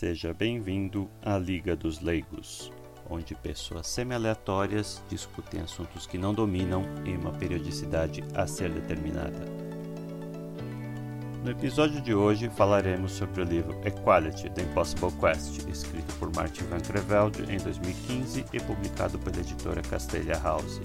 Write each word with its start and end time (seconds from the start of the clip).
Seja 0.00 0.32
bem-vindo 0.32 1.10
à 1.20 1.36
Liga 1.36 1.76
dos 1.76 2.00
Leigos, 2.00 2.72
onde 3.10 3.34
pessoas 3.34 3.86
semi-aleatórias 3.86 5.02
discutem 5.10 5.60
assuntos 5.60 6.06
que 6.06 6.16
não 6.16 6.32
dominam 6.32 6.82
em 7.04 7.18
uma 7.18 7.32
periodicidade 7.32 8.24
a 8.34 8.46
ser 8.46 8.70
determinada. 8.70 9.44
No 11.44 11.50
episódio 11.50 12.00
de 12.00 12.14
hoje 12.14 12.48
falaremos 12.48 13.12
sobre 13.12 13.42
o 13.42 13.44
livro 13.44 13.78
Equality: 13.84 14.48
The 14.48 14.62
Impossible 14.62 15.12
Quest, 15.20 15.68
escrito 15.68 16.14
por 16.14 16.34
Martin 16.34 16.64
Van 16.64 16.80
Creveld 16.80 17.42
em 17.52 17.58
2015 17.58 18.46
e 18.54 18.60
publicado 18.60 19.18
pela 19.18 19.36
editora 19.36 19.82
Castelia 19.82 20.38
House. 20.38 20.80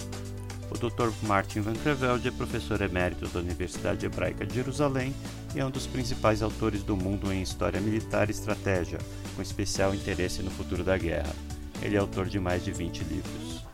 O 0.70 0.74
Dr. 0.76 1.10
Martin 1.22 1.62
Van 1.62 1.72
Creveld 1.72 2.28
é 2.28 2.30
professor 2.32 2.82
emérito 2.82 3.26
da 3.28 3.40
Universidade 3.40 4.04
Hebraica 4.04 4.44
de 4.44 4.56
Jerusalém 4.56 5.14
e 5.56 5.60
é 5.60 5.64
um 5.64 5.70
dos 5.70 5.86
principais 5.86 6.42
autores 6.42 6.82
do 6.82 6.94
mundo 6.94 7.32
em 7.32 7.40
história 7.40 7.80
militar 7.80 8.28
e 8.28 8.30
estratégia, 8.30 8.98
com 9.34 9.40
especial 9.40 9.94
interesse 9.94 10.42
no 10.42 10.50
futuro 10.50 10.84
da 10.84 10.98
guerra. 10.98 11.34
Ele 11.80 11.96
é 11.96 11.98
autor 11.98 12.26
de 12.26 12.38
mais 12.38 12.62
de 12.62 12.70
20 12.72 12.98
livros. 13.04 13.64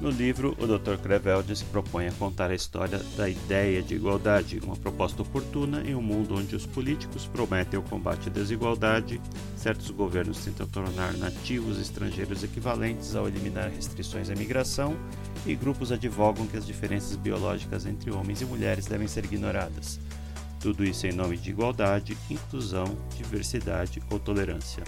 No 0.00 0.10
livro, 0.10 0.56
o 0.58 0.66
Dr. 0.66 0.96
Creveld 1.00 1.54
se 1.54 1.64
propõe 1.66 2.08
a 2.08 2.12
contar 2.12 2.50
a 2.50 2.56
história 2.56 3.00
da 3.16 3.28
ideia 3.28 3.80
de 3.80 3.94
igualdade, 3.94 4.58
uma 4.64 4.74
proposta 4.74 5.22
oportuna 5.22 5.80
em 5.88 5.94
um 5.94 6.02
mundo 6.02 6.34
onde 6.34 6.56
os 6.56 6.66
políticos 6.66 7.24
prometem 7.24 7.78
o 7.78 7.84
combate 7.84 8.28
à 8.28 8.32
desigualdade, 8.32 9.20
certos 9.56 9.92
governos 9.92 10.44
tentam 10.44 10.66
tornar 10.66 11.12
nativos 11.12 11.78
estrangeiros 11.78 12.42
equivalentes 12.42 13.14
ao 13.14 13.28
eliminar 13.28 13.70
restrições 13.70 14.28
à 14.28 14.34
migração 14.34 14.96
e 15.46 15.54
grupos 15.54 15.92
advogam 15.92 16.48
que 16.48 16.56
as 16.56 16.66
diferenças 16.66 17.14
biológicas 17.14 17.86
entre 17.86 18.10
homens 18.10 18.40
e 18.40 18.44
mulheres 18.44 18.86
devem 18.86 19.06
ser 19.06 19.24
ignoradas. 19.24 20.00
Tudo 20.62 20.84
isso 20.84 21.08
em 21.08 21.12
nome 21.12 21.36
de 21.36 21.50
igualdade, 21.50 22.16
inclusão, 22.30 22.96
diversidade 23.16 24.00
ou 24.08 24.20
tolerância. 24.20 24.84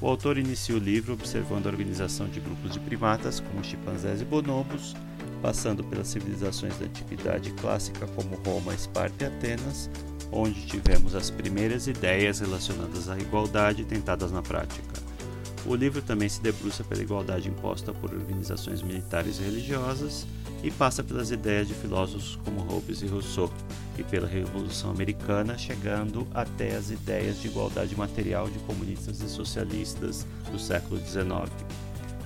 O 0.00 0.06
autor 0.06 0.38
inicia 0.38 0.74
o 0.74 0.78
livro 0.78 1.12
observando 1.12 1.66
a 1.66 1.70
organização 1.70 2.26
de 2.26 2.40
grupos 2.40 2.72
de 2.72 2.80
primatas, 2.80 3.38
como 3.38 3.62
chimpanzés 3.62 4.22
e 4.22 4.24
bonobos, 4.24 4.96
passando 5.42 5.84
pelas 5.84 6.08
civilizações 6.08 6.78
da 6.78 6.86
antiguidade 6.86 7.50
clássica 7.52 8.06
como 8.06 8.36
Roma, 8.36 8.74
Esparta 8.74 9.24
e 9.24 9.26
Atenas, 9.26 9.90
onde 10.32 10.64
tivemos 10.64 11.14
as 11.14 11.30
primeiras 11.30 11.86
ideias 11.86 12.40
relacionadas 12.40 13.10
à 13.10 13.18
igualdade 13.18 13.84
tentadas 13.84 14.32
na 14.32 14.40
prática. 14.40 14.94
O 15.66 15.74
livro 15.74 16.00
também 16.00 16.28
se 16.28 16.40
debruça 16.40 16.82
pela 16.82 17.02
igualdade 17.02 17.50
imposta 17.50 17.92
por 17.92 18.14
organizações 18.14 18.80
militares 18.80 19.38
e 19.40 19.42
religiosas 19.42 20.26
e 20.62 20.70
passa 20.70 21.02
pelas 21.02 21.30
ideias 21.30 21.68
de 21.68 21.74
filósofos 21.74 22.38
como 22.44 22.60
Hobbes 22.60 23.02
e 23.02 23.06
Rousseau, 23.06 23.52
e 23.98 24.02
pela 24.02 24.26
Revolução 24.26 24.90
Americana, 24.90 25.56
chegando 25.56 26.26
até 26.34 26.76
as 26.76 26.90
ideias 26.90 27.40
de 27.40 27.48
igualdade 27.48 27.96
material 27.96 28.48
de 28.48 28.58
comunistas 28.60 29.20
e 29.20 29.28
socialistas 29.28 30.26
do 30.50 30.58
século 30.58 31.00
XIX, 31.00 31.50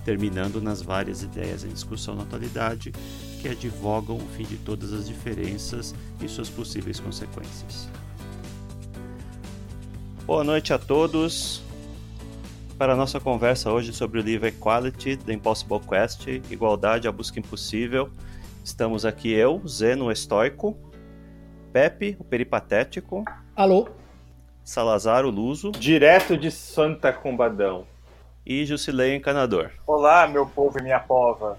terminando 0.05 0.61
nas 0.61 0.83
várias 0.83 1.23
ideias 1.23 1.65
em 1.65 1.69
discussão 1.69 2.17
na 2.17 2.23
atualidade 2.23 2.93
que 3.41 3.49
advogam 3.49 4.17
o 4.17 4.29
fim 4.37 4.45
de 4.45 4.57
todas 4.57 4.93
as 4.93 5.07
diferenças 5.07 5.95
e 6.21 6.29
suas 6.29 6.49
possíveis 6.49 6.99
consequências. 6.99 7.89
Boa 10.27 10.45
noite 10.45 10.73
a 10.73 10.79
todos. 10.79 11.63
Para 12.81 12.95
a 12.95 12.97
nossa 12.97 13.21
conversa 13.21 13.71
hoje 13.71 13.93
sobre 13.93 14.19
o 14.19 14.23
livro 14.23 14.47
Equality, 14.47 15.19
The 15.19 15.35
Impossible 15.35 15.81
Quest, 15.81 16.27
Igualdade, 16.51 17.07
a 17.07 17.13
Busca 17.13 17.39
Impossível, 17.39 18.09
estamos 18.65 19.05
aqui 19.05 19.31
eu, 19.31 19.61
Zeno 19.69 20.11
Estoico, 20.11 20.75
Pepe, 21.75 22.17
o 22.19 22.25
peripatético. 22.25 23.23
Alô. 23.55 23.87
Salazar, 24.65 25.27
o 25.27 25.31
luso. 25.31 25.73
Direto 25.73 26.39
de 26.39 26.51
Santa 26.51 27.13
Combadão. 27.13 27.85
E 28.47 28.65
Jusilei, 28.65 29.15
encanador. 29.15 29.73
Olá, 29.87 30.27
meu 30.27 30.47
povo 30.47 30.79
e 30.79 30.83
minha 30.83 31.01
pova. 31.01 31.59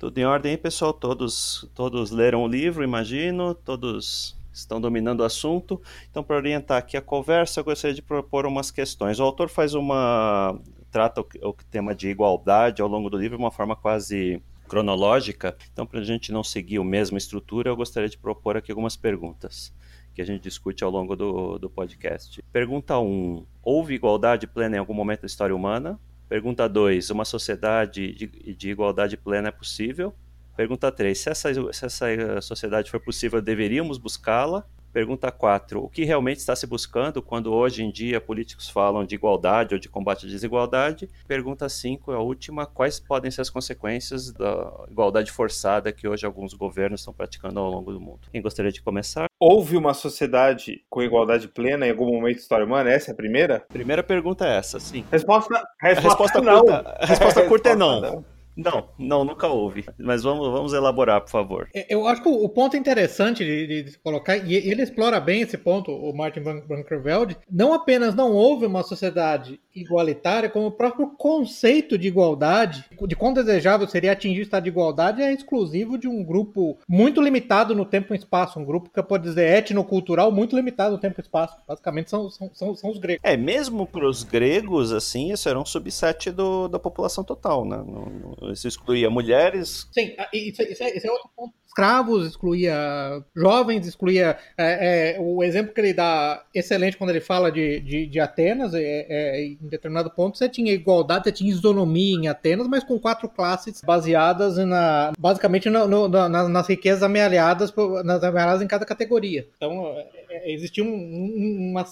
Tudo 0.00 0.18
em 0.18 0.24
ordem 0.24 0.50
aí, 0.50 0.58
pessoal? 0.58 0.92
Todos, 0.92 1.70
todos 1.72 2.10
leram 2.10 2.42
o 2.42 2.48
livro, 2.48 2.82
imagino. 2.82 3.54
Todos 3.54 4.36
estão 4.60 4.80
dominando 4.80 5.20
o 5.20 5.24
assunto. 5.24 5.80
Então, 6.10 6.22
para 6.22 6.36
orientar 6.36 6.78
aqui 6.78 6.96
a 6.96 7.02
conversa, 7.02 7.60
eu 7.60 7.64
gostaria 7.64 7.94
de 7.94 8.02
propor 8.02 8.46
umas 8.46 8.70
questões. 8.70 9.18
O 9.18 9.22
autor 9.22 9.48
faz 9.48 9.74
uma. 9.74 10.58
trata 10.90 11.20
o, 11.20 11.52
tema 11.70 11.94
de 11.94 12.08
igualdade 12.08 12.82
ao 12.82 12.88
longo 12.88 13.10
do 13.10 13.18
livro 13.18 13.36
de 13.36 13.42
uma 13.42 13.50
forma 13.50 13.74
quase 13.76 14.42
cronológica. 14.68 15.56
Então, 15.72 15.86
para 15.86 16.00
a 16.00 16.04
gente 16.04 16.30
não 16.30 16.44
seguir 16.44 16.78
a 16.78 16.84
mesma 16.84 17.18
estrutura, 17.18 17.70
eu 17.70 17.76
gostaria 17.76 18.08
de 18.08 18.18
propor 18.18 18.56
aqui 18.56 18.70
algumas 18.70 18.96
perguntas 18.96 19.72
que 20.18 20.22
a 20.22 20.24
gente 20.24 20.42
discute 20.42 20.82
ao 20.82 20.90
longo 20.90 21.14
do, 21.14 21.58
do 21.58 21.70
podcast. 21.70 22.42
Pergunta 22.52 22.98
1. 22.98 23.06
Um, 23.06 23.46
houve 23.62 23.94
igualdade 23.94 24.48
plena 24.48 24.74
em 24.74 24.78
algum 24.80 24.92
momento 24.92 25.20
da 25.20 25.26
história 25.26 25.54
humana? 25.54 25.96
Pergunta 26.28 26.68
2. 26.68 27.10
Uma 27.10 27.24
sociedade 27.24 28.12
de, 28.12 28.26
de, 28.26 28.70
igualdade 28.70 29.16
plena 29.16 29.48
é 29.48 29.52
possível? 29.52 30.12
Pergunta 30.58 30.90
3. 30.90 31.16
Se 31.16 31.30
essa, 31.30 31.54
se 31.54 31.86
essa 31.86 32.40
sociedade 32.40 32.90
for 32.90 32.98
possível, 32.98 33.40
deveríamos 33.40 33.96
buscá-la? 33.96 34.66
Pergunta 34.92 35.30
4. 35.30 35.84
O 35.84 35.88
que 35.88 36.04
realmente 36.04 36.38
está 36.38 36.56
se 36.56 36.66
buscando 36.66 37.22
quando 37.22 37.52
hoje 37.52 37.84
em 37.84 37.92
dia 37.92 38.20
políticos 38.20 38.68
falam 38.68 39.04
de 39.04 39.14
igualdade 39.14 39.74
ou 39.74 39.78
de 39.78 39.88
combate 39.88 40.26
à 40.26 40.28
desigualdade? 40.28 41.08
Pergunta 41.28 41.68
5 41.68 42.10
é 42.10 42.16
a 42.16 42.18
última. 42.18 42.66
Quais 42.66 42.98
podem 42.98 43.30
ser 43.30 43.42
as 43.42 43.50
consequências 43.50 44.32
da 44.32 44.84
igualdade 44.90 45.30
forçada 45.30 45.92
que 45.92 46.08
hoje 46.08 46.26
alguns 46.26 46.54
governos 46.54 47.02
estão 47.02 47.14
praticando 47.14 47.60
ao 47.60 47.70
longo 47.70 47.92
do 47.92 48.00
mundo? 48.00 48.22
Quem 48.32 48.42
gostaria 48.42 48.72
de 48.72 48.82
começar? 48.82 49.28
Houve 49.38 49.76
uma 49.76 49.94
sociedade 49.94 50.82
com 50.90 51.00
igualdade 51.00 51.46
plena 51.46 51.86
em 51.86 51.90
algum 51.90 52.06
momento 52.06 52.34
da 52.34 52.42
história 52.42 52.66
humana? 52.66 52.90
Essa 52.90 53.12
é 53.12 53.14
a 53.14 53.16
primeira? 53.16 53.64
Primeira 53.68 54.02
pergunta 54.02 54.44
é 54.44 54.56
essa, 54.56 54.80
sim. 54.80 55.04
Resposta, 55.08 55.62
resposta, 55.80 56.08
resposta 56.08 56.40
não. 56.40 56.64
Curta, 56.64 56.96
a 56.98 57.06
resposta 57.06 57.46
curta 57.46 57.68
é 57.68 57.76
não. 57.76 58.00
não. 58.00 58.37
Não, 58.58 58.88
não, 58.98 59.24
nunca 59.24 59.46
houve. 59.46 59.84
Mas 59.96 60.24
vamos, 60.24 60.48
vamos 60.48 60.72
elaborar, 60.72 61.20
por 61.20 61.30
favor. 61.30 61.68
É, 61.72 61.86
eu 61.88 62.06
acho 62.08 62.20
que 62.20 62.28
o 62.28 62.48
ponto 62.48 62.76
interessante 62.76 63.44
de, 63.44 63.84
de 63.84 63.98
colocar, 63.98 64.36
e 64.36 64.54
ele 64.54 64.82
explora 64.82 65.20
bem 65.20 65.42
esse 65.42 65.56
ponto, 65.56 65.92
o 65.92 66.12
Martin 66.14 66.40
Van, 66.40 66.60
Van 66.66 66.82
Kerveld, 66.82 67.36
não 67.50 67.72
apenas 67.72 68.16
não 68.16 68.32
houve 68.32 68.66
uma 68.66 68.82
sociedade 68.82 69.60
igualitária, 69.74 70.50
como 70.50 70.66
o 70.66 70.72
próprio 70.72 71.08
conceito 71.10 71.96
de 71.96 72.08
igualdade, 72.08 72.84
de 73.06 73.14
quão 73.14 73.32
desejável 73.32 73.86
seria 73.86 74.10
atingir 74.10 74.40
o 74.40 74.42
estado 74.42 74.64
de 74.64 74.70
igualdade, 74.70 75.22
é 75.22 75.32
exclusivo 75.32 75.96
de 75.96 76.08
um 76.08 76.24
grupo 76.24 76.76
muito 76.88 77.22
limitado 77.22 77.76
no 77.76 77.84
tempo 77.84 78.12
e 78.12 78.16
espaço, 78.16 78.58
um 78.58 78.64
grupo 78.64 78.90
que 78.90 79.02
pode 79.02 79.22
dizer 79.22 79.56
etnocultural 79.56 80.32
muito 80.32 80.56
limitado 80.56 80.92
no 80.92 81.00
tempo 81.00 81.20
e 81.20 81.22
espaço. 81.22 81.56
Basicamente 81.66 82.10
são, 82.10 82.28
são, 82.28 82.50
são, 82.52 82.74
são 82.74 82.90
os 82.90 82.98
gregos. 82.98 83.20
É, 83.22 83.36
mesmo 83.36 83.86
para 83.86 84.08
os 84.08 84.24
gregos, 84.24 84.92
assim, 84.92 85.32
isso 85.32 85.48
era 85.48 85.58
um 85.58 85.64
subset 85.64 86.32
do, 86.32 86.66
da 86.66 86.78
população 86.78 87.22
total, 87.22 87.64
né? 87.64 87.76
No, 87.76 88.06
no 88.40 88.47
isso 88.52 88.68
excluía 88.68 89.10
mulheres. 89.10 89.88
Sim, 89.92 90.14
isso, 90.32 90.62
é, 90.62 90.96
isso 90.96 91.06
é 91.06 91.10
outro 91.10 91.30
ponto. 91.36 91.54
Escravos, 91.66 92.26
excluía 92.26 93.22
jovens, 93.36 93.86
excluía. 93.86 94.36
É, 94.56 95.16
é, 95.16 95.20
o 95.20 95.44
exemplo 95.44 95.72
que 95.72 95.80
ele 95.80 95.92
dá 95.92 96.44
excelente 96.52 96.96
quando 96.96 97.10
ele 97.10 97.20
fala 97.20 97.52
de, 97.52 97.78
de, 97.80 98.06
de 98.06 98.18
Atenas, 98.18 98.74
é, 98.74 99.06
é, 99.08 99.44
em 99.44 99.58
determinado 99.60 100.10
ponto 100.10 100.36
você 100.36 100.48
tinha 100.48 100.72
igualdade, 100.72 101.24
você 101.24 101.32
tinha 101.32 101.50
isonomia 101.50 102.16
em 102.16 102.26
Atenas, 102.26 102.66
mas 102.66 102.82
com 102.82 102.98
quatro 102.98 103.28
classes 103.28 103.80
baseadas 103.80 104.56
na, 104.56 105.12
basicamente 105.16 105.70
no, 105.70 105.86
no, 105.86 106.08
na, 106.08 106.48
nas 106.48 106.66
riquezas 106.66 107.02
amealhadas, 107.02 107.72
nas 108.04 108.24
amealhadas 108.24 108.62
em 108.62 108.66
cada 108.66 108.84
categoria. 108.84 109.46
Então 109.56 109.94
é, 110.30 110.52
existia 110.52 110.82
um, 110.82 111.70
uma, 111.70 111.84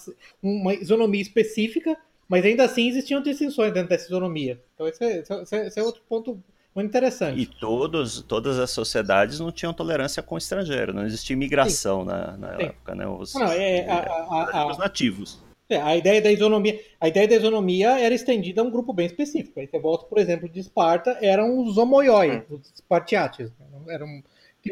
uma 0.42 0.74
isonomia 0.74 1.22
específica 1.22 1.96
mas 2.28 2.44
ainda 2.44 2.64
assim 2.64 2.88
existiam 2.88 3.22
distinções 3.22 3.72
dentro 3.72 3.88
dessa 3.88 4.06
isonomia. 4.06 4.60
Então 4.74 4.86
esse 4.86 5.04
é, 5.04 5.18
esse 5.18 5.56
é, 5.56 5.66
esse 5.66 5.78
é 5.78 5.82
outro 5.82 6.02
ponto 6.08 6.42
muito 6.74 6.88
interessante. 6.88 7.40
E 7.40 7.46
todos, 7.46 8.20
todas 8.20 8.58
as 8.58 8.70
sociedades 8.70 9.40
não 9.40 9.50
tinham 9.50 9.72
tolerância 9.72 10.22
com 10.22 10.34
o 10.34 10.38
estrangeiro, 10.38 10.92
não 10.92 11.06
existia 11.06 11.34
imigração 11.34 12.00
Sim. 12.00 12.06
na, 12.08 12.36
na 12.36 12.48
época, 12.60 12.94
né? 12.94 13.06
Os, 13.06 13.32
não, 13.34 13.50
é, 13.50 13.88
a, 13.88 14.58
a, 14.58 14.66
os 14.70 14.76
nativos. 14.76 15.42
É, 15.68 15.80
a 15.80 15.96
ideia 15.96 16.20
da 16.20 16.30
isonomia, 16.30 16.78
a 17.00 17.08
ideia 17.08 17.26
da 17.26 17.36
isonomia 17.36 17.98
era 17.98 18.14
estendida 18.14 18.60
a 18.60 18.64
um 18.64 18.70
grupo 18.70 18.92
bem 18.92 19.06
específico. 19.06 19.58
Aí 19.58 19.66
você 19.66 19.78
volta, 19.78 20.04
por 20.04 20.18
exemplo, 20.18 20.48
de 20.48 20.60
Esparta, 20.60 21.18
eram 21.20 21.64
os 21.64 21.76
homoioi, 21.76 22.36
hum. 22.36 22.42
os 22.50 22.72
espartiates. 22.72 23.50
Eram 23.88 24.22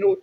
no, 0.01 0.19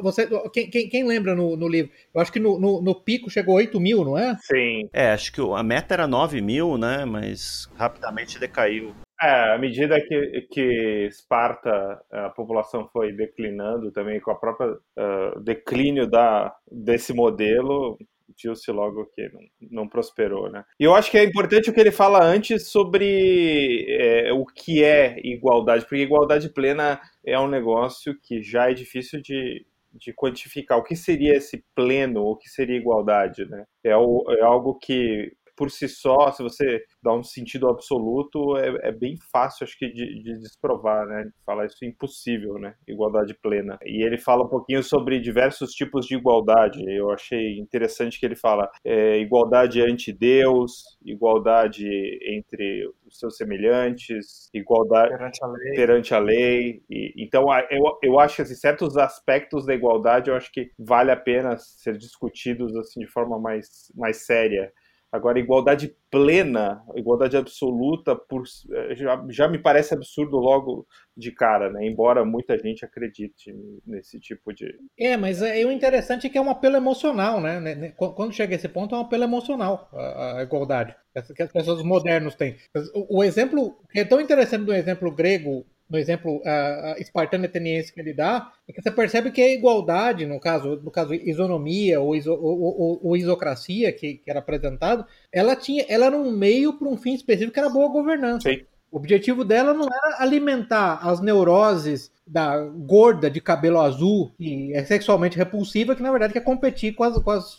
você, 0.00 0.28
quem, 0.52 0.70
quem, 0.70 0.88
quem, 0.88 1.04
lembra 1.04 1.34
no, 1.34 1.56
no, 1.56 1.68
livro? 1.68 1.90
Eu 2.14 2.20
acho 2.20 2.32
que 2.32 2.40
no, 2.40 2.58
no, 2.58 2.82
no, 2.82 2.94
pico 2.94 3.30
chegou 3.30 3.56
8 3.56 3.78
mil, 3.80 4.04
não 4.04 4.16
é? 4.16 4.36
Sim. 4.40 4.88
É, 4.92 5.12
acho 5.12 5.32
que 5.32 5.40
a 5.40 5.62
meta 5.62 5.94
era 5.94 6.06
9 6.06 6.40
mil, 6.40 6.76
né? 6.76 7.04
Mas 7.04 7.68
rapidamente 7.74 8.38
decaiu. 8.38 8.94
É, 9.20 9.54
à 9.54 9.58
medida 9.58 10.00
que, 10.00 10.48
que 10.50 11.06
Esparta, 11.06 12.02
a 12.10 12.30
população 12.30 12.88
foi 12.92 13.12
declinando 13.12 13.92
também 13.92 14.20
com 14.20 14.32
a 14.32 14.34
própria 14.34 14.72
uh, 14.72 15.40
declínio 15.40 16.08
da, 16.08 16.52
desse 16.68 17.12
modelo, 17.12 17.96
viu-se 18.42 18.70
logo 18.70 19.06
que 19.06 19.28
não, 19.28 19.40
não, 19.70 19.88
prosperou, 19.88 20.50
né? 20.50 20.64
E 20.78 20.84
eu 20.84 20.94
acho 20.94 21.10
que 21.10 21.18
é 21.18 21.24
importante 21.24 21.70
o 21.70 21.72
que 21.72 21.80
ele 21.80 21.90
fala 21.90 22.24
antes 22.24 22.68
sobre 22.68 23.86
é, 23.88 24.32
o 24.32 24.44
que 24.44 24.82
é 24.82 25.18
igualdade, 25.24 25.84
porque 25.84 26.02
igualdade 26.02 26.48
plena 26.48 27.00
é 27.24 27.38
um 27.38 27.48
negócio 27.48 28.18
que 28.20 28.42
já 28.42 28.70
é 28.70 28.74
difícil 28.74 29.20
de, 29.20 29.66
de 29.92 30.12
quantificar. 30.12 30.78
O 30.78 30.84
que 30.84 30.96
seria 30.96 31.36
esse 31.36 31.64
pleno, 31.74 32.22
o 32.22 32.36
que 32.36 32.48
seria 32.48 32.76
igualdade, 32.76 33.44
né? 33.48 33.64
É, 33.84 33.96
o, 33.96 34.24
é 34.30 34.42
algo 34.42 34.78
que 34.78 35.32
por 35.56 35.70
si 35.70 35.88
só, 35.88 36.30
se 36.32 36.42
você 36.42 36.82
dá 37.02 37.12
um 37.12 37.22
sentido 37.22 37.68
absoluto, 37.68 38.56
é, 38.56 38.88
é 38.88 38.92
bem 38.92 39.16
fácil, 39.30 39.64
acho 39.64 39.78
que, 39.78 39.88
de, 39.92 40.22
de 40.22 40.38
desprovar, 40.40 41.06
né? 41.06 41.30
Falar 41.44 41.66
isso 41.66 41.84
é 41.84 41.86
impossível, 41.86 42.58
né? 42.58 42.74
Igualdade 42.86 43.34
plena. 43.34 43.78
E 43.84 44.02
ele 44.04 44.18
fala 44.18 44.44
um 44.44 44.48
pouquinho 44.48 44.82
sobre 44.82 45.20
diversos 45.20 45.72
tipos 45.72 46.06
de 46.06 46.16
igualdade. 46.16 46.82
Eu 46.88 47.10
achei 47.10 47.58
interessante 47.58 48.18
que 48.18 48.26
ele 48.26 48.36
fala 48.36 48.70
é, 48.84 49.18
igualdade 49.18 49.82
ante 49.82 50.12
Deus, 50.12 50.98
igualdade 51.04 51.86
entre 52.26 52.88
os 53.06 53.18
seus 53.18 53.36
semelhantes, 53.36 54.48
igualdade 54.54 55.10
perante 55.10 55.44
a 55.44 55.46
lei. 55.46 55.74
Perante 55.74 56.14
a 56.14 56.18
lei. 56.18 56.82
E, 56.90 57.14
então, 57.16 57.46
eu, 57.70 57.98
eu 58.02 58.18
acho 58.18 58.36
que 58.36 58.42
assim, 58.42 58.54
certos 58.54 58.96
aspectos 58.96 59.66
da 59.66 59.74
igualdade 59.74 60.30
eu 60.30 60.36
acho 60.36 60.50
que 60.50 60.70
vale 60.78 61.10
a 61.10 61.16
pena 61.16 61.56
ser 61.58 61.96
discutidos 61.96 62.74
assim 62.76 63.00
de 63.00 63.06
forma 63.06 63.38
mais, 63.38 63.92
mais 63.94 64.24
séria. 64.24 64.72
Agora, 65.12 65.38
igualdade 65.38 65.94
plena, 66.10 66.82
igualdade 66.96 67.36
absoluta, 67.36 68.16
por, 68.16 68.44
já, 68.92 69.22
já 69.28 69.46
me 69.46 69.58
parece 69.58 69.92
absurdo 69.92 70.38
logo 70.38 70.86
de 71.14 71.30
cara, 71.30 71.70
né? 71.70 71.86
Embora 71.86 72.24
muita 72.24 72.58
gente 72.58 72.82
acredite 72.82 73.54
nesse 73.86 74.18
tipo 74.18 74.54
de. 74.54 74.74
É, 74.98 75.14
mas 75.18 75.42
é, 75.42 75.62
o 75.66 75.70
interessante 75.70 76.26
é 76.26 76.30
que 76.30 76.38
é 76.38 76.40
um 76.40 76.50
apelo 76.50 76.76
emocional, 76.76 77.42
né? 77.42 77.60
né, 77.60 77.74
né 77.74 77.90
quando 77.90 78.32
chega 78.32 78.54
a 78.54 78.56
esse 78.56 78.68
ponto, 78.68 78.94
é 78.94 78.98
um 78.98 79.02
apelo 79.02 79.24
emocional 79.24 79.90
a, 79.92 80.38
a 80.38 80.42
igualdade 80.42 80.96
que 81.34 81.42
as 81.42 81.52
pessoas 81.52 81.82
modernos 81.82 82.34
têm. 82.34 82.56
O, 82.94 83.18
o 83.18 83.24
exemplo 83.24 83.76
que 83.90 84.00
é 84.00 84.04
tão 84.04 84.20
interessante 84.20 84.64
do 84.64 84.72
exemplo 84.72 85.14
grego 85.14 85.66
no 85.92 85.98
exemplo 85.98 86.38
uh, 86.38 86.98
espartano 86.98 87.44
ateniense 87.44 87.92
que 87.92 88.00
ele 88.00 88.14
dá, 88.14 88.50
é 88.66 88.72
que 88.72 88.80
você 88.80 88.90
percebe 88.90 89.30
que 89.30 89.42
a 89.42 89.52
igualdade, 89.52 90.24
no 90.24 90.40
caso, 90.40 90.80
no 90.82 90.90
caso 90.90 91.12
isonomia 91.12 92.00
ou, 92.00 92.16
iso, 92.16 92.32
ou, 92.32 92.62
ou, 92.62 93.00
ou 93.02 93.16
isocracia 93.16 93.92
que, 93.92 94.14
que, 94.14 94.30
era 94.30 94.38
apresentado, 94.38 95.04
ela 95.30 95.54
tinha, 95.54 95.84
ela 95.86 96.06
era 96.06 96.16
um 96.16 96.30
meio 96.30 96.72
para 96.78 96.88
um 96.88 96.96
fim 96.96 97.12
específico 97.12 97.52
que 97.52 97.60
era 97.60 97.68
boa 97.68 97.92
governança. 97.92 98.48
Sim. 98.48 98.62
O 98.90 98.96
objetivo 98.96 99.44
dela 99.44 99.74
não 99.74 99.86
era 99.86 100.22
alimentar 100.22 101.06
as 101.06 101.20
neuroses 101.20 102.10
da 102.26 102.58
gorda 102.58 103.30
de 103.30 103.40
cabelo 103.40 103.80
azul 103.80 104.32
e 104.40 104.72
é 104.72 104.84
sexualmente 104.84 105.36
repulsiva, 105.36 105.94
que 105.94 106.02
na 106.02 106.10
verdade 106.10 106.32
quer 106.32 106.44
competir 106.44 106.94
com 106.94 107.04
as, 107.04 107.18
com 107.18 107.30
as 107.30 107.52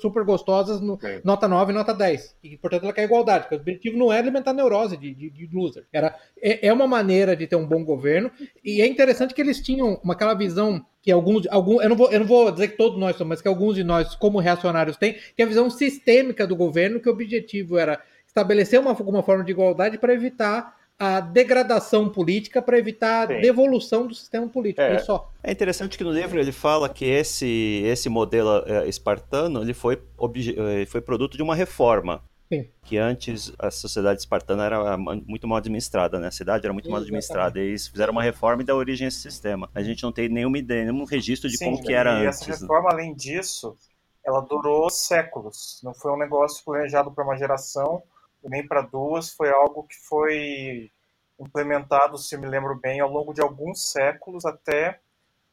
super 0.00 0.24
gostosas 0.24 0.80
no 0.80 0.98
Sim. 1.00 1.20
nota 1.24 1.48
9 1.48 1.72
e 1.72 1.74
nota 1.74 1.94
10. 1.94 2.36
E, 2.42 2.56
portanto, 2.56 2.84
ela 2.84 2.92
quer 2.92 3.04
igualdade, 3.04 3.44
porque 3.44 3.56
o 3.56 3.58
objetivo 3.58 3.98
não 3.98 4.12
é 4.12 4.18
alimentar 4.18 4.50
a 4.50 4.54
neurose 4.54 4.96
de, 4.96 5.14
de, 5.14 5.30
de 5.30 5.48
loser. 5.52 5.86
Era, 5.92 6.16
é, 6.40 6.68
é, 6.68 6.72
uma 6.72 6.86
maneira 6.86 7.36
de 7.36 7.46
ter 7.46 7.56
um 7.56 7.66
bom 7.66 7.84
governo, 7.84 8.30
e 8.64 8.80
é 8.80 8.86
interessante 8.86 9.34
que 9.34 9.40
eles 9.40 9.60
tinham 9.60 10.00
uma, 10.02 10.14
aquela 10.14 10.34
visão 10.34 10.84
que 11.02 11.10
alguns, 11.12 11.46
alguns 11.48 11.82
eu, 11.82 11.88
não 11.88 11.96
vou, 11.96 12.10
eu 12.10 12.20
não 12.20 12.26
vou 12.26 12.50
dizer 12.50 12.68
que 12.68 12.76
todos 12.76 12.98
nós 12.98 13.16
somos, 13.16 13.30
mas 13.30 13.42
que 13.42 13.48
alguns 13.48 13.76
de 13.76 13.84
nós, 13.84 14.14
como 14.14 14.38
reacionários, 14.38 14.96
têm, 14.96 15.14
que 15.14 15.42
é 15.42 15.44
a 15.44 15.48
visão 15.48 15.70
sistêmica 15.70 16.46
do 16.46 16.56
governo, 16.56 17.00
que 17.00 17.08
o 17.08 17.12
objetivo 17.12 17.78
era 17.78 18.02
estabelecer 18.26 18.78
uma, 18.78 18.92
uma 18.92 19.22
forma 19.22 19.44
de 19.44 19.52
igualdade 19.52 19.98
para 19.98 20.12
evitar 20.12 20.75
a 20.98 21.20
degradação 21.20 22.08
política 22.08 22.62
para 22.62 22.78
evitar 22.78 23.28
Sim. 23.28 23.34
a 23.34 23.40
devolução 23.40 24.06
do 24.06 24.14
sistema 24.14 24.48
político. 24.48 24.80
É. 24.80 24.98
só. 24.98 25.30
É 25.42 25.52
interessante 25.52 25.98
que 25.98 26.04
no 26.04 26.10
livro 26.10 26.38
ele 26.40 26.52
fala 26.52 26.88
que 26.88 27.04
esse, 27.04 27.82
esse 27.84 28.08
modelo 28.08 28.62
é, 28.66 28.88
espartano 28.88 29.62
ele 29.62 29.74
foi, 29.74 30.00
ele 30.18 30.86
foi 30.86 31.00
produto 31.00 31.36
de 31.36 31.42
uma 31.42 31.54
reforma. 31.54 32.22
Sim. 32.48 32.70
Que 32.84 32.96
antes 32.96 33.52
a 33.58 33.72
sociedade 33.72 34.20
espartana 34.20 34.64
era 34.64 34.96
muito 34.96 35.48
mal 35.48 35.58
administrada, 35.58 36.20
né? 36.20 36.28
A 36.28 36.32
cidade 36.32 36.64
era 36.64 36.72
muito 36.72 36.88
mal 36.88 37.00
administrada. 37.00 37.58
E 37.58 37.62
eles 37.68 37.88
fizeram 37.88 38.12
uma 38.12 38.22
reforma 38.22 38.62
e 38.62 38.64
deu 38.64 38.76
origem 38.76 39.04
a 39.04 39.08
esse 39.08 39.18
sistema. 39.18 39.68
A 39.74 39.82
gente 39.82 40.02
não 40.04 40.12
tem 40.12 40.28
nenhuma 40.28 40.56
ideia, 40.56 40.84
nenhum 40.84 41.04
registro 41.04 41.50
de 41.50 41.56
Sim, 41.56 41.64
como 41.64 41.82
que 41.82 41.92
era 41.92 42.22
e 42.22 42.26
antes. 42.26 42.46
E 42.46 42.50
essa 42.52 42.60
reforma, 42.60 42.90
além 42.92 43.14
disso, 43.14 43.76
ela 44.24 44.40
durou 44.40 44.88
séculos. 44.88 45.80
Não 45.82 45.92
foi 45.92 46.12
um 46.12 46.16
negócio 46.16 46.64
planejado 46.64 47.10
para 47.10 47.24
uma 47.24 47.36
geração 47.36 48.02
nem 48.48 48.66
para 48.66 48.82
duas, 48.82 49.30
foi 49.32 49.50
algo 49.50 49.84
que 49.84 49.96
foi 49.96 50.90
implementado, 51.38 52.16
se 52.16 52.36
me 52.36 52.46
lembro 52.46 52.74
bem, 52.74 53.00
ao 53.00 53.10
longo 53.10 53.32
de 53.32 53.42
alguns 53.42 53.90
séculos 53.90 54.44
até 54.44 55.00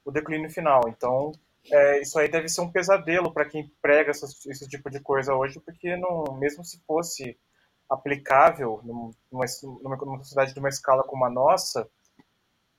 o 0.06 0.12
declínio 0.12 0.50
final. 0.50 0.82
Então, 0.88 1.32
é, 1.72 2.02
isso 2.02 2.18
aí 2.20 2.30
deve 2.30 2.48
ser 2.48 2.62
um 2.62 2.72
pesadelo 2.72 3.32
para 3.32 3.46
quem 3.46 3.72
prega 3.82 4.12
esse 4.12 4.68
tipo 4.68 4.90
de 4.90 5.00
coisa 5.00 5.34
hoje, 5.34 5.60
porque 5.60 5.96
não, 5.96 6.38
mesmo 6.38 6.64
se 6.64 6.80
fosse 6.86 7.38
aplicável 7.90 8.82
numa, 8.84 9.12
numa, 9.82 9.96
numa 9.98 10.18
sociedade 10.20 10.54
de 10.54 10.60
uma 10.60 10.70
escala 10.70 11.04
como 11.04 11.26
a 11.26 11.30
nossa, 11.30 11.88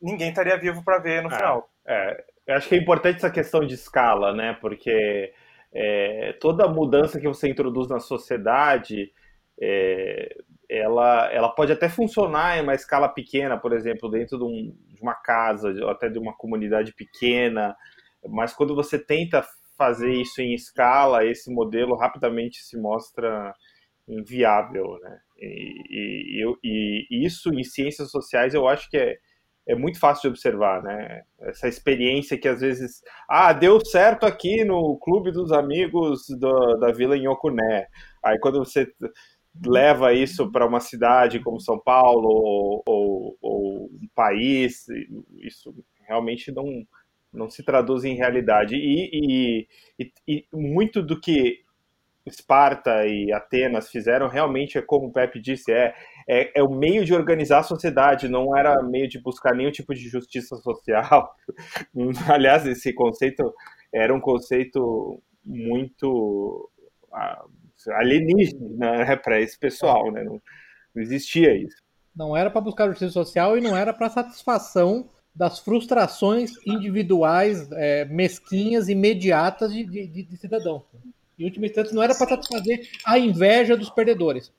ninguém 0.00 0.30
estaria 0.30 0.58
vivo 0.58 0.82
para 0.82 0.98
ver 0.98 1.22
no 1.22 1.32
é, 1.32 1.36
final. 1.36 1.70
É, 1.86 2.24
eu 2.46 2.56
acho 2.56 2.68
que 2.68 2.74
é 2.74 2.78
importante 2.78 3.16
essa 3.16 3.30
questão 3.30 3.66
de 3.66 3.74
escala, 3.74 4.34
né? 4.34 4.56
Porque 4.60 5.32
é, 5.72 6.34
toda 6.40 6.68
mudança 6.68 7.20
que 7.20 7.28
você 7.28 7.48
introduz 7.48 7.88
na 7.88 8.00
sociedade 8.00 9.12
é, 9.60 10.36
ela, 10.68 11.30
ela 11.32 11.48
pode 11.48 11.72
até 11.72 11.88
funcionar 11.88 12.58
em 12.58 12.62
uma 12.62 12.74
escala 12.74 13.08
pequena, 13.08 13.56
por 13.58 13.72
exemplo, 13.72 14.10
dentro 14.10 14.38
de, 14.38 14.44
um, 14.44 14.76
de 14.88 15.02
uma 15.02 15.14
casa, 15.14 15.70
ou 15.82 15.90
até 15.90 16.08
de 16.08 16.18
uma 16.18 16.34
comunidade 16.36 16.92
pequena, 16.94 17.76
mas 18.28 18.54
quando 18.54 18.74
você 18.74 18.98
tenta 18.98 19.44
fazer 19.76 20.12
isso 20.12 20.40
em 20.40 20.54
escala, 20.54 21.24
esse 21.24 21.52
modelo 21.52 21.96
rapidamente 21.96 22.62
se 22.62 22.78
mostra 22.78 23.54
inviável, 24.06 24.98
né? 25.02 25.18
E, 25.38 26.42
e, 26.42 26.56
e, 26.62 27.06
e 27.10 27.26
isso 27.26 27.52
em 27.52 27.64
ciências 27.64 28.10
sociais 28.10 28.54
eu 28.54 28.68
acho 28.68 28.88
que 28.88 28.96
é, 28.96 29.16
é 29.66 29.74
muito 29.74 29.98
fácil 29.98 30.22
de 30.22 30.28
observar, 30.28 30.82
né? 30.82 31.22
Essa 31.40 31.68
experiência 31.68 32.38
que 32.38 32.48
às 32.48 32.60
vezes, 32.60 33.02
ah, 33.28 33.52
deu 33.52 33.84
certo 33.84 34.26
aqui 34.26 34.64
no 34.64 34.98
clube 34.98 35.32
dos 35.32 35.52
amigos 35.52 36.26
do, 36.38 36.76
da 36.76 36.92
Vila 36.92 37.16
Inhocuné. 37.16 37.86
Aí 38.22 38.38
quando 38.38 38.58
você 38.58 38.86
leva 39.64 40.12
isso 40.12 40.50
para 40.50 40.66
uma 40.66 40.80
cidade 40.80 41.40
como 41.40 41.60
São 41.60 41.78
Paulo 41.78 42.28
ou, 42.28 42.82
ou, 42.86 43.38
ou, 43.40 43.84
um 43.86 44.08
país, 44.14 44.86
isso 45.38 45.74
realmente 46.06 46.50
não, 46.50 46.84
não 47.32 47.48
se 47.48 47.62
traduz 47.62 48.04
em 48.04 48.16
realidade. 48.16 48.74
E, 48.76 49.66
e, 49.98 50.12
e, 50.26 50.46
muito 50.52 51.02
do 51.02 51.20
que 51.20 51.62
Esparta 52.26 53.06
e 53.06 53.30
Atenas 53.32 53.90
fizeram 53.90 54.28
realmente 54.28 54.78
é 54.78 54.82
como 54.82 55.08
o 55.08 55.12
Pepe 55.12 55.38
disse, 55.40 55.70
é, 55.70 55.94
é, 56.28 56.58
é 56.58 56.62
o 56.62 56.70
meio 56.70 57.04
de 57.04 57.14
organizar 57.14 57.58
a 57.58 57.64
sociedade, 57.64 58.28
não 58.28 58.56
era 58.56 58.82
meio 58.82 59.06
de 59.06 59.20
buscar 59.20 59.54
nenhum 59.54 59.70
tipo 59.70 59.94
de 59.94 60.08
justiça 60.08 60.56
social. 60.56 61.34
Aliás, 62.28 62.66
esse 62.66 62.92
conceito 62.94 63.52
era 63.92 64.12
um 64.14 64.20
conceito 64.20 65.22
muito 65.44 66.70
ah, 67.12 67.44
alienígena 67.88 69.04
né, 69.04 69.16
para 69.22 69.40
esse 69.40 69.58
pessoal, 69.58 70.10
né? 70.10 70.22
Não, 70.22 70.40
não 70.94 71.02
existia 71.02 71.56
isso. 71.56 71.76
Não 72.14 72.36
era 72.36 72.50
para 72.50 72.60
buscar 72.60 72.88
justiça 72.88 73.10
social 73.10 73.58
e 73.58 73.60
não 73.60 73.76
era 73.76 73.92
para 73.92 74.08
satisfação 74.08 75.08
das 75.34 75.58
frustrações 75.58 76.52
individuais 76.64 77.68
é, 77.72 78.04
mesquinhas 78.04 78.88
imediatas 78.88 79.72
de, 79.72 79.84
de, 79.84 80.22
de 80.22 80.36
cidadão. 80.36 80.84
Em 81.36 81.44
última 81.44 81.66
instância, 81.66 81.92
não 81.92 82.02
era 82.02 82.14
para 82.14 82.28
satisfazer 82.28 82.88
a 83.04 83.18
inveja 83.18 83.76
dos 83.76 83.90
perdedores. 83.90 84.52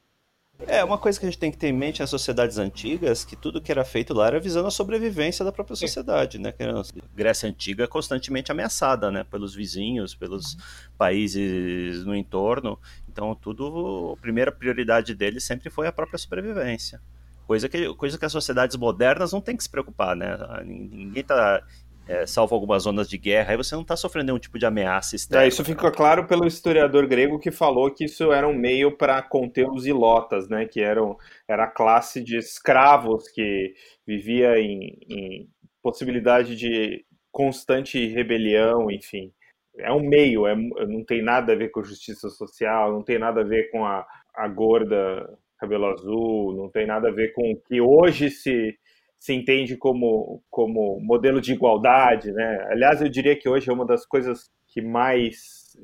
É, 0.67 0.83
uma 0.83 0.97
coisa 0.97 1.19
que 1.19 1.25
a 1.25 1.29
gente 1.29 1.39
tem 1.39 1.51
que 1.51 1.57
ter 1.57 1.67
em 1.67 1.73
mente 1.73 1.99
nas 1.99 2.09
sociedades 2.09 2.57
antigas, 2.57 3.25
que 3.25 3.35
tudo 3.35 3.61
que 3.61 3.71
era 3.71 3.83
feito 3.83 4.13
lá 4.13 4.27
era 4.27 4.39
visando 4.39 4.67
a 4.67 4.71
sobrevivência 4.71 5.43
da 5.43 5.51
própria 5.51 5.75
sociedade, 5.75 6.39
né? 6.39 6.53
A 6.59 7.15
Grécia 7.15 7.49
Antiga 7.49 7.83
é 7.83 7.87
constantemente 7.87 8.51
ameaçada, 8.51 9.11
né? 9.11 9.25
Pelos 9.29 9.53
vizinhos, 9.53 10.15
pelos 10.15 10.57
países 10.97 12.05
no 12.05 12.15
entorno. 12.15 12.79
Então, 13.09 13.35
tudo, 13.35 14.15
a 14.17 14.21
primeira 14.21 14.51
prioridade 14.51 15.13
deles 15.13 15.43
sempre 15.43 15.69
foi 15.69 15.87
a 15.87 15.91
própria 15.91 16.17
sobrevivência. 16.17 17.01
Coisa 17.45 17.69
que, 17.69 17.93
coisa 17.93 18.17
que 18.17 18.25
as 18.25 18.31
sociedades 18.31 18.75
modernas 18.75 19.33
não 19.33 19.41
têm 19.41 19.55
que 19.55 19.63
se 19.63 19.69
preocupar, 19.69 20.15
né? 20.15 20.35
Ninguém 20.63 21.21
está 21.21 21.61
é, 22.07 22.25
salvo 22.25 22.53
algumas 22.53 22.83
zonas 22.83 23.09
de 23.09 23.17
guerra, 23.17 23.51
aí 23.51 23.57
você 23.57 23.73
não 23.75 23.81
está 23.81 23.95
sofrendo 23.95 24.27
nenhum 24.27 24.39
tipo 24.39 24.59
de 24.59 24.65
ameaça 24.65 25.15
externa. 25.15 25.43
É, 25.43 25.47
isso 25.47 25.63
fica 25.63 25.91
claro 25.91 26.27
pelo 26.27 26.45
historiador 26.45 27.07
grego 27.07 27.39
que 27.39 27.51
falou 27.51 27.91
que 27.91 28.05
isso 28.05 28.31
era 28.31 28.47
um 28.47 28.55
meio 28.55 28.95
para 28.95 29.21
conter 29.21 29.67
os 29.69 29.85
ilotas, 29.85 30.47
né, 30.47 30.65
que 30.65 30.81
eram, 30.81 31.17
era 31.47 31.65
a 31.65 31.71
classe 31.71 32.23
de 32.23 32.37
escravos 32.37 33.27
que 33.29 33.73
vivia 34.05 34.57
em, 34.59 34.97
em 35.09 35.49
possibilidade 35.81 36.55
de 36.55 37.03
constante 37.31 38.07
rebelião, 38.07 38.89
enfim. 38.89 39.31
É 39.77 39.91
um 39.91 39.99
meio, 39.99 40.47
é, 40.47 40.55
não 40.55 41.03
tem 41.03 41.21
nada 41.21 41.53
a 41.53 41.55
ver 41.55 41.69
com 41.69 41.83
justiça 41.83 42.29
social, 42.29 42.93
não 42.93 43.03
tem 43.03 43.19
nada 43.19 43.41
a 43.41 43.43
ver 43.43 43.69
com 43.71 43.83
a, 43.85 44.05
a 44.33 44.47
gorda 44.47 45.37
cabelo 45.57 45.87
azul, 45.87 46.55
não 46.55 46.69
tem 46.69 46.85
nada 46.85 47.09
a 47.09 47.11
ver 47.11 47.33
com 47.33 47.51
o 47.51 47.55
que 47.55 47.81
hoje 47.81 48.29
se 48.29 48.77
se 49.25 49.33
entende 49.33 49.75
como, 49.75 50.39
como 50.51 50.99
modelo 51.01 51.41
de 51.41 51.51
igualdade, 51.51 52.31
né? 52.31 52.67
Aliás, 52.69 53.01
eu 53.01 53.09
diria 53.09 53.35
que 53.35 53.49
hoje 53.49 53.67
é 53.67 53.73
uma 53.73 53.85
das 53.85 54.05
coisas 54.05 54.51
que 54.67 54.81
mais 54.81 55.75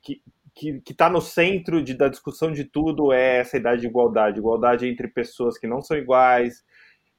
que 0.00 0.22
que 0.56 0.92
está 0.92 1.10
no 1.10 1.20
centro 1.20 1.82
de, 1.82 1.94
da 1.94 2.06
discussão 2.06 2.52
de 2.52 2.62
tudo 2.62 3.12
é 3.12 3.38
essa 3.38 3.56
ideia 3.56 3.76
de 3.76 3.88
igualdade, 3.88 4.38
igualdade 4.38 4.86
entre 4.86 5.08
pessoas 5.08 5.58
que 5.58 5.66
não 5.66 5.82
são 5.82 5.96
iguais, 5.96 6.62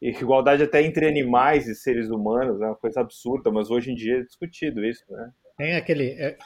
igualdade 0.01 0.63
até 0.63 0.81
entre 0.81 1.05
animais 1.05 1.67
e 1.67 1.75
seres 1.75 2.09
humanos, 2.09 2.61
é 2.61 2.65
uma 2.67 2.77
coisa 2.77 3.01
absurda, 3.01 3.51
mas 3.51 3.69
hoje 3.69 3.91
em 3.91 3.95
dia 3.95 4.19
é 4.19 4.23
discutido 4.23 4.85
isso, 4.85 5.03
né? 5.09 5.29
Tem 5.57 5.75
aquele, 5.75 6.11
é, 6.11 6.37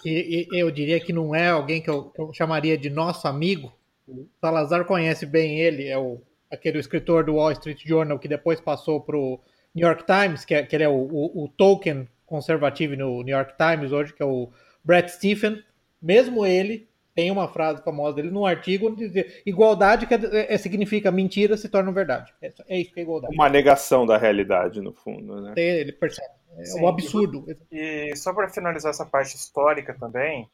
eu 0.51 0.71
diria 0.71 0.99
que 0.99 1.13
não 1.13 1.35
é 1.35 1.49
alguém 1.49 1.83
que 1.83 1.89
eu, 1.91 2.05
que 2.05 2.19
eu 2.19 2.33
chamaria 2.33 2.75
de 2.75 2.89
nosso 2.89 3.27
amigo, 3.27 3.71
o 4.07 4.27
Salazar 4.41 4.83
conhece 4.85 5.27
bem 5.27 5.59
ele, 5.59 5.87
é 5.87 5.97
o, 5.99 6.19
aquele 6.51 6.79
escritor 6.79 7.23
do 7.23 7.35
Wall 7.35 7.51
Street 7.51 7.81
Journal 7.85 8.19
que 8.19 8.27
depois 8.27 8.59
passou 8.59 9.01
para 9.01 9.17
o 9.17 9.39
New 9.73 9.85
York 9.85 10.03
Times, 10.05 10.45
que, 10.45 10.55
é, 10.55 10.63
que 10.63 10.75
ele 10.75 10.83
é 10.83 10.89
o, 10.89 10.93
o, 10.93 11.43
o 11.43 11.47
Tolkien 11.49 12.07
conservativo 12.25 12.95
no 12.95 13.23
New 13.23 13.35
York 13.35 13.53
Times 13.57 13.91
hoje, 13.91 14.13
que 14.13 14.21
é 14.21 14.25
o 14.25 14.49
Brett 14.83 15.11
Stephen. 15.11 15.63
Mesmo 16.01 16.45
ele 16.45 16.87
tem 17.13 17.31
uma 17.31 17.47
frase 17.47 17.83
famosa 17.83 18.15
dele 18.15 18.31
num 18.31 18.45
artigo 18.45 18.95
dizer 18.95 19.41
igualdade 19.45 20.07
que 20.07 20.13
é, 20.13 20.53
é, 20.53 20.57
significa 20.57 21.11
mentira 21.11 21.57
se 21.57 21.67
torna 21.67 21.91
verdade. 21.91 22.33
É, 22.41 22.53
é, 22.67 22.79
isso 22.79 22.93
que 22.93 22.99
é 22.99 23.03
igualdade. 23.03 23.35
Uma 23.35 23.49
negação 23.49 24.05
da 24.05 24.17
realidade, 24.17 24.79
no 24.79 24.93
fundo, 24.93 25.41
né? 25.41 25.53
Ele 25.57 25.91
percebe. 25.91 26.29
É 26.57 26.65
Sim, 26.65 26.81
um 26.81 26.87
absurdo. 26.87 27.45
E, 27.71 28.11
e 28.11 28.15
só 28.15 28.33
para 28.33 28.49
finalizar 28.49 28.91
essa 28.91 29.05
parte 29.05 29.35
histórica 29.35 29.93
também, 29.99 30.49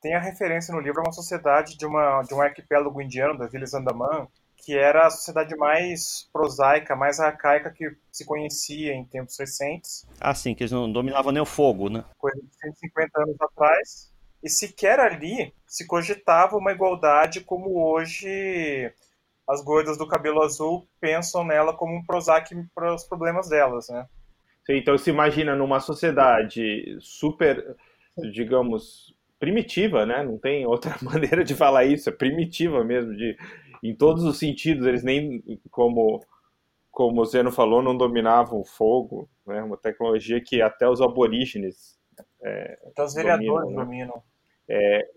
tem 0.00 0.14
a 0.14 0.20
referência 0.20 0.74
no 0.74 0.80
livro 0.80 1.00
a 1.00 1.04
uma 1.04 1.12
sociedade 1.12 1.76
de, 1.76 1.84
uma, 1.84 2.22
de 2.22 2.34
um 2.34 2.40
arquipélago 2.40 3.00
indiano, 3.02 3.38
das 3.38 3.52
Ilhas 3.52 3.74
Andaman, 3.74 4.28
que 4.58 4.76
era 4.76 5.06
a 5.06 5.10
sociedade 5.10 5.56
mais 5.56 6.28
prosaica, 6.32 6.94
mais 6.96 7.20
arcaica 7.20 7.70
que 7.70 7.90
se 8.12 8.24
conhecia 8.24 8.92
em 8.92 9.04
tempos 9.04 9.38
recentes. 9.38 10.06
Ah, 10.20 10.34
sim, 10.34 10.54
que 10.54 10.62
eles 10.62 10.72
não 10.72 10.90
dominavam 10.92 11.32
nem 11.32 11.42
o 11.42 11.46
fogo, 11.46 11.88
né? 11.88 12.04
Coisa 12.18 12.40
de 12.40 12.54
150 12.60 13.22
anos 13.22 13.36
atrás. 13.40 14.12
E 14.42 14.48
sequer 14.48 15.00
ali 15.00 15.54
se 15.66 15.86
cogitava 15.86 16.56
uma 16.56 16.72
igualdade 16.72 17.40
como 17.40 17.82
hoje 17.82 18.92
as 19.48 19.62
gordas 19.64 19.96
do 19.96 20.06
cabelo 20.06 20.42
azul 20.42 20.86
pensam 21.00 21.44
nela 21.44 21.72
como 21.72 21.96
um 21.96 22.04
Prozac 22.04 22.54
para 22.74 22.94
os 22.94 23.04
problemas 23.04 23.48
delas, 23.48 23.88
né? 23.88 24.06
Então 24.68 24.98
se 24.98 25.08
imagina 25.08 25.56
numa 25.56 25.80
sociedade 25.80 26.98
super, 27.00 27.74
digamos, 28.30 29.14
primitiva, 29.38 30.04
né? 30.04 30.22
Não 30.22 30.36
tem 30.36 30.66
outra 30.66 30.94
maneira 31.00 31.42
de 31.42 31.54
falar 31.54 31.84
isso, 31.84 32.08
é 32.10 32.12
primitiva 32.12 32.84
mesmo, 32.84 33.16
de, 33.16 33.36
em 33.82 33.94
todos 33.94 34.24
os 34.24 34.38
sentidos. 34.38 34.86
Eles 34.86 35.02
nem, 35.02 35.42
como, 35.70 36.20
como 36.90 37.20
o 37.20 37.24
Zeno 37.24 37.50
falou, 37.50 37.82
não 37.82 37.96
dominavam 37.96 38.60
o 38.60 38.64
fogo, 38.64 39.28
né? 39.46 39.62
Uma 39.62 39.76
tecnologia 39.76 40.40
que 40.40 40.60
até 40.62 40.88
os 40.88 41.00
aborígenes. 41.00 41.98
É, 42.42 42.78
até 42.86 43.04
os 43.04 43.14
vereadores 43.14 43.74
dominam. 43.74 43.76
Né? 43.76 43.84
dominam. 43.84 44.22
É, 44.68 45.08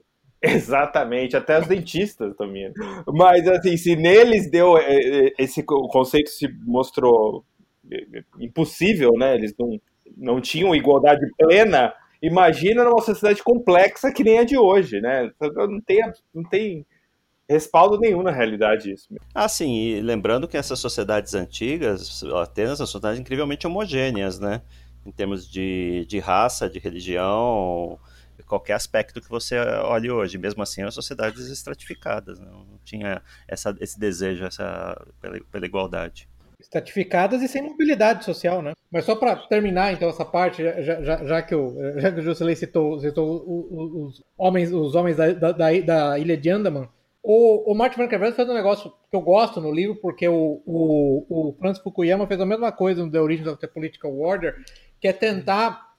exatamente, 0.42 1.36
até 1.36 1.60
os 1.60 1.68
dentistas 1.68 2.36
dominam. 2.36 2.74
Mas, 3.08 3.48
assim, 3.48 3.78
se 3.78 3.96
neles 3.96 4.50
deu. 4.50 4.78
É, 4.78 4.96
é, 4.96 5.34
esse 5.38 5.64
conceito 5.64 6.30
se 6.30 6.48
mostrou 6.66 7.46
é, 7.92 8.24
impossível, 8.40 9.12
né? 9.14 9.36
Eles 9.36 9.54
não, 9.58 9.80
não 10.18 10.42
tinham 10.42 10.76
igualdade 10.76 11.26
plena 11.38 11.94
Imagina 12.22 12.84
numa 12.84 13.02
sociedade 13.02 13.42
complexa 13.42 14.14
que 14.14 14.24
nem 14.24 14.38
a 14.38 14.44
de 14.44 14.56
hoje, 14.56 15.02
né? 15.02 15.32
Não 15.42 15.82
tem, 15.82 16.00
não 16.34 16.44
tem 16.44 16.86
respaldo 17.52 18.00
nenhum 18.00 18.24
na 18.24 18.32
realidade 18.32 18.92
isso. 18.92 19.08
Ah, 19.34 19.48
sim, 19.48 19.74
e 19.74 20.02
lembrando 20.02 20.48
que 20.48 20.58
essas 20.58 20.80
sociedades 20.80 21.34
antigas, 21.34 22.24
Atenas 22.24 22.78
são 22.78 22.88
sociedades 22.88 23.20
incrivelmente 23.20 23.68
homogêneas, 23.68 24.40
né? 24.40 24.62
Em 25.06 25.12
termos 25.12 25.50
de, 25.50 26.06
de 26.08 26.20
raça, 26.20 26.70
de 26.70 26.80
religião, 26.80 28.00
qualquer 28.52 28.74
aspecto 28.74 29.22
que 29.22 29.30
você 29.30 29.58
olhe 29.58 30.12
hoje. 30.12 30.38
Mesmo 30.38 30.62
assim, 30.62 30.82
eram 30.82 30.92
sociedades 30.92 31.48
estratificadas, 31.48 32.38
né? 32.38 32.48
não 32.52 32.78
tinha 32.84 33.22
essa, 33.48 33.74
esse 33.80 33.98
desejo 33.98 34.44
essa, 34.44 35.02
pela, 35.22 35.40
pela 35.52 35.66
igualdade 35.66 36.28
estratificadas 36.60 37.42
e 37.42 37.48
sem 37.48 37.64
mobilidade 37.64 38.24
social, 38.24 38.62
né? 38.62 38.74
Mas 38.92 39.04
só 39.06 39.16
para 39.16 39.36
terminar 39.36 39.94
então 39.94 40.08
essa 40.10 40.24
parte, 40.24 40.64
já, 40.64 41.02
já, 41.02 41.26
já 41.26 41.42
que 41.42 41.56
o 41.56 41.76
já 42.00 42.12
que 42.12 42.20
o 42.20 42.24
Juscelin 42.24 42.56
citou, 42.56 43.00
citou 43.00 43.44
os 44.06 44.24
homens 44.38 44.72
os 44.72 44.94
homens 44.94 45.18
da, 45.18 45.34
da, 45.34 45.52
da 45.52 46.20
ilha 46.20 46.38
de 46.38 46.50
Andaman, 46.52 46.88
o, 47.24 47.72
o 47.72 47.76
Martin 47.76 47.98
Van 47.98 48.08
Kerveld 48.08 48.36
fez 48.36 48.50
um 48.50 48.54
negócio 48.54 48.92
que 49.10 49.16
eu 49.16 49.22
gosto 49.22 49.62
no 49.62 49.72
livro, 49.72 49.96
porque 49.96 50.28
o, 50.28 50.62
o, 50.66 51.26
o 51.30 51.56
Francis 51.60 51.84
Fukuyama 51.84 52.28
fez 52.28 52.40
a 52.40 52.46
mesma 52.46 52.72
coisa 52.72 53.04
no 53.04 53.12
The 53.12 53.22
Origins 53.22 53.48
of 53.48 53.60
the 53.60 53.68
Political 53.68 54.20
Order, 54.20 54.56
que 55.00 55.08
é 55.08 55.14
tentar 55.14 55.92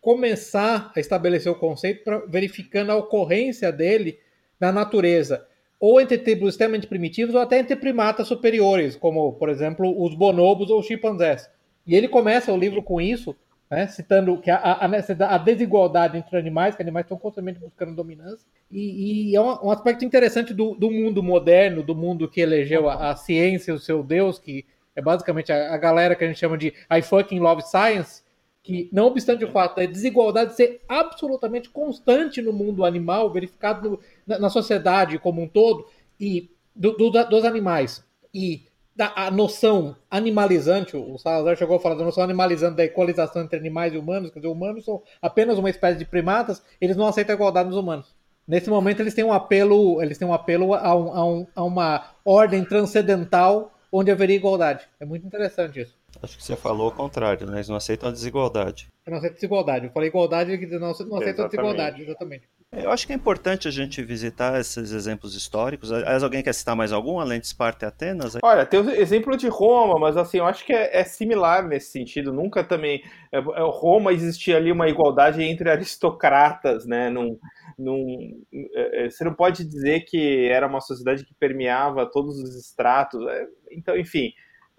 começar 0.00 0.92
a 0.94 1.00
estabelecer 1.00 1.50
o 1.50 1.58
conceito 1.58 2.04
pra, 2.04 2.18
verificando 2.26 2.90
a 2.90 2.96
ocorrência 2.96 3.72
dele 3.72 4.18
na 4.60 4.70
natureza 4.70 5.46
ou 5.80 6.00
entre 6.00 6.18
tribos 6.18 6.50
extremamente 6.50 6.86
primitivos 6.86 7.34
ou 7.34 7.40
até 7.40 7.58
entre 7.58 7.76
primatas 7.76 8.26
superiores, 8.26 8.96
como, 8.96 9.32
por 9.34 9.48
exemplo, 9.48 10.02
os 10.02 10.14
bonobos 10.14 10.70
ou 10.70 10.80
os 10.80 10.86
chimpanzés. 10.86 11.48
E 11.86 11.94
ele 11.94 12.08
começa 12.08 12.52
o 12.52 12.56
livro 12.56 12.82
com 12.82 13.00
isso, 13.00 13.34
né, 13.70 13.86
citando 13.86 14.38
que 14.38 14.50
a, 14.50 14.56
a, 14.56 15.34
a, 15.34 15.38
desigualdade 15.38 16.16
entre 16.16 16.36
animais, 16.38 16.74
que 16.74 16.82
animais 16.82 17.04
estão 17.04 17.18
constantemente 17.18 17.60
buscando 17.60 17.94
dominância, 17.94 18.46
e, 18.70 19.30
e 19.30 19.36
é 19.36 19.40
um, 19.40 19.66
um, 19.66 19.70
aspecto 19.70 20.04
interessante 20.04 20.54
do, 20.54 20.74
do, 20.74 20.90
mundo 20.90 21.22
moderno, 21.22 21.82
do 21.82 21.94
mundo 21.94 22.28
que 22.28 22.40
elegeu 22.40 22.88
a, 22.88 23.10
a, 23.10 23.16
ciência, 23.16 23.74
o 23.74 23.78
seu 23.78 24.02
Deus, 24.02 24.38
que 24.38 24.64
é 24.96 25.02
basicamente 25.02 25.52
a, 25.52 25.76
galera 25.76 26.14
que 26.14 26.24
a 26.24 26.26
gente 26.26 26.38
chama 26.38 26.56
de 26.56 26.72
I 26.90 27.02
fucking 27.02 27.40
love 27.40 27.62
science, 27.62 28.22
que, 28.62 28.88
não 28.90 29.06
obstante 29.06 29.44
o 29.44 29.50
fato 29.50 29.76
da 29.76 29.86
desigualdade 29.86 30.54
ser 30.54 30.80
absolutamente 30.88 31.68
constante 31.68 32.40
no 32.40 32.52
mundo 32.52 32.84
animal, 32.84 33.30
verificado 33.30 33.90
no, 33.90 34.00
na, 34.26 34.38
na, 34.38 34.50
sociedade 34.50 35.18
como 35.18 35.42
um 35.42 35.48
todo, 35.48 35.86
e 36.18 36.50
do, 36.74 36.92
do, 36.92 37.10
dos 37.10 37.44
animais, 37.44 38.02
e 38.32 38.62
da 38.98 39.12
a 39.14 39.30
noção 39.30 39.94
animalizante, 40.10 40.96
o 40.96 41.16
Salazar 41.18 41.56
chegou 41.56 41.76
a 41.76 41.80
falar 41.80 41.94
da 41.94 42.04
noção 42.04 42.24
animalizante 42.24 42.76
da 42.76 42.84
equalização 42.84 43.42
entre 43.42 43.56
animais 43.56 43.94
e 43.94 43.96
humanos, 43.96 44.32
quer 44.32 44.40
dizer, 44.40 44.48
humanos 44.48 44.84
são 44.84 45.00
apenas 45.22 45.56
uma 45.56 45.70
espécie 45.70 45.96
de 45.96 46.04
primatas, 46.04 46.60
eles 46.80 46.96
não 46.96 47.06
aceitam 47.06 47.32
a 47.32 47.36
igualdade 47.36 47.68
nos 47.68 47.78
humanos. 47.78 48.12
Nesse 48.46 48.68
momento 48.68 48.98
eles 48.98 49.14
têm 49.14 49.22
um 49.22 49.32
apelo, 49.32 50.02
eles 50.02 50.18
têm 50.18 50.26
um 50.26 50.34
apelo 50.34 50.74
a, 50.74 50.96
um, 50.96 51.12
a, 51.12 51.24
um, 51.24 51.46
a 51.54 51.62
uma 51.62 52.06
ordem 52.24 52.64
transcendental 52.64 53.72
onde 53.92 54.10
haveria 54.10 54.34
igualdade. 54.34 54.84
É 54.98 55.04
muito 55.04 55.24
interessante 55.24 55.80
isso. 55.80 55.96
Acho 56.20 56.36
que 56.36 56.42
você 56.42 56.56
falou 56.56 56.88
o 56.88 56.92
contrário, 56.92 57.46
né? 57.46 57.58
Eles 57.58 57.68
não 57.68 57.76
aceitam 57.76 58.08
a 58.08 58.12
desigualdade. 58.12 58.88
Eu 59.06 59.12
não 59.12 59.18
aceito 59.18 59.34
desigualdade. 59.34 59.86
Eu 59.86 59.92
falei 59.92 60.08
igualdade 60.08 60.52
e 60.52 60.66
não, 60.66 60.80
não 60.80 60.90
aceitam 60.90 61.44
a 61.44 61.48
desigualdade, 61.48 62.02
exatamente. 62.02 62.48
Eu 62.70 62.90
acho 62.90 63.06
que 63.06 63.14
é 63.14 63.16
importante 63.16 63.66
a 63.66 63.70
gente 63.70 64.02
visitar 64.02 64.60
esses 64.60 64.92
exemplos 64.92 65.34
históricos. 65.34 65.90
Aliás, 65.90 66.22
alguém 66.22 66.42
quer 66.42 66.52
citar 66.52 66.76
mais 66.76 66.92
algum, 66.92 67.18
além 67.18 67.40
de 67.40 67.46
Esparta 67.46 67.86
e 67.86 67.88
Atenas? 67.88 68.36
Olha, 68.42 68.66
tem 68.66 68.78
o 68.80 68.90
exemplo 68.90 69.38
de 69.38 69.48
Roma, 69.48 69.98
mas 69.98 70.18
assim, 70.18 70.36
eu 70.36 70.44
acho 70.44 70.66
que 70.66 70.72
é, 70.74 71.00
é 71.00 71.02
similar 71.02 71.66
nesse 71.66 71.90
sentido. 71.90 72.30
Nunca 72.30 72.62
também. 72.62 73.02
É, 73.32 73.38
é 73.38 73.62
Roma 73.62 74.12
existia 74.12 74.58
ali 74.58 74.70
uma 74.70 74.86
igualdade 74.86 75.42
entre 75.42 75.70
aristocratas, 75.70 76.84
né? 76.84 77.08
Num, 77.08 77.38
num, 77.78 78.44
é, 78.52 79.06
é, 79.06 79.10
você 79.10 79.24
não 79.24 79.32
pode 79.32 79.64
dizer 79.64 80.00
que 80.00 80.46
era 80.48 80.66
uma 80.66 80.82
sociedade 80.82 81.24
que 81.24 81.34
permeava 81.34 82.04
todos 82.04 82.38
os 82.38 82.54
estratos. 82.54 83.24
Então, 83.70 83.96
enfim. 83.96 84.30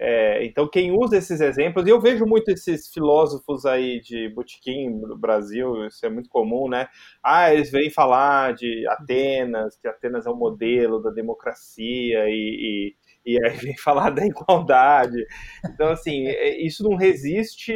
É, 0.02 0.46
então, 0.46 0.66
quem 0.66 0.92
usa 0.98 1.18
esses 1.18 1.42
exemplos, 1.42 1.86
e 1.86 1.90
eu 1.90 2.00
vejo 2.00 2.26
muito 2.26 2.48
esses 2.50 2.88
filósofos 2.88 3.66
aí 3.66 4.00
de 4.00 4.30
botequim 4.30 4.90
no 4.90 5.18
Brasil, 5.18 5.86
isso 5.86 6.06
é 6.06 6.10
muito 6.10 6.30
comum, 6.30 6.70
né? 6.70 6.88
Ah, 7.22 7.54
eles 7.54 7.70
vêm 7.70 7.90
falar 7.90 8.54
de 8.54 8.88
Atenas, 8.88 9.76
que 9.76 9.90
Atenas 9.90 10.26
é 10.26 10.30
o 10.30 10.34
um 10.34 10.38
modelo 10.38 11.02
da 11.02 11.10
democracia, 11.10 12.30
e, 12.30 12.96
e, 13.26 13.34
e 13.36 13.46
aí 13.46 13.58
vem 13.58 13.76
falar 13.78 14.12
da 14.12 14.26
igualdade. 14.26 15.18
Então, 15.66 15.90
assim, 15.90 16.28
é, 16.28 16.66
isso 16.66 16.82
não 16.82 16.96
resiste 16.96 17.74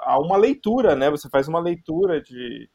a 0.00 0.18
uma 0.18 0.38
leitura, 0.38 0.96
né? 0.96 1.10
Você 1.10 1.28
faz 1.28 1.48
uma 1.48 1.60
leitura 1.60 2.22
de, 2.22 2.66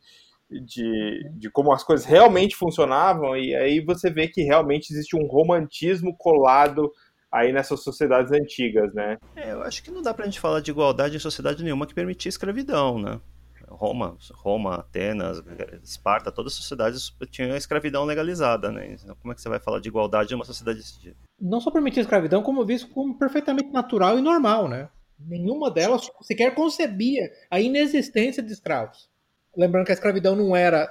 de, 0.52 1.32
de 1.34 1.50
como 1.50 1.74
as 1.74 1.84
coisas 1.84 2.06
realmente 2.06 2.56
funcionavam, 2.56 3.36
e 3.36 3.56
aí 3.56 3.80
você 3.80 4.12
vê 4.12 4.28
que 4.28 4.44
realmente 4.44 4.92
existe 4.94 5.16
um 5.16 5.26
romantismo 5.26 6.16
colado 6.16 6.92
aí 7.32 7.52
nessas 7.52 7.84
sociedades 7.84 8.32
antigas, 8.32 8.94
né? 8.94 9.18
É, 9.36 9.52
eu 9.52 9.62
acho 9.64 9.84
que 9.84 9.92
não 9.92 10.02
dá 10.02 10.14
pra 10.14 10.26
gente 10.26 10.40
falar 10.40 10.62
de 10.62 10.72
igualdade 10.72 11.16
em 11.16 11.20
sociedade 11.20 11.64
nenhuma 11.64 11.86
que 11.86 11.94
permitia 11.94 12.30
escravidão, 12.30 13.00
né? 13.00 13.20
Roma, 13.70 14.18
Roma, 14.34 14.76
Atenas, 14.76 15.44
Esparta, 15.84 16.32
todas 16.32 16.54
as 16.54 16.60
sociedades 16.60 17.14
tinham 17.30 17.54
a 17.54 17.58
escravidão 17.58 18.06
legalizada, 18.06 18.72
né? 18.72 18.94
Então, 18.94 19.16
como 19.22 19.32
é 19.32 19.36
que 19.36 19.42
você 19.42 19.50
vai 19.50 19.60
falar 19.60 19.80
de 19.80 19.90
igualdade 19.90 20.34
em 20.34 20.36
uma 20.36 20.46
sociedade 20.46 20.80
desse 20.80 21.00
tipo? 21.00 21.18
Não 21.40 21.60
só 21.60 21.70
permitia 21.70 22.02
escravidão, 22.02 22.42
como 22.42 22.66
visto 22.66 22.88
como 22.90 23.18
perfeitamente 23.18 23.70
natural 23.72 24.18
e 24.18 24.22
normal, 24.22 24.70
né? 24.70 24.90
Nenhuma 25.20 25.70
delas 25.70 26.10
sequer 26.22 26.56
concebia 26.56 27.30
a 27.52 27.60
inexistência 27.60 28.42
de 28.42 28.54
escravos. 28.54 29.10
Lembrando 29.56 29.86
que 29.86 29.92
a 29.92 29.96
escravidão 29.96 30.36
não 30.36 30.56
era 30.56 30.90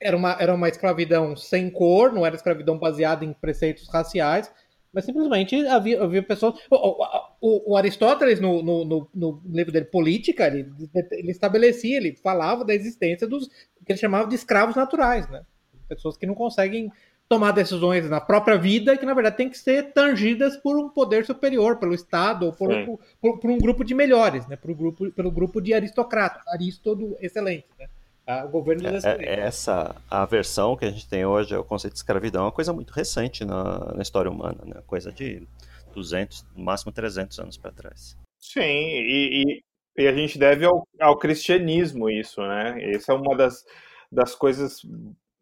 era 0.00 0.16
uma, 0.16 0.36
era 0.38 0.54
uma 0.54 0.68
escravidão 0.68 1.34
sem 1.34 1.70
cor, 1.70 2.12
não 2.12 2.26
era 2.26 2.36
escravidão 2.36 2.78
baseada 2.78 3.24
em 3.24 3.32
preceitos 3.32 3.88
raciais, 3.88 4.52
mas 4.94 5.04
simplesmente 5.04 5.66
havia, 5.66 6.02
havia 6.02 6.22
pessoas. 6.22 6.54
O, 6.70 7.04
o, 7.40 7.72
o 7.72 7.76
Aristóteles, 7.76 8.40
no, 8.40 8.62
no, 8.62 8.84
no, 8.84 9.10
no, 9.12 9.42
livro 9.44 9.72
dele, 9.72 9.86
Política, 9.86 10.46
ele, 10.46 10.72
ele 11.10 11.32
estabelecia, 11.32 11.96
ele 11.96 12.14
falava 12.14 12.64
da 12.64 12.74
existência 12.74 13.26
dos 13.26 13.48
que 13.48 13.92
ele 13.92 13.98
chamava 13.98 14.28
de 14.28 14.36
escravos 14.36 14.76
naturais, 14.76 15.28
né? 15.28 15.42
Pessoas 15.88 16.16
que 16.16 16.26
não 16.26 16.34
conseguem 16.34 16.90
tomar 17.28 17.50
decisões 17.50 18.08
na 18.08 18.20
própria 18.20 18.56
vida 18.56 18.96
que, 18.96 19.04
na 19.04 19.14
verdade, 19.14 19.36
têm 19.36 19.50
que 19.50 19.58
ser 19.58 19.92
tangidas 19.92 20.56
por 20.56 20.76
um 20.78 20.88
poder 20.88 21.26
superior, 21.26 21.76
pelo 21.78 21.94
Estado 21.94 22.46
ou 22.46 22.52
por, 22.52 22.70
um, 22.70 22.96
por, 23.20 23.40
por 23.40 23.50
um 23.50 23.58
grupo 23.58 23.84
de 23.84 23.94
melhores, 23.94 24.46
né? 24.46 24.56
Por 24.56 24.70
um 24.70 24.74
grupo, 24.74 25.10
pelo 25.10 25.30
grupo 25.30 25.60
de 25.60 25.74
aristocratas, 25.74 26.46
Aristodo 26.48 27.16
excelente, 27.20 27.66
né? 27.78 27.88
O 28.26 28.48
governo 28.48 28.90
dos 28.90 29.04
é, 29.04 29.16
é, 29.22 29.40
Essa 29.40 29.94
a 30.10 30.24
versão 30.24 30.76
que 30.76 30.84
a 30.84 30.90
gente 30.90 31.08
tem 31.08 31.24
hoje, 31.24 31.54
o 31.54 31.64
conceito 31.64 31.92
de 31.92 31.98
escravidão, 31.98 32.42
é 32.42 32.46
uma 32.46 32.52
coisa 32.52 32.72
muito 32.72 32.90
recente 32.90 33.44
na, 33.44 33.92
na 33.94 34.02
história 34.02 34.30
humana, 34.30 34.58
né? 34.64 34.82
Coisa 34.86 35.12
de 35.12 35.46
200, 35.94 36.46
no 36.56 36.64
máximo 36.64 36.90
300 36.90 37.38
anos 37.38 37.56
para 37.56 37.70
trás. 37.70 38.16
Sim, 38.40 38.60
e, 38.60 39.62
e, 39.96 40.02
e, 40.02 40.06
a 40.06 40.12
gente 40.12 40.38
deve 40.38 40.64
ao, 40.64 40.86
ao 41.00 41.18
cristianismo 41.18 42.08
isso, 42.08 42.40
né? 42.40 42.76
Essa 42.94 43.12
é 43.12 43.14
uma 43.14 43.36
das, 43.36 43.64
das 44.10 44.34
coisas 44.34 44.82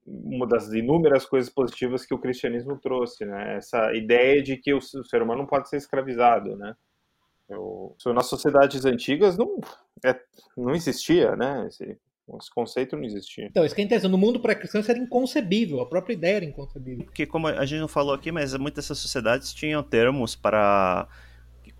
uma 0.04 0.46
das 0.46 0.72
inúmeras 0.72 1.24
coisas 1.24 1.48
positivas 1.48 2.04
que 2.04 2.14
o 2.14 2.18
cristianismo 2.18 2.76
trouxe, 2.76 3.24
né? 3.24 3.56
Essa 3.56 3.94
ideia 3.94 4.42
de 4.42 4.56
que 4.56 4.74
o, 4.74 4.80
ser 4.80 5.22
humano 5.22 5.40
não 5.40 5.46
pode 5.46 5.68
ser 5.68 5.76
escravizado, 5.76 6.56
né? 6.56 6.74
Eu, 7.48 7.94
nas 8.06 8.26
sociedades 8.26 8.84
antigas 8.84 9.36
não, 9.36 9.60
é, 10.04 10.18
não 10.56 10.74
existia, 10.74 11.36
né? 11.36 11.66
Esse, 11.68 11.98
esse 12.38 12.50
conceito 12.50 12.96
não 12.96 13.04
existia. 13.04 13.46
Então, 13.46 13.64
isso 13.64 13.74
que 13.74 13.80
é 13.80 13.84
interessante. 13.84 14.10
No 14.10 14.18
mundo 14.18 14.40
pré-cristão 14.40 14.80
isso 14.80 14.90
era 14.90 14.98
inconcebível. 14.98 15.80
A 15.80 15.86
própria 15.86 16.14
ideia 16.14 16.36
era 16.36 16.44
inconcebível. 16.44 17.04
Porque, 17.04 17.26
como 17.26 17.48
a 17.48 17.64
gente 17.64 17.80
não 17.80 17.88
falou 17.88 18.14
aqui, 18.14 18.32
mas 18.32 18.54
muitas 18.56 18.84
dessas 18.84 18.98
sociedades 18.98 19.52
tinham 19.52 19.82
termos 19.82 20.34
para 20.34 21.08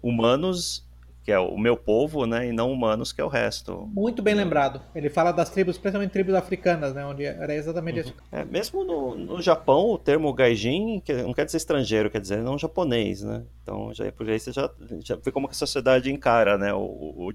humanos 0.03 0.85
que 1.25 1.31
é 1.31 1.39
o 1.39 1.57
meu 1.57 1.77
povo, 1.77 2.27
né, 2.27 2.49
e 2.49 2.53
não 2.53 2.73
humanos, 2.73 3.13
que 3.13 3.21
é 3.21 3.25
o 3.25 3.29
resto. 3.29 3.89
Muito 3.95 4.21
bem 4.21 4.35
lembrado. 4.35 4.83
Ele 4.95 5.09
fala 5.09 5.31
das 5.31 5.51
tribos, 5.51 5.77
especialmente 5.77 6.11
tribos 6.11 6.35
africanas, 6.35 6.93
né, 6.93 7.07
onde 7.07 7.25
era 7.25 7.55
exatamente 7.55 8.01
uhum. 8.01 8.05
isso. 8.07 8.15
É, 8.33 8.45
mesmo 8.45 8.83
no, 8.83 9.15
no 9.15 9.41
Japão, 9.41 9.91
o 9.91 9.99
termo 9.99 10.33
gaijin 10.33 11.01
não 11.25 11.33
quer 11.33 11.45
dizer 11.45 11.59
estrangeiro, 11.59 12.11
quer 12.11 12.21
dizer 12.21 12.39
não 12.39 12.59
japonês, 12.59 13.23
né? 13.23 13.45
Então, 13.63 13.95
já 13.95 14.11
por 14.11 14.29
aí 14.29 14.39
você 14.39 14.51
já, 14.51 14.69
já 15.01 15.15
vê 15.15 15.31
como 15.31 15.47
que 15.47 15.55
a 15.55 15.57
sociedade 15.57 16.11
encara, 16.11 16.59
né, 16.59 16.75
o, 16.75 16.81
o 16.81 17.33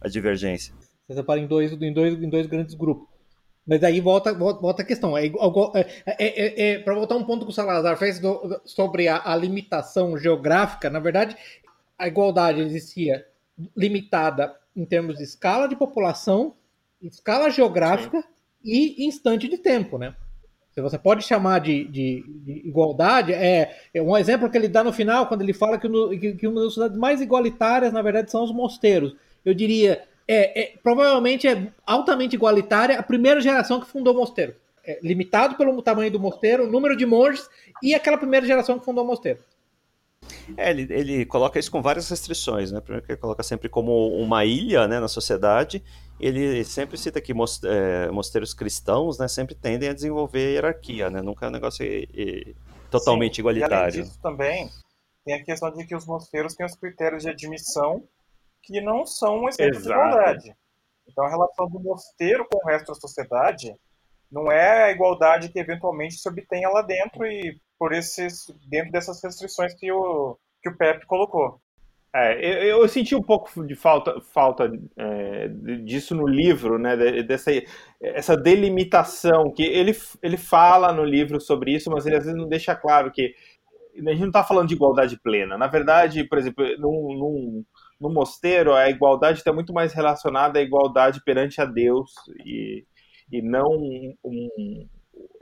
a 0.00 0.08
divergência. 0.08 0.72
Você 1.06 1.14
separa 1.14 1.40
em 1.40 1.46
dois, 1.46 1.72
em 1.72 1.92
dois, 1.92 2.22
em 2.22 2.28
dois 2.28 2.46
grandes 2.46 2.74
grupos. 2.74 3.08
Mas 3.66 3.82
aí 3.82 4.00
volta, 4.00 4.32
volta, 4.34 4.60
volta 4.60 4.82
a 4.82 4.84
questão. 4.84 5.16
É, 5.16 5.26
é, 5.26 5.32
é, 6.18 6.70
é 6.72 6.78
para 6.78 6.94
voltar 6.94 7.16
um 7.16 7.24
ponto 7.24 7.46
que 7.46 7.50
o 7.50 7.54
Salazar 7.54 7.96
fez 7.96 8.18
do, 8.18 8.60
sobre 8.64 9.08
a, 9.08 9.22
a, 9.24 9.36
limitação 9.36 10.18
geográfica, 10.18 10.90
na 10.90 11.00
verdade, 11.00 11.36
a 11.98 12.06
igualdade 12.06 12.60
existia 12.60 13.26
limitada 13.76 14.54
em 14.76 14.84
termos 14.84 15.16
de 15.16 15.24
escala 15.24 15.68
de 15.68 15.76
população, 15.76 16.54
escala 17.00 17.48
geográfica 17.50 18.20
Sim. 18.20 18.26
e 18.64 19.06
instante 19.06 19.48
de 19.48 19.58
tempo, 19.58 19.96
né? 19.96 20.14
Você 20.76 20.98
pode 20.98 21.22
chamar 21.22 21.60
de, 21.60 21.84
de, 21.84 22.24
de, 22.26 22.68
igualdade, 22.68 23.32
é, 23.32 23.76
é, 23.94 24.02
um 24.02 24.16
exemplo 24.16 24.50
que 24.50 24.58
ele 24.58 24.66
dá 24.66 24.82
no 24.82 24.92
final, 24.92 25.28
quando 25.28 25.42
ele 25.42 25.52
fala 25.52 25.78
que, 25.78 25.86
no, 25.86 26.10
que, 26.18 26.34
que 26.34 26.48
uma 26.48 26.62
das 26.62 26.74
sociedades 26.74 26.98
mais 26.98 27.20
igualitárias, 27.20 27.92
na 27.92 28.02
verdade, 28.02 28.28
são 28.28 28.42
os 28.42 28.52
mosteiros. 28.52 29.14
Eu 29.44 29.54
diria, 29.54 30.02
é, 30.26 30.62
é, 30.62 30.76
provavelmente 30.82 31.46
é 31.46 31.72
altamente 31.86 32.34
igualitária 32.34 32.98
a 32.98 33.02
primeira 33.02 33.40
geração 33.40 33.80
que 33.80 33.86
fundou 33.86 34.14
o 34.14 34.18
mosteiro. 34.18 34.54
É, 34.86 34.98
limitado 35.02 35.56
pelo 35.56 35.80
tamanho 35.80 36.10
do 36.10 36.20
mosteiro, 36.20 36.64
o 36.64 36.70
número 36.70 36.96
de 36.96 37.06
monges 37.06 37.48
e 37.82 37.94
aquela 37.94 38.18
primeira 38.18 38.46
geração 38.46 38.78
que 38.78 38.84
fundou 38.84 39.04
o 39.04 39.06
mosteiro. 39.06 39.38
É, 40.56 40.70
ele, 40.70 40.86
ele 40.90 41.26
coloca 41.26 41.58
isso 41.58 41.70
com 41.70 41.82
várias 41.82 42.08
restrições, 42.08 42.70
né? 42.72 42.80
Primeiro 42.80 43.04
que 43.04 43.12
ele 43.12 43.20
coloca 43.20 43.42
sempre 43.42 43.68
como 43.68 44.08
uma 44.08 44.44
ilha 44.44 44.86
né, 44.86 45.00
na 45.00 45.08
sociedade. 45.08 45.82
Ele 46.18 46.64
sempre 46.64 46.96
cita 46.96 47.20
que 47.20 47.32
é, 47.64 48.10
mosteiros 48.10 48.54
cristãos 48.54 49.18
né, 49.18 49.28
sempre 49.28 49.54
tendem 49.54 49.88
a 49.88 49.94
desenvolver 49.94 50.52
hierarquia, 50.52 51.10
né? 51.10 51.20
Nunca 51.20 51.46
é 51.46 51.48
um 51.48 51.52
negócio 51.52 51.84
e, 51.84 52.08
e, 52.14 52.56
totalmente 52.90 53.36
Sim, 53.36 53.42
igualitário. 53.42 53.74
E 53.74 53.98
além 53.98 54.02
disso 54.02 54.18
também 54.22 54.70
tem 55.24 55.34
a 55.34 55.44
questão 55.44 55.70
de 55.70 55.86
que 55.86 55.96
os 55.96 56.06
mosteiros 56.06 56.54
têm 56.54 56.66
os 56.66 56.74
critérios 56.74 57.22
de 57.22 57.30
admissão 57.30 58.02
que 58.66 58.80
não 58.80 59.06
são 59.06 59.42
um 59.42 59.48
exemplo 59.48 59.76
Exato. 59.76 59.82
de 59.82 59.92
igualdade. 59.92 60.56
Então 61.06 61.24
a 61.24 61.28
relação 61.28 61.68
do 61.68 61.80
mosteiro 61.80 62.46
com 62.50 62.58
o 62.58 62.66
resto 62.66 62.86
da 62.88 62.94
sociedade 62.94 63.74
não 64.30 64.50
é 64.50 64.84
a 64.84 64.90
igualdade 64.90 65.50
que 65.50 65.58
eventualmente 65.58 66.14
se 66.14 66.28
obtenha 66.28 66.68
lá 66.68 66.82
dentro 66.82 67.26
e 67.26 67.58
por 67.78 67.92
esses 67.92 68.46
dentro 68.68 68.90
dessas 68.90 69.22
restrições 69.22 69.74
que 69.74 69.92
o 69.92 70.38
que 70.62 70.70
o 70.70 70.76
Pepe 70.76 71.06
colocou. 71.06 71.60
É, 72.16 72.38
eu, 72.38 72.78
eu, 72.78 72.88
senti 72.88 73.14
um 73.14 73.22
pouco 73.22 73.66
de 73.66 73.74
falta, 73.74 74.20
falta 74.32 74.70
é, 74.96 75.48
disso 75.84 76.14
no 76.14 76.28
livro, 76.28 76.78
né? 76.78 76.96
Dessa 77.24 77.50
essa 78.00 78.36
delimitação 78.36 79.52
que 79.52 79.64
ele, 79.64 79.96
ele 80.22 80.36
fala 80.36 80.92
no 80.92 81.04
livro 81.04 81.40
sobre 81.40 81.74
isso, 81.74 81.90
mas 81.90 82.06
ele 82.06 82.16
às 82.16 82.24
vezes 82.24 82.38
não 82.38 82.48
deixa 82.48 82.74
claro 82.74 83.10
que 83.10 83.34
a 83.96 84.10
gente 84.10 84.20
não 84.20 84.28
está 84.28 84.44
falando 84.44 84.68
de 84.68 84.74
igualdade 84.74 85.18
plena. 85.20 85.58
Na 85.58 85.66
verdade, 85.66 86.24
por 86.24 86.38
exemplo, 86.38 86.64
num, 86.78 87.18
num, 87.18 87.64
no 88.04 88.12
mosteiro 88.12 88.74
a 88.74 88.88
igualdade 88.90 89.38
está 89.38 89.52
muito 89.52 89.72
mais 89.72 89.92
relacionada 89.92 90.58
à 90.58 90.62
igualdade 90.62 91.22
perante 91.24 91.60
a 91.60 91.64
Deus 91.64 92.12
e, 92.44 92.84
e 93.32 93.42
não 93.42 93.66
um, 93.70 94.14
um 94.24 94.88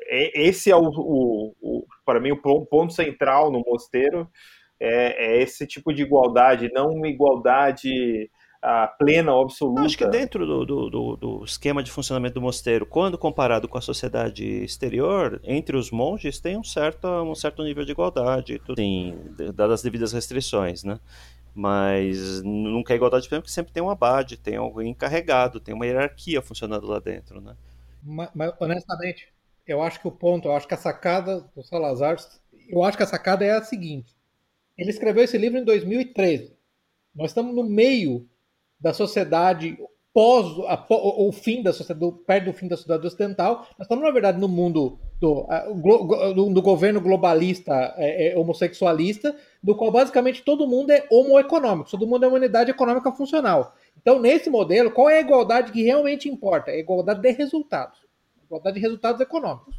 é, 0.06 0.40
esse 0.48 0.70
é 0.70 0.76
o, 0.76 0.88
o, 0.88 1.54
o 1.60 1.86
para 2.06 2.20
mim 2.20 2.30
o 2.30 2.66
ponto 2.66 2.92
central 2.92 3.50
no 3.50 3.62
mosteiro 3.66 4.28
é, 4.80 5.36
é, 5.36 5.42
esse 5.42 5.64
tipo 5.64 5.92
de 5.92 6.02
igualdade, 6.02 6.68
não 6.74 6.88
uma 6.88 7.06
igualdade 7.06 8.28
ah, 8.60 8.92
plena 8.98 9.32
absoluta. 9.40 9.82
Acho 9.82 9.96
que 9.96 10.06
dentro 10.08 10.44
do, 10.44 10.66
do, 10.66 11.16
do, 11.16 11.44
esquema 11.44 11.84
de 11.84 11.90
funcionamento 11.90 12.34
do 12.34 12.40
mosteiro, 12.40 12.84
quando 12.84 13.16
comparado 13.16 13.68
com 13.68 13.78
a 13.78 13.80
sociedade 13.80 14.44
exterior, 14.44 15.40
entre 15.44 15.76
os 15.76 15.92
monges 15.92 16.40
tem 16.40 16.58
um 16.58 16.64
certo, 16.64 17.06
um 17.06 17.34
certo 17.34 17.62
nível 17.62 17.84
de 17.84 17.92
igualdade, 17.92 18.60
sim, 18.76 19.16
dadas 19.54 19.74
as 19.74 19.82
devidas 19.82 20.12
restrições, 20.12 20.82
né? 20.82 20.98
Mas 21.54 22.42
nunca 22.42 22.94
é 22.94 22.96
igualdade 22.96 23.28
plena 23.28 23.42
porque 23.42 23.52
sempre 23.52 23.72
tem 23.72 23.82
um 23.82 23.90
abade, 23.90 24.38
tem 24.38 24.56
alguém 24.56 24.90
encarregado, 24.90 25.60
tem 25.60 25.74
uma 25.74 25.86
hierarquia 25.86 26.40
funcionando 26.40 26.86
lá 26.86 26.98
dentro, 26.98 27.40
né? 27.40 27.56
Mas, 28.02 28.30
mas, 28.34 28.54
honestamente, 28.58 29.28
eu 29.66 29.82
acho 29.82 30.00
que 30.00 30.08
o 30.08 30.12
ponto, 30.12 30.48
eu 30.48 30.56
acho 30.56 30.66
que 30.66 30.74
a 30.74 30.78
sacada 30.78 31.42
do 31.54 31.62
Salazar, 31.62 32.16
eu 32.68 32.82
acho 32.82 32.96
que 32.96 33.02
a 33.02 33.06
sacada 33.06 33.44
é 33.44 33.52
a 33.52 33.62
seguinte. 33.62 34.16
Ele 34.76 34.90
escreveu 34.90 35.22
esse 35.22 35.36
livro 35.36 35.58
em 35.58 35.64
2013. 35.64 36.56
Nós 37.14 37.30
estamos 37.30 37.54
no 37.54 37.62
meio 37.62 38.26
da 38.80 38.92
sociedade 38.94 39.78
pós 40.14 40.46
o, 40.46 41.28
o 41.28 41.32
fim 41.32 41.62
da 41.62 41.72
sociedade, 41.72 42.12
perto 42.26 42.44
do 42.46 42.52
fim 42.52 42.68
da 42.68 42.76
sociedade 42.76 43.06
ocidental. 43.06 43.66
Nós 43.78 43.86
estamos, 43.86 44.04
na 44.04 44.10
verdade, 44.10 44.38
no 44.38 44.48
mundo 44.48 44.98
do, 45.20 45.46
do, 46.34 46.50
do 46.50 46.62
governo 46.62 47.00
globalista 47.00 47.94
é, 47.96 48.32
é, 48.32 48.38
homossexualista, 48.38 49.34
do 49.62 49.74
qual 49.74 49.90
basicamente 49.90 50.42
todo 50.42 50.66
mundo 50.66 50.90
é 50.90 51.06
homoeconômico, 51.10 51.90
todo 51.90 52.06
mundo 52.06 52.24
é 52.24 52.28
uma 52.28 52.36
unidade 52.36 52.70
econômica 52.70 53.10
funcional. 53.12 53.74
Então, 54.00 54.20
nesse 54.20 54.50
modelo, 54.50 54.90
qual 54.90 55.08
é 55.08 55.18
a 55.18 55.20
igualdade 55.20 55.72
que 55.72 55.82
realmente 55.82 56.28
importa? 56.28 56.70
É 56.70 56.74
a 56.74 56.80
igualdade 56.80 57.20
de 57.20 57.30
resultados. 57.30 57.98
Igualdade 58.44 58.74
de 58.74 58.80
resultados 58.80 59.20
econômicos. 59.20 59.76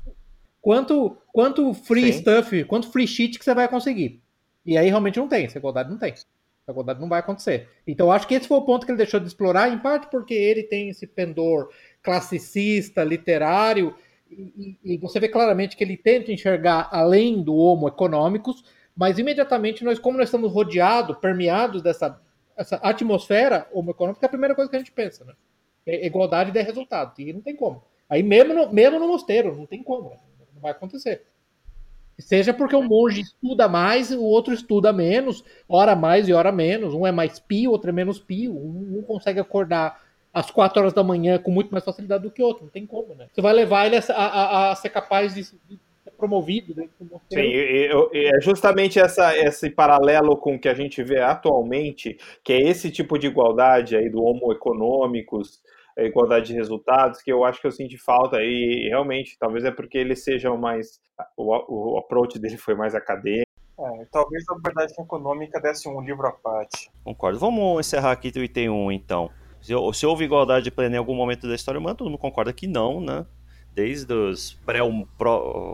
Quanto, 0.62 1.18
quanto 1.34 1.74
free 1.74 2.14
Sim. 2.14 2.20
stuff, 2.20 2.64
quanto 2.64 2.90
free 2.90 3.08
shit 3.08 3.38
que 3.38 3.44
você 3.44 3.54
vai 3.54 3.68
conseguir. 3.68 4.24
E 4.66 4.78
aí 4.78 4.88
realmente 4.88 5.20
não 5.20 5.28
tem, 5.28 5.46
essa 5.46 5.58
igualdade 5.58 5.90
não 5.90 5.98
tem. 5.98 6.14
Essa 6.64 6.72
igualdade 6.72 7.02
não 7.02 7.10
vai 7.10 7.20
acontecer. 7.20 7.68
Então 7.86 8.12
acho 8.12 8.28
que 8.28 8.34
esse 8.34 8.48
foi 8.48 8.58
o 8.58 8.66
ponto 8.66 8.86
que 8.86 8.92
ele 8.92 8.98
deixou 8.98 9.20
de 9.20 9.28
explorar, 9.28 9.70
em 9.70 9.78
parte 9.78 10.08
porque 10.10 10.34
ele 10.34 10.64
tem 10.64 10.90
esse 10.90 11.06
pendor 11.06 11.70
classicista, 12.02 13.04
literário, 13.04 13.94
e, 14.32 14.78
e, 14.84 14.98
você 14.98 15.20
vê 15.20 15.28
claramente 15.28 15.78
que 15.78 15.84
ele 15.84 15.96
tenta 15.96 16.32
enxergar 16.32 16.90
além 16.92 17.44
do 17.44 17.56
homo 17.56 17.88
econômicos, 17.88 18.64
mas 18.96 19.20
imediatamente 19.20 19.84
nós, 19.84 20.00
como 20.00 20.18
nós 20.18 20.28
estamos 20.28 20.52
rodeados, 20.52 21.18
permeados 21.18 21.84
dessa 21.84 22.20
essa 22.56 22.76
atmosfera 22.78 23.68
homo 23.74 23.92
econômica, 23.92 24.26
é 24.26 24.28
a 24.28 24.30
primeira 24.30 24.56
coisa 24.56 24.70
que 24.70 24.76
a 24.76 24.80
gente 24.80 24.92
pensa, 24.92 25.26
né? 25.26 25.34
É 25.86 26.06
igualdade 26.06 26.52
de 26.52 26.62
resultado, 26.62 27.20
e 27.20 27.34
não 27.34 27.42
tem 27.42 27.56
como. 27.56 27.84
Aí 28.08 28.24
mesmo 28.24 28.54
no, 28.54 28.72
mesmo 28.72 29.00
no 29.00 29.08
mosteiro, 29.08 29.56
não 29.56 29.66
tem 29.66 29.84
como, 29.84 30.12
não 30.54 30.62
vai 30.62 30.72
acontecer. 30.72 31.26
Seja 32.20 32.54
porque 32.54 32.76
o 32.76 32.82
monge 32.82 33.22
estuda 33.22 33.68
mais, 33.68 34.12
o 34.12 34.24
outro 34.24 34.54
estuda 34.54 34.94
menos, 34.94 35.44
hora 35.68 35.96
mais 35.96 36.28
e 36.28 36.34
hora 36.34 36.52
menos. 36.52 36.94
Um 36.94 37.08
é 37.08 37.12
mais 37.12 37.40
pio, 37.40 37.72
outro 37.72 37.90
é 37.90 37.94
menos 37.94 38.20
pio. 38.20 38.54
Um, 38.54 39.00
um 39.00 39.02
consegue 39.02 39.40
acordar 39.40 40.00
às 40.34 40.50
quatro 40.50 40.80
horas 40.80 40.94
da 40.94 41.04
manhã 41.04 41.38
com 41.38 41.52
muito 41.52 41.72
mais 41.72 41.84
facilidade 41.84 42.24
do 42.24 42.32
que 42.32 42.42
o 42.42 42.46
outro. 42.46 42.64
Não 42.64 42.72
tem 42.72 42.86
como, 42.86 43.14
né? 43.16 43.28
Você 43.32 43.42
vai 43.42 43.54
levar 43.54 43.86
ele 43.86 43.98
a, 43.98 44.14
a, 44.14 44.72
a 44.72 44.76
ser 44.76 44.90
capaz 44.90 45.34
de, 45.34 45.42
de 45.42 45.80
ser 46.04 46.12
promovido 46.18 46.74
mosteiro. 47.00 47.50
Sim, 47.50 48.10
é 48.14 48.42
justamente 48.42 49.00
essa, 49.00 49.38
esse 49.38 49.70
paralelo 49.70 50.38
com 50.38 50.56
o 50.56 50.60
que 50.60 50.70
a 50.70 50.74
gente 50.74 51.04
vê 51.04 51.20
atualmente, 51.20 52.18
que 52.44 52.54
é 52.54 52.62
esse 52.62 52.92
tipo 52.92 53.18
de 53.18 53.28
igualdade 53.28 53.96
aí 53.96 54.10
do 54.10 54.24
homo 54.24 54.52
econômicos, 54.52 55.62
a 55.98 56.04
igualdade 56.04 56.48
de 56.48 56.54
resultados, 56.54 57.22
que 57.22 57.32
eu 57.32 57.44
acho 57.44 57.62
que 57.62 57.68
eu 57.68 57.72
senti 57.72 57.98
falta, 57.98 58.38
e 58.42 58.88
realmente, 58.90 59.38
talvez 59.40 59.64
é 59.64 59.72
porque 59.72 59.98
ele 59.98 60.16
seja 60.16 60.52
mais. 60.56 61.00
O, 61.38 61.94
o 61.94 61.98
approach 61.98 62.40
dele 62.40 62.58
foi 62.58 62.76
mais 62.76 62.96
acadêmico. 62.96 63.52
É, 63.80 64.06
talvez 64.12 64.44
a 64.50 64.56
verdade 64.64 64.94
econômica 65.00 65.60
desse 65.60 65.88
um 65.88 66.02
livro 66.02 66.28
à 66.28 66.32
parte. 66.32 66.92
Concordo. 67.04 67.40
Vamos 67.40 67.86
encerrar 67.86 68.12
aqui 68.12 68.32
o 68.36 68.44
item 68.44 68.70
1, 68.70 68.92
então. 68.92 69.30
Se, 69.62 69.74
se 69.94 70.06
houve 70.06 70.26
igualdade 70.26 70.70
plena 70.70 70.96
em 70.96 71.00
algum 71.00 71.16
momento 71.16 71.48
da 71.48 71.56
história 71.56 71.80
humana, 71.80 71.96
todo 71.96 72.10
mundo 72.10 72.20
concorda 72.20 72.54
que 72.54 72.68
não, 72.68 73.00
né? 73.00 73.26
Desde 73.74 74.14
os 74.14 74.60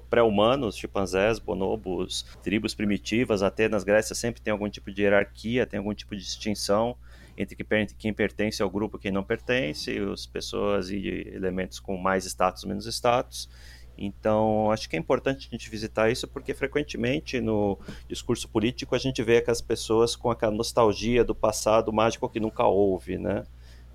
pré-humanos, 0.10 0.77
chimpanzés, 0.77 1.38
bonobos, 1.38 2.23
tribos 2.41 2.73
primitivas, 2.73 3.43
até 3.43 3.67
nas 3.67 3.84
Grécias 3.84 4.17
sempre 4.17 4.41
tem 4.41 4.53
algum 4.53 4.69
tipo 4.69 4.89
de 4.89 5.01
hierarquia, 5.01 5.65
tem 5.65 5.79
algum 5.79 5.93
tipo 5.93 6.15
de 6.15 6.21
distinção 6.21 6.95
entre 7.39 7.56
quem 7.97 8.13
pertence 8.13 8.62
ao 8.62 8.69
grupo 8.69 8.97
e 8.97 8.99
quem 8.99 9.12
não 9.12 9.23
pertence, 9.23 9.97
as 9.97 10.28
pessoas 10.28 10.89
e 10.91 11.08
elementos 11.34 11.80
com 11.80 11.97
mais 11.97 12.25
status, 12.25 12.65
menos 12.65 12.86
status. 12.86 13.49
Então, 13.97 14.71
acho 14.71 14.89
que 14.89 14.95
é 14.95 14.99
importante 14.99 15.47
a 15.47 15.52
gente 15.52 15.69
visitar 15.69 16.12
isso 16.12 16.28
porque 16.28 16.54
frequentemente 16.54 17.39
no 17.41 17.78
discurso 18.08 18.47
político 18.47 18.93
a 18.93 18.97
gente 18.97 19.23
vê 19.23 19.38
aquelas 19.38 19.62
pessoas 19.62 20.15
com 20.15 20.30
aquela 20.30 20.54
nostalgia 20.54 21.23
do 21.23 21.34
passado 21.34 21.91
mágico 21.91 22.30
que 22.30 22.39
nunca 22.39 22.65
houve, 22.65 23.17
né? 23.17 23.43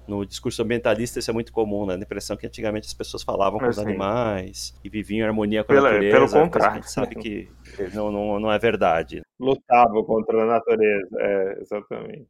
No 0.07 0.25
discurso 0.25 0.63
ambientalista 0.63 1.19
isso 1.19 1.31
é 1.31 1.35
muito 1.35 1.53
comum, 1.53 1.87
né? 1.87 1.95
A 1.95 1.99
impressão 1.99 2.37
que 2.37 2.47
antigamente 2.47 2.87
as 2.87 2.95
pessoas 2.95 3.23
falavam 3.23 3.59
com 3.59 3.69
os 3.69 3.79
animais 3.79 4.75
e 4.85 4.89
viviam 4.89 5.25
em 5.25 5.29
harmonia 5.29 5.65
com 5.65 5.73
a 5.73 5.77
natureza. 5.77 6.17
Pelo 6.17 6.31
contrário. 6.45 6.73
A 6.73 6.75
gente 6.77 6.91
sabe 6.91 7.15
que 7.15 7.49
não, 7.95 8.13
não, 8.13 8.41
não 8.41 8.53
é 8.53 8.59
verdade. 8.59 9.23
Lutavam 9.41 10.05
contra 10.05 10.43
a 10.43 10.47
natureza, 10.47 11.09
é, 11.19 11.59
exatamente. 11.61 12.27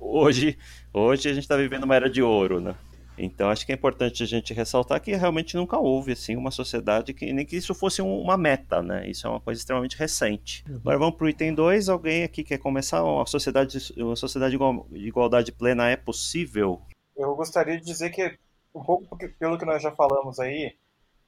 Hoje, 0.00 0.56
hoje 0.92 1.28
a 1.28 1.32
gente 1.32 1.42
está 1.42 1.56
vivendo 1.56 1.84
uma 1.84 1.96
era 1.96 2.08
de 2.08 2.22
ouro, 2.22 2.60
né? 2.60 2.74
Então 3.22 3.50
acho 3.50 3.66
que 3.66 3.72
é 3.72 3.74
importante 3.74 4.22
a 4.22 4.26
gente 4.26 4.54
ressaltar 4.54 5.00
que 5.00 5.14
realmente 5.14 5.56
nunca 5.56 5.78
houve 5.78 6.12
assim 6.12 6.36
uma 6.36 6.50
sociedade 6.50 7.12
que 7.12 7.30
nem 7.32 7.44
que 7.44 7.56
isso 7.56 7.74
fosse 7.74 8.00
uma 8.00 8.36
meta, 8.36 8.82
né? 8.82 9.08
Isso 9.08 9.26
é 9.26 9.30
uma 9.30 9.40
coisa 9.40 9.60
extremamente 9.60 9.96
recente. 9.96 10.64
Uhum. 10.68 10.76
Agora 10.76 10.98
vamos 10.98 11.16
para 11.16 11.26
o 11.26 11.28
item 11.28 11.54
2. 11.54 11.88
Alguém 11.88 12.24
aqui 12.24 12.42
quer 12.42 12.58
começar? 12.58 13.04
Uma 13.04 13.26
sociedade, 13.26 13.78
uma 13.98 14.16
sociedade 14.16 14.56
de 14.56 15.06
igualdade 15.06 15.52
plena 15.52 15.88
é 15.88 15.96
possível? 15.96 16.80
Eu 17.20 17.34
gostaria 17.34 17.78
de 17.78 17.84
dizer 17.84 18.10
que 18.10 18.38
um 18.74 18.82
pouco 18.82 19.16
pelo 19.38 19.58
que 19.58 19.64
nós 19.64 19.82
já 19.82 19.92
falamos 19.92 20.40
aí, 20.40 20.76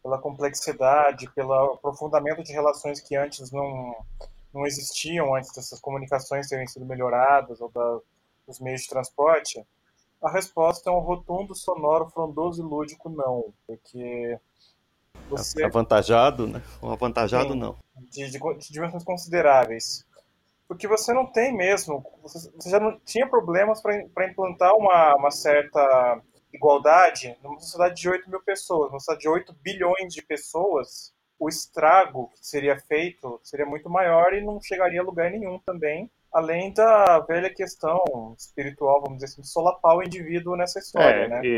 pela 0.02 0.18
complexidade, 0.18 1.30
pelo 1.34 1.52
aprofundamento 1.74 2.42
de 2.42 2.52
relações 2.52 3.00
que 3.00 3.14
antes 3.14 3.50
não 3.50 3.94
não 4.52 4.66
existiam 4.66 5.34
antes 5.34 5.50
dessas 5.54 5.80
comunicações 5.80 6.48
terem 6.48 6.66
sido 6.66 6.84
melhoradas 6.84 7.60
ou 7.60 7.70
da, 7.70 8.00
dos 8.46 8.60
meios 8.60 8.82
de 8.82 8.88
transporte, 8.88 9.64
a 10.22 10.30
resposta 10.30 10.90
é 10.90 10.92
um 10.92 10.98
rotundo, 10.98 11.54
sonoro, 11.54 12.10
frondoso 12.10 12.62
e 12.62 12.64
lúdico 12.64 13.08
não, 13.08 13.52
porque 13.66 14.38
você... 15.28 15.64
Avantajado, 15.64 16.46
né? 16.46 16.62
Um 16.82 16.90
avantajado 16.90 17.52
Sim, 17.52 17.58
não. 17.58 17.76
De, 18.10 18.30
de, 18.30 18.38
de, 18.38 18.72
dimensões 18.72 19.04
consideráveis. 19.04 20.04
Porque 20.72 20.88
você 20.88 21.12
não 21.12 21.26
tem 21.26 21.54
mesmo, 21.54 22.02
você, 22.22 22.50
você 22.50 22.70
já 22.70 22.80
não 22.80 22.98
tinha 23.00 23.26
problemas 23.26 23.82
para 23.82 24.26
implantar 24.26 24.74
uma, 24.74 25.14
uma 25.16 25.30
certa 25.30 26.20
igualdade 26.52 27.36
numa 27.42 27.58
sociedade 27.60 28.00
de 28.00 28.08
8 28.08 28.30
mil 28.30 28.42
pessoas, 28.42 28.90
numa 28.90 28.98
sociedade 28.98 29.22
de 29.22 29.28
8 29.28 29.56
bilhões 29.62 30.14
de 30.14 30.22
pessoas, 30.22 31.12
o 31.38 31.48
estrago 31.48 32.30
que 32.30 32.46
seria 32.46 32.78
feito 32.78 33.38
seria 33.42 33.66
muito 33.66 33.90
maior 33.90 34.32
e 34.32 34.40
não 34.40 34.60
chegaria 34.62 35.00
a 35.00 35.04
lugar 35.04 35.30
nenhum 35.30 35.58
também 35.58 36.10
além 36.32 36.72
da 36.72 37.20
velha 37.20 37.52
questão 37.52 38.34
espiritual, 38.38 39.02
vamos 39.02 39.18
dizer 39.18 39.26
assim, 39.26 39.42
de 39.42 39.48
solapar 39.48 39.94
o 39.94 40.02
indivíduo 40.02 40.56
nessa 40.56 40.78
história, 40.78 41.24
é, 41.24 41.28
né? 41.28 41.40
E, 41.44 41.48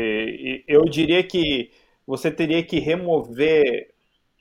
e 0.57 0.63
eu 0.67 0.83
diria 0.83 1.23
que 1.23 1.71
você 2.05 2.29
teria 2.29 2.61
que 2.61 2.79
remover 2.79 3.93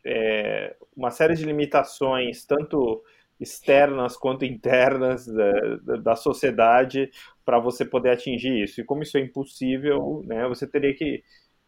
é, 0.04 0.74
uma 0.96 1.12
série 1.12 1.34
de 1.34 1.44
limitações, 1.44 2.44
tanto 2.44 3.04
externas 3.40 4.16
quanto 4.16 4.44
internas 4.44 5.26
da, 5.26 5.96
da 5.96 6.16
sociedade, 6.16 7.10
para 7.44 7.58
você 7.58 7.84
poder 7.84 8.10
atingir 8.10 8.62
isso. 8.62 8.80
E 8.80 8.84
como 8.84 9.02
isso 9.02 9.16
é 9.18 9.20
impossível, 9.20 10.22
né, 10.24 10.46
você 10.48 10.66
teria 10.66 10.94
que 10.94 11.22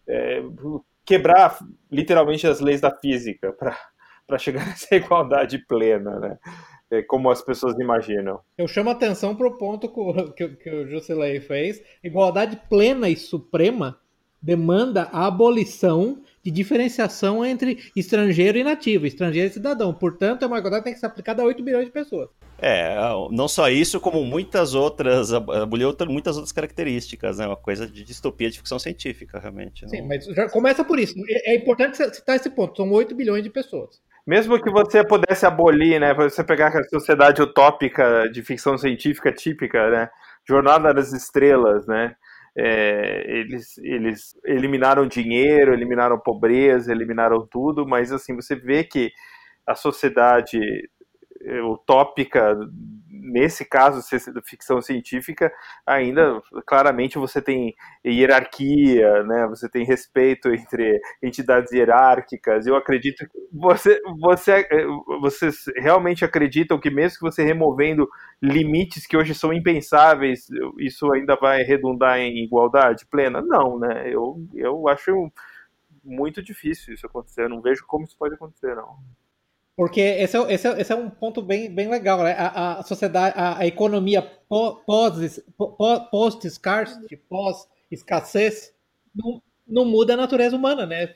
é, 0.09 0.43
quebrar 1.05 1.59
literalmente 1.91 2.47
as 2.47 2.61
leis 2.61 2.81
da 2.81 2.91
física 2.91 3.53
para 3.53 4.39
chegar 4.39 4.65
nessa 4.67 4.95
igualdade 4.95 5.59
plena, 5.67 6.19
né? 6.19 6.39
É, 6.89 7.03
como 7.03 7.31
as 7.31 7.43
pessoas 7.43 7.77
imaginam. 7.81 8.39
Eu 8.57 8.69
chamo 8.69 8.91
atenção 8.91 9.35
para 9.35 9.49
o 9.49 9.59
ponto 9.59 9.89
que, 9.89 10.49
que, 10.49 10.57
que 10.57 10.71
o 10.71 10.89
Jusilei 10.89 11.41
fez. 11.41 11.83
Igualdade 12.03 12.61
plena 12.69 13.09
e 13.09 13.17
suprema 13.17 13.99
demanda 14.41 15.09
a 15.13 15.27
abolição 15.27 16.23
de 16.47 16.51
diferenciação 16.53 17.45
entre 17.45 17.91
estrangeiro 17.97 18.57
e 18.57 18.63
nativo, 18.63 19.05
estrangeiro 19.05 19.49
e 19.49 19.53
cidadão. 19.53 19.93
Portanto, 19.93 20.45
é 20.45 20.47
uma 20.47 20.59
igualdade 20.59 20.83
que 20.83 20.85
tem 20.85 20.95
que 20.95 21.01
ser 21.01 21.07
aplicada 21.07 21.43
a 21.43 21.45
8 21.45 21.61
bilhões 21.61 21.87
de 21.87 21.91
pessoas. 21.91 22.29
É, 22.59 22.97
não 23.33 23.49
só 23.49 23.69
isso, 23.69 23.99
como 23.99 24.25
muitas 24.25 24.75
outras, 24.75 25.33
aboliu 25.33 25.95
muitas 26.09 26.37
outras 26.37 26.53
características, 26.53 27.39
né? 27.39 27.47
Uma 27.47 27.57
coisa 27.57 27.87
de 27.87 28.05
distopia 28.05 28.49
de 28.49 28.59
ficção 28.59 28.79
científica, 28.79 29.41
realmente. 29.41 29.83
Não... 29.83 29.89
Sim, 29.89 30.03
mas 30.03 30.25
já 30.25 30.49
começa 30.49 30.85
por 30.85 31.01
isso. 31.01 31.15
É, 31.29 31.53
é 31.53 31.57
importante 31.57 31.97
citar 31.97 32.37
esse 32.37 32.49
ponto. 32.49 32.77
São 32.77 32.91
8 32.93 33.13
bilhões 33.15 33.43
de 33.43 33.51
pessoas. 33.51 34.01
Mesmo 34.25 34.61
que 34.63 34.71
você 34.71 35.05
pudesse 35.05 35.45
abolir, 35.45 36.01
né? 36.01 36.15
Você 36.15 36.45
pegar 36.45 36.69
a 36.69 36.85
sociedade 36.85 37.43
utópica 37.43 38.29
de 38.33 38.41
ficção 38.43 38.79
científica 38.79 39.33
típica, 39.33 39.91
né? 39.91 40.11
Jornada 40.49 40.95
das 40.95 41.13
Estrelas, 41.13 41.87
né? 41.89 42.15
É, 42.59 43.25
eles, 43.41 43.77
eles 43.79 44.35
eliminaram 44.45 45.07
dinheiro, 45.07 45.75
eliminaram 45.75 46.19
pobreza, 46.19 46.91
eliminaram 46.93 47.47
tudo, 47.47 47.87
mas 47.87 48.13
assim, 48.13 48.35
você 48.35 48.57
vê 48.57 48.83
que 48.85 49.13
a 49.67 49.75
sociedade 49.75 50.59
utópica 51.65 52.57
nesse 53.27 53.65
caso, 53.65 54.01
ficção 54.45 54.81
científica, 54.81 55.53
ainda 55.87 56.41
claramente 56.67 57.19
você 57.19 57.43
tem 57.43 57.75
hierarquia, 58.05 59.23
né? 59.25 59.47
Você 59.49 59.69
tem 59.69 59.85
respeito 59.85 60.49
entre 60.49 61.01
entidades 61.23 61.73
hierárquicas. 61.73 62.67
Eu 62.67 62.77
acredito 62.77 63.29
que 63.29 63.39
você, 63.53 64.01
você, 64.21 64.67
vocês 65.21 65.65
realmente 65.77 66.25
acreditam 66.25 66.79
que 66.79 66.91
mesmo 66.91 67.19
que 67.19 67.25
você 67.25 67.43
removendo 67.45 68.09
limites 68.41 69.07
que 69.07 69.17
hoje 69.17 69.35
são 69.35 69.53
impensáveis, 69.53 70.47
isso 70.79 71.11
ainda 71.13 71.37
vai 71.37 71.63
redundar 71.63 72.19
em 72.19 72.45
igualdade 72.45 73.07
plena? 73.07 73.43
Não, 73.43 73.79
né? 73.79 74.05
Eu, 74.09 74.37
eu 74.55 74.89
acho 74.89 75.31
muito 76.05 76.43
difícil 76.43 76.95
isso 76.95 77.07
acontecer. 77.07 77.43
Eu 77.43 77.49
não 77.51 77.61
vejo 77.61 77.85
como 77.87 78.05
isso 78.05 78.17
pode 78.17 78.35
acontecer, 78.35 78.75
não. 78.75 78.97
Porque 79.77 80.01
esse 80.01 80.37
é, 80.37 80.53
esse 80.55 80.67
é, 80.67 80.81
esse 80.81 80.93
é 80.93 80.97
um 80.97 81.11
ponto 81.11 81.43
bem, 81.43 81.71
bem 81.71 81.89
legal, 81.89 82.23
né? 82.23 82.33
A, 82.39 82.79
a 82.79 82.83
sociedade, 82.83 83.35
a, 83.37 83.59
a 83.59 83.67
economia 83.67 84.23
pós-scarcity, 86.11 87.17
pós-escassez, 87.29 88.73
não, 89.15 89.43
não 89.69 89.85
muda 89.85 90.15
a 90.15 90.17
natureza 90.17 90.57
humana, 90.57 90.87
né? 90.87 91.15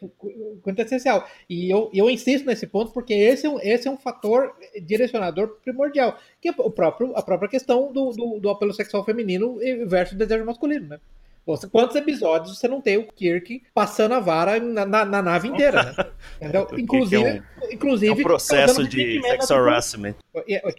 Quintessencial. 0.63 1.27
E 1.49 1.71
eu, 1.73 1.91
eu 1.95 2.11
insisto 2.11 2.45
nesse 2.45 2.67
ponto 2.67 2.93
porque 2.93 3.15
esse 3.15 3.47
é 3.47 3.51
um, 3.51 3.59
esse 3.61 3.89
é 3.89 3.91
um 3.91 3.97
fator 3.97 4.55
direcionador 4.85 5.57
primordial, 5.63 6.19
que 6.39 6.49
é 6.51 6.55
o 6.59 6.71
próprio, 6.71 7.17
a 7.17 7.23
própria 7.23 7.49
questão 7.49 7.91
do, 7.91 8.11
do, 8.13 8.41
do 8.41 8.51
apelo 8.51 8.75
sexual 8.75 9.05
feminino 9.05 9.57
versus 9.87 10.15
o 10.15 10.19
desejo 10.19 10.45
masculino, 10.45 10.87
né? 10.87 11.01
Quantos 11.71 11.95
episódios 11.97 12.59
você 12.59 12.69
não 12.69 12.81
tem 12.81 12.97
o 12.99 13.07
Kirk 13.07 13.63
passando 13.75 14.15
a 14.15 14.21
vara 14.21 14.61
na, 14.61 14.87
na, 14.87 15.05
na 15.05 15.21
nave 15.23 15.49
inteira, 15.49 15.83
né? 15.83 15.95
Entendeu? 16.41 16.69
Inclusive, 16.77 17.25
é 17.25 17.35
um, 17.35 17.43
inclusive. 17.73 18.13
É 18.13 18.15
um 18.15 18.23
processo 18.23 18.87
de 18.87 19.21
sex 19.23 19.51
harassment. 19.51 20.15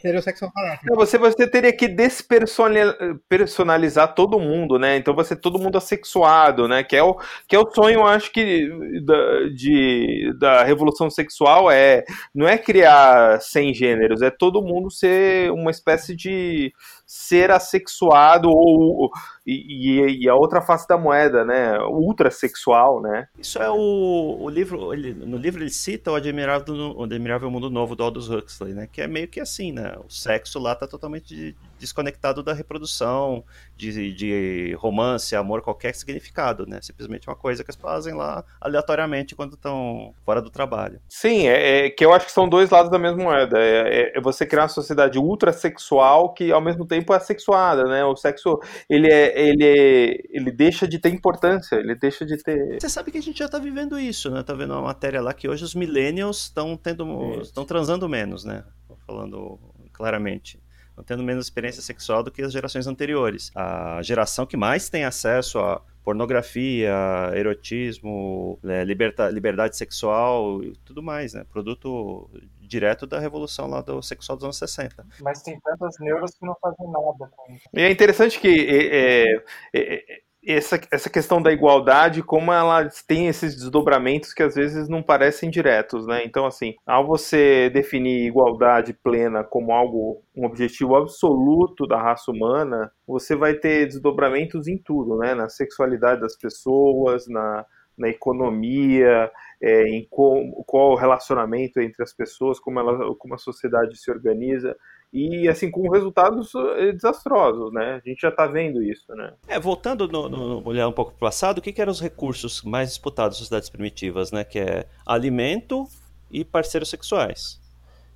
Seria 0.02 0.20
o 0.20 0.22
sex 0.22 0.42
harassment. 0.44 0.96
Você, 0.96 1.18
você 1.18 1.48
teria 1.48 1.74
que 1.74 1.88
despersonalizar 1.88 4.14
todo 4.14 4.40
mundo, 4.40 4.80
né? 4.80 4.98
Então 4.98 5.14
você 5.14 5.36
todo 5.36 5.60
mundo 5.60 5.78
assexuado, 5.78 6.68
né? 6.68 6.84
Que 6.84 6.96
é 6.96 7.04
o, 7.04 7.16
que 7.48 7.56
é 7.56 7.60
o 7.60 7.70
sonho, 7.72 8.06
acho 8.06 8.32
que, 8.32 8.70
da, 9.04 9.50
de, 9.56 10.34
da 10.40 10.64
revolução 10.64 11.10
sexual 11.10 11.72
é. 11.72 12.04
Não 12.34 12.48
é 12.48 12.58
criar 12.58 13.42
100 13.42 13.74
gêneros, 13.74 14.22
é 14.22 14.30
todo 14.30 14.62
mundo 14.62 14.90
ser 14.90 15.52
uma 15.52 15.72
espécie 15.72 16.16
de 16.16 16.72
ser 17.14 17.52
assexuado 17.52 18.50
ou 18.50 19.12
e, 19.46 20.24
e, 20.24 20.30
a 20.30 20.34
outra 20.34 20.62
face 20.62 20.88
da 20.88 20.98
moeda, 20.98 21.44
né, 21.44 21.78
ultrasexual, 21.82 23.02
né? 23.02 23.28
Isso 23.38 23.62
é 23.62 23.70
o, 23.70 24.38
o 24.40 24.50
livro, 24.50 24.94
ele, 24.94 25.14
no 25.14 25.36
livro 25.36 25.62
ele 25.62 25.70
cita 25.70 26.10
o 26.10 26.16
Admirável, 26.16 26.74
o 26.96 27.04
Admirável 27.04 27.52
Mundo 27.52 27.70
Novo 27.70 27.98
do 27.98 28.04
Aldous 28.04 28.30
Huxley, 28.30 28.74
né, 28.74 28.88
que 28.90 29.02
é 29.02 29.08
meio 29.08 29.28
que 29.28 29.42
assim, 29.42 29.74
né, 29.74 29.94
o 29.98 30.10
sexo 30.10 30.58
lá 30.58 30.74
tá 30.74 30.88
totalmente 30.88 31.54
desconectado 31.82 32.44
da 32.44 32.54
reprodução, 32.54 33.44
de, 33.76 34.14
de 34.14 34.74
romance, 34.78 35.36
amor, 35.36 35.62
qualquer 35.62 35.96
significado, 35.96 36.66
né? 36.66 36.80
Simplesmente 36.82 37.28
uma 37.28 37.36
coisa 37.36 37.64
que 37.64 37.72
eles 37.72 37.82
fazem 37.82 38.14
lá 38.14 38.46
aleatoriamente 38.62 39.36
quando 39.36 39.56
estão 39.56 40.14
fora 40.24 40.42
do 40.42 40.50
trabalho. 40.50 41.02
Sim, 41.10 41.48
é, 41.48 41.88
é, 41.88 41.90
que 41.90 42.06
eu 42.06 42.14
acho 42.14 42.28
que 42.28 42.32
são 42.32 42.48
dois 42.48 42.70
lados 42.70 42.92
da 42.92 43.00
mesma 43.00 43.24
moeda. 43.24 43.58
É, 43.60 44.12
é, 44.14 44.18
é 44.18 44.22
você 44.22 44.46
criar 44.46 44.64
uma 44.64 44.70
sociedade 44.70 45.18
ultrasexual 45.18 46.34
que 46.34 46.52
ao 46.52 46.62
mesmo 46.62 46.86
tempo 46.86 47.14
é 47.14 47.20
sexuada, 47.20 47.84
né? 47.86 48.06
O 48.06 48.16
sexo 48.16 48.60
ele 48.88 49.12
é, 49.12 49.40
ele 49.40 49.66
é, 49.66 50.18
ele 50.30 50.52
deixa 50.52 50.88
de 50.88 51.00
ter 51.00 51.10
importância, 51.10 51.76
ele 51.76 51.96
deixa 51.96 52.26
de 52.26 52.38
ter. 52.38 52.80
Você 52.80 52.90
sabe 52.90 53.12
que 53.12 53.18
a 53.18 53.22
gente 53.22 53.40
já 53.40 53.50
tá 53.50 53.58
vivendo 53.58 54.00
isso, 54.00 54.30
né? 54.30 54.44
Tá 54.44 54.54
vendo 54.54 54.74
uma 54.74 54.84
matéria 54.84 55.22
lá 55.22 55.34
que 55.34 55.50
hoje 55.50 55.64
os 55.64 55.74
millennials 55.74 56.44
estão 56.44 56.78
tendo, 56.78 57.42
estão 57.42 57.66
transando 57.66 58.08
menos, 58.08 58.46
né? 58.46 58.64
Falando 59.08 59.60
claramente 59.92 60.60
estão 61.02 61.18
tendo 61.18 61.24
menos 61.24 61.46
experiência 61.46 61.82
sexual 61.82 62.24
do 62.24 62.32
que 62.32 62.42
as 62.42 62.54
gerações 62.54 62.88
anteriores. 62.88 63.52
A 63.56 64.02
geração 64.02 64.46
que 64.46 64.56
mais 64.56 64.90
tem 64.90 65.04
acesso 65.04 65.60
a 65.60 65.82
pornografia, 66.04 66.92
erotismo, 67.36 68.60
é, 68.64 68.84
liberta, 68.84 69.30
liberdade 69.30 69.78
sexual 69.78 70.64
e 70.64 70.76
tudo 70.78 71.04
mais, 71.04 71.34
né? 71.34 71.46
Produto 71.52 72.30
direto 72.60 73.06
da 73.06 73.20
revolução 73.20 73.68
lá 73.68 73.82
do 73.82 74.02
sexual 74.02 74.38
dos 74.38 74.46
anos 74.46 74.58
60. 74.58 75.06
Mas 75.22 75.42
tem 75.42 75.60
tantas 75.60 76.00
neuras 76.00 76.34
que 76.34 76.46
não 76.46 76.56
fazem 76.62 76.88
nada 76.88 77.32
com 77.36 77.54
isso. 77.54 77.64
E 77.74 77.82
é 77.82 77.92
interessante 77.92 78.40
que 78.40 78.48
é, 78.48 79.36
é, 79.74 80.16
é 80.16 80.22
essa, 80.46 80.80
essa 80.92 81.10
questão 81.10 81.42
da 81.42 81.52
igualdade, 81.52 82.24
como 82.24 82.52
ela 82.52 82.88
tem 83.08 83.28
esses 83.28 83.56
desdobramentos 83.56 84.34
que 84.34 84.42
às 84.42 84.56
vezes 84.56 84.90
não 84.90 85.04
parecem 85.04 85.50
diretos, 85.50 86.08
né? 86.08 86.24
Então, 86.26 86.46
assim, 86.46 86.74
ao 86.86 87.06
você 87.06 87.70
definir 87.70 88.26
igualdade 88.26 88.94
plena 88.94 89.44
como 89.44 89.72
algo, 89.72 90.24
um 90.36 90.46
objetivo 90.46 90.96
absoluto 90.96 91.86
da 91.86 92.02
raça 92.02 92.32
humana, 92.32 92.92
você 93.06 93.36
vai 93.36 93.54
ter 93.54 93.86
desdobramentos 93.86 94.68
em 94.68 94.78
tudo, 94.78 95.18
né? 95.18 95.36
Na 95.36 95.48
sexualidade 95.48 96.22
das 96.22 96.36
pessoas, 96.36 97.28
na, 97.28 97.66
na 97.98 98.10
economia, 98.10 99.32
é, 99.62 99.88
em 99.90 100.08
qual, 100.10 100.42
qual 100.66 100.92
o 100.92 100.96
relacionamento 100.96 101.80
entre 101.80 102.02
as 102.02 102.14
pessoas, 102.14 102.60
como, 102.60 102.80
ela, 102.80 103.16
como 103.16 103.36
a 103.36 103.38
sociedade 103.38 103.96
se 103.96 104.10
organiza 104.10 104.76
e 105.14 105.48
assim 105.50 105.70
com 105.70 105.90
resultados 105.90 106.54
eh, 106.56 106.94
desastrosos, 106.94 107.74
né? 107.74 108.02
A 108.04 108.10
gente 108.10 108.22
já 108.22 108.30
está 108.30 108.48
vendo 108.48 108.82
isso, 108.82 109.14
né? 109.14 109.34
É, 109.48 109.60
voltando 109.60 110.08
no, 110.08 110.30
no, 110.30 110.68
olhar 110.68 110.88
um 110.88 110.94
pouco 110.94 111.12
para 111.12 111.18
o 111.18 111.30
passado, 111.30 111.58
o 111.58 111.62
que, 111.62 111.74
que, 111.74 111.82
eram 111.82 111.92
os 111.92 112.00
recursos 112.00 112.62
mais 112.62 112.90
disputados 112.90 113.38
das 113.38 113.40
sociedades 113.40 113.70
primitivas, 113.70 114.32
né? 114.32 114.44
Que 114.44 114.60
é 114.60 114.86
alimento 115.06 115.86
e 116.32 116.46
parceiros 116.46 116.90
sexuais. 116.90 117.60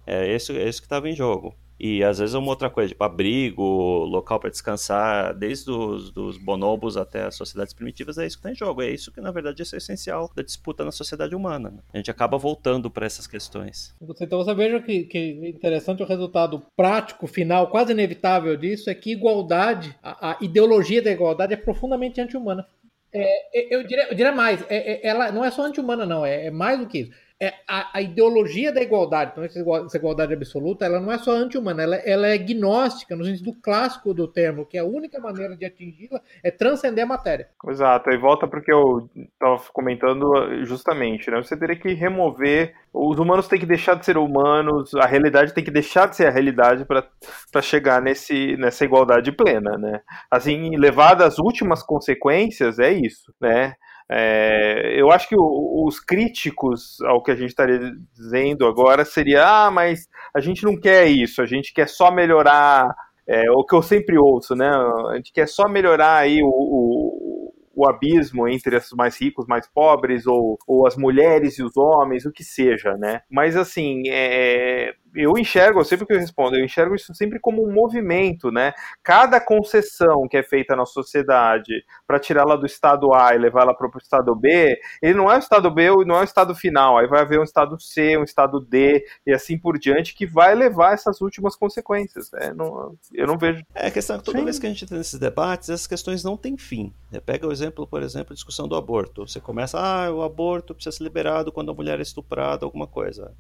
É 0.08 0.32
esse, 0.34 0.58
é 0.58 0.64
que 0.64 0.70
estava 0.70 1.10
em 1.10 1.16
jogo. 1.16 1.54
E 1.80 2.04
às 2.04 2.20
vezes 2.20 2.34
é 2.34 2.38
uma 2.38 2.50
outra 2.50 2.70
coisa, 2.70 2.90
tipo 2.90 3.04
abrigo, 3.04 3.64
local 4.06 4.40
para 4.40 4.50
descansar, 4.50 5.34
desde 5.34 5.70
os 5.70 6.10
dos 6.10 6.38
bonobos 6.38 6.96
até 6.96 7.24
as 7.24 7.36
sociedades 7.36 7.74
primitivas, 7.74 8.18
é 8.18 8.26
isso 8.26 8.38
que 8.38 8.48
está 8.48 8.52
em 8.52 8.56
jogo. 8.56 8.82
É 8.82 8.90
isso 8.90 9.12
que, 9.12 9.20
na 9.20 9.32
verdade, 9.32 9.62
é 9.62 9.66
essencial 9.78 10.32
da 10.34 10.42
disputa 10.42 10.86
na 10.86 10.92
sociedade 10.92 11.36
humana. 11.36 11.70
Né? 11.70 11.80
A 11.94 11.98
gente 11.98 12.12
acaba 12.12 12.38
voltando 12.38 12.90
para 12.90 13.06
essas 13.06 13.28
questões. 13.28 13.94
Então 14.22 14.40
você 14.40 14.54
veja 14.54 14.82
que, 14.82 15.04
que 15.04 15.50
interessante 15.50 16.02
o 16.02 16.06
resultado 16.06 16.64
prático, 16.76 17.28
final, 17.28 17.70
quase 17.70 17.92
inevitável 17.92 18.56
disso, 18.56 18.90
é 18.90 18.96
que 18.96 19.12
igualdade, 19.12 19.98
a, 20.02 20.32
a 20.32 20.38
ideologia 20.42 21.02
da 21.02 21.12
igualdade 21.12 21.54
é 21.54 21.58
profundamente 21.58 22.22
anti-humana. 22.22 22.66
É, 23.14 23.74
eu, 23.74 23.84
diria, 23.84 24.08
eu 24.10 24.16
diria 24.16 24.32
mais, 24.32 24.62
é, 24.70 24.94
é, 24.94 25.08
ela 25.08 25.32
não 25.32 25.44
é 25.44 25.50
só 25.50 25.64
anti-humana, 25.64 26.06
não, 26.06 26.26
é, 26.26 26.48
é 26.48 26.52
mais 26.52 26.80
do 26.80 26.88
que 26.88 27.00
isso 27.00 27.25
é, 27.42 27.54
a, 27.68 27.98
a, 27.98 28.02
ideologia 28.02 28.72
da 28.72 28.82
igualdade, 28.82 29.32
então 29.32 29.44
essa 29.44 29.98
igualdade 29.98 30.34
absoluta, 30.34 30.86
ela 30.86 31.02
não 31.02 31.12
é 31.12 31.18
só 31.18 31.32
anti-humana, 31.32 31.84
ela, 31.84 31.96
ela, 31.98 32.28
é 32.28 32.38
gnóstica, 32.38 33.14
no 33.14 33.26
sentido 33.26 33.54
clássico 33.62 34.14
do 34.14 34.26
termo, 34.26 34.66
que 34.66 34.78
a 34.78 34.86
única 34.86 35.20
maneira 35.20 35.56
de 35.56 35.66
atingi-la 35.66 36.22
é 36.42 36.50
transcender 36.50 37.04
a 37.04 37.08
matéria. 37.08 37.50
Exato, 37.68 38.10
e 38.10 38.18
volta 38.18 38.48
porque 38.48 38.72
eu 38.72 39.10
estava 39.18 39.62
comentando 39.74 40.64
justamente, 40.64 41.30
né? 41.30 41.44
Você 41.44 41.58
teria 41.58 41.76
que 41.76 41.94
remover, 41.94 42.74
os 42.94 43.20
humanos 43.20 43.50
têm 43.50 43.60
que 43.60 43.66
deixar 43.66 43.96
de 43.96 44.06
ser 44.06 44.18
humanos, 44.18 44.94
a 44.96 45.06
realidade 45.06 45.54
tem 45.54 45.64
que 45.64 45.72
deixar 45.72 46.08
de 46.08 46.16
ser 46.16 46.28
a 46.28 46.32
realidade 46.32 46.86
para 46.86 47.62
chegar 47.62 48.02
nesse, 48.02 48.56
nessa 48.56 48.86
igualdade 48.86 49.34
plena, 49.34 49.78
né? 49.78 50.00
Assim, 50.32 50.78
levado 50.78 51.22
às 51.22 51.38
últimas 51.38 51.84
consequências, 51.84 52.80
é 52.80 52.94
isso, 52.94 53.34
né? 53.42 53.74
É, 54.10 54.94
eu 55.00 55.12
acho 55.12 55.28
que 55.28 55.36
o, 55.36 55.86
os 55.88 56.00
críticos 56.00 57.02
ao 57.02 57.24
que 57.24 57.32
a 57.32 57.36
gente 57.36 57.50
estaria 57.50 57.80
dizendo 58.14 58.66
agora 58.68 59.04
seria: 59.04 59.44
ah, 59.46 59.72
mas 59.72 60.08
a 60.34 60.40
gente 60.40 60.64
não 60.64 60.80
quer 60.80 61.08
isso, 61.08 61.42
a 61.42 61.46
gente 61.46 61.74
quer 61.74 61.88
só 61.90 62.12
melhorar. 62.12 62.94
É, 63.28 63.50
o 63.50 63.66
que 63.66 63.74
eu 63.74 63.82
sempre 63.82 64.20
ouço, 64.20 64.56
né? 64.56 64.70
A 64.70 65.16
gente 65.16 65.34
quer 65.34 65.48
só 65.48 65.68
melhorar 65.68 66.18
aí 66.18 66.44
o, 66.44 66.48
o, 66.48 67.54
o 67.76 67.90
abismo 67.90 68.48
entre 68.48 68.78
os 68.78 68.92
mais 68.92 69.20
ricos, 69.20 69.48
mais 69.48 69.68
pobres, 69.68 70.28
ou, 70.28 70.60
ou 70.68 70.86
as 70.86 70.96
mulheres 70.96 71.58
e 71.58 71.64
os 71.64 71.76
homens, 71.76 72.26
o 72.26 72.32
que 72.32 72.44
seja, 72.44 72.96
né? 72.98 73.22
Mas 73.30 73.58
assim, 73.58 74.04
é, 74.08 74.94
eu 75.16 75.38
enxergo, 75.38 75.84
sempre 75.84 76.06
que 76.06 76.14
eu 76.14 76.20
respondo, 76.20 76.58
eu 76.58 76.66
enxergo 76.66 76.96
isso 76.96 77.14
sempre 77.16 77.40
como 77.40 77.66
um 77.66 77.72
movimento, 77.72 78.52
né? 78.52 78.74
Cada 79.04 79.40
concessão 79.40 80.28
que 80.30 80.38
é 80.38 80.44
feita 80.44 80.76
na 80.76 80.86
sociedade 80.86 81.84
para 82.06 82.20
tirá-la 82.20 82.56
do 82.56 82.66
estado 82.66 83.14
A 83.14 83.34
e 83.34 83.38
levá-la 83.38 83.74
para 83.74 83.88
o 83.88 83.98
estado 83.98 84.36
B, 84.36 84.78
ele 85.02 85.14
não 85.14 85.32
é 85.32 85.36
o 85.36 85.40
estado 85.40 85.72
B 85.72 85.84
e 85.84 86.06
não 86.06 86.16
é 86.16 86.22
o 86.22 86.24
estado 86.24 86.54
final. 86.54 86.98
Aí 86.98 87.08
vai 87.08 87.22
haver 87.22 87.40
um 87.40 87.44
estado 87.44 87.80
C, 87.80 88.18
um 88.18 88.24
estado 88.24 88.60
D 88.60 89.06
e 89.26 89.34
assim 89.34 89.58
por 89.58 89.78
diante 89.78 90.14
que 90.14 90.26
vai 90.26 90.54
levar 90.54 90.94
essas 90.94 91.22
últimas 91.22 91.56
consequências. 91.56 92.32
Né? 92.32 92.54
Não, 92.54 92.96
eu 93.14 93.28
não 93.28 93.38
vejo. 93.38 93.64
É 93.74 93.88
a 93.88 93.92
questão 93.92 94.18
que 94.18 94.26
toda 94.26 94.40
Sim. 94.40 94.46
vez 94.46 94.60
que 94.60 94.66
a 94.66 94.70
gente 94.70 94.86
tem 94.86 94.98
nesses 94.98 95.20
debates, 95.20 95.70
essas 95.70 95.88
questões 95.88 96.24
não 96.24 96.36
têm 96.36 96.58
fim. 96.58 96.94
Pega 97.26 97.48
o 97.48 97.52
exemplo, 97.52 97.88
por 97.88 98.04
exemplo, 98.04 98.34
a 98.34 98.36
discussão 98.36 98.68
do 98.68 98.76
aborto. 98.76 99.28
Você 99.28 99.40
começa, 99.40 99.80
ah, 99.80 100.12
o 100.12 100.22
aborto 100.22 100.76
precisa 100.76 100.98
ser 100.98 101.04
liberado 101.04 101.52
quando 101.52 101.72
a 101.72 101.74
mulher 101.74 102.00
é 102.00 102.02
estuprada, 102.02 102.66
alguma 102.66 102.88
coisa 102.88 103.32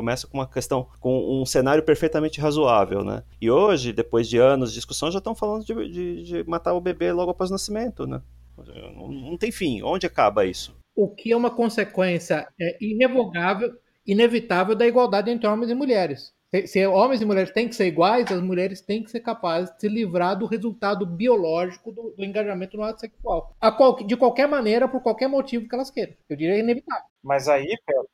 começa 0.00 0.26
com 0.26 0.38
uma 0.38 0.48
questão, 0.48 0.88
com 0.98 1.40
um 1.40 1.44
cenário 1.44 1.82
perfeitamente 1.82 2.40
razoável, 2.40 3.04
né? 3.04 3.22
E 3.40 3.50
hoje, 3.50 3.92
depois 3.92 4.26
de 4.26 4.38
anos 4.38 4.70
de 4.70 4.76
discussão, 4.76 5.10
já 5.10 5.18
estão 5.18 5.34
falando 5.34 5.64
de, 5.64 5.74
de, 5.74 6.22
de, 6.22 6.44
matar 6.48 6.72
o 6.72 6.80
bebê 6.80 7.12
logo 7.12 7.30
após 7.30 7.50
o 7.50 7.52
nascimento, 7.52 8.06
né? 8.06 8.22
Não, 8.56 9.08
não 9.08 9.36
tem 9.36 9.52
fim. 9.52 9.82
Onde 9.82 10.06
acaba 10.06 10.46
isso? 10.46 10.74
O 10.96 11.08
que 11.08 11.32
é 11.32 11.36
uma 11.36 11.50
consequência 11.50 12.48
é, 12.58 12.78
irrevogável, 12.80 13.72
inevitável 14.06 14.74
da 14.74 14.86
igualdade 14.86 15.30
entre 15.30 15.46
homens 15.46 15.70
e 15.70 15.74
mulheres. 15.74 16.32
Se 16.66 16.84
homens 16.84 17.20
e 17.20 17.24
mulheres 17.24 17.52
têm 17.52 17.68
que 17.68 17.76
ser 17.76 17.86
iguais, 17.86 18.32
as 18.32 18.42
mulheres 18.42 18.80
têm 18.80 19.04
que 19.04 19.10
ser 19.10 19.20
capazes 19.20 19.72
de 19.72 19.82
se 19.82 19.88
livrar 19.88 20.36
do 20.36 20.46
resultado 20.46 21.06
biológico 21.06 21.92
do, 21.92 22.14
do 22.16 22.24
engajamento 22.24 22.76
no 22.76 22.82
ato 22.82 23.00
sexual. 23.00 23.54
Qual, 23.76 23.96
de 24.04 24.16
qualquer 24.16 24.48
maneira, 24.48 24.88
por 24.88 25.00
qualquer 25.00 25.28
motivo 25.28 25.68
que 25.68 25.74
elas 25.74 25.90
queiram. 25.90 26.14
Eu 26.28 26.36
diria 26.36 26.58
inevitável. 26.58 27.04
Mas 27.22 27.46
aí, 27.46 27.76
Pedro, 27.86 28.08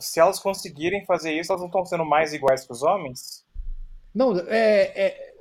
se 0.00 0.20
elas 0.20 0.38
conseguirem 0.38 1.04
fazer 1.04 1.32
isso, 1.32 1.52
elas 1.52 1.60
não 1.60 1.68
estão 1.68 1.84
sendo 1.84 2.04
mais 2.04 2.32
iguais 2.32 2.66
que 2.66 2.72
os 2.72 2.82
homens? 2.82 3.44
Não, 4.14 4.38
é, 4.48 4.92
é, 4.94 5.34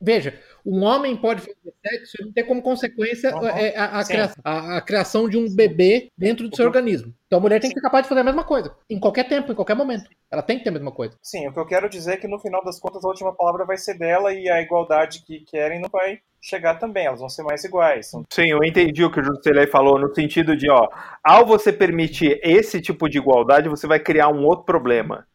veja, 0.00 0.38
um 0.64 0.84
homem 0.84 1.16
pode 1.16 1.40
fazer 1.40 1.56
sexo 1.86 2.16
e 2.28 2.32
ter 2.32 2.44
como 2.44 2.62
consequência 2.62 3.34
uhum. 3.34 3.46
a, 3.46 4.00
a, 4.00 4.02
a, 4.44 4.76
a, 4.76 4.80
criação 4.80 5.28
de 5.28 5.36
um 5.38 5.54
bebê 5.54 6.08
dentro 6.16 6.48
do 6.48 6.54
seu 6.54 6.64
uhum. 6.64 6.68
organismo. 6.68 7.14
Então 7.26 7.38
a 7.38 7.42
mulher 7.42 7.60
tem 7.60 7.70
que 7.70 7.74
ser 7.74 7.82
capaz 7.82 8.04
de 8.04 8.08
fazer 8.08 8.20
a 8.20 8.24
mesma 8.24 8.44
coisa, 8.44 8.74
em 8.88 8.98
qualquer 8.98 9.28
tempo, 9.28 9.52
em 9.52 9.54
qualquer 9.54 9.74
momento. 9.74 10.08
Ela 10.30 10.42
tem 10.42 10.58
que 10.58 10.64
ter 10.64 10.70
a 10.70 10.72
mesma 10.72 10.92
coisa. 10.92 11.16
Sim, 11.22 11.48
o 11.48 11.52
que 11.52 11.58
eu 11.58 11.66
quero 11.66 11.88
dizer 11.88 12.12
é 12.12 12.16
que 12.16 12.28
no 12.28 12.38
final 12.38 12.62
das 12.64 12.78
contas 12.78 13.04
a 13.04 13.08
última 13.08 13.34
palavra 13.34 13.64
vai 13.64 13.76
ser 13.76 13.98
dela 13.98 14.32
e 14.32 14.48
a 14.48 14.60
igualdade 14.60 15.24
que 15.24 15.40
querem 15.40 15.80
não 15.80 15.88
vai 15.88 16.20
chegar 16.40 16.74
também, 16.74 17.06
elas 17.06 17.20
vão 17.20 17.28
ser 17.28 17.42
mais 17.42 17.64
iguais. 17.64 18.10
Sim, 18.30 18.50
eu 18.50 18.62
entendi 18.62 19.04
o 19.04 19.10
que 19.10 19.20
o 19.20 19.24
Juscelay 19.24 19.66
falou, 19.66 19.98
no 19.98 20.14
sentido 20.14 20.56
de, 20.56 20.70
ó, 20.70 20.88
ao 21.22 21.44
você 21.44 21.72
permitir 21.72 22.38
esse 22.42 22.80
tipo 22.80 23.08
de 23.08 23.18
igualdade, 23.18 23.68
você 23.68 23.86
vai 23.86 23.98
criar 23.98 24.28
um 24.28 24.44
outro 24.44 24.64
problema, 24.64 25.26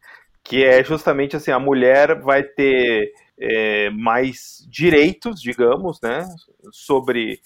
que 0.42 0.64
é 0.64 0.82
justamente 0.82 1.36
assim, 1.36 1.50
a 1.50 1.58
mulher 1.58 2.20
vai 2.20 2.42
ter 2.42 3.12
é, 3.38 3.90
mais 3.90 4.66
direitos, 4.68 5.40
digamos, 5.40 6.00
né, 6.02 6.26
sobre 6.70 7.40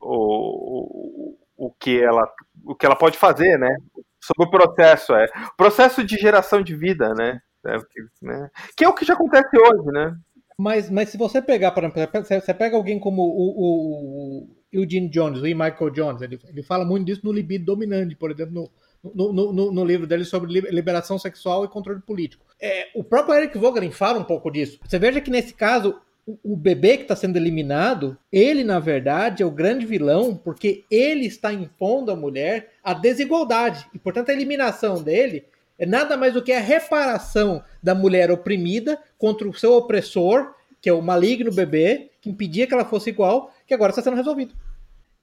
o, 0.00 1.36
o, 1.56 1.66
o, 1.66 1.72
que 1.72 2.00
ela, 2.00 2.30
o 2.64 2.74
que 2.74 2.86
ela 2.86 2.96
pode 2.96 3.16
fazer, 3.16 3.58
né, 3.58 3.74
sobre 4.20 4.46
o 4.46 4.50
processo, 4.50 5.14
é, 5.14 5.28
processo 5.56 6.04
de 6.04 6.16
geração 6.16 6.62
de 6.62 6.74
vida, 6.74 7.14
né, 7.14 7.40
é, 7.66 7.76
né 8.22 8.50
que 8.76 8.84
é 8.84 8.88
o 8.88 8.94
que 8.94 9.04
já 9.04 9.14
acontece 9.14 9.56
hoje, 9.56 9.86
né. 9.92 10.16
Mas, 10.60 10.90
mas 10.90 11.10
se 11.10 11.16
você 11.16 11.40
pegar, 11.40 11.70
por 11.70 11.84
exemplo, 11.84 12.24
você 12.24 12.52
pega 12.52 12.76
alguém 12.76 12.98
como 12.98 13.22
o, 13.22 13.28
o, 13.28 14.42
o 14.42 14.56
Eugene 14.72 15.08
Jones, 15.08 15.40
o 15.40 15.46
E. 15.46 15.54
Michael 15.54 15.90
Jones, 15.90 16.20
ele, 16.20 16.36
ele 16.48 16.64
fala 16.64 16.84
muito 16.84 17.06
disso 17.06 17.20
no 17.22 17.30
Libido 17.30 17.64
Dominante, 17.64 18.16
por 18.16 18.32
exemplo, 18.32 18.54
no, 18.54 18.70
no, 19.14 19.32
no, 19.32 19.72
no, 19.72 19.84
livro 19.84 20.06
dele 20.06 20.24
sobre 20.24 20.60
liberação 20.70 21.18
sexual 21.18 21.64
e 21.64 21.68
controle 21.68 22.00
político. 22.00 22.44
É, 22.60 22.88
o 22.94 23.04
próprio 23.04 23.34
Eric 23.34 23.56
Vogelin 23.56 23.90
fala 23.90 24.18
um 24.18 24.24
pouco 24.24 24.50
disso. 24.50 24.78
Você 24.86 24.98
veja 24.98 25.20
que 25.20 25.30
nesse 25.30 25.54
caso, 25.54 26.00
o, 26.42 26.56
bebê 26.56 26.96
que 26.96 27.02
está 27.02 27.16
sendo 27.16 27.36
eliminado, 27.36 28.16
ele 28.32 28.64
na 28.64 28.78
verdade 28.78 29.42
é 29.42 29.46
o 29.46 29.50
grande 29.50 29.86
vilão, 29.86 30.34
porque 30.34 30.84
ele 30.90 31.26
está 31.26 31.52
impondo 31.52 32.10
à 32.10 32.16
mulher 32.16 32.72
a 32.82 32.92
desigualdade. 32.92 33.86
E 33.94 33.98
portanto 33.98 34.30
a 34.30 34.34
eliminação 34.34 35.02
dele 35.02 35.44
é 35.78 35.86
nada 35.86 36.16
mais 36.16 36.34
do 36.34 36.42
que 36.42 36.52
a 36.52 36.60
reparação 36.60 37.62
da 37.82 37.94
mulher 37.94 38.30
oprimida 38.30 38.98
contra 39.16 39.48
o 39.48 39.54
seu 39.54 39.74
opressor, 39.74 40.52
que 40.80 40.88
é 40.88 40.92
o 40.92 41.02
maligno 41.02 41.52
bebê, 41.52 42.10
que 42.20 42.30
impedia 42.30 42.66
que 42.66 42.74
ela 42.74 42.84
fosse 42.84 43.10
igual, 43.10 43.52
que 43.66 43.74
agora 43.74 43.90
está 43.90 44.02
sendo 44.02 44.16
resolvido. 44.16 44.54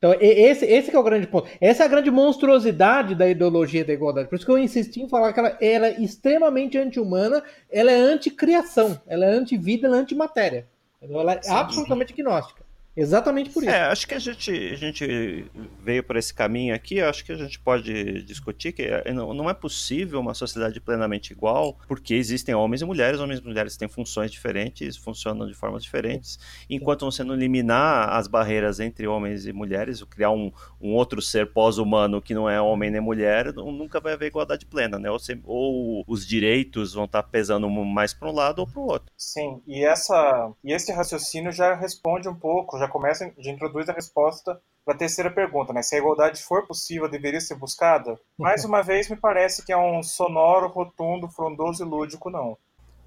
Então, 0.06 0.16
esse, 0.22 0.66
esse 0.66 0.96
é 0.96 1.00
o 1.00 1.04
grande 1.04 1.26
ponto. 1.26 1.50
Essa 1.60 1.82
é 1.82 1.86
a 1.88 1.90
grande 1.90 2.12
monstruosidade 2.12 3.16
da 3.16 3.28
ideologia 3.28 3.84
da 3.84 3.92
igualdade. 3.92 4.30
Por 4.30 4.36
isso 4.36 4.46
que 4.46 4.52
eu 4.52 4.58
insisti 4.60 5.02
em 5.02 5.10
falar 5.10 5.34
que 5.34 5.40
ela, 5.40 5.58
ela 5.60 5.88
é 5.88 6.00
extremamente 6.00 6.78
anti-humana, 6.78 7.44
ela 7.72 7.92
é 7.92 7.96
anti-criação, 7.96 9.02
ela 9.08 9.26
é 9.26 9.30
anti-vida, 9.30 9.88
ela 9.88 9.98
é 9.98 10.00
anti-matéria. 10.02 10.68
Ela 11.02 11.34
é 11.34 11.42
Sim. 11.42 11.52
absolutamente 11.52 12.14
gnóstica. 12.14 12.64
Exatamente 12.96 13.50
por 13.50 13.64
isso. 13.64 13.72
É, 13.72 13.82
acho 13.82 14.08
que 14.08 14.14
a 14.14 14.20
gente, 14.20 14.52
a 14.52 14.76
gente 14.76 15.52
veio 15.84 16.04
por 16.04 16.16
esse 16.16 16.34
caminho 16.34 16.74
aqui, 16.74 17.02
acho 17.02 17.26
que 17.26 17.32
a 17.32 17.36
gente 17.36 17.60
pode 17.60 18.24
discutir 18.24 18.72
que 18.72 18.84
é, 18.84 19.12
não 19.12 19.50
é 19.50 19.54
possível 19.54 20.20
uma 20.20 20.34
sociedade 20.34 20.80
plenamente 20.80 21.34
igual, 21.34 21.78
porque 21.88 22.14
existem 22.14 22.56
homens 22.56 22.82
e 22.82 22.86
mulheres, 22.86 23.20
homens 23.20 23.40
e 23.40 23.44
mulheres 23.44 23.76
têm 23.76 23.88
funções 23.88 24.32
diferentes, 24.32 24.96
funcionam 24.96 25.48
de 25.48 25.54
formas 25.54 25.84
diferentes, 25.84 26.40
enquanto 26.70 27.06
você 27.06 27.24
não 27.24 27.36
eliminar 27.36 28.10
as 28.10 28.28
barreiras 28.28 28.80
entre 28.80 29.08
homens 29.08 29.46
e 29.46 29.52
mulheres, 29.52 30.02
criar 30.04 30.32
um, 30.32 30.52
um 30.80 30.94
outro 30.94 31.22
ser 31.22 31.52
pós-humano 31.52 32.22
que 32.22 32.34
não 32.34 32.50
é 32.50 32.62
homem 32.62 32.90
nem 32.90 33.02
mulher, 33.02 33.54
nunca 33.54 34.00
vai 34.00 34.14
haver 34.14 34.28
igualdade 34.28 34.66
plena, 34.66 34.98
né? 34.98 35.12
Ou, 35.12 35.20
se, 35.20 35.40
ou 35.44 36.04
os 36.08 36.26
direitos 36.26 36.94
vão 36.94 37.06
estar 37.06 37.24
pesando 37.24 37.70
mais 37.70 38.14
para 38.14 38.30
um 38.30 38.34
lado 38.34 38.60
ou 38.60 38.68
para 38.68 38.80
o 38.80 38.86
outro. 38.86 39.12
Sim, 39.18 39.62
e, 39.68 39.84
essa, 39.84 40.52
e 40.64 40.72
esse 40.74 40.92
raciocínio 40.92 41.52
já 41.52 41.74
responde 41.76 42.30
um 42.30 42.36
pouco, 42.36 42.78
já 42.78 42.85
já 42.86 42.88
começa, 42.88 43.32
já 43.38 43.52
introduz 43.52 43.90
a 43.90 43.94
resposta 43.94 44.60
para 44.86 44.94
a 44.94 44.98
terceira 44.98 45.32
pergunta, 45.32 45.74
né? 45.74 45.82
Se 45.82 45.96
a 45.96 45.98
igualdade 45.98 46.42
for 46.42 46.66
possível, 46.68 47.10
deveria 47.10 47.42
ser 47.42 47.56
buscada? 47.56 48.18
Mais 48.38 48.64
uma 48.66 48.82
vez, 48.82 49.10
me 49.10 49.16
parece 49.16 49.66
que 49.66 49.74
é 49.74 49.78
um 49.78 50.02
sonoro, 50.04 50.68
rotundo, 50.68 51.28
frondoso 51.28 51.84
e 51.84 51.88
lúdico, 51.88 52.30
não. 52.30 52.58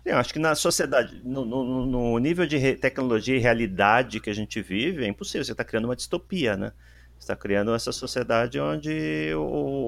Eu 0.05 0.17
acho 0.17 0.33
que 0.33 0.38
na 0.38 0.55
sociedade, 0.55 1.21
no, 1.25 1.45
no, 1.45 1.87
no 1.87 2.19
nível 2.19 2.47
de 2.47 2.75
tecnologia 2.77 3.37
e 3.37 3.41
realidade 3.41 4.21
que 4.21 4.31
a 4.31 4.35
gente 4.35 4.61
vive, 4.62 5.05
é 5.05 5.09
impossível. 5.09 5.45
Você 5.45 5.53
está 5.53 5.64
criando 5.64 5.85
uma 5.85 5.97
distopia, 5.97 6.57
né? 6.57 6.73
Está 7.18 7.37
criando 7.37 7.74
essa 7.74 7.92
sociedade 7.92 8.59
onde 8.61 9.33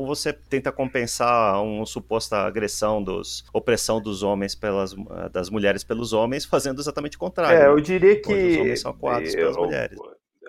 você 0.07 0.33
tenta 0.33 0.71
compensar 0.71 1.63
uma 1.63 1.87
suposta 1.87 2.39
agressão 2.39 3.03
dos 3.03 3.45
opressão 3.53 4.01
dos 4.01 4.23
homens 4.23 4.55
pelas 4.55 4.95
das 5.33 5.49
mulheres 5.49 5.85
pelos 5.85 6.13
homens 6.13 6.45
fazendo 6.45 6.81
exatamente 6.81 7.17
o 7.17 7.21
contrário. 7.21 7.59
É, 7.59 7.67
eu 7.67 7.77
né? 7.77 7.83
diria 7.83 8.21
que 8.21 8.33
os 8.33 8.57
homens 8.59 8.81
são 8.81 8.93
coados 8.93 9.35
pelas 9.35 9.57
mulheres. 9.57 9.99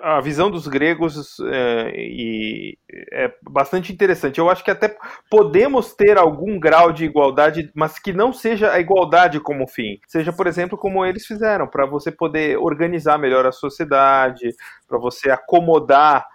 A 0.04 0.20
visão 0.20 0.50
dos 0.50 0.67
gregos 0.67 1.38
é, 1.41 1.94
e 1.96 2.76
é 3.12 3.32
bastante 3.48 3.94
interessante. 3.94 4.39
Eu 4.39 4.50
acho 4.50 4.63
que 4.63 4.72
até 4.72 4.98
podemos 5.30 5.94
ter 5.94 6.17
algum 6.17 6.60
grau 6.60 6.91
de 6.91 7.06
igualdade, 7.06 7.72
mas 7.76 8.00
que 8.00 8.12
não 8.12 8.34
seja 8.34 8.72
a 8.72 8.80
igualdade 8.80 9.39
como 9.39 9.67
fim. 9.67 10.00
Seja, 10.08 10.34
por 10.34 10.48
exemplo, 10.48 10.76
como 10.76 11.06
eles 11.06 11.28
fizeram, 11.28 11.67
para 11.67 11.86
você 11.86 12.12
poder 12.12 12.58
organizar 12.58 13.20
melhor 13.20 13.46
a 13.46 13.52
sociedade, 13.52 14.56
para 14.88 14.98
você 14.98 15.30
acomodar 15.30 16.26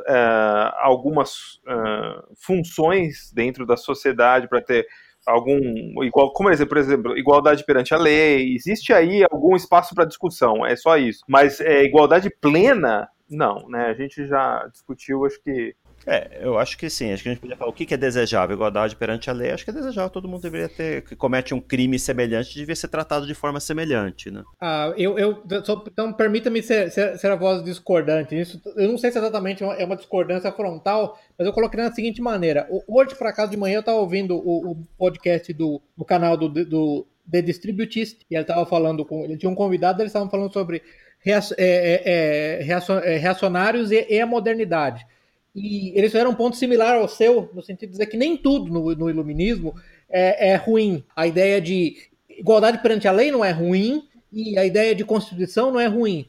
uh, 0.00 0.72
algumas 0.82 1.60
uh, 1.66 2.34
funções 2.36 3.32
dentro 3.32 3.66
da 3.66 3.76
sociedade 3.76 4.48
para 4.48 4.60
ter 4.60 4.86
algum 5.26 5.58
igual 6.04 6.32
como 6.32 6.50
exemplo, 6.50 6.68
por 6.70 6.78
exemplo 6.78 7.18
igualdade 7.18 7.64
perante 7.64 7.94
a 7.94 7.98
lei 7.98 8.54
existe 8.54 8.92
aí 8.92 9.24
algum 9.30 9.56
espaço 9.56 9.94
para 9.94 10.04
discussão 10.04 10.66
é 10.66 10.76
só 10.76 10.96
isso. 10.96 11.20
Mas 11.28 11.60
é, 11.60 11.82
igualdade 11.82 12.30
plena 12.40 13.08
não 13.30 13.68
né? 13.68 13.86
A 13.86 13.94
gente 13.94 14.26
já 14.26 14.66
discutiu 14.70 15.24
acho 15.24 15.42
que 15.42 15.74
é, 16.06 16.38
eu 16.40 16.58
acho 16.58 16.76
que 16.76 16.90
sim. 16.90 17.12
Acho 17.12 17.22
que 17.22 17.28
a 17.28 17.32
gente 17.32 17.40
podia 17.40 17.56
falar 17.56 17.70
o 17.70 17.72
que 17.72 17.92
é 17.92 17.96
desejável. 17.96 18.54
Igualdade 18.54 18.96
perante 18.96 19.30
a 19.30 19.32
lei, 19.32 19.50
acho 19.50 19.64
que 19.64 19.70
é 19.70 19.74
desejável. 19.74 20.10
Todo 20.10 20.28
mundo 20.28 20.42
deveria 20.42 20.68
ter, 20.68 21.02
que 21.02 21.16
comete 21.16 21.54
um 21.54 21.60
crime 21.60 21.98
semelhante, 21.98 22.54
devia 22.54 22.76
ser 22.76 22.88
tratado 22.88 23.26
de 23.26 23.34
forma 23.34 23.60
semelhante, 23.60 24.30
né? 24.30 24.42
Ah, 24.60 24.92
eu, 24.96 25.18
eu 25.18 25.42
então 25.90 26.12
permita-me 26.12 26.62
ser, 26.62 26.90
ser, 26.90 27.18
ser, 27.18 27.30
a 27.30 27.36
voz 27.36 27.64
discordante. 27.64 28.38
Isso, 28.38 28.60
eu 28.76 28.88
não 28.88 28.98
sei 28.98 29.10
se 29.10 29.18
exatamente 29.18 29.64
é 29.64 29.84
uma 29.84 29.96
discordância 29.96 30.52
frontal, 30.52 31.18
mas 31.38 31.46
eu 31.46 31.52
coloquei 31.52 31.80
da 31.80 31.92
seguinte 31.92 32.20
maneira. 32.20 32.68
Hoje, 32.86 33.14
por 33.14 33.26
acaso, 33.26 33.50
de 33.50 33.56
manhã, 33.56 33.76
eu 33.76 33.80
estava 33.80 33.98
ouvindo 33.98 34.36
o, 34.36 34.72
o, 34.72 34.76
podcast 34.98 35.52
do, 35.52 35.80
do 35.96 36.04
canal 36.04 36.36
do, 36.36 36.48
do 36.48 37.06
The 37.30 37.42
Distributist, 37.42 38.20
e 38.30 38.34
ele 38.34 38.42
estava 38.42 38.66
falando 38.66 39.04
com. 39.04 39.24
Ele 39.24 39.36
tinha 39.36 39.50
um 39.50 39.54
convidado, 39.54 40.02
eles 40.02 40.10
estavam 40.10 40.30
falando 40.30 40.52
sobre 40.52 40.82
é, 41.26 41.40
é, 41.56 42.62
é, 42.62 43.18
reacionários 43.18 43.90
e 43.90 44.20
a 44.20 44.26
modernidade. 44.26 45.06
E 45.54 45.96
eles 45.96 46.10
fizeram 46.10 46.32
um 46.32 46.34
ponto 46.34 46.56
similar 46.56 46.96
ao 46.96 47.08
seu, 47.08 47.48
no 47.54 47.62
sentido 47.62 47.90
de 47.90 47.92
dizer 47.92 48.06
que 48.06 48.16
nem 48.16 48.36
tudo 48.36 48.72
no, 48.72 48.94
no 48.94 49.08
iluminismo 49.08 49.74
é, 50.10 50.50
é, 50.50 50.56
ruim. 50.56 51.04
A 51.14 51.26
ideia 51.26 51.60
de 51.60 51.96
igualdade 52.28 52.78
perante 52.78 53.06
a 53.06 53.12
lei 53.12 53.30
não 53.30 53.44
é 53.44 53.52
ruim 53.52 54.08
e 54.32 54.58
a 54.58 54.64
ideia 54.64 54.94
de 54.94 55.04
constituição 55.04 55.70
não 55.70 55.78
é 55.78 55.86
ruim. 55.86 56.26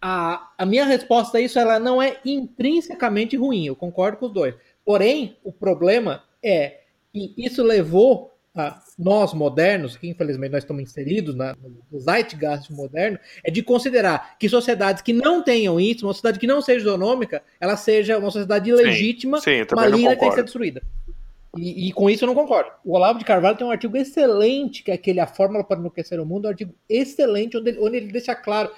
A, 0.00 0.52
a 0.56 0.66
minha 0.66 0.84
resposta 0.84 1.38
a 1.38 1.40
isso 1.40 1.58
ela 1.58 1.78
não 1.78 2.00
é 2.00 2.18
intrinsecamente 2.24 3.36
ruim, 3.36 3.66
eu 3.66 3.76
concordo 3.76 4.18
com 4.18 4.26
os 4.26 4.32
dois. 4.32 4.54
Porém, 4.84 5.36
o 5.44 5.52
problema 5.52 6.24
é 6.42 6.80
que 7.12 7.34
isso 7.36 7.62
levou 7.62 8.31
nós 8.98 9.32
modernos, 9.32 9.96
que 9.96 10.08
infelizmente 10.08 10.52
nós 10.52 10.62
estamos 10.62 10.82
inseridos 10.82 11.34
na, 11.34 11.56
no 11.90 11.98
zeitgeist 11.98 12.70
moderno, 12.70 13.18
é 13.42 13.50
de 13.50 13.62
considerar 13.62 14.36
que 14.38 14.48
sociedades 14.48 15.02
que 15.02 15.12
não 15.12 15.42
tenham 15.42 15.80
isso, 15.80 16.06
uma 16.06 16.12
sociedade 16.12 16.38
que 16.38 16.46
não 16.46 16.60
seja 16.60 16.80
isonômica, 16.80 17.42
ela 17.58 17.76
seja 17.76 18.18
uma 18.18 18.30
sociedade 18.30 18.68
ilegítima, 18.68 19.40
sim, 19.40 19.62
sim, 19.62 19.74
maligna 19.74 20.14
que 20.14 20.20
tem 20.20 20.28
que 20.28 20.34
ser 20.34 20.44
destruída. 20.44 20.82
E, 21.56 21.88
e, 21.88 21.92
com 21.92 22.08
isso 22.08 22.24
eu 22.24 22.26
não 22.26 22.34
concordo. 22.34 22.70
O 22.84 22.94
Olavo 22.94 23.18
de 23.18 23.24
Carvalho 23.24 23.56
tem 23.56 23.66
um 23.66 23.70
artigo 23.70 23.96
excelente, 23.96 24.82
que 24.82 24.90
é 24.90 24.94
aquele 24.94 25.20
A 25.20 25.26
Fórmula 25.26 25.62
para 25.62 25.78
Enlouquecer 25.78 26.18
o 26.20 26.24
Mundo, 26.24 26.46
um 26.46 26.48
artigo 26.48 26.74
excelente, 26.88 27.56
onde 27.56 27.70
ele, 27.70 27.78
onde 27.78 27.96
ele 27.98 28.12
deixa 28.12 28.34
claro 28.34 28.70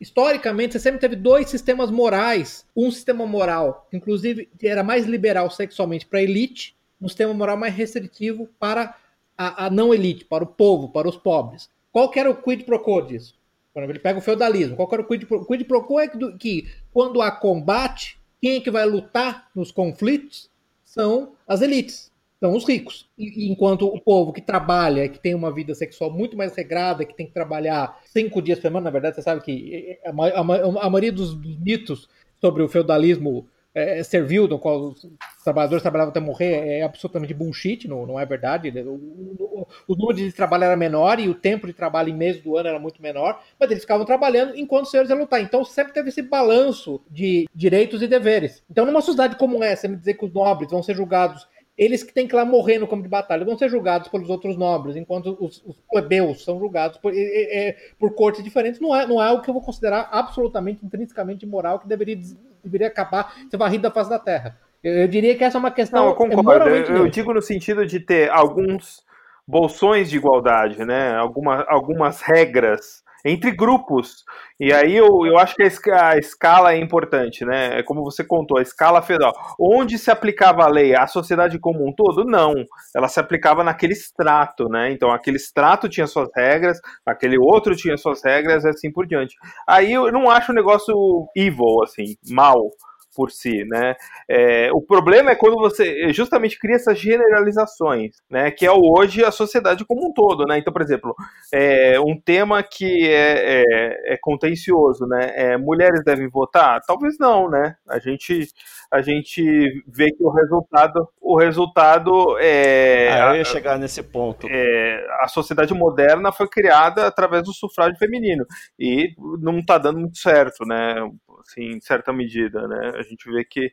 historicamente, 0.00 0.72
você 0.72 0.78
sempre 0.78 1.00
teve 1.00 1.14
dois 1.14 1.50
sistemas 1.50 1.90
morais. 1.90 2.64
Um 2.74 2.90
sistema 2.90 3.26
moral, 3.26 3.86
inclusive, 3.92 4.48
que 4.58 4.66
era 4.66 4.82
mais 4.82 5.06
liberal 5.06 5.50
sexualmente 5.50 6.06
para 6.06 6.20
a 6.20 6.22
elite, 6.22 6.74
um 7.00 7.08
sistema 7.08 7.34
moral 7.34 7.56
mais 7.56 7.74
restritivo 7.74 8.48
para 8.58 8.96
a, 9.40 9.66
a, 9.66 9.70
não 9.70 9.94
elite, 9.94 10.26
para 10.26 10.44
o 10.44 10.46
povo, 10.46 10.90
para 10.90 11.08
os 11.08 11.16
pobres. 11.16 11.70
Qual 11.90 12.10
que 12.10 12.20
era 12.20 12.30
o 12.30 12.42
quid 12.42 12.64
pro 12.64 12.78
quo 12.78 13.00
disso? 13.00 13.40
Ele 13.74 13.98
pega 13.98 14.18
o 14.18 14.22
feudalismo, 14.22 14.76
qual 14.76 14.86
que 14.86 14.94
era 14.94 15.02
o 15.02 15.06
quid 15.06 15.24
pro, 15.24 15.46
quid 15.46 15.64
pro 15.64 15.82
quo? 15.82 15.98
É 15.98 16.08
que, 16.08 16.32
que 16.32 16.68
quando 16.92 17.22
há 17.22 17.30
combate, 17.30 18.20
quem 18.38 18.56
é 18.56 18.60
que 18.60 18.70
vai 18.70 18.84
lutar 18.84 19.48
nos 19.54 19.72
conflitos 19.72 20.50
são 20.84 21.32
as 21.48 21.62
elites, 21.62 22.12
são 22.38 22.54
os 22.54 22.68
ricos. 22.68 23.08
E, 23.16 23.50
enquanto 23.50 23.86
o 23.86 23.98
povo 23.98 24.30
que 24.30 24.42
trabalha, 24.42 25.08
que 25.08 25.18
tem 25.18 25.34
uma 25.34 25.50
vida 25.50 25.74
sexual 25.74 26.10
muito 26.10 26.36
mais 26.36 26.54
regrada, 26.54 27.06
que 27.06 27.16
tem 27.16 27.26
que 27.26 27.32
trabalhar 27.32 27.98
cinco 28.04 28.42
dias 28.42 28.58
por 28.58 28.62
semana, 28.62 28.84
na 28.84 28.90
verdade, 28.90 29.16
você 29.16 29.22
sabe 29.22 29.40
que 29.40 29.98
a, 30.04 30.10
a, 30.10 30.86
a 30.86 30.90
maioria 30.90 31.12
dos 31.12 31.34
mitos 31.34 32.10
sobre 32.38 32.62
o 32.62 32.68
feudalismo 32.68 33.48
é, 33.74 34.00
é, 34.00 34.02
servil, 34.02 34.48
qual 34.58 34.88
os 34.88 35.06
trabalhadores 35.44 35.82
trabalhavam 35.82 36.10
até 36.10 36.20
morrer, 36.20 36.78
é 36.78 36.82
absolutamente 36.82 37.32
bullshit, 37.32 37.86
não, 37.86 38.04
não 38.04 38.18
é 38.18 38.26
verdade. 38.26 38.68
O, 38.80 38.94
o, 38.94 39.66
o, 39.86 39.94
número 39.94 40.16
de 40.16 40.32
trabalho 40.32 40.64
era 40.64 40.76
menor 40.76 41.20
e 41.20 41.28
o 41.28 41.34
tempo 41.34 41.66
de 41.66 41.72
trabalho 41.72 42.08
em 42.08 42.16
meses 42.16 42.42
do 42.42 42.56
ano 42.56 42.68
era 42.68 42.78
muito 42.80 43.00
menor, 43.00 43.40
mas 43.58 43.70
eles 43.70 43.84
ficavam 43.84 44.04
trabalhando 44.04 44.56
enquanto 44.56 44.84
os 44.84 44.90
senhores 44.90 45.10
iam 45.10 45.20
lutar. 45.20 45.40
Então 45.40 45.64
sempre 45.64 45.92
teve 45.92 46.08
esse 46.08 46.22
balanço 46.22 47.00
de 47.08 47.48
direitos 47.54 48.02
e 48.02 48.08
deveres. 48.08 48.62
Então, 48.68 48.84
numa 48.84 49.00
sociedade 49.00 49.36
como 49.36 49.62
essa, 49.62 49.86
me 49.86 49.96
dizer 49.96 50.14
que 50.14 50.24
os 50.24 50.32
nobres 50.32 50.70
vão 50.70 50.82
ser 50.82 50.96
julgados 50.96 51.46
eles 51.80 52.02
que 52.02 52.12
têm 52.12 52.28
que 52.28 52.36
lá 52.36 52.44
morrer 52.44 52.76
no 52.76 52.86
campo 52.86 53.02
de 53.02 53.08
batalha 53.08 53.42
vão 53.42 53.56
ser 53.56 53.70
julgados 53.70 54.08
pelos 54.08 54.28
outros 54.28 54.54
nobres, 54.54 54.96
enquanto 54.96 55.34
os, 55.40 55.64
os 55.64 55.78
plebeus 55.90 56.44
são 56.44 56.58
julgados 56.58 56.98
por, 56.98 57.10
é, 57.14 57.16
é, 57.16 57.76
por 57.98 58.14
cortes 58.14 58.44
diferentes. 58.44 58.78
Não 58.78 58.94
é, 58.94 59.06
não 59.06 59.20
é 59.20 59.26
algo 59.26 59.42
que 59.42 59.48
eu 59.48 59.54
vou 59.54 59.62
considerar 59.62 60.10
absolutamente, 60.12 60.84
intrinsecamente 60.84 61.46
imoral, 61.46 61.78
que 61.78 61.88
deveria, 61.88 62.18
deveria 62.62 62.88
acabar, 62.88 63.34
ser 63.50 63.56
varrido 63.56 63.84
da 63.84 63.90
face 63.90 64.10
da 64.10 64.18
terra. 64.18 64.58
Eu, 64.84 64.92
eu, 64.92 65.08
diria 65.08 65.34
que 65.34 65.42
essa 65.42 65.56
é 65.56 65.58
uma 65.58 65.70
questão. 65.70 66.02
Não, 66.02 66.08
eu 66.10 66.14
concordo. 66.14 66.68
Eu, 66.68 66.96
eu 66.98 67.08
digo 67.08 67.32
no 67.32 67.40
sentido 67.40 67.86
de 67.86 67.98
ter 67.98 68.28
alguns 68.28 69.02
bolsões 69.48 70.10
de 70.10 70.18
igualdade, 70.18 70.84
né? 70.84 71.14
Alguma, 71.14 71.64
algumas 71.66 72.20
regras 72.20 73.02
entre 73.24 73.50
grupos. 73.50 74.24
E 74.58 74.72
aí 74.72 74.96
eu, 74.96 75.26
eu 75.26 75.38
acho 75.38 75.54
que 75.54 75.90
a, 75.90 76.18
escala 76.18 76.74
é 76.74 76.78
importante, 76.78 77.44
né? 77.44 77.78
É 77.78 77.82
como 77.82 78.02
você 78.02 78.22
contou, 78.22 78.58
a 78.58 78.62
escala 78.62 79.00
federal. 79.02 79.32
Onde 79.58 79.98
se 79.98 80.10
aplicava 80.10 80.64
a 80.64 80.68
lei? 80.68 80.94
A 80.94 81.06
sociedade 81.06 81.58
como 81.58 81.86
um 81.86 81.92
todo? 81.92 82.24
Não. 82.24 82.54
Ela 82.94 83.08
se 83.08 83.18
aplicava 83.18 83.64
naquele 83.64 83.92
extrato, 83.92 84.68
né? 84.68 84.92
Então 84.92 85.10
aquele 85.10 85.36
extrato 85.36 85.88
tinha 85.88 86.06
suas 86.06 86.28
regras, 86.36 86.78
aquele 87.06 87.38
outro 87.38 87.74
tinha 87.74 87.96
suas 87.96 88.22
regras 88.22 88.64
e 88.64 88.68
assim 88.68 88.92
por 88.92 89.06
diante. 89.06 89.36
Aí 89.66 89.92
eu 89.92 90.12
não 90.12 90.30
acho 90.30 90.52
um 90.52 90.54
negócio 90.54 90.94
evil, 91.36 91.82
assim, 91.82 92.16
mal 92.28 92.70
por 93.14 93.30
si, 93.30 93.64
né? 93.64 93.94
É, 94.28 94.70
o 94.72 94.80
problema 94.80 95.30
é 95.30 95.34
quando 95.36 95.56
você 95.56 96.12
justamente 96.12 96.58
cria 96.58 96.76
essas 96.76 96.98
generalizações, 96.98 98.16
né? 98.30 98.50
Que 98.50 98.66
é 98.66 98.72
hoje 98.72 99.24
a 99.24 99.30
sociedade 99.30 99.84
como 99.84 100.08
um 100.08 100.12
todo, 100.12 100.44
né? 100.46 100.58
Então, 100.58 100.72
por 100.72 100.82
exemplo, 100.82 101.14
é, 101.52 101.98
um 102.00 102.18
tema 102.20 102.62
que 102.62 103.08
é, 103.08 103.62
é, 103.62 104.14
é 104.14 104.18
contencioso, 104.20 105.06
né? 105.06 105.32
É, 105.34 105.56
mulheres 105.56 106.04
devem 106.04 106.28
votar? 106.28 106.80
Talvez 106.86 107.16
não, 107.18 107.48
né? 107.48 107.76
A 107.88 107.98
gente 107.98 108.48
a 108.90 109.00
gente 109.00 109.42
vê 109.86 110.10
que 110.10 110.22
o 110.22 110.30
resultado 110.30 111.08
o 111.20 111.38
resultado 111.38 112.36
é 112.38 113.12
ah, 113.12 113.30
eu 113.30 113.36
ia 113.36 113.44
chegar 113.44 113.78
nesse 113.78 114.02
ponto 114.02 114.48
é, 114.50 115.06
a 115.20 115.28
sociedade 115.28 115.72
moderna 115.72 116.32
foi 116.32 116.48
criada 116.48 117.06
através 117.06 117.44
do 117.44 117.52
sufrágio 117.52 117.96
feminino 117.98 118.44
e 118.78 119.14
não 119.40 119.60
está 119.60 119.78
dando 119.78 120.00
muito 120.00 120.18
certo 120.18 120.64
né 120.66 120.96
assim, 121.40 121.72
em 121.72 121.80
certa 121.80 122.12
medida, 122.12 122.66
né? 122.68 122.92
A 122.96 123.02
gente 123.02 123.30
vê 123.30 123.44
que, 123.44 123.72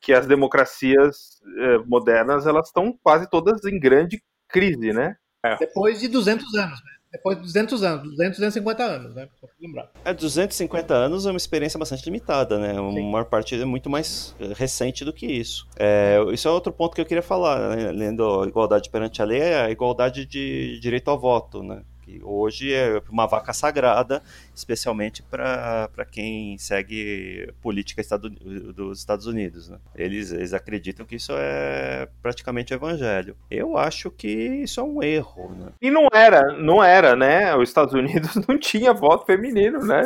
que 0.00 0.12
as 0.12 0.26
democracias 0.26 1.40
eh, 1.58 1.78
modernas, 1.86 2.46
elas 2.46 2.68
estão 2.68 2.96
quase 3.02 3.28
todas 3.28 3.64
em 3.64 3.78
grande 3.78 4.22
crise, 4.48 4.92
né? 4.92 5.16
É. 5.44 5.56
Depois 5.56 6.00
de 6.00 6.08
200 6.08 6.54
anos, 6.54 6.80
né? 6.84 6.98
Depois 7.10 7.38
de 7.38 7.42
200 7.44 7.82
anos, 7.82 8.02
200, 8.10 8.38
250 8.38 8.82
anos, 8.84 9.14
né? 9.14 9.28
Só 9.40 9.46
lembrar. 9.58 9.90
É, 10.04 10.12
250 10.12 10.92
anos 10.92 11.24
é 11.24 11.30
uma 11.30 11.38
experiência 11.38 11.78
bastante 11.78 12.04
limitada, 12.04 12.58
né? 12.58 12.78
Uma 12.78 13.00
maior 13.00 13.24
parte 13.24 13.58
é 13.58 13.64
muito 13.64 13.88
mais 13.88 14.36
eh, 14.38 14.52
recente 14.54 15.06
do 15.06 15.12
que 15.12 15.26
isso. 15.26 15.66
É, 15.78 16.18
isso 16.32 16.46
é 16.46 16.50
outro 16.50 16.70
ponto 16.70 16.94
que 16.94 17.00
eu 17.00 17.06
queria 17.06 17.22
falar, 17.22 17.74
né? 17.74 17.90
lendo 17.92 18.42
a 18.42 18.46
igualdade 18.46 18.90
perante 18.90 19.22
a 19.22 19.24
lei, 19.24 19.40
é 19.40 19.62
a 19.62 19.70
igualdade 19.70 20.26
de 20.26 20.78
direito 20.80 21.08
ao 21.08 21.18
voto, 21.18 21.62
né? 21.62 21.82
Que 22.08 22.20
hoje 22.24 22.72
é 22.72 23.02
uma 23.10 23.26
vaca 23.26 23.52
sagrada, 23.52 24.22
especialmente 24.54 25.22
para 25.22 26.06
quem 26.10 26.56
segue 26.56 27.52
política 27.60 28.00
estado, 28.00 28.30
dos 28.30 28.98
Estados 28.98 29.26
Unidos. 29.26 29.68
Né? 29.68 29.78
Eles, 29.94 30.32
eles 30.32 30.54
acreditam 30.54 31.04
que 31.04 31.16
isso 31.16 31.32
é 31.34 32.08
praticamente 32.22 32.72
evangelho. 32.72 33.36
Eu 33.50 33.76
acho 33.76 34.10
que 34.10 34.28
isso 34.28 34.80
é 34.80 34.82
um 34.82 35.02
erro. 35.02 35.54
Né? 35.54 35.66
E 35.82 35.90
não 35.90 36.08
era, 36.12 36.56
não 36.56 36.82
era, 36.82 37.14
né? 37.14 37.54
Os 37.54 37.68
Estados 37.68 37.92
Unidos 37.92 38.34
não 38.48 38.58
tinha 38.58 38.94
voto 38.94 39.26
feminino, 39.26 39.80
né? 39.80 40.02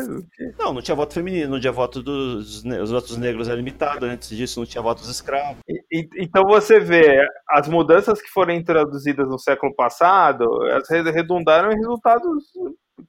Não, 0.59 0.74
não 0.74 0.82
tinha 0.82 0.96
voto 0.96 1.14
feminino, 1.14 1.50
não 1.50 1.61
tinha 1.61 1.72
voto 1.72 2.03
dos 2.03 2.64
os 2.64 2.90
votos 2.90 3.16
negros 3.16 3.48
é 3.48 3.55
limitado, 3.55 4.07
antes 4.07 4.28
disso 4.30 4.59
não 4.59 4.66
tinha 4.66 4.82
votos 4.82 5.09
escravos. 5.09 5.59
E, 5.68 5.82
e, 5.92 6.09
então 6.18 6.42
você 6.44 6.80
vê, 6.80 7.24
as 7.48 7.68
mudanças 7.68 8.20
que 8.20 8.28
foram 8.28 8.55
introduzidas 8.55 9.28
no 9.28 9.38
século 9.38 9.74
passado, 9.74 10.44
elas 10.66 10.88
redundaram 10.88 11.70
em 11.70 11.82
resultados 11.93 12.45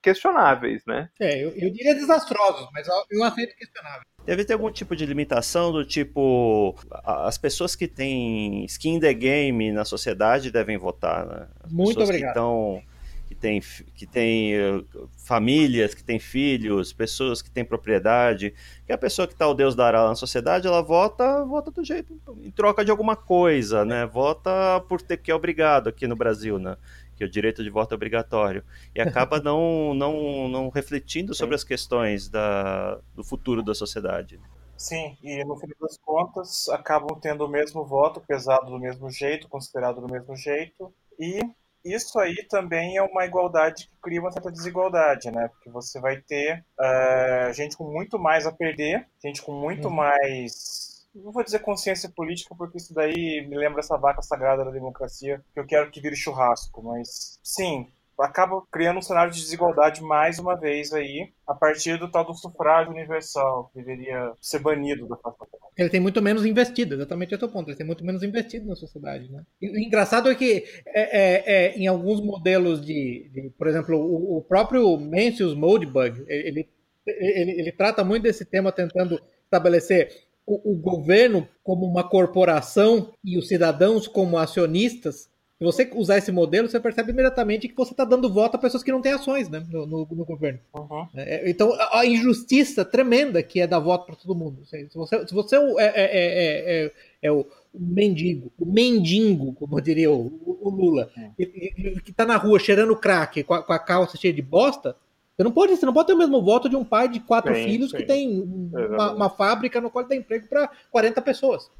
questionáveis, 0.01 0.83
né? 0.85 1.09
É, 1.19 1.43
eu, 1.43 1.49
eu 1.51 1.71
diria 1.71 1.93
desastrosos, 1.95 2.67
mas 2.73 2.87
eu, 3.11 3.23
aceito 3.23 3.55
questionáveis. 3.55 4.03
Deve 4.25 4.45
ter 4.45 4.53
algum 4.53 4.71
tipo 4.71 4.95
de 4.95 5.05
limitação 5.05 5.71
do 5.71 5.85
tipo 5.85 6.75
as 6.91 7.37
pessoas 7.37 7.75
que 7.75 7.87
têm 7.87 8.63
skin 8.65 8.95
in 8.95 8.99
the 8.99 9.13
game 9.13 9.71
na 9.71 9.83
sociedade 9.83 10.51
devem 10.51 10.77
votar, 10.77 11.25
né? 11.25 11.47
As 11.61 11.71
Muito 11.71 12.01
obrigado. 12.01 12.29
Que, 12.29 12.33
tão, 12.33 12.81
que 13.27 13.35
tem 13.35 13.61
que 13.95 14.05
tem 14.05 14.53
uh, 14.57 15.09
famílias, 15.17 15.93
que 15.93 16.03
têm 16.03 16.19
filhos, 16.19 16.93
pessoas 16.93 17.41
que 17.41 17.51
têm 17.51 17.65
propriedade, 17.65 18.53
que 18.85 18.93
a 18.93 18.97
pessoa 18.97 19.27
que 19.27 19.33
está 19.33 19.47
o 19.47 19.53
Deus 19.53 19.75
dará 19.75 20.07
na 20.07 20.15
sociedade, 20.15 20.67
ela 20.67 20.81
vota, 20.81 21.43
vota 21.43 21.69
do 21.69 21.83
jeito 21.83 22.17
em 22.41 22.51
troca 22.51 22.85
de 22.85 22.91
alguma 22.91 23.17
coisa, 23.17 23.83
né? 23.83 24.05
Vota 24.05 24.79
por 24.87 25.01
ter 25.01 25.17
que 25.17 25.31
é 25.31 25.35
obrigado 25.35 25.89
aqui 25.89 26.07
no 26.07 26.15
Brasil, 26.15 26.57
né? 26.57 26.77
Que 27.23 27.25
o 27.25 27.29
direito 27.29 27.63
de 27.63 27.69
voto 27.69 27.93
é 27.93 27.95
obrigatório, 27.95 28.63
e 28.93 29.01
acaba 29.01 29.39
não, 29.41 29.93
não, 29.93 30.47
não 30.49 30.69
refletindo 30.69 31.33
sobre 31.33 31.55
as 31.55 31.63
questões 31.63 32.27
da, 32.29 32.99
do 33.15 33.23
futuro 33.23 33.63
da 33.63 33.73
sociedade. 33.73 34.39
Sim, 34.77 35.17
e 35.23 35.43
no 35.45 35.55
fim 35.55 35.67
das 35.79 35.97
contas 35.97 36.67
acabam 36.69 37.17
tendo 37.19 37.45
o 37.45 37.49
mesmo 37.49 37.85
voto, 37.85 38.19
pesado 38.19 38.69
do 38.69 38.79
mesmo 38.79 39.09
jeito, 39.09 39.47
considerado 39.47 40.01
do 40.01 40.11
mesmo 40.11 40.35
jeito, 40.35 40.93
e 41.17 41.39
isso 41.85 42.17
aí 42.19 42.35
também 42.49 42.97
é 42.97 43.01
uma 43.01 43.25
igualdade 43.25 43.87
que 43.87 43.95
cria 44.01 44.19
uma 44.19 44.31
certa 44.31 44.51
desigualdade, 44.51 45.29
né? 45.31 45.49
Porque 45.49 45.69
você 45.69 45.99
vai 45.99 46.17
ter 46.21 46.65
uh, 46.79 47.53
gente 47.53 47.77
com 47.77 47.85
muito 47.91 48.17
mais 48.17 48.45
a 48.45 48.51
perder, 48.51 49.05
gente 49.21 49.41
com 49.41 49.51
muito 49.51 49.89
uhum. 49.89 49.93
mais 49.93 50.92
não 51.15 51.31
vou 51.31 51.43
dizer 51.43 51.59
consciência 51.59 52.09
política, 52.09 52.55
porque 52.57 52.77
isso 52.77 52.93
daí 52.93 53.45
me 53.47 53.57
lembra 53.57 53.79
essa 53.79 53.97
vaca 53.97 54.21
sagrada 54.21 54.65
da 54.65 54.71
democracia, 54.71 55.43
que 55.53 55.59
eu 55.59 55.65
quero 55.65 55.91
que 55.91 56.01
vire 56.01 56.15
churrasco, 56.15 56.81
mas 56.81 57.39
sim, 57.43 57.87
acaba 58.19 58.61
criando 58.71 58.97
um 58.97 59.01
cenário 59.01 59.31
de 59.31 59.39
desigualdade 59.39 60.01
mais 60.01 60.39
uma 60.39 60.55
vez 60.55 60.93
aí, 60.93 61.31
a 61.47 61.53
partir 61.53 61.97
do 61.97 62.09
tal 62.09 62.25
do 62.25 62.33
sufrágio 62.33 62.91
universal, 62.91 63.69
que 63.73 63.79
deveria 63.79 64.33
ser 64.41 64.59
banido 64.59 65.07
da 65.07 65.17
face 65.17 65.37
Ele 65.77 65.89
tem 65.89 65.99
muito 65.99 66.21
menos 66.21 66.45
investido, 66.45 66.95
exatamente 66.95 67.33
esse 67.33 67.43
é 67.43 67.47
o 67.47 67.51
ponto, 67.51 67.69
ele 67.69 67.77
tem 67.77 67.85
muito 67.85 68.05
menos 68.05 68.23
investido 68.23 68.67
na 68.67 68.75
sociedade, 68.75 69.31
né? 69.31 69.43
Engraçado 69.61 70.29
é 70.29 70.35
que 70.35 70.63
é, 70.85 71.01
é, 71.01 71.43
é, 71.45 71.77
em 71.77 71.87
alguns 71.87 72.21
modelos 72.21 72.83
de, 72.83 73.29
de 73.31 73.49
por 73.57 73.67
exemplo, 73.67 73.97
o, 73.97 74.37
o 74.37 74.41
próprio 74.41 74.97
Mencius 74.97 75.53
Moldbug, 75.55 76.23
ele, 76.27 76.69
ele, 77.05 77.51
ele 77.51 77.71
trata 77.71 78.03
muito 78.03 78.23
desse 78.23 78.45
tema 78.45 78.71
tentando 78.71 79.21
estabelecer 79.45 80.09
o, 80.45 80.73
o 80.73 80.75
governo 80.75 81.47
como 81.63 81.85
uma 81.85 82.03
corporação 82.03 83.13
e 83.23 83.37
os 83.37 83.47
cidadãos 83.47 84.07
como 84.07 84.37
acionistas, 84.37 85.29
se 85.57 85.63
você 85.63 85.89
usar 85.95 86.17
esse 86.17 86.31
modelo, 86.31 86.67
você 86.67 86.79
percebe 86.79 87.11
imediatamente 87.11 87.69
que 87.69 87.75
você 87.75 87.91
está 87.91 88.03
dando 88.03 88.31
voto 88.31 88.55
a 88.55 88.59
pessoas 88.59 88.83
que 88.83 88.91
não 88.91 89.01
têm 89.01 89.13
ações 89.13 89.47
né, 89.47 89.65
no, 89.69 89.85
no, 89.85 90.07
no 90.11 90.25
governo. 90.25 90.59
Uhum. 90.73 91.07
É, 91.15 91.49
então, 91.49 91.71
a 91.91 92.05
injustiça 92.05 92.83
tremenda 92.83 93.41
que 93.41 93.61
é 93.61 93.67
dar 93.67 93.79
voto 93.79 94.05
para 94.05 94.15
todo 94.15 94.35
mundo. 94.35 94.65
Se 94.65 94.89
você, 94.93 95.25
se 95.25 95.33
você 95.33 95.55
é, 95.55 96.83
é, 96.85 96.91
é, 97.21 97.31
o 97.31 97.45
mendigo, 97.73 98.51
o 98.59 98.65
mendigo, 98.65 99.53
como 99.53 99.79
diria 99.79 100.11
o, 100.11 100.59
o 100.61 100.69
Lula, 100.69 101.09
que 101.37 102.11
está 102.11 102.25
na 102.25 102.35
rua 102.35 102.59
cheirando 102.59 102.95
crack 102.95 103.43
com 103.43 103.53
a, 103.53 103.63
com 103.63 103.71
a 103.71 103.79
calça 103.79 104.17
cheia 104.17 104.33
de 104.33 104.41
bosta, 104.41 104.95
você 105.35 105.43
não 105.43 105.51
pode, 105.51 105.75
você 105.75 105.85
não 105.85 105.93
pode 105.93 106.07
ter 106.07 106.13
o 106.13 106.17
mesmo 106.17 106.41
voto 106.43 106.69
de 106.69 106.75
um 106.75 106.85
pai 106.85 107.07
de 107.07 107.19
quatro 107.19 107.55
sim, 107.55 107.63
filhos 107.63 107.91
sim. 107.91 107.97
que 107.97 108.03
tem 108.03 108.39
uma, 108.39 109.13
uma, 109.13 109.29
fábrica 109.29 109.81
no 109.81 109.89
qual 109.89 110.07
dá 110.07 110.15
emprego 110.15 110.47
para 110.47 110.69
40 110.91 111.21
pessoas. 111.21 111.71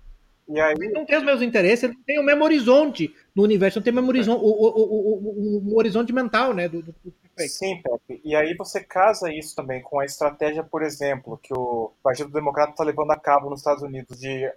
E 0.49 0.60
aí 0.60 0.74
ele 0.74 0.89
não 0.89 1.06
tem 1.06 1.18
os 1.18 1.24
mesmos 1.24 1.43
interesses, 1.43 1.84
ele 1.84 1.95
tem 2.06 2.20
o 2.20 2.24
mesmo 2.24 2.43
horizonte 2.43 3.16
no 3.36 3.43
universo, 3.43 3.80
não 3.80 3.84
tem 3.84 3.93
o 3.93 3.95
mesmo 3.95 4.10
horizonte, 4.10 4.41
o, 4.43 4.47
o, 4.47 5.68
o, 5.70 5.74
o 5.74 5.78
horizonte 5.78 6.12
mental, 6.12 6.54
né? 6.54 6.68
Do, 6.68 6.82
do, 6.82 6.95
do 7.04 7.14
Sim, 7.38 7.82
Pepe. 7.82 8.22
E 8.24 8.36
aí 8.36 8.54
você 8.56 8.84
casa 8.84 9.34
isso 9.34 9.56
também 9.56 9.82
com 9.82 9.99
a 9.99 10.06
estratégia, 10.06 10.64
por 10.64 10.84
exemplo, 10.84 11.39
que 11.41 11.54
o 11.54 11.91
Partido 12.04 12.30
Democrata 12.30 12.72
está 12.72 12.84
levando 12.84 13.12
a 13.12 13.20
cabo 13.20 13.49
nos 13.49 13.60
Estados 13.60 13.82
Unidos 13.82 14.20
de, 14.20 14.51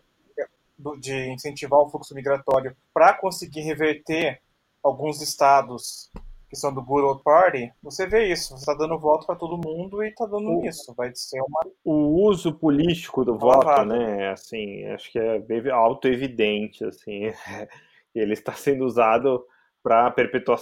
de 1.00 1.28
incentivar 1.30 1.80
o 1.80 1.88
fluxo 1.88 2.14
migratório 2.14 2.76
para 2.92 3.14
conseguir 3.14 3.60
reverter 3.60 4.40
alguns 4.82 5.22
estados 5.22 6.10
que 6.48 6.56
são 6.56 6.72
do 6.72 6.82
Good 6.82 7.06
Old 7.06 7.22
Party, 7.22 7.72
você 7.82 8.06
vê 8.06 8.30
isso. 8.30 8.50
Você 8.50 8.60
está 8.60 8.74
dando 8.74 8.98
voto 8.98 9.26
para 9.26 9.36
todo 9.36 9.60
mundo 9.62 10.02
e 10.02 10.08
está 10.08 10.26
dando 10.26 10.60
o, 10.60 10.64
isso. 10.64 10.94
Vai 10.94 11.10
ser 11.14 11.40
uma. 11.40 11.60
O 11.84 12.24
uso 12.28 12.54
político 12.54 13.24
do 13.24 13.36
voto, 13.36 13.84
né? 13.84 14.30
Assim, 14.30 14.84
acho 14.86 15.10
que 15.10 15.18
é 15.18 15.38
bem 15.38 15.68
auto-evidente. 15.70 16.84
Assim, 16.84 17.32
ele 18.14 18.32
está 18.32 18.52
sendo 18.52 18.84
usado 18.84 19.44
para 19.82 20.10
perpetuar 20.10 20.58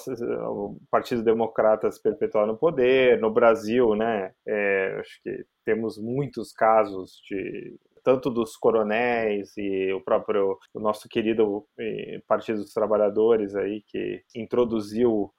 o 0.51 0.78
Partido 0.91 1.22
Democrata 1.22 1.91
se 1.91 2.03
perpetuar 2.03 2.47
no 2.47 2.57
poder. 2.57 3.20
No 3.20 3.30
Brasil, 3.30 3.95
né? 3.95 4.32
É, 4.47 4.97
acho 5.01 5.22
que 5.22 5.45
temos 5.64 5.99
muitos 5.99 6.53
casos 6.53 7.20
de 7.28 7.76
tanto 8.03 8.28
dos 8.30 8.55
coronéis 8.55 9.57
e 9.57 9.91
o 9.95 10.01
próprio 10.01 10.59
o 10.74 10.78
nosso 10.78 11.09
querido 11.09 11.66
eh, 11.78 12.20
Partido 12.28 12.59
dos 12.59 12.74
Trabalhadores 12.74 13.57
aí 13.57 13.82
que 13.89 14.22
introduziu 14.37 15.32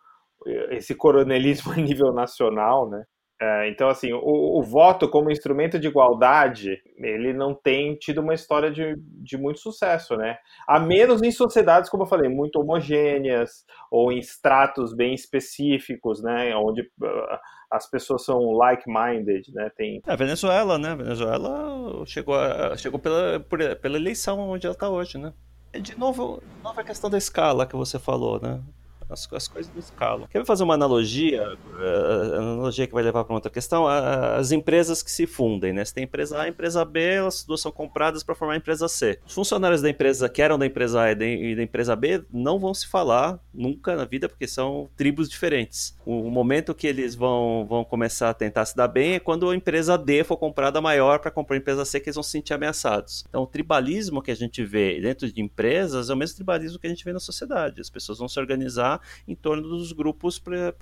esse 0.72 0.96
coronelismo 0.96 1.72
a 1.74 1.78
nível 1.78 2.14
nacional, 2.14 2.90
né? 2.90 3.04
É, 3.42 3.70
então, 3.70 3.90
assim, 3.90 4.14
o, 4.14 4.60
o, 4.60 4.64
voto 4.64 5.10
como 5.10 5.30
instrumento 5.30 5.78
de 5.78 5.90
igualdade, 5.90 6.82
ele 6.98 7.34
não 7.34 7.54
tem 7.54 7.94
tido 7.96 8.22
uma 8.22 8.34
história 8.34 8.72
de, 8.72 8.96
de 8.98 9.38
muito 9.38 9.60
sucesso, 9.60 10.16
né? 10.16 10.38
A 10.66 10.80
menos 10.80 11.22
em 11.22 11.32
sociedades, 11.32 11.90
como 11.90 12.04
eu 12.04 12.08
falei, 12.08 12.30
muito 12.30 12.62
homogêneas 12.62 13.66
ou 13.92 14.10
em 14.10 14.20
estratos 14.20 14.96
bem 14.96 15.14
específicos, 15.14 16.24
né? 16.24 16.56
Onde 16.56 16.84
uh, 16.84 17.38
as 17.70 17.90
pessoas 17.90 18.24
são 18.24 18.54
like-minded, 18.54 19.52
né? 19.54 19.70
Tem... 19.76 20.02
É, 20.08 20.14
a 20.14 20.16
Venezuela, 20.16 20.78
né? 20.78 20.92
A 20.92 20.96
Venezuela 20.96 22.06
chegou, 22.06 22.36
a, 22.36 22.78
chegou 22.78 23.00
pela, 23.00 23.42
por, 23.42 23.60
pela 23.76 23.98
eleição 23.98 24.40
onde 24.40 24.66
ela 24.66 24.74
está 24.74 24.90
hoje, 24.90 25.18
né? 25.18 25.34
De 25.74 26.00
novo, 26.00 26.42
nova 26.64 26.86
questão 26.86 27.10
da 27.10 27.18
escala 27.18 27.68
que 27.68 27.76
você 27.76 28.00
falou, 28.00 28.40
né? 28.40 28.62
As, 29.10 29.28
as 29.32 29.48
coisas 29.48 29.72
não 29.72 29.80
escalam. 29.80 30.28
Quer 30.28 30.46
fazer 30.46 30.64
uma 30.64 30.74
analogia? 30.74 31.58
Uh, 31.74 32.36
analogia 32.36 32.88
que 32.88 32.94
vai 32.94 33.04
levar 33.04 33.24
para 33.24 33.34
outra 33.34 33.52
questão. 33.52 33.88
As 33.88 34.52
empresas 34.52 35.02
que 35.04 35.12
se 35.12 35.28
fundem, 35.28 35.74
né? 35.74 35.84
Você 35.84 35.94
tem 35.94 36.04
empresa 36.04 36.42
A 36.42 36.48
e 36.48 36.50
empresa 36.50 36.84
B, 36.84 37.02
elas 37.02 37.44
duas 37.44 37.62
são 37.62 37.72
compradas 37.72 38.24
para 38.24 38.36
formar 38.36 38.54
a 38.54 38.58
empresa 38.58 38.88
C. 38.88 39.20
Os 39.26 39.34
funcionários 39.34 39.82
da 39.82 39.90
empresa 39.90 40.28
que 40.30 40.42
eram 40.42 40.58
da 40.58 40.66
empresa 40.66 41.02
A 41.02 41.12
e 41.12 41.56
da 41.56 41.64
empresa 41.64 41.96
B 41.96 42.24
não 42.32 42.60
vão 42.60 42.74
se 42.74 42.88
falar 42.88 43.40
nunca 43.54 43.96
na 43.96 44.06
vida, 44.06 44.28
porque 44.28 44.48
são 44.48 44.90
tribos 44.96 45.30
diferentes. 45.30 45.98
O 46.06 46.30
momento 46.30 46.74
que 46.74 46.88
eles 46.88 47.16
vão, 47.16 47.66
vão 47.68 47.84
começar 47.84 48.30
a 48.30 48.34
tentar 48.34 48.66
se 48.66 48.76
dar 48.76 48.88
bem 48.88 49.14
é 49.14 49.20
quando 49.20 49.50
a 49.50 49.56
empresa 49.56 49.98
D 49.98 50.24
for 50.24 50.38
comprada 50.38 50.82
maior 50.82 51.20
para 51.20 51.32
comprar 51.32 51.56
a 51.56 51.60
empresa 51.60 51.86
C, 51.86 52.00
que 52.00 52.10
eles 52.10 52.16
vão 52.16 52.24
se 52.24 52.32
sentir 52.32 52.54
ameaçados. 52.54 53.26
Então, 53.30 53.44
o 53.44 53.48
tribalismo 53.48 54.22
que 54.22 54.32
a 54.32 54.36
gente 54.36 54.64
vê 54.64 55.00
dentro 55.00 55.32
de 55.32 55.42
empresas 55.42 56.10
é 56.10 56.14
o 56.14 56.18
mesmo 56.18 56.36
tribalismo 56.36 56.80
que 56.80 56.88
a 56.88 56.90
gente 56.90 57.04
vê 57.04 57.14
na 57.14 57.20
sociedade. 57.20 57.82
As 57.82 57.90
pessoas 57.90 58.20
vão 58.20 58.28
se 58.28 58.40
organizar 58.40 58.95
em 59.28 59.36
torno 59.36 59.64
dos 59.64 59.92
grupos 59.92 60.40
para 60.40 60.74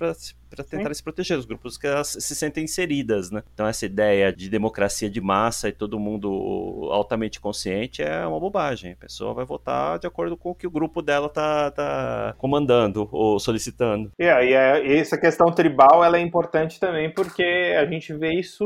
tentar 0.70 0.94
se 0.94 1.04
proteger, 1.04 1.38
os 1.38 1.46
grupos 1.46 1.78
que 1.78 1.88
elas 1.88 2.10
se 2.20 2.36
sentem 2.36 2.64
inseridas, 2.64 3.32
né? 3.32 3.44
Então 3.54 3.68
essa 3.68 3.86
ideia 3.86 4.32
de 4.32 4.50
democracia 4.50 5.10
de 5.10 5.22
massa 5.22 5.70
e 5.70 5.72
todo 5.72 6.00
mundo 6.00 6.90
altamente 6.92 7.40
consciente 7.40 8.02
é 8.02 8.26
uma 8.26 8.40
bobagem. 8.40 8.92
A 8.92 8.96
pessoa 8.96 9.34
vai 9.34 9.46
votar 9.46 10.00
de 10.00 10.08
acordo 10.08 10.38
com 10.38 10.52
o 10.52 10.56
que 10.56 10.68
o 10.68 10.72
grupo 10.72 11.02
dela 11.02 11.30
tá, 11.30 11.72
tá 11.72 12.36
comandando 12.38 13.08
ou 13.12 13.40
solicitando. 13.40 14.12
Yeah, 14.20 14.44
e 14.44 14.54
é, 14.54 14.98
essa 14.98 15.18
questão 15.18 15.52
tribal 15.52 16.04
ela 16.04 16.18
é 16.18 16.22
importante 16.22 16.80
também 16.80 17.10
porque 17.12 17.44
a 17.78 17.86
gente 17.86 18.14
vê 18.14 18.34
isso 18.34 18.66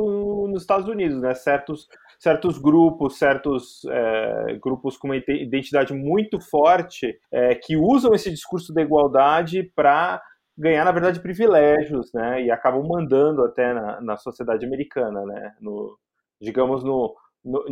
nos 0.50 0.62
Estados 0.62 0.88
Unidos, 0.88 1.22
né? 1.22 1.34
Certos 1.34 1.88
certos 2.18 2.58
grupos, 2.58 3.18
certos 3.18 3.86
é, 3.86 4.58
grupos 4.62 4.98
com 4.98 5.08
uma 5.08 5.18
identidade 5.18 5.94
muito 5.94 6.40
forte 6.40 7.20
é, 7.32 7.56
que 7.56 7.78
usam 7.78 8.14
esse 8.14 8.30
discurso 8.30 8.74
da 8.74 8.82
igualdade 8.82 9.64
para 9.76 10.22
ganhar, 10.58 10.84
na 10.84 10.92
verdade, 10.92 11.20
privilégios, 11.20 12.12
né? 12.14 12.44
E 12.44 12.52
acabam 12.52 12.84
mandando 12.88 13.44
até 13.44 13.74
na, 13.74 14.02
na 14.02 14.18
sociedade 14.18 14.66
americana, 14.66 15.24
né? 15.26 15.54
No, 15.62 15.98
digamos, 16.42 16.84
no, 16.84 17.16
no, 17.46 17.64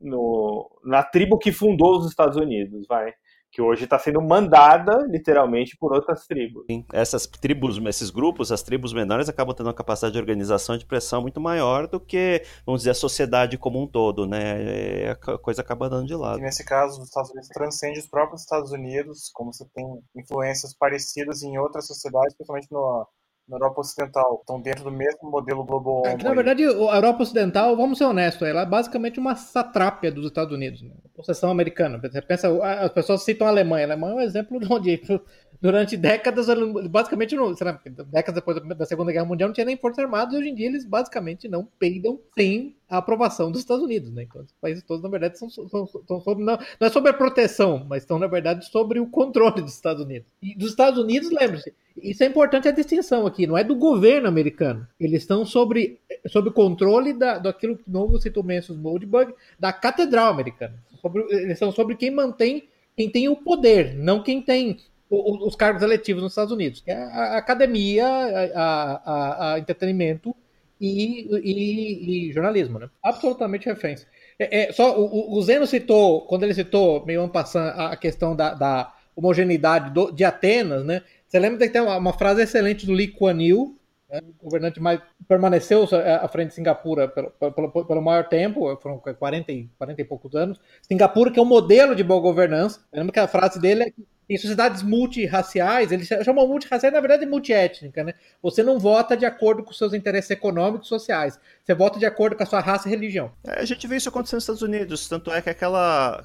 no, 0.00 0.80
na 0.84 1.02
tribo 1.04 1.38
que 1.38 1.52
fundou 1.52 1.98
os 1.98 2.08
Estados 2.08 2.36
Unidos, 2.36 2.86
vai 2.88 3.14
que 3.52 3.60
hoje 3.60 3.84
está 3.84 3.98
sendo 3.98 4.20
mandada 4.22 5.06
literalmente 5.06 5.76
por 5.76 5.92
outras 5.92 6.26
tribos. 6.26 6.64
Essas 6.90 7.26
tribos, 7.26 7.76
esses 7.86 8.08
grupos, 8.08 8.50
as 8.50 8.62
tribos 8.62 8.94
menores 8.94 9.28
acabam 9.28 9.54
tendo 9.54 9.66
uma 9.66 9.74
capacidade 9.74 10.14
de 10.14 10.18
organização 10.18 10.74
e 10.74 10.78
de 10.78 10.86
pressão 10.86 11.20
muito 11.20 11.38
maior 11.38 11.86
do 11.86 12.00
que, 12.00 12.42
vamos 12.64 12.80
dizer, 12.80 12.90
a 12.90 12.94
sociedade 12.94 13.58
como 13.58 13.82
um 13.82 13.86
todo, 13.86 14.26
né? 14.26 15.10
A 15.10 15.38
coisa 15.38 15.60
acaba 15.60 15.90
dando 15.90 16.06
de 16.06 16.14
lado. 16.14 16.38
E 16.38 16.42
nesse 16.42 16.64
caso, 16.64 17.02
os 17.02 17.08
Estados 17.08 17.30
Unidos 17.30 17.48
transcende 17.50 17.98
os 17.98 18.06
próprios 18.06 18.40
Estados 18.40 18.72
Unidos, 18.72 19.30
como 19.34 19.52
você 19.52 19.66
tem 19.74 19.86
influências 20.16 20.74
parecidas 20.74 21.42
em 21.42 21.58
outras 21.58 21.86
sociedades, 21.86 22.34
principalmente 22.34 22.68
no 22.72 23.06
na 23.48 23.56
Europa 23.56 23.80
Ocidental 23.80 24.38
estão 24.40 24.60
dentro 24.60 24.84
do 24.84 24.90
mesmo 24.90 25.30
modelo 25.30 25.64
global. 25.64 26.02
É, 26.06 26.16
na 26.16 26.34
verdade, 26.34 26.64
a 26.64 26.96
Europa 26.96 27.22
Ocidental, 27.22 27.76
vamos 27.76 27.98
ser 27.98 28.04
honestos, 28.04 28.46
ela 28.46 28.62
é 28.62 28.66
basicamente 28.66 29.18
uma 29.18 29.34
satrápia 29.34 30.10
dos 30.10 30.26
Estados 30.26 30.54
Unidos, 30.54 30.82
né? 30.82 30.90
possessão 31.14 31.50
americana. 31.50 31.98
Você 31.98 32.22
pensa, 32.22 32.48
as 32.64 32.92
pessoas 32.92 33.22
citam 33.22 33.46
a 33.46 33.50
Alemanha. 33.50 33.84
A 33.84 33.88
Alemanha 33.88 34.12
é 34.12 34.16
um 34.16 34.20
exemplo 34.20 34.58
de 34.58 34.72
onde 34.72 35.02
durante 35.60 35.96
décadas, 35.96 36.46
basicamente, 36.90 37.36
não, 37.36 37.54
lá, 37.60 37.80
décadas 38.06 38.34
depois 38.34 38.60
da 38.76 38.86
Segunda 38.86 39.12
Guerra 39.12 39.26
Mundial, 39.26 39.48
não 39.48 39.54
tinha 39.54 39.66
nem 39.66 39.76
forças 39.76 40.04
armadas, 40.04 40.34
e 40.34 40.38
hoje 40.38 40.48
em 40.48 40.54
dia 40.54 40.66
eles 40.66 40.84
basicamente 40.84 41.48
não 41.48 41.64
peidam 41.78 42.18
sem 42.34 42.76
a 42.92 42.98
aprovação 42.98 43.50
dos 43.50 43.62
Estados 43.62 43.82
Unidos, 43.82 44.12
né? 44.12 44.24
Então, 44.24 44.42
os 44.42 44.52
países 44.60 44.84
todos, 44.84 45.02
na 45.02 45.08
verdade, 45.08 45.38
são, 45.38 45.48
são, 45.48 45.66
são 45.66 46.20
sobre, 46.20 46.44
não, 46.44 46.58
não, 46.78 46.86
é 46.86 46.90
sobre 46.90 47.10
a 47.10 47.14
proteção, 47.14 47.86
mas 47.88 48.02
estão, 48.02 48.18
na 48.18 48.26
verdade, 48.26 48.66
sobre 48.66 49.00
o 49.00 49.06
controle 49.06 49.62
dos 49.62 49.72
Estados 49.72 50.04
Unidos. 50.04 50.28
E 50.42 50.54
dos 50.54 50.68
Estados 50.68 51.02
Unidos, 51.02 51.30
lembre-se, 51.30 51.72
isso 51.96 52.22
é 52.22 52.26
importante 52.26 52.68
a 52.68 52.70
distinção 52.70 53.26
aqui, 53.26 53.46
não 53.46 53.56
é 53.56 53.64
do 53.64 53.74
governo 53.74 54.28
americano. 54.28 54.86
Eles 55.00 55.22
estão 55.22 55.46
sobre, 55.46 55.98
sobre 56.28 56.50
controle 56.50 57.14
da, 57.14 57.38
daquilo 57.38 57.78
que 57.78 57.90
novo 57.90 58.20
citou 58.20 58.44
Mensos 58.44 58.76
Moldbug, 58.76 59.32
da 59.58 59.72
catedral 59.72 60.30
americana. 60.30 60.74
Sobre, 61.00 61.22
eles 61.30 61.58
são 61.58 61.72
sobre 61.72 61.96
quem 61.96 62.10
mantém, 62.10 62.68
quem 62.94 63.08
tem 63.08 63.26
o 63.26 63.36
poder, 63.36 63.94
não 63.94 64.22
quem 64.22 64.42
tem 64.42 64.76
os 65.08 65.56
cargos 65.56 65.82
eletivos 65.82 66.22
nos 66.22 66.32
Estados 66.32 66.52
Unidos, 66.52 66.82
que 66.82 66.90
é 66.90 66.96
a 66.96 67.38
academia, 67.38 68.06
a, 68.06 69.00
a, 69.04 69.54
a 69.54 69.58
entretenimento 69.58 70.36
e, 70.82 71.28
e, 71.44 72.28
e, 72.28 72.32
jornalismo, 72.32 72.80
né? 72.80 72.90
Absolutamente 73.00 73.66
reféns. 73.68 74.04
É, 74.36 74.64
é, 74.64 74.72
só 74.72 74.98
o, 74.98 75.38
o, 75.38 75.42
Zeno 75.42 75.64
citou, 75.64 76.22
quando 76.22 76.42
ele 76.42 76.54
citou, 76.54 77.06
meio 77.06 77.28
passando 77.28 77.68
a 77.80 77.96
questão 77.96 78.34
da, 78.34 78.52
da 78.52 78.92
homogeneidade 79.14 79.90
do, 79.92 80.10
de 80.10 80.24
Atenas, 80.24 80.84
né? 80.84 81.02
Você 81.28 81.38
lembra 81.38 81.64
que 81.64 81.72
tem 81.72 81.80
uma, 81.80 81.96
uma, 81.96 82.12
frase 82.12 82.42
excelente 82.42 82.84
do 82.84 82.92
Lee 82.92 83.06
Kuan 83.06 83.40
Yew, 83.40 83.78
né? 84.10 84.20
o 84.40 84.44
governante 84.44 84.80
mais 84.80 85.00
permaneceu 85.28 85.88
à 86.20 86.26
frente 86.26 86.48
de 86.48 86.54
Singapura 86.56 87.06
pelo, 87.06 87.30
pelo, 87.30 87.70
pelo 87.84 88.02
maior 88.02 88.28
tempo, 88.28 88.76
foram 88.78 88.98
40, 88.98 89.52
40 89.78 90.00
e 90.00 90.04
poucos 90.04 90.34
anos. 90.34 90.60
Singapura, 90.82 91.30
que 91.30 91.38
é 91.38 91.42
um 91.42 91.46
modelo 91.46 91.94
de 91.94 92.02
boa 92.02 92.20
governança. 92.20 92.80
Lembra 92.92 93.12
que 93.12 93.20
a 93.20 93.28
frase 93.28 93.60
dele 93.60 93.84
é 93.84 93.92
em 94.34 94.38
sociedades 94.38 94.82
multirraciais, 94.82 95.92
eles 95.92 96.08
chamam 96.24 96.46
multirraciais, 96.46 96.92
na 96.92 97.00
verdade, 97.00 97.26
multiétnica, 97.26 98.02
né? 98.04 98.14
Você 98.42 98.62
não 98.62 98.78
vota 98.78 99.16
de 99.16 99.24
acordo 99.24 99.62
com 99.62 99.72
seus 99.72 99.92
interesses 99.92 100.30
econômicos 100.30 100.86
e 100.86 100.88
sociais. 100.88 101.38
Você 101.64 101.74
vota 101.74 101.98
de 101.98 102.06
acordo 102.06 102.36
com 102.36 102.42
a 102.42 102.46
sua 102.46 102.60
raça 102.60 102.88
e 102.88 102.90
religião. 102.90 103.32
É, 103.44 103.60
a 103.60 103.64
gente 103.64 103.86
vê 103.86 103.96
isso 103.96 104.08
acontecendo 104.08 104.36
nos 104.36 104.44
Estados 104.44 104.62
Unidos. 104.62 105.08
Tanto 105.08 105.30
é 105.30 105.40
que 105.40 105.50
aquela. 105.50 106.24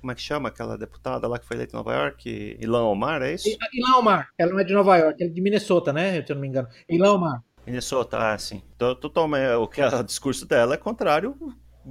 Como 0.00 0.10
é 0.10 0.14
que 0.14 0.22
chama? 0.22 0.48
Aquela 0.48 0.76
deputada 0.76 1.26
lá 1.28 1.38
que 1.38 1.46
foi 1.46 1.56
eleita 1.56 1.74
em 1.74 1.78
Nova 1.78 1.94
York? 1.94 2.58
Ilan 2.60 2.84
Omar, 2.84 3.22
é 3.22 3.34
isso? 3.34 3.48
Ilan 3.72 3.98
Omar. 3.98 4.28
Ela 4.38 4.52
não 4.52 4.60
é 4.60 4.64
de 4.64 4.72
Nova 4.72 4.96
York, 4.96 5.22
ela 5.22 5.30
é 5.30 5.34
de 5.34 5.40
Minnesota, 5.40 5.92
né? 5.92 6.22
Se 6.22 6.32
eu 6.32 6.34
não 6.34 6.42
me 6.42 6.48
engano. 6.48 6.68
Ilan 6.88 7.14
Omar. 7.14 7.42
Minnesota, 7.66 8.18
ah, 8.18 8.38
sim. 8.38 8.62
Totalmente. 8.78 9.52
O 9.54 9.68
que 9.68 9.82
o 9.82 10.02
discurso 10.02 10.46
dela 10.46 10.74
é 10.74 10.76
contrário 10.76 11.36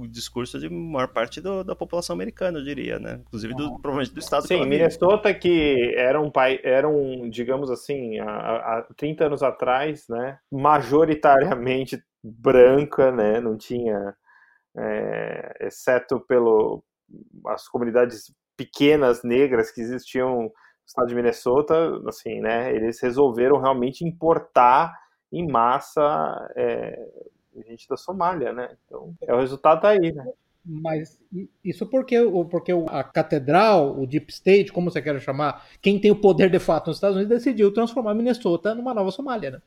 o 0.00 0.08
discurso 0.08 0.58
de 0.58 0.68
maior 0.68 1.08
parte 1.08 1.40
do, 1.40 1.62
da 1.62 1.76
população 1.76 2.14
americana, 2.14 2.58
eu 2.58 2.64
diria, 2.64 2.98
né? 2.98 3.20
Inclusive 3.26 3.54
do, 3.54 3.78
provavelmente 3.80 4.12
do 4.12 4.20
estado. 4.20 4.46
Sim, 4.46 4.64
Minnesota 4.66 5.32
que 5.34 5.94
era 5.96 6.20
um 6.20 6.30
país, 6.30 6.60
era 6.64 6.88
um, 6.88 7.28
digamos 7.28 7.70
assim, 7.70 8.18
há, 8.18 8.78
há 8.78 8.86
30 8.96 9.26
anos 9.26 9.42
atrás, 9.42 10.06
né? 10.08 10.38
Majoritariamente 10.50 12.02
branca, 12.22 13.12
né? 13.12 13.40
Não 13.40 13.56
tinha, 13.56 14.14
é, 14.76 15.56
exceto 15.60 16.20
pelo 16.20 16.82
as 17.46 17.68
comunidades 17.68 18.32
pequenas 18.56 19.22
negras 19.22 19.70
que 19.70 19.80
existiam 19.80 20.42
no 20.42 20.52
estado 20.86 21.08
de 21.08 21.14
Minnesota, 21.14 22.00
assim, 22.06 22.40
né? 22.40 22.74
Eles 22.74 23.00
resolveram 23.00 23.60
realmente 23.60 24.04
importar 24.04 24.96
em 25.32 25.46
massa 25.46 26.52
é, 26.56 26.98
gente 27.66 27.88
da 27.88 27.96
Somália, 27.96 28.52
né? 28.52 28.76
Então, 28.86 29.14
é 29.22 29.34
o 29.34 29.38
resultado 29.38 29.86
aí, 29.86 30.12
né? 30.12 30.24
Mas 30.64 31.18
isso 31.64 31.86
porque, 31.86 32.16
porque 32.50 32.72
a 32.88 33.02
catedral, 33.02 33.98
o 33.98 34.06
Deep 34.06 34.30
State, 34.30 34.72
como 34.72 34.90
você 34.90 35.00
quer 35.00 35.18
chamar, 35.20 35.66
quem 35.80 35.98
tem 35.98 36.10
o 36.10 36.20
poder 36.20 36.50
de 36.50 36.58
fato 36.58 36.88
nos 36.88 36.98
Estados 36.98 37.16
Unidos, 37.16 37.36
decidiu 37.36 37.72
transformar 37.72 38.14
Minnesota 38.14 38.74
numa 38.74 38.92
nova 38.92 39.10
Somália, 39.10 39.50
né? 39.52 39.62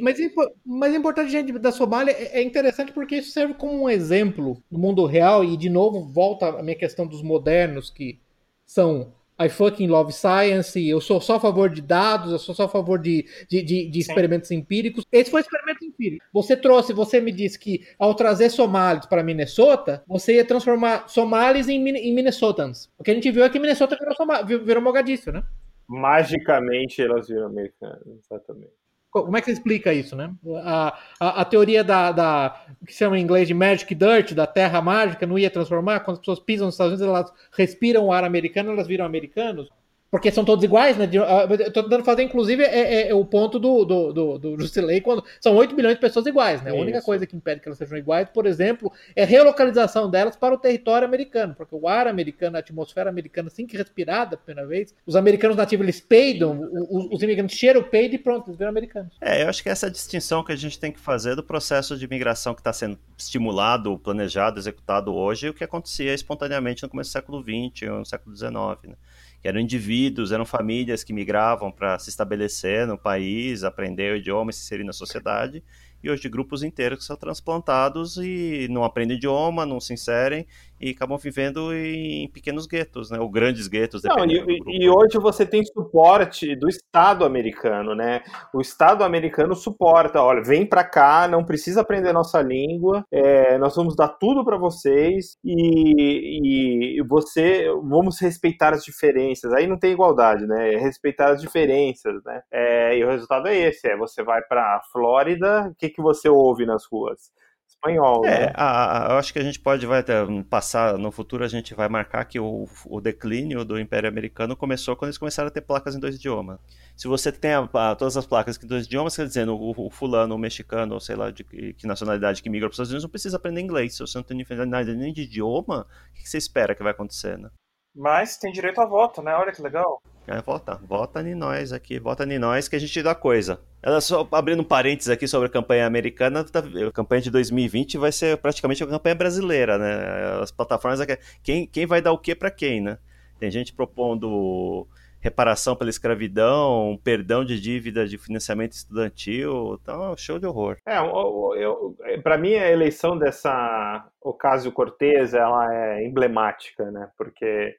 Mas, 0.00 0.18
mas 0.64 0.94
é 0.94 0.96
importante, 0.96 1.30
gente, 1.30 1.52
da 1.58 1.72
Somália 1.72 2.12
é 2.12 2.42
interessante 2.42 2.92
porque 2.92 3.16
isso 3.16 3.30
serve 3.30 3.54
como 3.54 3.82
um 3.82 3.88
exemplo 3.88 4.62
no 4.70 4.78
mundo 4.78 5.06
real, 5.06 5.42
e 5.44 5.56
de 5.56 5.70
novo 5.70 6.02
volta 6.02 6.48
a 6.48 6.62
minha 6.62 6.76
questão 6.76 7.06
dos 7.06 7.22
modernos 7.22 7.88
que 7.90 8.18
são 8.66 9.14
I 9.44 9.48
fucking 9.48 9.88
love 9.88 10.12
science, 10.12 10.78
eu 10.78 11.00
sou 11.00 11.20
só 11.20 11.36
a 11.36 11.40
favor 11.40 11.70
de 11.70 11.80
dados, 11.80 12.32
eu 12.32 12.38
sou 12.38 12.54
só 12.54 12.64
a 12.64 12.68
favor 12.68 12.98
de, 12.98 13.26
de, 13.48 13.62
de, 13.62 13.88
de 13.88 13.98
experimentos 13.98 14.50
empíricos. 14.50 15.04
Esse 15.10 15.30
foi 15.30 15.40
um 15.40 15.44
experimento 15.44 15.84
empírico. 15.84 16.24
Você 16.32 16.56
trouxe, 16.56 16.92
você 16.92 17.20
me 17.20 17.32
disse 17.32 17.58
que 17.58 17.86
ao 17.98 18.14
trazer 18.14 18.50
somalis 18.50 19.06
para 19.06 19.22
Minnesota, 19.22 20.02
você 20.06 20.36
ia 20.36 20.44
transformar 20.44 21.08
somalis 21.08 21.68
em, 21.68 21.86
em 21.88 22.14
Minnesotans. 22.14 22.90
O 22.98 23.02
que 23.02 23.10
a 23.10 23.14
gente 23.14 23.30
viu 23.30 23.44
é 23.44 23.50
que 23.50 23.58
Minnesota 23.58 23.96
virou, 23.96 24.64
virou 24.64 24.82
Mogadíscio, 24.82 25.32
né? 25.32 25.42
Magicamente 25.88 27.02
elas 27.02 27.28
viram 27.28 27.46
americanas, 27.46 28.02
exatamente. 28.06 28.81
Como 29.12 29.36
é 29.36 29.40
que 29.40 29.44
você 29.44 29.52
explica 29.52 29.92
isso, 29.92 30.16
né? 30.16 30.32
A, 30.64 30.98
a, 31.20 31.40
a 31.42 31.44
teoria 31.44 31.84
da, 31.84 32.10
da 32.10 32.64
que 32.86 32.92
se 32.92 32.98
chama 33.00 33.18
em 33.18 33.22
inglês 33.22 33.46
de 33.46 33.52
magic 33.52 33.94
dirt, 33.94 34.32
da 34.32 34.46
terra 34.46 34.80
mágica, 34.80 35.26
não 35.26 35.38
ia 35.38 35.50
transformar? 35.50 36.00
Quando 36.00 36.14
as 36.14 36.20
pessoas 36.20 36.40
pisam 36.40 36.64
nos 36.66 36.74
Estados 36.74 36.94
Unidos, 36.94 37.06
elas 37.06 37.32
respiram 37.52 38.06
o 38.06 38.12
ar 38.12 38.24
americano, 38.24 38.72
elas 38.72 38.86
viram 38.86 39.04
americanos? 39.04 39.68
Porque 40.12 40.30
são 40.30 40.44
todos 40.44 40.62
iguais, 40.62 40.98
né? 40.98 41.08
Ah, 41.26 41.46
eu 41.50 41.72
tô 41.72 41.82
tentando 41.82 42.04
fazer, 42.04 42.22
inclusive, 42.22 42.62
é, 42.62 43.06
é, 43.06 43.08
é 43.08 43.14
o 43.14 43.24
ponto 43.24 43.58
do, 43.58 43.82
do, 43.82 44.12
do, 44.12 44.38
do 44.38 44.60
Juscelay, 44.60 45.00
quando 45.00 45.24
são 45.40 45.56
8 45.56 45.74
milhões 45.74 45.94
de 45.94 46.02
pessoas 46.02 46.26
iguais, 46.26 46.62
né? 46.62 46.70
A 46.70 46.74
única 46.74 46.98
Isso. 46.98 47.06
coisa 47.06 47.26
que 47.26 47.34
impede 47.34 47.62
que 47.62 47.68
elas 47.68 47.78
sejam 47.78 47.96
iguais, 47.96 48.28
por 48.28 48.44
exemplo, 48.44 48.92
é 49.16 49.22
a 49.22 49.26
relocalização 49.26 50.10
delas 50.10 50.36
para 50.36 50.54
o 50.54 50.58
território 50.58 51.08
americano, 51.08 51.54
porque 51.54 51.74
o 51.74 51.88
ar 51.88 52.06
americano, 52.06 52.58
a 52.58 52.60
atmosfera 52.60 53.08
americana, 53.08 53.48
assim 53.48 53.66
que 53.66 53.74
respirada 53.74 54.36
pela 54.36 54.44
primeira 54.44 54.68
vez, 54.68 54.94
os 55.06 55.16
americanos 55.16 55.56
nativos, 55.56 55.82
eles 55.82 55.98
peidam, 56.02 56.60
os, 56.90 57.06
os 57.10 57.22
imigrantes 57.22 57.56
cheiram 57.56 57.80
o 57.80 57.84
peido 57.84 58.14
e 58.14 58.18
pronto, 58.18 58.50
eles 58.50 58.58
viram 58.58 58.68
americanos. 58.68 59.14
É, 59.18 59.44
eu 59.44 59.48
acho 59.48 59.62
que 59.62 59.70
essa 59.70 59.86
é 59.86 59.88
a 59.88 59.92
distinção 59.92 60.44
que 60.44 60.52
a 60.52 60.56
gente 60.56 60.78
tem 60.78 60.92
que 60.92 61.00
fazer 61.00 61.36
do 61.36 61.42
processo 61.42 61.96
de 61.96 62.04
imigração 62.04 62.52
que 62.52 62.60
está 62.60 62.74
sendo 62.74 62.98
estimulado, 63.16 63.98
planejado, 63.98 64.60
executado 64.60 65.14
hoje, 65.14 65.46
e 65.46 65.48
o 65.48 65.54
que 65.54 65.64
acontecia 65.64 66.12
espontaneamente 66.12 66.82
no 66.82 66.90
começo 66.90 67.08
do 67.08 67.12
século 67.14 67.42
XX 67.42 67.88
ou 67.90 68.00
no 68.00 68.04
século 68.04 68.36
XIX, 68.36 68.52
né? 68.88 68.94
Eram 69.42 69.60
indivíduos, 69.60 70.32
eram 70.32 70.44
famílias 70.44 71.02
que 71.02 71.12
migravam 71.12 71.70
para 71.70 71.98
se 71.98 72.10
estabelecer 72.10 72.86
no 72.86 72.96
país, 72.96 73.64
aprender 73.64 74.14
o 74.14 74.16
idioma 74.16 74.50
e 74.50 74.54
se 74.54 74.62
inserir 74.62 74.84
na 74.84 74.92
sociedade, 74.92 75.62
e 76.02 76.10
hoje 76.10 76.28
grupos 76.28 76.62
inteiros 76.62 77.04
são 77.06 77.16
transplantados 77.16 78.16
e 78.16 78.66
não 78.70 78.84
aprendem 78.84 79.16
idioma, 79.16 79.64
não 79.64 79.80
se 79.80 79.94
inserem 79.94 80.46
e 80.82 80.90
acabam 80.90 81.16
vivendo 81.16 81.72
em 81.72 82.28
pequenos 82.28 82.66
guetos, 82.66 83.08
né? 83.10 83.20
Ou 83.20 83.30
grandes 83.30 83.68
guetos, 83.68 84.02
Não, 84.02 84.24
e, 84.24 84.58
e, 84.66 84.90
hoje 84.90 85.16
você 85.18 85.46
tem 85.46 85.64
suporte 85.64 86.56
do 86.56 86.68
Estado 86.68 87.24
americano, 87.24 87.94
né? 87.94 88.22
O 88.52 88.60
Estado 88.60 89.04
americano 89.04 89.54
suporta, 89.54 90.20
olha, 90.20 90.42
vem 90.42 90.66
para 90.66 90.82
cá, 90.82 91.28
não 91.28 91.44
precisa 91.44 91.82
aprender 91.82 92.12
nossa 92.12 92.42
língua, 92.42 93.04
é, 93.12 93.56
nós 93.58 93.76
vamos 93.76 93.94
dar 93.94 94.08
tudo 94.08 94.44
para 94.44 94.56
vocês 94.56 95.36
e, 95.44 96.98
e, 96.98 97.02
você, 97.04 97.68
vamos 97.84 98.20
respeitar 98.20 98.74
as 98.74 98.84
diferenças. 98.84 99.52
Aí 99.52 99.68
não 99.68 99.78
tem 99.78 99.92
igualdade, 99.92 100.46
né? 100.46 100.74
É 100.74 100.78
respeitar 100.78 101.30
as 101.30 101.40
diferenças, 101.40 102.20
né? 102.24 102.42
É, 102.50 102.98
e 102.98 103.04
o 103.04 103.08
resultado 103.08 103.46
é 103.46 103.56
esse, 103.56 103.86
é 103.86 103.96
você 103.96 104.24
vai 104.24 104.42
para 104.42 104.82
Flórida, 104.92 105.68
o 105.68 105.74
que, 105.76 105.88
que 105.88 106.02
você 106.02 106.28
ouve 106.28 106.66
nas 106.66 106.84
ruas? 106.86 107.30
Espanhol. 107.74 108.24
É, 108.24 108.46
né? 108.46 108.52
a, 108.54 109.08
a, 109.08 109.12
eu 109.12 109.18
acho 109.18 109.32
que 109.32 109.38
a 109.38 109.42
gente 109.42 109.58
pode 109.58 109.84
vai 109.86 110.04
passar 110.48 110.96
no 110.98 111.10
futuro 111.10 111.44
a 111.44 111.48
gente 111.48 111.74
vai 111.74 111.88
marcar 111.88 112.24
que 112.24 112.38
o, 112.38 112.68
o 112.86 113.00
declínio 113.00 113.64
do 113.64 113.78
Império 113.78 114.08
Americano 114.08 114.56
começou 114.56 114.94
quando 114.96 115.08
eles 115.08 115.18
começaram 115.18 115.48
a 115.48 115.50
ter 115.50 115.60
placas 115.62 115.94
em 115.94 116.00
dois 116.00 116.16
idiomas. 116.16 116.58
Se 116.96 117.08
você 117.08 117.32
tem 117.32 117.52
a, 117.52 117.94
todas 117.96 118.16
as 118.16 118.26
placas 118.26 118.62
em 118.62 118.66
dois 118.66 118.86
idiomas, 118.86 119.16
quer 119.16 119.26
dizer, 119.26 119.48
o, 119.48 119.74
o 119.76 119.90
fulano, 119.90 120.34
o 120.34 120.38
mexicano, 120.38 120.94
ou 120.94 121.00
sei 121.00 121.16
lá 121.16 121.30
de 121.30 121.44
que, 121.44 121.72
que 121.74 121.86
nacionalidade 121.86 122.42
que 122.42 122.50
migra 122.50 122.68
para 122.68 122.72
os 122.72 122.76
Estados 122.76 122.90
Unidos, 122.90 123.04
não 123.04 123.10
precisa 123.10 123.36
aprender 123.36 123.60
inglês. 123.60 123.94
Se 123.94 124.00
você 124.00 124.18
não 124.18 124.24
tem 124.24 124.44
nada 124.66 124.94
nem 124.94 125.12
de 125.12 125.22
idioma, 125.22 125.86
o 126.10 126.14
que 126.14 126.28
você 126.28 126.38
espera 126.38 126.74
que 126.74 126.82
vai 126.82 126.92
acontecer, 126.92 127.38
né? 127.38 127.50
Mas 127.94 128.36
tem 128.36 128.52
direito 128.52 128.80
a 128.80 128.86
voto, 128.86 129.22
né? 129.22 129.34
Olha 129.34 129.52
que 129.52 129.62
legal. 129.62 130.02
É, 130.26 130.40
vota, 130.40 130.80
vota 130.86 131.20
em 131.20 131.34
nós 131.34 131.72
aqui, 131.72 131.98
vota 131.98 132.24
em 132.24 132.38
nós 132.38 132.68
que 132.68 132.76
a 132.76 132.78
gente 132.78 133.02
dá 133.02 133.14
coisa. 133.14 133.60
Ela 133.82 134.00
só 134.00 134.26
abrindo 134.30 134.60
um 134.60 134.64
parênteses 134.64 135.10
aqui 135.10 135.26
sobre 135.26 135.48
a 135.48 135.50
campanha 135.50 135.84
americana, 135.84 136.44
tá, 136.44 136.60
a 136.60 136.92
campanha 136.92 137.22
de 137.22 137.30
2020 137.30 137.98
vai 137.98 138.12
ser 138.12 138.36
praticamente 138.38 138.82
a 138.84 138.86
campanha 138.86 139.16
brasileira, 139.16 139.76
né? 139.78 140.40
As 140.40 140.52
plataformas, 140.52 141.00
quem, 141.42 141.66
quem 141.66 141.86
vai 141.86 142.00
dar 142.00 142.12
o 142.12 142.18
que 142.18 142.34
para 142.34 142.50
quem, 142.50 142.80
né? 142.80 142.98
Tem 143.40 143.50
gente 143.50 143.72
propondo 143.72 144.86
reparação 145.22 145.76
pela 145.76 145.88
escravidão, 145.88 146.98
perdão 147.04 147.44
de 147.44 147.60
dívida 147.60 148.06
de 148.06 148.18
financiamento 148.18 148.72
estudantil, 148.72 149.78
então 149.80 150.16
show 150.16 150.36
de 150.36 150.46
horror. 150.46 150.78
É, 150.84 152.18
para 152.18 152.36
mim 152.36 152.54
a 152.54 152.70
eleição 152.70 153.16
dessa 153.16 154.04
Ocasio-Cortez, 154.20 155.32
ela 155.32 155.72
é 155.72 156.04
emblemática, 156.04 156.90
né? 156.90 157.08
Porque 157.16 157.76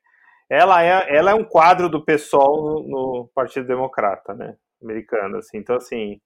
ela 0.49 0.83
é, 0.83 1.15
ela 1.15 1.31
é 1.31 1.33
um 1.33 1.43
quadro 1.43 1.89
do 1.89 2.03
PSOL 2.03 2.63
no, 2.63 2.87
no 2.87 3.29
Partido 3.35 3.67
Democrata, 3.67 4.33
né? 4.33 4.55
Americano, 4.81 5.37
assim. 5.37 5.57
Então, 5.57 5.75
assim, 5.75 6.21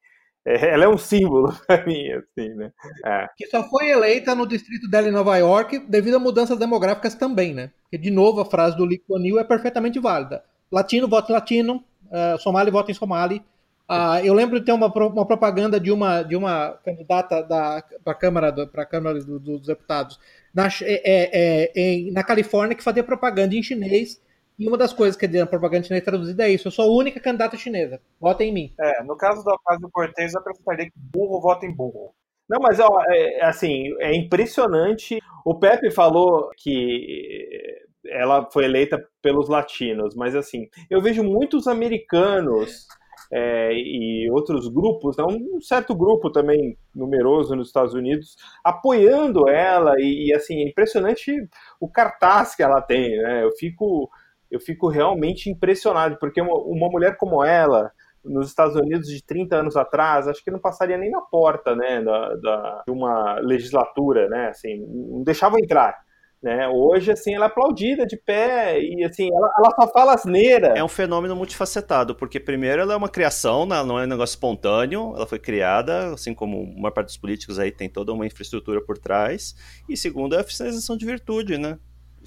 é, 0.46 0.74
ela 0.74 0.86
é 0.86 0.88
um 0.88 0.98
símbolo 0.98 1.52
para 1.66 1.84
mim, 1.84 2.12
assim, 2.12 2.50
né? 2.54 2.72
É. 3.04 3.28
Que 3.36 3.48
só 3.48 3.64
foi 3.64 3.90
eleita 3.90 4.36
no 4.36 4.48
distrito 4.48 4.88
dela 4.88 5.08
em 5.08 5.12
Nova 5.12 5.36
York 5.38 5.80
devido 5.80 6.16
a 6.16 6.20
mudanças 6.20 6.60
demográficas 6.60 7.16
também, 7.16 7.56
né? 7.56 7.72
Porque, 7.82 7.98
de 7.98 8.12
novo, 8.12 8.40
a 8.40 8.46
frase 8.46 8.78
do 8.78 8.86
Lee 8.86 9.02
Yew 9.10 9.40
é 9.40 9.44
perfeitamente 9.44 10.00
válida. 10.00 10.44
Latino 10.72 11.08
vota 11.08 11.32
em 11.32 11.36
latino, 11.36 11.84
uh, 12.06 12.38
somali 12.40 12.72
vota 12.72 12.92
em 12.92 12.94
somali. 12.94 13.44
Uh, 13.90 14.20
eu 14.24 14.34
lembro 14.34 14.60
de 14.60 14.66
ter 14.66 14.74
uma, 14.74 14.88
uma 14.88 15.26
propaganda 15.26 15.80
de 15.80 15.92
uma, 15.92 16.22
de 16.22 16.36
uma 16.36 16.78
candidata 16.84 17.42
para 17.44 18.14
a 18.14 18.14
Câmara, 18.14 18.68
pra 18.68 18.86
Câmara 18.86 19.24
do, 19.24 19.40
dos 19.40 19.66
Deputados 19.66 20.20
na, 20.54 20.68
é, 20.82 21.02
é, 21.06 21.72
é, 21.76 22.12
na 22.12 22.24
Califórnia 22.24 22.76
que 22.76 22.84
fazia 22.84 23.04
propaganda 23.04 23.56
em 23.56 23.64
chinês. 23.64 24.22
E 24.60 24.68
uma 24.68 24.76
das 24.76 24.92
coisas 24.92 25.16
que 25.16 25.26
a 25.38 25.46
propaganda 25.46 25.84
chinesa 25.84 26.04
traduzida 26.04 26.48
é 26.48 26.50
isso: 26.50 26.68
eu 26.68 26.72
sou 26.72 26.86
a 26.86 26.98
única 26.98 27.20
candidata 27.20 27.56
chinesa. 27.56 28.02
Votem 28.20 28.50
em 28.50 28.54
mim. 28.54 28.74
É, 28.80 29.04
no 29.04 29.16
caso 29.16 29.44
do 29.44 29.52
Ocasio 29.52 29.90
Cortez, 29.92 30.34
eu 30.34 30.40
acrescentaria 30.40 30.86
que 30.88 30.94
burro 30.96 31.40
vota 31.40 31.66
em 31.66 31.72
burro. 31.72 32.12
Não, 32.50 32.60
mas 32.60 32.80
ó, 32.80 33.04
é, 33.08 33.46
assim, 33.46 33.94
é 34.00 34.16
impressionante. 34.16 35.20
O 35.46 35.56
Pepe 35.56 35.92
falou 35.92 36.50
que 36.58 37.87
ela 38.10 38.50
foi 38.52 38.66
eleita 38.66 39.04
pelos 39.22 39.50
latinos, 39.50 40.16
mas 40.16 40.36
assim, 40.36 40.68
eu 40.90 41.02
vejo 41.02 41.24
muitos 41.24 41.68
americanos 41.68 42.88
é, 43.32 43.74
e 43.74 44.30
outros 44.32 44.68
grupos, 44.68 45.18
né, 45.18 45.24
um 45.24 45.60
certo 45.62 45.96
grupo 45.96 46.32
também 46.32 46.78
numeroso 46.96 47.56
nos 47.56 47.68
Estados 47.68 47.94
Unidos, 47.94 48.36
apoiando 48.64 49.50
ela, 49.50 49.96
e, 50.00 50.28
e 50.28 50.34
assim, 50.34 50.60
é 50.62 50.70
impressionante 50.70 51.32
o 51.80 51.90
cartaz 51.90 52.56
que 52.56 52.64
ela 52.64 52.82
tem, 52.82 53.18
né? 53.18 53.44
Eu 53.44 53.52
fico, 53.58 54.10
eu 54.50 54.60
fico 54.60 54.88
realmente 54.88 55.50
impressionado, 55.50 56.18
porque 56.20 56.42
uma, 56.42 56.56
uma 56.56 56.90
mulher 56.90 57.18
como 57.18 57.44
ela, 57.44 57.92
nos 58.24 58.48
Estados 58.48 58.76
Unidos 58.76 59.08
de 59.08 59.24
30 59.24 59.58
anos 59.58 59.78
atrás, 59.78 60.28
acho 60.28 60.44
que 60.44 60.52
não 60.52 60.60
passaria 60.60 60.98
nem 60.98 61.12
na 61.12 61.22
porta, 61.22 61.76
né, 61.76 62.02
da, 62.02 62.36
da 62.36 62.84
de 62.86 62.92
uma 62.92 63.40
legislatura, 63.40 64.28
né, 64.30 64.50
assim, 64.50 64.86
não 64.88 65.24
deixava 65.24 65.60
entrar. 65.60 65.96
Né? 66.42 66.68
Hoje, 66.68 67.12
assim, 67.12 67.34
ela 67.34 67.46
é 67.46 67.48
aplaudida 67.48 68.06
de 68.06 68.16
pé 68.16 68.80
e, 68.80 69.04
assim, 69.04 69.30
ela, 69.34 69.50
ela 69.58 69.76
só 69.76 69.92
fala 69.92 70.14
asneira. 70.14 70.74
É 70.76 70.84
um 70.84 70.88
fenômeno 70.88 71.36
multifacetado, 71.36 72.16
porque, 72.16 72.40
primeiro, 72.40 72.82
ela 72.82 72.94
é 72.94 72.98
uma 72.98 73.10
criação, 73.10 73.66
né? 73.66 73.84
não 73.84 74.00
é 74.00 74.04
um 74.04 74.08
negócio 74.08 74.34
espontâneo, 74.34 75.14
ela 75.16 75.26
foi 75.26 75.40
criada, 75.40 76.14
assim 76.14 76.34
como 76.34 76.62
a 76.62 76.82
maior 76.82 76.92
parte 76.92 77.08
dos 77.08 77.18
políticos 77.18 77.58
aí 77.58 77.72
tem 77.72 77.90
toda 77.90 78.14
uma 78.14 78.26
infraestrutura 78.26 78.80
por 78.82 78.98
trás, 78.98 79.56
e, 79.90 79.98
segundo, 79.98 80.36
é 80.36 80.38
a 80.38 80.42
oficialização 80.42 80.96
de 80.96 81.06
virtude, 81.06 81.58
né? 81.58 81.80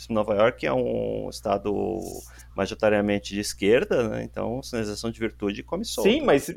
Nova 0.08 0.34
York 0.34 0.66
é 0.66 0.72
um 0.72 1.28
estado 1.28 1.98
majoritariamente 2.56 3.34
de 3.34 3.40
esquerda, 3.40 4.08
né? 4.08 4.22
então 4.22 4.62
sinalização 4.62 5.11
de 5.11 5.20
virtude 5.20 5.62
come 5.62 5.84
solta. 5.84 6.08
Sim, 6.08 6.22
mas 6.22 6.54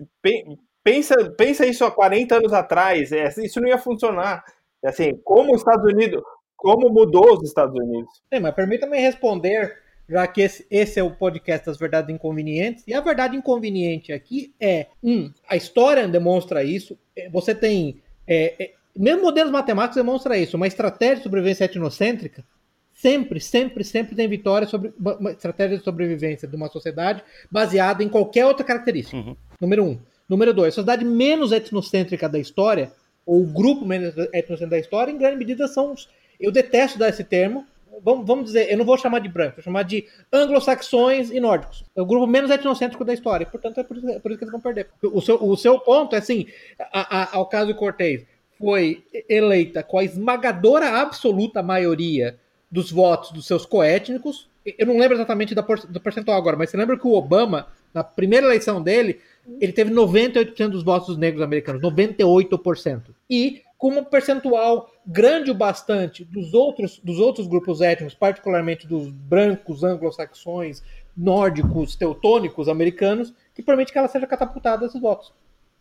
pensa, 0.82 1.16
pensa 1.32 1.66
isso 1.66 1.84
há 1.84 1.92
40 1.92 2.38
anos 2.38 2.54
atrás, 2.54 3.12
é, 3.12 3.28
isso 3.40 3.60
não 3.60 3.68
ia 3.68 3.78
funcionar. 3.78 4.44
Assim, 4.86 5.16
como 5.24 5.54
os 5.54 5.62
Estados 5.62 5.92
Unidos, 5.92 6.22
como 6.64 6.90
mudou 6.90 7.34
os 7.34 7.44
Estados 7.44 7.78
Unidos. 7.78 8.24
Sim, 8.34 8.40
mas 8.40 8.56
permita-me 8.56 8.98
responder, 8.98 9.80
já 10.08 10.26
que 10.26 10.40
esse, 10.40 10.66
esse, 10.72 10.98
é 10.98 11.04
o 11.04 11.12
podcast 11.12 11.66
das 11.66 11.78
verdades 11.78 12.16
inconvenientes. 12.16 12.86
E 12.88 12.94
a 12.94 13.02
verdade 13.02 13.36
inconveniente 13.36 14.14
aqui 14.14 14.54
é, 14.58 14.88
um, 15.04 15.30
a 15.46 15.58
história 15.58 16.08
demonstra 16.08 16.64
isso. 16.64 16.98
É, 17.18 17.30
você 17.30 17.54
tem, 17.54 18.02
é, 18.26 18.56
é, 18.64 18.72
mesmo 18.98 19.24
modelos 19.24 19.52
matemáticos 19.52 19.98
demonstra 19.98 20.38
isso. 20.38 20.56
Uma 20.56 20.66
estratégia 20.66 21.18
de 21.18 21.24
sobrevivência 21.24 21.66
etnocêntrica 21.66 22.46
sempre, 22.94 23.42
sempre, 23.42 23.84
sempre 23.84 24.16
tem 24.16 24.30
vitória 24.30 24.66
sobre 24.66 24.94
uma 24.98 25.32
estratégia 25.32 25.78
de 25.78 25.84
sobrevivência 25.84 26.48
de 26.48 26.56
uma 26.56 26.70
sociedade 26.70 27.22
baseada 27.52 28.02
em 28.02 28.08
qualquer 28.08 28.46
outra 28.46 28.64
característica. 28.64 29.18
Uhum. 29.18 29.36
Número 29.60 29.84
um. 29.84 30.00
Número 30.30 30.54
dois, 30.54 30.70
a 30.70 30.76
sociedade 30.76 31.04
menos 31.04 31.52
etnocêntrica 31.52 32.30
da 32.30 32.40
história, 32.40 32.94
ou 33.26 33.42
o 33.42 33.46
grupo 33.46 33.86
menos 33.86 34.16
etnocêntrico 34.32 34.70
da 34.70 34.80
história, 34.80 35.12
em 35.12 35.18
grande 35.18 35.36
medida 35.36 35.68
são 35.68 35.92
os 35.92 36.08
eu 36.44 36.52
detesto 36.52 37.00
dar 37.00 37.10
esse 37.10 37.24
termo. 37.24 37.66
Vamos, 38.04 38.28
vamos 38.28 38.46
dizer, 38.46 38.70
eu 38.70 38.78
não 38.78 38.84
vou 38.84 38.98
chamar 38.98 39.20
de 39.20 39.30
branco, 39.30 39.56
vou 39.56 39.64
chamar 39.64 39.84
de 39.84 40.06
anglo-saxões 40.32 41.32
e 41.32 41.40
nórdicos. 41.40 41.86
É 41.96 42.02
o 42.02 42.06
grupo 42.06 42.28
menos 42.28 42.52
etnocêntrico 42.52 43.06
da 43.06 43.14
história. 43.14 43.46
Portanto, 43.46 43.80
é 43.80 43.84
por 43.84 43.96
isso, 43.96 44.10
é 44.10 44.20
por 44.20 44.32
isso 44.32 44.40
que 44.40 44.44
eles 44.44 44.52
vão 44.52 44.60
perder. 44.60 44.90
O 45.02 45.22
seu, 45.22 45.42
o 45.42 45.56
seu 45.56 45.80
ponto 45.80 46.16
é 46.16 46.20
assim: 46.20 46.48
a, 46.92 47.22
a, 47.22 47.38
ao 47.38 47.46
caso 47.46 47.68
de 47.68 47.74
Cortez, 47.76 48.26
foi 48.60 49.04
eleita 49.30 49.84
com 49.84 50.00
a 50.00 50.04
esmagadora 50.04 51.02
absoluta 51.02 51.64
maioria 51.64 52.38
dos 52.70 52.92
votos 52.92 53.32
dos 53.32 53.46
seus 53.46 53.66
coétnicos. 53.66 54.50
Eu 54.66 54.88
não 54.88 54.98
lembro 54.98 55.16
exatamente 55.16 55.56
do 55.56 56.00
percentual 56.02 56.38
agora, 56.38 56.58
mas 56.58 56.70
você 56.70 56.78
lembra 56.78 56.98
que 56.98 57.08
o 57.08 57.14
Obama, 57.14 57.68
na 57.94 58.04
primeira 58.04 58.48
eleição 58.48 58.82
dele, 58.82 59.20
ele 59.60 59.74
teve 59.74 59.92
98% 59.92 60.70
dos 60.70 60.84
votos 60.84 61.08
dos 61.10 61.18
negros 61.18 61.42
americanos, 61.42 61.82
98%. 61.82 63.02
E 63.30 63.62
com 63.84 63.90
um 63.90 64.02
percentual 64.02 64.90
grande 65.06 65.52
o 65.52 65.54
bastante 65.54 66.24
dos 66.24 66.54
outros, 66.54 67.02
dos 67.04 67.20
outros 67.20 67.48
grupos 67.48 67.82
étnicos, 67.82 68.14
particularmente 68.14 68.88
dos 68.88 69.10
brancos, 69.10 69.84
anglo-saxões, 69.84 70.82
nórdicos, 71.18 71.94
teutônicos, 71.94 72.70
americanos, 72.70 73.34
que 73.54 73.62
permite 73.62 73.92
que 73.92 73.98
ela 73.98 74.08
seja 74.08 74.26
catapultada 74.26 74.86
esses 74.86 75.02
votos. 75.02 75.34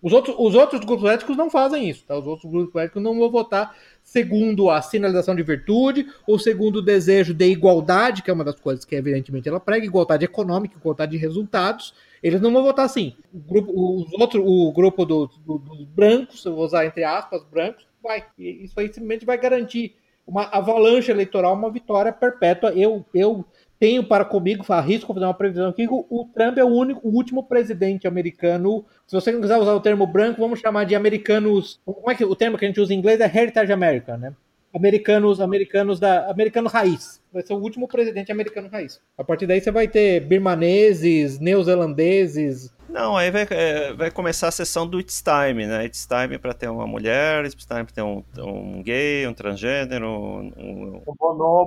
Os 0.03 0.12
outros, 0.12 0.34
os 0.36 0.57
outros 0.57 0.84
grupos 0.84 1.09
étnicos 1.09 1.36
não 1.36 1.48
fazem 1.48 1.88
isso, 1.88 2.05
tá? 2.05 2.18
Os 2.18 2.26
outros 2.26 2.50
grupos 2.50 2.74
étnicos 2.74 3.00
não 3.00 3.16
vão 3.16 3.30
votar 3.30 3.76
segundo 4.03 4.68
a 4.68 4.82
sinalização 4.82 5.36
de 5.36 5.44
virtude 5.44 6.09
ou 6.26 6.40
segundo 6.40 6.80
o 6.80 6.82
desejo 6.82 7.32
de 7.32 7.44
igualdade, 7.44 8.20
que 8.24 8.30
é 8.32 8.34
uma 8.34 8.42
das 8.42 8.59
coisas 8.59 8.84
que, 8.84 8.96
evidentemente, 8.96 9.48
ela 9.48 9.61
prega, 9.61 9.86
igualdade 9.86 10.24
econômica, 10.24 10.76
igualdade 10.76 11.12
de 11.12 11.18
resultados. 11.18 11.94
Eles 12.20 12.40
não 12.40 12.53
vão 12.53 12.64
votar 12.64 12.84
assim. 12.84 13.14
O 13.32 13.38
grupo, 13.38 13.72
os 13.72 14.12
outro, 14.20 14.44
o 14.44 14.72
grupo 14.72 15.05
do, 15.05 15.30
do, 15.46 15.59
dos 15.59 15.84
brancos, 15.84 16.44
eu 16.44 16.53
vou 16.53 16.64
usar 16.64 16.84
entre 16.84 17.05
aspas, 17.05 17.44
brancos, 17.44 17.91
vai. 18.03 18.24
Isso 18.38 18.78
aí 18.78 18.88
simplesmente 18.88 19.24
vai 19.24 19.38
garantir 19.38 19.94
uma 20.26 20.44
avalanche 20.44 21.11
eleitoral, 21.11 21.55
uma 21.55 21.70
vitória 21.70 22.12
perpétua. 22.12 22.72
Eu, 22.72 23.05
eu 23.14 23.44
tenho 23.78 24.05
para 24.05 24.24
comigo, 24.24 24.64
arrisco 24.68 25.12
fazer 25.12 25.26
uma 25.26 25.34
previsão 25.34 25.68
aqui, 25.68 25.88
o, 25.90 26.28
Trump 26.32 26.57
é 26.57 26.64
o 26.64 26.68
único, 26.68 27.00
o 27.03 27.12
último 27.12 27.42
presidente 27.42 28.07
americano. 28.07 28.84
Se 29.07 29.14
você 29.14 29.32
não 29.32 29.40
quiser 29.40 29.57
usar 29.57 29.74
o 29.74 29.80
termo 29.80 30.07
branco, 30.07 30.40
vamos 30.40 30.61
chamar 30.61 30.84
de 30.84 30.94
americanos. 30.94 31.80
Como 31.84 32.11
é 32.11 32.14
que 32.14 32.24
o 32.24 32.36
termo 32.36 32.57
que 32.57 32.64
a 32.64 32.68
gente 32.68 32.80
usa 32.80 32.94
em 32.94 32.98
inglês 32.98 33.20
é 33.20 33.24
Heritage 33.24 33.72
American, 33.72 34.18
né? 34.18 34.32
Americanos, 34.72 35.40
americanos 35.40 36.00
da 36.00 36.30
americano 36.30 36.68
raiz. 36.68 37.20
Vai 37.32 37.42
ser 37.42 37.53
o 37.55 37.59
último 37.59 37.86
presidente 37.86 38.32
americano 38.32 38.68
raiz. 38.68 39.00
A 39.18 39.24
partir 39.24 39.46
daí 39.46 39.61
você 39.61 39.70
vai 39.70 39.86
ter 39.86 40.20
birmaneses, 40.20 41.38
neozelandeses, 41.38 42.72
não, 42.93 43.16
aí 43.16 43.30
vai, 43.30 43.47
é, 43.51 43.93
vai 43.95 44.11
começar 44.11 44.49
a 44.49 44.53
sessão 44.53 44.86
do 44.86 45.01
It's 45.01 45.22
Time, 45.22 45.66
né? 45.66 45.86
It's 45.86 46.07
Time 46.07 46.38
para 46.38 46.53
ter 46.53 46.68
uma 46.68 46.86
mulher, 46.86 47.45
It's 47.47 47.64
Time 47.64 47.84
para 47.84 47.95
ter 47.95 48.03
um, 48.03 48.22
um 48.38 48.82
gay, 48.82 49.26
um 49.26 49.32
transgênero, 49.32 50.07
um, 50.07 50.53
um, 50.57 51.03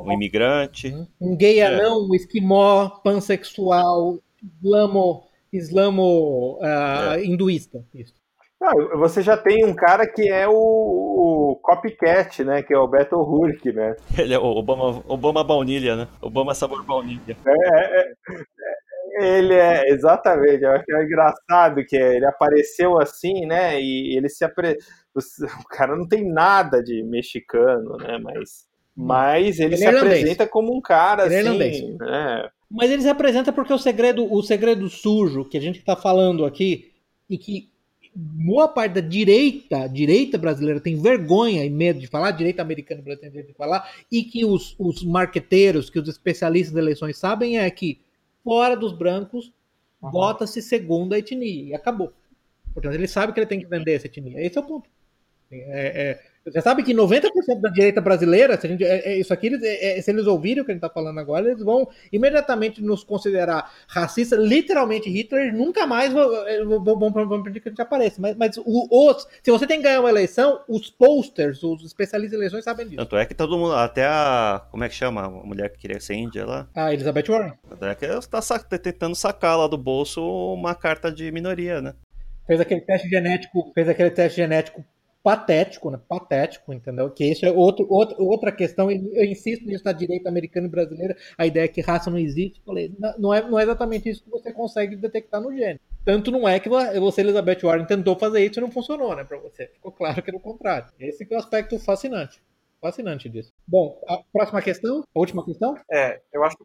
um 0.06 0.12
imigrante. 0.12 0.96
Um 1.20 1.36
gay 1.36 1.60
é. 1.60 1.66
anão, 1.66 2.08
um 2.08 2.14
esquimó, 2.14 2.90
pansexual, 3.04 4.20
islamo, 4.62 5.24
islamo 5.52 6.60
uh, 6.62 7.14
é. 7.16 7.26
hinduísta. 7.26 7.84
Isso. 7.94 8.14
Não, 8.62 8.98
você 9.00 9.22
já 9.22 9.36
tem 9.36 9.66
um 9.66 9.74
cara 9.74 10.08
que 10.08 10.30
é 10.30 10.48
o, 10.48 10.54
o, 10.54 11.60
copycat, 11.62 12.44
né? 12.44 12.64
Que 12.64 12.74
é 12.74 12.78
o 12.78 12.88
Beto 12.88 13.18
O'Rourke, 13.18 13.72
né? 13.72 13.96
Ele 14.18 14.34
é 14.34 14.40
o 14.40 14.46
Obama, 14.46 15.04
Obama 15.08 15.44
baunilha, 15.44 15.96
né? 15.96 16.08
Obama 16.22 16.54
sabor 16.54 16.84
baunilha. 16.84 17.36
É, 17.46 18.02
é, 18.02 18.14
ele 19.18 19.54
é, 19.54 19.90
exatamente, 19.90 20.64
eu 20.64 20.72
acho 20.72 20.86
que 20.86 20.94
é 20.94 21.04
engraçado 21.04 21.86
que 21.86 21.96
ele 21.96 22.26
apareceu 22.26 23.00
assim, 23.00 23.46
né? 23.46 23.80
E 23.82 24.18
ele 24.18 24.30
se 24.30 24.44
apre... 24.44 24.78
O 25.16 25.20
cara 25.70 25.96
não 25.96 26.08
tem 26.08 26.28
nada 26.28 26.84
de 26.84 27.04
mexicano, 27.04 27.98
né? 27.98 28.18
Mas, 28.18 28.68
hum. 28.98 29.06
mas 29.06 29.60
ele, 29.60 29.76
ele 29.76 29.78
se 29.78 29.86
é 29.86 29.90
apresenta 29.90 30.48
como 30.48 30.76
um 30.76 30.82
cara 30.82 31.26
ele 31.26 31.64
é 31.64 31.68
assim. 31.70 31.98
É 32.02 32.06
né? 32.06 32.50
Mas 32.70 32.92
ele 32.92 33.02
se 33.02 33.10
apresenta 33.10 33.54
porque 33.54 33.72
o 33.72 33.78
segredo, 33.78 34.32
o 34.32 34.42
segredo 34.44 34.90
sujo 34.90 35.46
que 35.46 35.58
a 35.58 35.62
gente 35.62 35.80
está 35.80 35.96
falando 35.96 36.46
aqui, 36.46 36.92
e 37.30 37.38
que 37.38 37.70
boa 38.16 38.68
parte 38.68 38.94
da 38.94 39.02
direita, 39.02 39.88
direita 39.88 40.38
brasileira 40.38 40.80
tem 40.80 40.96
vergonha 41.02 41.66
e 41.66 41.70
medo 41.70 42.00
de 42.00 42.08
falar, 42.08 42.32
direita 42.32 42.62
americana 42.62 43.02
brasileira 43.02 43.22
tem 43.22 43.42
medo 43.42 43.48
de 43.52 43.58
falar, 43.58 43.90
e 44.12 44.24
que 44.24 44.46
os, 44.46 44.76
os 44.80 45.04
marqueteiros, 45.04 45.90
que 45.90 46.00
os 46.00 46.08
especialistas 46.08 46.74
de 46.74 46.80
eleições 46.80 47.18
sabem 47.18 47.60
é 47.60 47.70
que 47.70 48.00
fora 48.46 48.78
dos 48.78 48.94
brancos 48.94 49.52
uhum. 50.02 50.12
bota-se 50.12 50.62
segunda 50.62 51.18
etnia 51.18 51.64
e 51.64 51.74
acabou. 51.74 52.14
Portanto, 52.74 52.94
ele 52.94 53.08
sabe 53.08 53.34
que 53.34 53.40
ele 53.40 53.48
tem 53.48 53.60
que 53.60 53.66
vender 53.66 53.96
essa 53.96 54.06
etnia. 54.06 54.40
Esse 54.40 54.58
é 54.58 54.62
o 54.62 54.66
ponto. 54.66 54.88
É, 55.52 56.12
é, 56.12 56.24
você 56.46 56.62
sabe 56.62 56.84
que 56.84 56.94
90% 56.94 57.60
da 57.60 57.70
direita 57.70 58.00
brasileira, 58.00 58.60
se, 58.60 58.68
gente, 58.68 58.84
é, 58.84 59.14
é, 59.14 59.18
isso 59.18 59.34
aqui, 59.34 59.48
eles, 59.48 59.64
é, 59.64 59.98
é, 59.98 60.02
se 60.02 60.12
eles 60.12 60.28
ouvirem 60.28 60.62
o 60.62 60.66
que 60.66 60.72
a 60.72 60.76
gente 60.76 60.84
está 60.84 60.94
falando 60.94 61.20
agora, 61.20 61.50
eles 61.50 61.64
vão 61.64 61.90
imediatamente 62.14 62.84
nos 62.84 63.04
considerar 63.04 63.72
racistas, 63.88 64.40
literalmente 64.40 65.10
Hitler, 65.10 65.52
nunca 65.56 65.88
mais 65.88 66.14
vão, 66.14 66.30
vão, 66.84 67.12
vão 67.12 67.44
pedir 67.44 67.62
que 67.62 67.70
a 67.70 67.72
gente 67.72 67.82
apareça. 67.82 68.22
Mas, 68.22 68.36
mas 68.36 68.58
o, 68.58 69.10
os, 69.10 69.28
se 69.42 69.50
você 69.50 69.66
tem 69.66 69.78
que 69.78 69.86
ganhar 69.86 70.02
uma 70.02 70.10
eleição, 70.10 70.62
os 70.68 70.90
posters, 70.92 71.64
os 71.64 71.84
especialistas 71.84 72.38
em 72.38 72.42
eleições 72.42 72.64
sabem 72.64 72.86
disso. 72.86 72.98
Tanto 72.98 73.18
é 73.18 73.26
que 73.26 73.34
todo 73.34 73.58
mundo, 73.58 73.74
até 73.74 74.06
a, 74.06 74.62
como 74.70 74.84
é 74.84 74.90
que 74.90 74.96
chama, 74.96 75.26
a 75.26 75.30
mulher 75.30 75.72
que 75.72 75.80
queria 75.80 76.00
ser 76.00 76.14
índia 76.14 76.46
lá? 76.46 76.68
A 76.76 76.94
Elizabeth 76.94 77.26
Warren. 77.28 77.54
Até 77.72 77.96
que 77.96 78.06
ela 78.06 78.20
está 78.20 78.60
tentando 78.60 79.16
sacar 79.16 79.58
lá 79.58 79.68
do 79.68 79.80
bolso 79.80 80.22
uma 80.54 80.76
carta 80.76 81.12
de 81.12 81.32
minoria, 81.32 81.82
né? 81.82 81.96
Fez 82.46 82.62
aquele 82.62 82.82
teste 82.82 83.10
genético, 83.10 83.72
fez 83.74 83.90
aquele 83.90 84.12
teste 84.12 84.38
genético 84.38 84.86
patético, 85.26 85.90
né? 85.90 86.00
Patético, 86.08 86.72
entendeu? 86.72 87.10
Que 87.10 87.32
isso 87.32 87.48
é 87.48 87.52
outro, 87.52 87.88
outro, 87.90 88.24
outra 88.24 88.52
questão, 88.52 88.92
eu 88.92 89.26
insisto 89.26 89.66
nisso 89.66 89.84
na 89.84 89.92
direita 89.92 90.30
americana 90.30 90.68
e 90.68 90.70
brasileira, 90.70 91.18
a 91.36 91.48
ideia 91.48 91.66
é 91.66 91.68
que 91.68 91.82
raça 91.82 92.12
não 92.12 92.20
existe. 92.20 92.62
Falei, 92.64 92.94
não 93.18 93.34
é, 93.34 93.42
não 93.42 93.60
é 93.60 93.64
exatamente 93.64 94.08
isso 94.08 94.24
que 94.24 94.30
você 94.30 94.54
consegue 94.54 94.96
detectar 94.96 95.42
no 95.42 95.52
gene. 95.52 95.82
Tanto 96.06 96.30
não 96.30 96.48
é 96.48 96.60
que 96.60 96.70
você, 96.70 97.22
Elizabeth 97.22 97.62
Warren, 97.64 97.88
tentou 97.88 98.16
fazer 98.16 98.46
isso 98.46 98.60
e 98.60 98.62
não 98.62 98.70
funcionou, 98.70 99.16
né, 99.16 99.24
pra 99.24 99.40
você. 99.40 99.66
Ficou 99.66 99.92
claro 99.92 100.22
que 100.22 100.30
era 100.30 100.38
o 100.38 100.40
contrário. 100.40 100.90
Esse 101.00 101.28
é 101.28 101.36
o 101.36 101.40
aspecto 101.40 101.80
fascinante. 101.80 102.40
Fascinante 102.80 103.28
disso. 103.28 103.52
Bom, 103.68 104.00
a 104.08 104.20
próxima 104.32 104.62
questão? 104.62 105.04
A 105.16 105.20
última 105.20 105.44
questão? 105.44 105.76
É, 105.92 106.22
eu 106.32 106.44
acho 106.44 106.56
que 106.56 106.64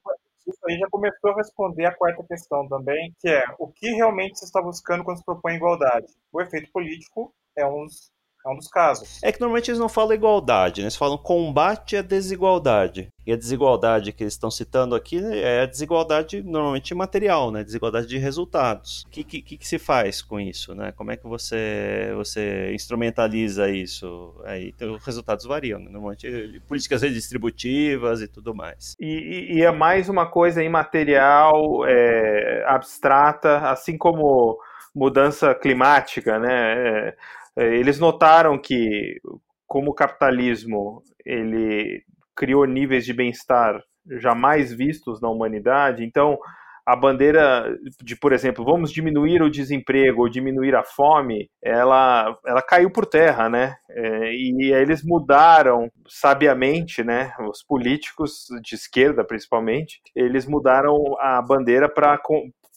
isso 0.50 0.60
aí 0.68 0.76
já 0.76 0.86
começou 0.90 1.30
a 1.30 1.36
responder 1.36 1.86
a 1.86 1.94
quarta 1.94 2.22
questão 2.24 2.68
também, 2.68 3.14
que 3.18 3.28
é 3.30 3.42
o 3.58 3.68
que 3.68 3.88
realmente 3.92 4.38
se 4.38 4.44
está 4.44 4.60
buscando 4.60 5.02
quando 5.02 5.16
se 5.16 5.24
propõe 5.24 5.54
igualdade? 5.54 6.08
O 6.30 6.42
efeito 6.42 6.70
político 6.70 7.32
é 7.56 7.64
um 7.64 7.86
é 8.44 8.50
um 8.50 8.56
dos 8.56 8.68
casos. 8.68 9.22
É 9.22 9.30
que 9.30 9.40
normalmente 9.40 9.70
eles 9.70 9.78
não 9.78 9.88
falam 9.88 10.14
igualdade, 10.14 10.80
né? 10.80 10.86
eles 10.86 10.96
falam 10.96 11.18
combate 11.18 11.96
à 11.96 12.02
desigualdade. 12.02 13.08
E 13.26 13.32
a 13.32 13.36
desigualdade 13.36 14.12
que 14.12 14.24
eles 14.24 14.32
estão 14.32 14.50
citando 14.50 14.94
aqui 14.94 15.20
é 15.22 15.62
a 15.62 15.66
desigualdade 15.66 16.42
normalmente 16.42 16.94
material, 16.94 17.50
né? 17.50 17.62
Desigualdade 17.62 18.06
de 18.06 18.18
resultados. 18.18 19.04
O 19.06 19.10
que, 19.10 19.22
que, 19.22 19.42
que, 19.42 19.66
se 19.66 19.78
faz 19.78 20.22
com 20.22 20.40
isso, 20.40 20.74
né? 20.74 20.90
Como 20.92 21.12
é 21.12 21.16
que 21.16 21.26
você, 21.26 22.12
você 22.16 22.72
instrumentaliza 22.74 23.70
isso? 23.70 24.34
Aí 24.44 24.70
então, 24.74 24.94
os 24.94 25.04
resultados 25.04 25.44
variam, 25.44 25.78
né? 25.78 25.90
Normalmente 25.90 26.60
políticas 26.66 27.02
redistributivas 27.02 28.22
e 28.22 28.26
tudo 28.26 28.54
mais. 28.54 28.96
E, 28.98 29.58
e 29.58 29.62
é 29.62 29.70
mais 29.70 30.08
uma 30.08 30.26
coisa 30.26 30.62
imaterial, 30.64 31.84
é, 31.86 32.64
abstrata, 32.66 33.58
assim 33.70 33.96
como 33.96 34.58
mudança 34.94 35.54
climática, 35.54 36.38
né? 36.38 36.52
É, 36.52 37.08
é, 37.08 37.16
eles 37.64 37.98
notaram 37.98 38.58
que, 38.58 39.20
como 39.66 39.90
o 39.90 39.94
capitalismo 39.94 41.02
ele 41.24 42.02
criou 42.34 42.64
níveis 42.64 43.04
de 43.04 43.12
bem-estar 43.12 43.80
jamais 44.18 44.72
vistos 44.72 45.20
na 45.20 45.28
humanidade, 45.28 46.04
então 46.04 46.38
a 46.86 46.96
bandeira 46.96 47.76
de, 48.02 48.16
por 48.16 48.32
exemplo, 48.32 48.64
vamos 48.64 48.90
diminuir 48.90 49.42
o 49.42 49.50
desemprego 49.50 50.22
ou 50.22 50.28
diminuir 50.28 50.74
a 50.74 50.82
fome, 50.82 51.48
ela, 51.62 52.36
ela 52.44 52.62
caiu 52.62 52.90
por 52.90 53.06
terra, 53.06 53.48
né? 53.48 53.76
É, 53.90 54.32
e 54.32 54.72
eles 54.72 55.02
mudaram 55.04 55.88
sabiamente, 56.08 57.04
né? 57.04 57.32
Os 57.48 57.62
políticos 57.62 58.46
de 58.62 58.74
esquerda, 58.74 59.24
principalmente, 59.24 60.00
eles 60.16 60.46
mudaram 60.46 60.96
a 61.20 61.40
bandeira 61.40 61.88
para 61.88 62.18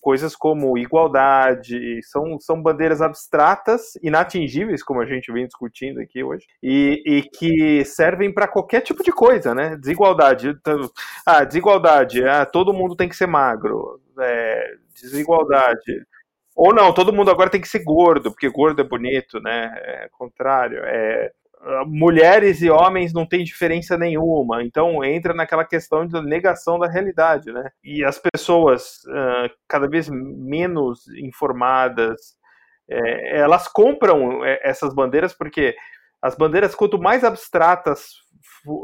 coisas 0.04 0.36
como 0.36 0.78
igualdade, 0.78 2.02
são, 2.04 2.38
são 2.38 2.62
bandeiras 2.62 3.02
abstratas, 3.02 3.94
inatingíveis, 4.04 4.84
como 4.84 5.00
a 5.00 5.06
gente 5.06 5.32
vem 5.32 5.48
discutindo 5.48 6.02
aqui 6.02 6.22
hoje, 6.22 6.46
e, 6.62 7.02
e 7.06 7.22
que 7.24 7.86
servem 7.86 8.32
para 8.32 8.46
qualquer 8.46 8.82
tipo 8.82 9.02
de 9.02 9.14
coisa, 9.14 9.56
né? 9.56 9.78
Desigualdade. 9.78 10.50
Então, 10.50 10.92
ah, 11.26 11.46
desigualdade, 11.46 12.22
ah, 12.26 12.46
todo 12.46 12.74
mundo 12.74 12.98
tem 12.98 13.08
que 13.08 13.16
ser 13.16 13.28
magro. 13.28 14.02
É, 14.20 14.74
desigualdade. 15.02 16.06
Ou 16.54 16.74
não, 16.74 16.94
todo 16.94 17.14
mundo 17.14 17.32
agora 17.32 17.50
tem 17.50 17.62
que 17.62 17.68
ser 17.68 17.84
gordo, 17.84 18.30
porque 18.30 18.50
gordo 18.50 18.82
é 18.82 18.84
bonito, 18.84 19.40
né? 19.40 19.74
É 19.78 20.10
contrário. 20.12 20.80
É, 20.84 21.32
mulheres 21.88 22.62
e 22.62 22.70
homens 22.70 23.14
não 23.14 23.26
tem 23.26 23.44
diferença 23.44 23.98
nenhuma. 23.98 24.64
Então 24.64 25.04
entra 25.04 25.34
naquela 25.34 25.66
questão 25.66 26.06
de 26.06 26.22
negação 26.22 26.78
da 26.78 26.88
realidade, 26.88 27.52
né? 27.52 27.70
E 27.84 28.04
as 28.04 28.20
pessoas 28.20 29.04
uh, 29.06 29.50
cada 29.68 29.88
vez 29.88 30.10
menos 30.10 31.08
informadas, 31.18 32.36
é, 32.90 33.40
elas 33.40 33.68
compram 33.68 34.44
é, 34.44 34.60
essas 34.64 34.94
bandeiras 34.94 35.34
porque 35.34 35.76
as 36.22 36.36
bandeiras 36.36 36.76
quanto 36.76 37.00
mais 37.00 37.24
abstratas 37.24 38.10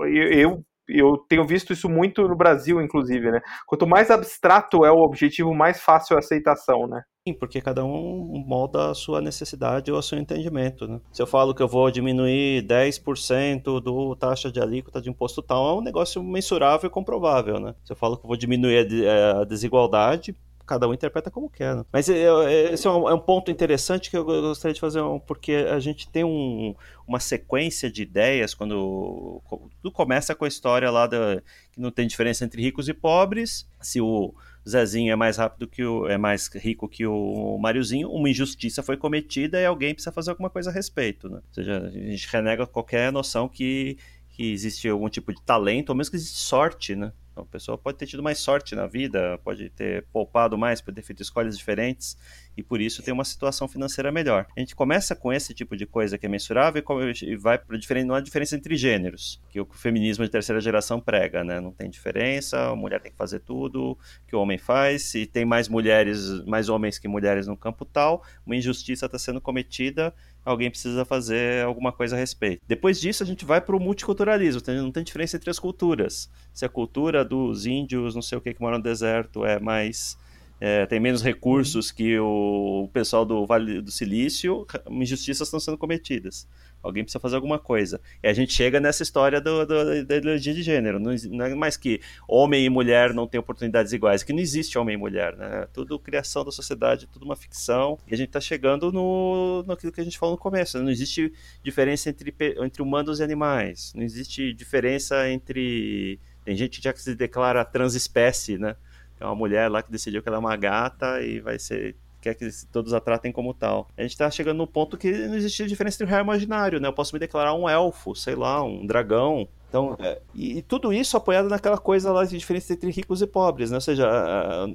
eu, 0.07 0.63
eu 0.87 1.17
tenho 1.29 1.45
visto 1.45 1.71
isso 1.73 1.87
muito 1.89 2.27
no 2.27 2.35
Brasil, 2.35 2.81
inclusive, 2.81 3.31
né? 3.31 3.41
Quanto 3.67 3.87
mais 3.87 4.09
abstrato 4.09 4.85
é 4.85 4.91
o 4.91 4.99
objetivo, 4.99 5.53
mais 5.53 5.81
fácil 5.81 6.15
a 6.15 6.19
aceitação, 6.19 6.87
né? 6.87 7.03
Porque 7.33 7.61
cada 7.61 7.83
um 7.83 8.43
molda 8.45 8.91
a 8.91 8.93
sua 8.93 9.21
necessidade 9.21 9.91
ou 9.91 9.97
o 9.97 10.01
seu 10.01 10.17
entendimento, 10.17 10.87
né? 10.87 10.99
Se 11.11 11.21
eu 11.21 11.27
falo 11.27 11.53
que 11.53 11.61
eu 11.61 11.67
vou 11.67 11.89
diminuir 11.91 12.63
10% 12.63 13.81
do 13.81 14.15
taxa 14.15 14.51
de 14.51 14.59
alíquota 14.59 15.01
de 15.01 15.09
imposto 15.09 15.41
tal, 15.41 15.69
é 15.69 15.79
um 15.79 15.83
negócio 15.83 16.23
mensurável 16.23 16.87
e 16.87 16.91
comprovável, 16.91 17.59
né? 17.59 17.75
Se 17.83 17.91
eu 17.91 17.95
falo 17.95 18.17
que 18.17 18.25
eu 18.25 18.27
vou 18.27 18.37
diminuir 18.37 18.87
a 19.09 19.43
desigualdade, 19.43 20.35
cada 20.69 20.87
um 20.87 20.93
interpreta 20.93 21.31
como 21.31 21.49
quer. 21.49 21.75
Né? 21.75 21.83
Mas 21.91 22.07
é, 22.07 22.25
é, 22.25 22.73
esse 22.73 22.85
é 22.85 22.91
um, 22.91 23.09
é 23.09 23.13
um, 23.13 23.19
ponto 23.19 23.49
interessante 23.49 24.07
que 24.11 24.15
eu 24.15 24.23
gostaria 24.23 24.73
de 24.73 24.79
fazer, 24.79 25.01
porque 25.25 25.51
a 25.51 25.79
gente 25.79 26.07
tem 26.07 26.23
um, 26.23 26.75
uma 27.07 27.19
sequência 27.19 27.89
de 27.89 28.03
ideias 28.03 28.53
quando 28.53 29.41
tudo 29.81 29.91
começa 29.91 30.35
com 30.35 30.45
a 30.45 30.47
história 30.47 30.91
lá 30.91 31.07
da, 31.07 31.41
que 31.71 31.81
não 31.81 31.89
tem 31.89 32.05
diferença 32.05 32.45
entre 32.45 32.61
ricos 32.61 32.87
e 32.87 32.93
pobres. 32.93 33.67
Se 33.81 33.99
o 33.99 34.31
Zezinho 34.67 35.11
é 35.11 35.15
mais 35.15 35.37
rápido 35.37 35.67
que 35.67 35.83
o 35.83 36.07
é 36.07 36.17
mais 36.17 36.47
rico 36.47 36.87
que 36.87 37.05
o 37.05 37.57
Mariozinho, 37.57 38.09
uma 38.09 38.29
injustiça 38.29 38.83
foi 38.83 38.97
cometida 38.97 39.59
e 39.59 39.65
alguém 39.65 39.93
precisa 39.93 40.11
fazer 40.11 40.31
alguma 40.31 40.49
coisa 40.49 40.69
a 40.69 40.73
respeito, 40.73 41.29
né? 41.29 41.37
Ou 41.37 41.53
seja, 41.53 41.77
a 41.87 41.89
gente 41.89 42.27
renega 42.31 42.67
qualquer 42.67 43.11
noção 43.11 43.47
que, 43.47 43.97
que 44.39 44.53
existe 44.53 44.87
algum 44.87 45.09
tipo 45.09 45.33
de 45.33 45.41
talento, 45.41 45.89
ou 45.89 45.95
mesmo 45.95 46.11
que 46.11 46.15
existe 46.15 46.37
sorte, 46.37 46.95
né? 46.95 47.11
A 47.35 47.43
pessoa 47.43 47.77
pode 47.77 47.97
ter 47.97 48.05
tido 48.05 48.23
mais 48.23 48.39
sorte 48.39 48.73
na 48.73 48.87
vida, 48.87 49.37
pode 49.43 49.69
ter 49.69 50.05
poupado 50.13 50.57
mais, 50.57 50.79
pode 50.79 50.95
ter 50.95 51.01
feito 51.01 51.21
escolhas 51.21 51.57
diferentes 51.57 52.17
e 52.55 52.63
por 52.63 52.79
isso 52.79 53.03
tem 53.03 53.13
uma 53.13 53.25
situação 53.25 53.67
financeira 53.67 54.13
melhor. 54.13 54.47
A 54.55 54.59
gente 54.61 54.75
começa 54.75 55.13
com 55.13 55.31
esse 55.31 55.53
tipo 55.53 55.75
de 55.75 55.85
coisa 55.85 56.17
que 56.17 56.25
é 56.25 56.29
mensurável 56.29 56.81
e 57.21 57.35
vai 57.35 57.57
para 57.57 57.75
há 57.75 58.19
diferença 58.21 58.55
entre 58.55 58.77
gêneros, 58.77 59.41
que 59.49 59.59
o 59.59 59.65
feminismo 59.65 60.23
de 60.23 60.31
terceira 60.31 60.61
geração 60.61 61.01
prega, 61.01 61.43
né? 61.43 61.59
Não 61.59 61.73
tem 61.73 61.89
diferença, 61.89 62.69
a 62.69 62.75
mulher 62.75 63.01
tem 63.01 63.11
que 63.11 63.17
fazer 63.17 63.39
tudo 63.39 63.97
que 64.25 64.37
o 64.37 64.39
homem 64.39 64.57
faz, 64.57 65.03
se 65.03 65.25
tem 65.25 65.43
mais 65.43 65.67
mulheres, 65.67 66.45
mais 66.45 66.69
homens 66.69 66.97
que 66.97 67.09
mulheres 67.09 67.45
no 67.45 67.57
campo 67.57 67.83
tal, 67.83 68.23
uma 68.45 68.55
injustiça 68.55 69.05
está 69.05 69.19
sendo 69.19 69.41
cometida 69.41 70.13
alguém 70.43 70.69
precisa 70.69 71.05
fazer 71.05 71.63
alguma 71.65 71.91
coisa 71.91 72.15
a 72.15 72.19
respeito. 72.19 72.61
Depois 72.67 72.99
disso, 72.99 73.23
a 73.23 73.25
gente 73.25 73.45
vai 73.45 73.61
para 73.61 73.75
o 73.75 73.79
multiculturalismo, 73.79 74.61
não 74.67 74.91
tem 74.91 75.03
diferença 75.03 75.37
entre 75.37 75.49
as 75.49 75.59
culturas. 75.59 76.29
Se 76.53 76.65
a 76.65 76.69
cultura 76.69 77.23
dos 77.23 77.65
índios, 77.65 78.15
não 78.15 78.21
sei 78.21 78.37
o 78.37 78.41
que, 78.41 78.53
que 78.53 78.61
moram 78.61 78.77
no 78.77 78.83
deserto, 78.83 79.45
é 79.45 79.59
mais. 79.59 80.17
É, 80.61 80.85
tem 80.85 80.99
menos 80.99 81.23
recursos 81.23 81.89
que 81.89 82.19
o 82.19 82.89
pessoal 82.91 83.25
do 83.25 83.45
Vale 83.45 83.81
do 83.81 83.91
Silício, 83.91 84.67
injustiças 84.89 85.47
estão 85.47 85.59
sendo 85.59 85.77
cometidas. 85.77 86.45
Alguém 86.81 87.03
precisa 87.03 87.19
fazer 87.19 87.35
alguma 87.35 87.59
coisa. 87.59 87.99
E 88.23 88.27
a 88.27 88.33
gente 88.33 88.53
chega 88.53 88.79
nessa 88.79 89.03
história 89.03 89.41
do, 89.41 89.65
do, 89.65 90.05
da 90.05 90.15
ideologia 90.15 90.53
de 90.53 90.63
gênero. 90.63 90.99
Não, 90.99 91.13
não, 91.29 91.45
é 91.45 91.55
mais 91.55 91.75
que 91.75 91.99
homem 92.27 92.65
e 92.65 92.69
mulher 92.69 93.13
não 93.13 93.27
têm 93.27 93.39
oportunidades 93.39 93.91
iguais, 93.91 94.23
que 94.23 94.31
não 94.31 94.39
existe 94.39 94.77
homem 94.77 94.95
e 94.95 94.97
mulher, 94.97 95.35
né? 95.35 95.63
É 95.63 95.65
tudo 95.67 95.99
criação 95.99 96.45
da 96.45 96.51
sociedade, 96.51 97.07
tudo 97.07 97.25
uma 97.25 97.35
ficção. 97.35 97.97
E 98.07 98.13
a 98.13 98.17
gente 98.17 98.29
está 98.29 98.39
chegando 98.39 98.91
no, 98.91 99.63
naquilo 99.67 99.91
que 99.91 99.99
a 99.99 100.03
gente 100.03 100.17
falou 100.17 100.35
no 100.35 100.41
começo. 100.41 100.77
Né? 100.77 100.83
Não 100.85 100.91
existe 100.91 101.33
diferença 101.63 102.09
entre, 102.09 102.33
entre 102.39 102.81
humanos 102.81 103.19
e 103.19 103.23
animais. 103.23 103.93
Não 103.95 104.03
existe 104.03 104.53
diferença 104.53 105.29
entre. 105.29 106.19
Tem 106.45 106.55
gente 106.55 106.81
já 106.81 106.93
que 106.93 107.01
se 107.01 107.13
declara 107.13 107.63
transespécie, 107.65 108.57
né? 108.57 108.75
É 109.19 109.25
uma 109.25 109.35
mulher 109.35 109.69
lá 109.69 109.83
que 109.83 109.91
decidiu 109.91 110.23
que 110.23 110.29
ela 110.29 110.37
é 110.37 110.39
uma 110.39 110.55
gata 110.55 111.21
e 111.21 111.41
vai 111.41 111.59
ser 111.59 111.95
quer 112.21 112.35
que 112.35 112.49
todos 112.71 112.93
a 112.93 112.99
tratem 112.99 113.31
como 113.31 113.53
tal. 113.53 113.87
A 113.97 114.01
gente 114.01 114.17
tá 114.17 114.29
chegando 114.29 114.57
no 114.57 114.67
ponto 114.67 114.97
que 114.97 115.11
não 115.11 115.35
existe 115.35 115.65
diferença 115.65 115.97
entre 115.97 116.05
o 116.05 116.07
real 116.07 116.21
e 116.21 116.23
o 116.23 116.25
imaginário, 116.25 116.79
né? 116.79 116.87
Eu 116.87 116.93
posso 116.93 117.13
me 117.13 117.19
declarar 117.19 117.53
um 117.53 117.67
elfo, 117.67 118.15
sei 118.15 118.35
lá, 118.35 118.63
um 118.63 118.85
dragão, 118.85 119.47
Então, 119.69 119.95
é, 119.99 120.19
e, 120.33 120.63
tudo 120.63 120.91
isso 120.91 121.15
apoiado 121.15 121.47
naquela 121.47 121.77
coisa 121.77 122.11
lá 122.11 122.25
de 122.25 122.35
diferença 122.37 122.73
entre 122.73 122.89
ricos 122.89 123.21
e 123.21 123.27
pobres, 123.27 123.69
né? 123.69 123.77
Ou 123.77 123.81
seja, 123.81 124.09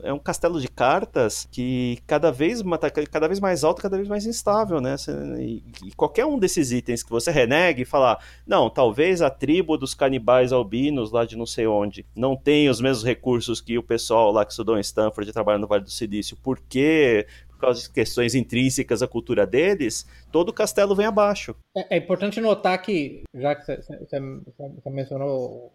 é 0.05 0.13
um 0.13 0.21
castelo 0.21 0.61
de 0.61 0.69
cartas 0.69 1.49
que 1.51 1.99
cada 2.07 2.31
vez, 2.31 2.63
cada 3.11 3.27
vez 3.27 3.41
mais 3.41 3.65
alto, 3.65 3.83
cada 3.83 3.97
vez 3.97 4.09
mais 4.09 4.25
instável, 4.25 4.81
né? 4.81 4.95
E, 5.41 5.63
e 5.85 5.93
qualquer 5.97 6.25
um 6.25 6.39
desses 6.39 6.71
itens 6.71 7.03
que 7.03 7.11
você 7.11 7.33
renegue 7.33 7.83
e 7.83 7.85
falar, 7.85 8.25
não, 8.47 8.71
talvez 8.71 9.21
a 9.21 9.29
tribo 9.29 9.77
dos 9.77 9.95
canibais 9.95 10.53
albinos 10.53 11.11
lá 11.11 11.25
de 11.25 11.37
não 11.37 11.47
sei 11.47 11.67
onde 11.67 12.07
não 12.15 12.37
tenha 12.37 12.71
os 12.71 12.81
mesmos 12.81 13.05
recursos 13.05 13.61
que 13.61 13.77
o 13.77 13.83
pessoal 13.83 14.31
lá 14.31 14.45
que 14.45 14.53
estudou 14.53 14.79
em 14.79 14.81
Stanford 14.81 15.29
e 15.29 15.33
trabalha 15.33 15.59
no 15.59 15.67
Vale 15.67 15.83
do 15.83 15.91
Silício, 15.91 16.37
porque 16.41 17.27
por 17.54 17.54
causa 17.65 17.83
de 17.83 17.91
questões 17.91 18.35
intrínsecas 18.35 19.03
à 19.03 19.09
cultura 19.09 19.47
deles, 19.47 20.07
todo 20.31 20.51
o 20.51 20.53
castelo 20.53 20.95
vem 20.95 21.07
abaixo. 21.07 21.55
É, 21.77 21.97
é 21.97 21.99
importante 21.99 22.41
notar 22.41 22.81
que, 22.81 23.23
já 23.35 23.55
que 23.55 23.65
você 23.65 24.91
mencionou 24.91 25.73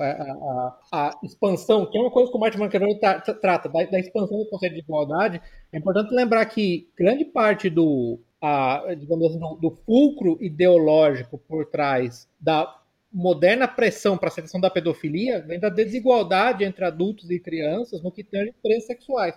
a, 0.00 0.04
a, 0.04 0.78
a, 0.92 1.20
expansão, 1.22 1.86
que 1.86 1.96
é 1.96 2.00
uma 2.00 2.10
coisa 2.10 2.30
que 2.30 2.36
o 2.36 2.40
Martin 2.40 2.58
Machiavelli 2.58 2.98
trata, 3.40 3.68
da, 3.68 3.84
da, 3.84 3.98
expansão 3.98 4.38
do 4.38 4.48
conceito 4.48 4.74
de 4.74 4.80
igualdade, 4.80 5.40
é 5.72 5.78
importante 5.78 6.14
lembrar 6.14 6.44
que 6.46 6.88
grande 6.96 7.24
parte 7.24 7.70
do, 7.70 8.18
a, 8.40 8.94
digamos 8.98 9.26
assim, 9.26 9.38
do, 9.38 9.54
do 9.56 9.70
fulcro 9.70 10.38
ideológico 10.40 11.38
por 11.38 11.66
trás 11.66 12.28
da 12.40 12.76
moderna 13.12 13.66
pressão 13.66 14.16
para 14.16 14.28
a 14.28 14.32
seleção 14.32 14.60
da 14.60 14.70
pedofilia 14.70 15.40
vem 15.40 15.58
da 15.58 15.68
desigualdade 15.68 16.64
entre 16.64 16.84
adultos 16.84 17.28
e 17.30 17.40
crianças 17.40 18.02
no 18.02 18.12
que 18.12 18.22
tange 18.22 18.52
diferenças 18.52 18.86
sexuais. 18.86 19.34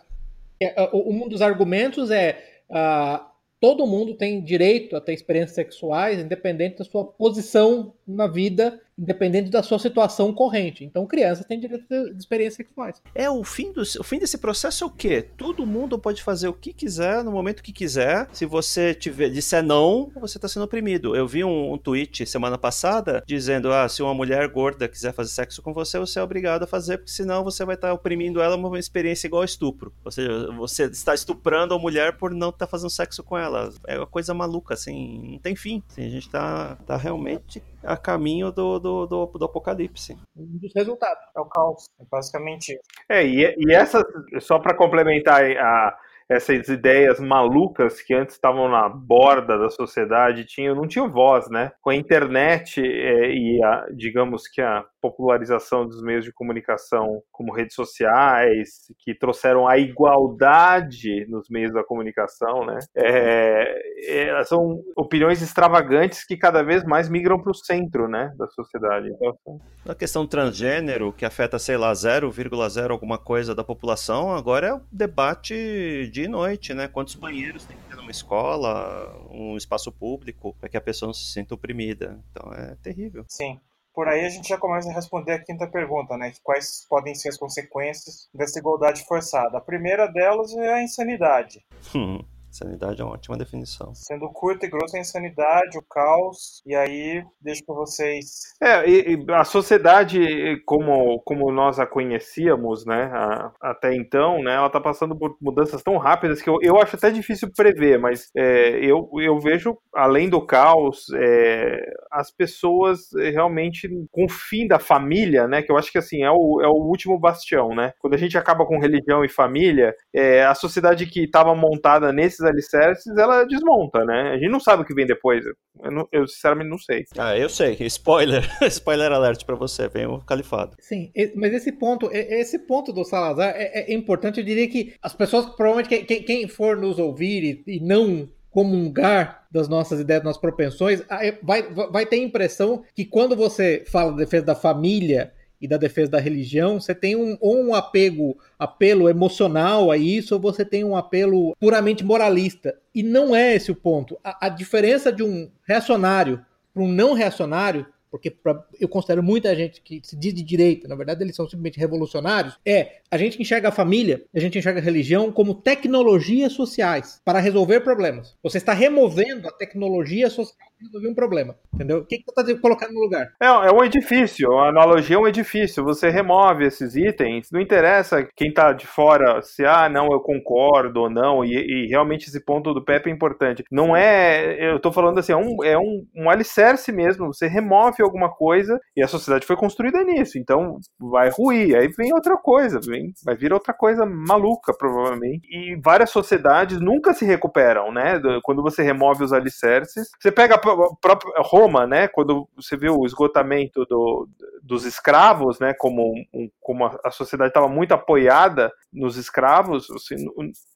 É, 0.63 0.89
um 0.93 1.27
dos 1.27 1.41
argumentos 1.41 2.11
é 2.11 2.37
uh, 2.69 3.23
todo 3.59 3.87
mundo 3.87 4.15
tem 4.15 4.43
direito 4.43 4.95
a 4.95 5.01
ter 5.01 5.13
experiências 5.13 5.55
sexuais, 5.55 6.19
independente 6.19 6.79
da 6.79 6.83
sua 6.83 7.05
posição 7.05 7.93
na 8.05 8.27
vida 8.27 8.79
independente 8.97 9.49
da 9.49 9.63
sua 9.63 9.79
situação 9.79 10.33
corrente. 10.33 10.83
Então, 10.83 11.05
crianças 11.05 11.45
têm 11.45 11.59
direito 11.59 11.85
de 11.87 12.17
experiências 12.17 12.55
sexuais. 12.55 13.01
É, 13.15 13.29
o 13.29 13.43
fim, 13.43 13.71
do, 13.71 13.81
o 13.81 14.03
fim 14.03 14.19
desse 14.19 14.37
processo 14.37 14.83
é 14.83 14.87
o 14.87 14.89
quê? 14.89 15.27
Todo 15.37 15.65
mundo 15.65 15.97
pode 15.97 16.21
fazer 16.21 16.47
o 16.47 16.53
que 16.53 16.73
quiser, 16.73 17.23
no 17.23 17.31
momento 17.31 17.63
que 17.63 17.73
quiser. 17.73 18.27
Se 18.31 18.45
você 18.45 18.93
tiver, 18.93 19.29
disser 19.29 19.63
não, 19.63 20.11
você 20.15 20.37
está 20.37 20.47
sendo 20.47 20.63
oprimido. 20.63 21.15
Eu 21.15 21.27
vi 21.27 21.43
um, 21.43 21.73
um, 21.73 21.77
tweet 21.77 22.25
semana 22.25 22.57
passada 22.57 23.23
dizendo: 23.25 23.71
ah, 23.71 23.87
se 23.89 24.01
uma 24.01 24.13
mulher 24.13 24.47
gorda 24.47 24.87
quiser 24.87 25.13
fazer 25.13 25.29
sexo 25.29 25.61
com 25.61 25.73
você, 25.73 25.97
você 25.99 26.19
é 26.19 26.23
obrigado 26.23 26.63
a 26.63 26.67
fazer, 26.67 26.97
porque 26.97 27.11
senão 27.11 27.43
você 27.43 27.65
vai 27.65 27.75
estar 27.75 27.89
tá 27.89 27.93
oprimindo 27.93 28.41
ela 28.41 28.55
uma 28.55 28.79
experiência 28.79 29.27
igual 29.27 29.41
a 29.41 29.45
estupro. 29.45 29.93
Ou 30.03 30.11
seja, 30.11 30.51
você 30.51 30.83
está 30.85 31.13
estuprando 31.13 31.73
a 31.73 31.79
mulher 31.79 32.17
por 32.17 32.31
não 32.31 32.49
estar 32.49 32.65
tá 32.65 32.67
fazendo 32.67 32.89
sexo 32.89 33.23
com 33.23 33.37
ela. 33.37 33.71
É 33.87 33.97
uma 33.97 34.07
coisa 34.07 34.33
maluca, 34.33 34.73
assim, 34.73 35.31
não 35.33 35.39
tem 35.39 35.55
fim. 35.55 35.81
Assim, 35.89 36.05
a 36.05 36.09
gente 36.09 36.27
está 36.27 36.75
tá 36.85 36.97
realmente 36.97 37.61
a 37.83 37.97
caminho 37.97 38.51
do, 38.51 38.79
do, 38.83 39.07
do, 39.07 39.25
do, 39.25 39.45
apocalipse. 39.45 40.15
Um 40.35 40.59
dos 40.59 40.71
resultados. 40.75 41.23
É 41.35 41.39
o 41.39 41.45
caos, 41.45 41.85
é 41.99 42.03
basicamente 42.11 42.73
isso. 42.73 42.81
É, 43.09 43.25
e, 43.25 43.55
e 43.57 43.73
essa, 43.73 44.03
só 44.39 44.59
para 44.59 44.75
complementar 44.75 45.43
a, 45.43 45.97
essas 46.29 46.67
ideias 46.67 47.19
malucas 47.19 48.01
que 48.01 48.13
antes 48.13 48.35
estavam 48.35 48.69
na 48.69 48.87
borda 48.87 49.57
da 49.57 49.69
sociedade 49.69 50.45
tinham, 50.45 50.75
não 50.75 50.87
tinham 50.87 51.09
voz, 51.09 51.49
né? 51.49 51.71
Com 51.81 51.89
a 51.89 51.95
internet 51.95 52.81
é, 52.81 53.31
e, 53.31 53.63
a, 53.63 53.87
digamos 53.95 54.47
que 54.47 54.61
a 54.61 54.85
popularização 55.03 55.85
dos 55.85 56.01
meios 56.01 56.23
de 56.23 56.31
comunicação 56.31 57.21
como 57.29 57.53
redes 57.53 57.75
sociais, 57.75 58.69
que 58.99 59.13
trouxeram 59.13 59.67
a 59.67 59.77
igualdade 59.77 61.25
nos 61.27 61.49
meios 61.49 61.73
da 61.73 61.83
comunicação, 61.83 62.65
né? 62.65 62.79
É, 62.95 64.29
é, 64.29 64.43
são 64.45 64.81
opiniões 64.95 65.41
extravagantes 65.41 66.25
que 66.25 66.37
cada 66.37 66.63
vez 66.63 66.85
mais 66.85 67.09
migram 67.09 67.37
para 67.37 67.51
o 67.51 67.53
centro, 67.53 68.07
né, 68.07 68.31
da 68.37 68.47
sociedade. 68.47 69.09
Então, 69.09 69.59
a 69.85 69.93
questão 69.93 70.25
transgênero, 70.25 71.11
que 71.11 71.25
afeta, 71.25 71.59
sei 71.59 71.75
lá, 71.75 71.91
0,0 71.91 72.91
alguma 72.91 73.17
coisa 73.17 73.53
da 73.53 73.63
população, 73.63 74.33
agora 74.33 74.67
é 74.67 74.73
o 74.73 74.81
debate 74.89 76.09
dia 76.13 76.25
e 76.25 76.29
noite, 76.29 76.73
né? 76.73 76.87
Quantos 76.87 77.15
banheiros 77.15 77.65
tem 77.65 77.75
que 77.75 77.83
ter 77.89 77.97
numa 77.97 78.11
escola, 78.11 79.13
um 79.29 79.57
espaço 79.57 79.91
público, 79.91 80.55
para 80.61 80.69
que 80.69 80.77
a 80.77 80.81
pessoa 80.81 81.07
não 81.07 81.13
se 81.13 81.25
sinta 81.25 81.53
oprimida. 81.53 82.23
Então 82.31 82.53
é 82.53 82.77
terrível. 82.81 83.25
Sim. 83.27 83.59
Por 83.93 84.07
aí 84.07 84.25
a 84.25 84.29
gente 84.29 84.49
já 84.49 84.57
começa 84.57 84.89
a 84.89 84.93
responder 84.93 85.33
a 85.33 85.43
quinta 85.43 85.67
pergunta, 85.67 86.17
né? 86.17 86.33
Quais 86.43 86.85
podem 86.89 87.13
ser 87.13 87.29
as 87.29 87.37
consequências 87.37 88.27
dessa 88.33 88.57
igualdade 88.57 89.05
forçada? 89.05 89.57
A 89.57 89.61
primeira 89.61 90.07
delas 90.07 90.55
é 90.55 90.73
a 90.73 90.83
insanidade. 90.83 91.63
Sanidade 92.53 93.01
é 93.01 93.03
uma 93.03 93.15
ótima 93.15 93.35
definição. 93.35 93.95
Sendo 93.95 94.29
curto 94.29 94.63
e 94.63 94.69
grosso, 94.69 94.95
a 94.95 94.99
insanidade, 94.99 95.75
o 95.75 95.81
caos, 95.81 96.61
e 96.63 96.75
aí 96.75 97.25
deixo 97.41 97.65
para 97.65 97.73
vocês. 97.73 98.53
É, 98.61 98.87
e, 98.87 99.15
e, 99.15 99.31
a 99.31 99.43
sociedade, 99.43 100.61
como, 100.63 101.19
como 101.21 101.51
nós 101.51 101.79
a 101.79 101.87
conhecíamos, 101.87 102.85
né, 102.85 103.09
a, 103.11 103.51
até 103.59 103.95
então, 103.95 104.43
né, 104.43 104.53
ela 104.53 104.67
está 104.67 104.79
passando 104.79 105.17
por 105.17 105.35
mudanças 105.41 105.81
tão 105.81 105.97
rápidas 105.97 106.43
que 106.43 106.49
eu, 106.49 106.59
eu 106.61 106.77
acho 106.77 106.95
até 106.95 107.09
difícil 107.09 107.51
prever, 107.51 107.97
mas 107.97 108.29
é, 108.37 108.77
eu, 108.85 109.09
eu 109.19 109.39
vejo, 109.39 109.75
além 109.91 110.29
do 110.29 110.45
caos, 110.45 111.07
é, 111.15 111.91
as 112.11 112.29
pessoas 112.29 113.09
realmente 113.15 113.89
com 114.11 114.25
o 114.25 114.29
fim 114.29 114.67
da 114.67 114.77
família, 114.77 115.47
né, 115.47 115.63
que 115.63 115.71
eu 115.71 115.77
acho 115.77 115.91
que 115.91 115.97
assim, 115.97 116.21
é 116.21 116.29
o, 116.29 116.61
é 116.61 116.67
o 116.67 116.85
último 116.87 117.17
bastião, 117.17 117.69
né, 117.69 117.93
quando 117.97 118.13
a 118.13 118.17
gente 118.17 118.37
acaba 118.37 118.63
com 118.63 118.79
religião 118.79 119.25
e 119.25 119.29
família, 119.29 119.95
é, 120.13 120.45
a 120.45 120.53
sociedade 120.53 121.07
que 121.07 121.23
estava 121.23 121.55
montada 121.55 122.13
nesses 122.13 122.42
alicerces, 122.43 123.17
ela 123.17 123.43
desmonta, 123.43 124.03
né? 124.05 124.31
A 124.33 124.37
gente 124.37 124.51
não 124.51 124.59
sabe 124.59 124.83
o 124.83 124.85
que 124.85 124.93
vem 124.93 125.05
depois. 125.05 125.43
Eu, 125.45 125.91
não, 125.91 126.07
eu 126.11 126.27
sinceramente 126.27 126.69
não 126.69 126.77
sei. 126.77 127.03
Ah, 127.17 127.37
eu 127.37 127.49
sei. 127.49 127.77
Spoiler. 127.81 128.43
Spoiler 128.69 129.11
alert 129.11 129.45
para 129.45 129.55
você. 129.55 129.87
Vem 129.87 130.05
o 130.05 130.19
califado. 130.19 130.75
Sim, 130.79 131.11
mas 131.35 131.53
esse 131.53 131.71
ponto, 131.71 132.09
esse 132.11 132.59
ponto 132.59 132.91
do 132.93 133.03
Salazar 133.03 133.53
é, 133.55 133.91
é 133.91 133.93
importante. 133.93 134.39
Eu 134.39 134.45
diria 134.45 134.67
que 134.69 134.93
as 135.01 135.13
pessoas, 135.13 135.45
provavelmente, 135.45 136.05
quem, 136.05 136.23
quem 136.23 136.47
for 136.47 136.77
nos 136.77 136.99
ouvir 136.99 137.63
e, 137.67 137.77
e 137.77 137.79
não 137.79 138.29
comungar 138.49 139.47
das 139.51 139.67
nossas 139.67 139.99
ideias, 139.99 140.21
das 140.21 140.25
nossas 140.27 140.41
propensões, 140.41 141.03
vai, 141.41 141.63
vai 141.91 142.05
ter 142.05 142.17
a 142.17 142.19
impressão 142.19 142.83
que 142.95 143.03
quando 143.03 143.35
você 143.35 143.83
fala 143.91 144.11
de 144.11 144.17
defesa 144.17 144.45
da 144.45 144.55
família 144.55 145.33
e 145.63 145.67
da 145.67 145.77
defesa 145.77 146.11
da 146.11 146.19
religião, 146.19 146.77
você 146.77 146.93
tem 146.93 147.15
um, 147.15 147.37
ou 147.39 147.57
um 147.57 147.73
apego, 147.73 148.37
apelo 148.59 149.07
emocional 149.07 149.89
a 149.89 149.95
isso, 149.95 150.35
ou 150.35 150.41
você 150.41 150.65
tem 150.65 150.83
um 150.83 150.97
apelo 150.97 151.55
puramente 151.57 152.03
moralista. 152.03 152.77
E 152.93 153.01
não 153.01 153.33
é 153.33 153.55
esse 153.55 153.71
o 153.71 153.75
ponto. 153.75 154.19
A, 154.21 154.47
a 154.47 154.49
diferença 154.49 155.09
de 155.09 155.23
um 155.23 155.49
reacionário 155.65 156.45
para 156.73 156.83
um 156.83 156.87
não 156.89 157.13
reacionário 157.13 157.85
porque 158.13 158.29
pra, 158.29 158.63
eu 158.79 158.87
considero 158.87 159.23
muita 159.23 159.55
gente 159.55 159.81
que 159.81 159.99
se 160.03 160.15
diz 160.15 160.35
de 160.35 160.43
direita, 160.43 160.87
na 160.87 160.93
verdade 160.93 161.23
eles 161.23 161.35
são 161.35 161.45
simplesmente 161.45 161.79
revolucionários, 161.79 162.59
é 162.63 162.97
a 163.09 163.17
gente 163.17 163.41
enxerga 163.41 163.69
a 163.69 163.71
família, 163.71 164.23
a 164.31 164.39
gente 164.39 164.55
enxerga 164.55 164.79
a 164.79 164.83
religião 164.83 165.31
como 165.31 165.55
tecnologias 165.55 166.53
sociais 166.53 167.19
para 167.25 167.39
resolver 167.39 167.79
problemas. 167.79 168.35
Você 168.43 168.59
está 168.59 168.71
removendo 168.71 169.47
a 169.47 169.51
tecnologia 169.51 170.29
social 170.29 170.55
resolver 170.83 171.09
um 171.09 171.15
problema, 171.15 171.55
entendeu? 171.73 171.99
O 171.99 172.05
que, 172.05 172.23
você 172.25 172.51
está 172.51 172.61
colocando 172.61 172.93
no 172.93 173.01
lugar? 173.01 173.31
É, 173.41 173.45
é 173.45 173.71
um 173.71 173.83
edifício, 173.83 174.51
a 174.57 174.69
analogia 174.69 175.15
é 175.15 175.19
um 175.19 175.27
edifício, 175.27 175.83
você 175.83 176.09
remove 176.09 176.65
esses 176.65 176.95
itens, 176.95 177.49
não 177.51 177.59
interessa 177.59 178.27
quem 178.35 178.49
está 178.49 178.73
de 178.73 178.85
fora 178.85 179.41
se, 179.41 179.65
ah, 179.65 179.89
não, 179.89 180.07
eu 180.11 180.19
concordo 180.19 181.01
ou 181.01 181.09
não, 181.09 181.43
e, 181.43 181.53
e, 181.53 181.87
realmente 181.87 182.27
esse 182.27 182.43
ponto 182.43 182.73
do 182.73 182.83
Pepe 182.83 183.09
é 183.09 183.13
importante. 183.13 183.63
Não 183.71 183.95
é, 183.95 184.71
eu 184.71 184.77
estou 184.77 184.91
falando 184.91 185.19
assim, 185.19 185.31
é 185.31 185.37
um, 185.37 185.63
é 185.63 185.77
um, 185.77 186.05
um 186.15 186.29
alicerce 186.29 186.91
mesmo, 186.91 187.33
você 187.33 187.47
remove 187.47 188.01
alguma 188.01 188.29
coisa 188.29 188.79
e 188.95 189.03
a 189.03 189.07
sociedade 189.07 189.45
foi 189.45 189.55
construída 189.55 190.03
nisso, 190.03 190.37
então 190.37 190.77
vai 190.99 191.29
ruir. 191.29 191.75
Aí 191.75 191.87
vem 191.89 192.13
outra 192.13 192.37
coisa, 192.37 192.79
vem, 192.85 193.11
vai 193.25 193.35
vir 193.35 193.53
outra 193.53 193.73
coisa 193.73 194.05
maluca, 194.05 194.73
provavelmente. 194.77 195.47
E 195.49 195.79
várias 195.83 196.09
sociedades 196.09 196.79
nunca 196.79 197.13
se 197.13 197.25
recuperam, 197.25 197.91
né? 197.91 198.21
Quando 198.43 198.61
você 198.61 198.83
remove 198.83 199.23
os 199.23 199.33
alicerces. 199.33 200.09
Você 200.19 200.31
pega 200.31 200.57
a 200.73 200.95
própria 200.95 201.33
Roma, 201.41 201.85
né? 201.87 202.07
Quando 202.07 202.47
você 202.55 202.75
vê 202.75 202.89
o 202.89 203.05
esgotamento 203.05 203.85
do, 203.85 204.27
dos 204.61 204.85
escravos, 204.85 205.59
né? 205.59 205.73
Como, 205.73 206.13
um, 206.33 206.49
como 206.59 206.85
a 206.85 207.11
sociedade 207.11 207.49
estava 207.49 207.67
muito 207.67 207.93
apoiada 207.93 208.71
nos 208.91 209.17
escravos, 209.17 209.89
assim, 209.91 210.15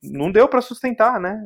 não 0.03 0.31
deu 0.31 0.47
para 0.47 0.61
sustentar, 0.61 1.19
né? 1.19 1.39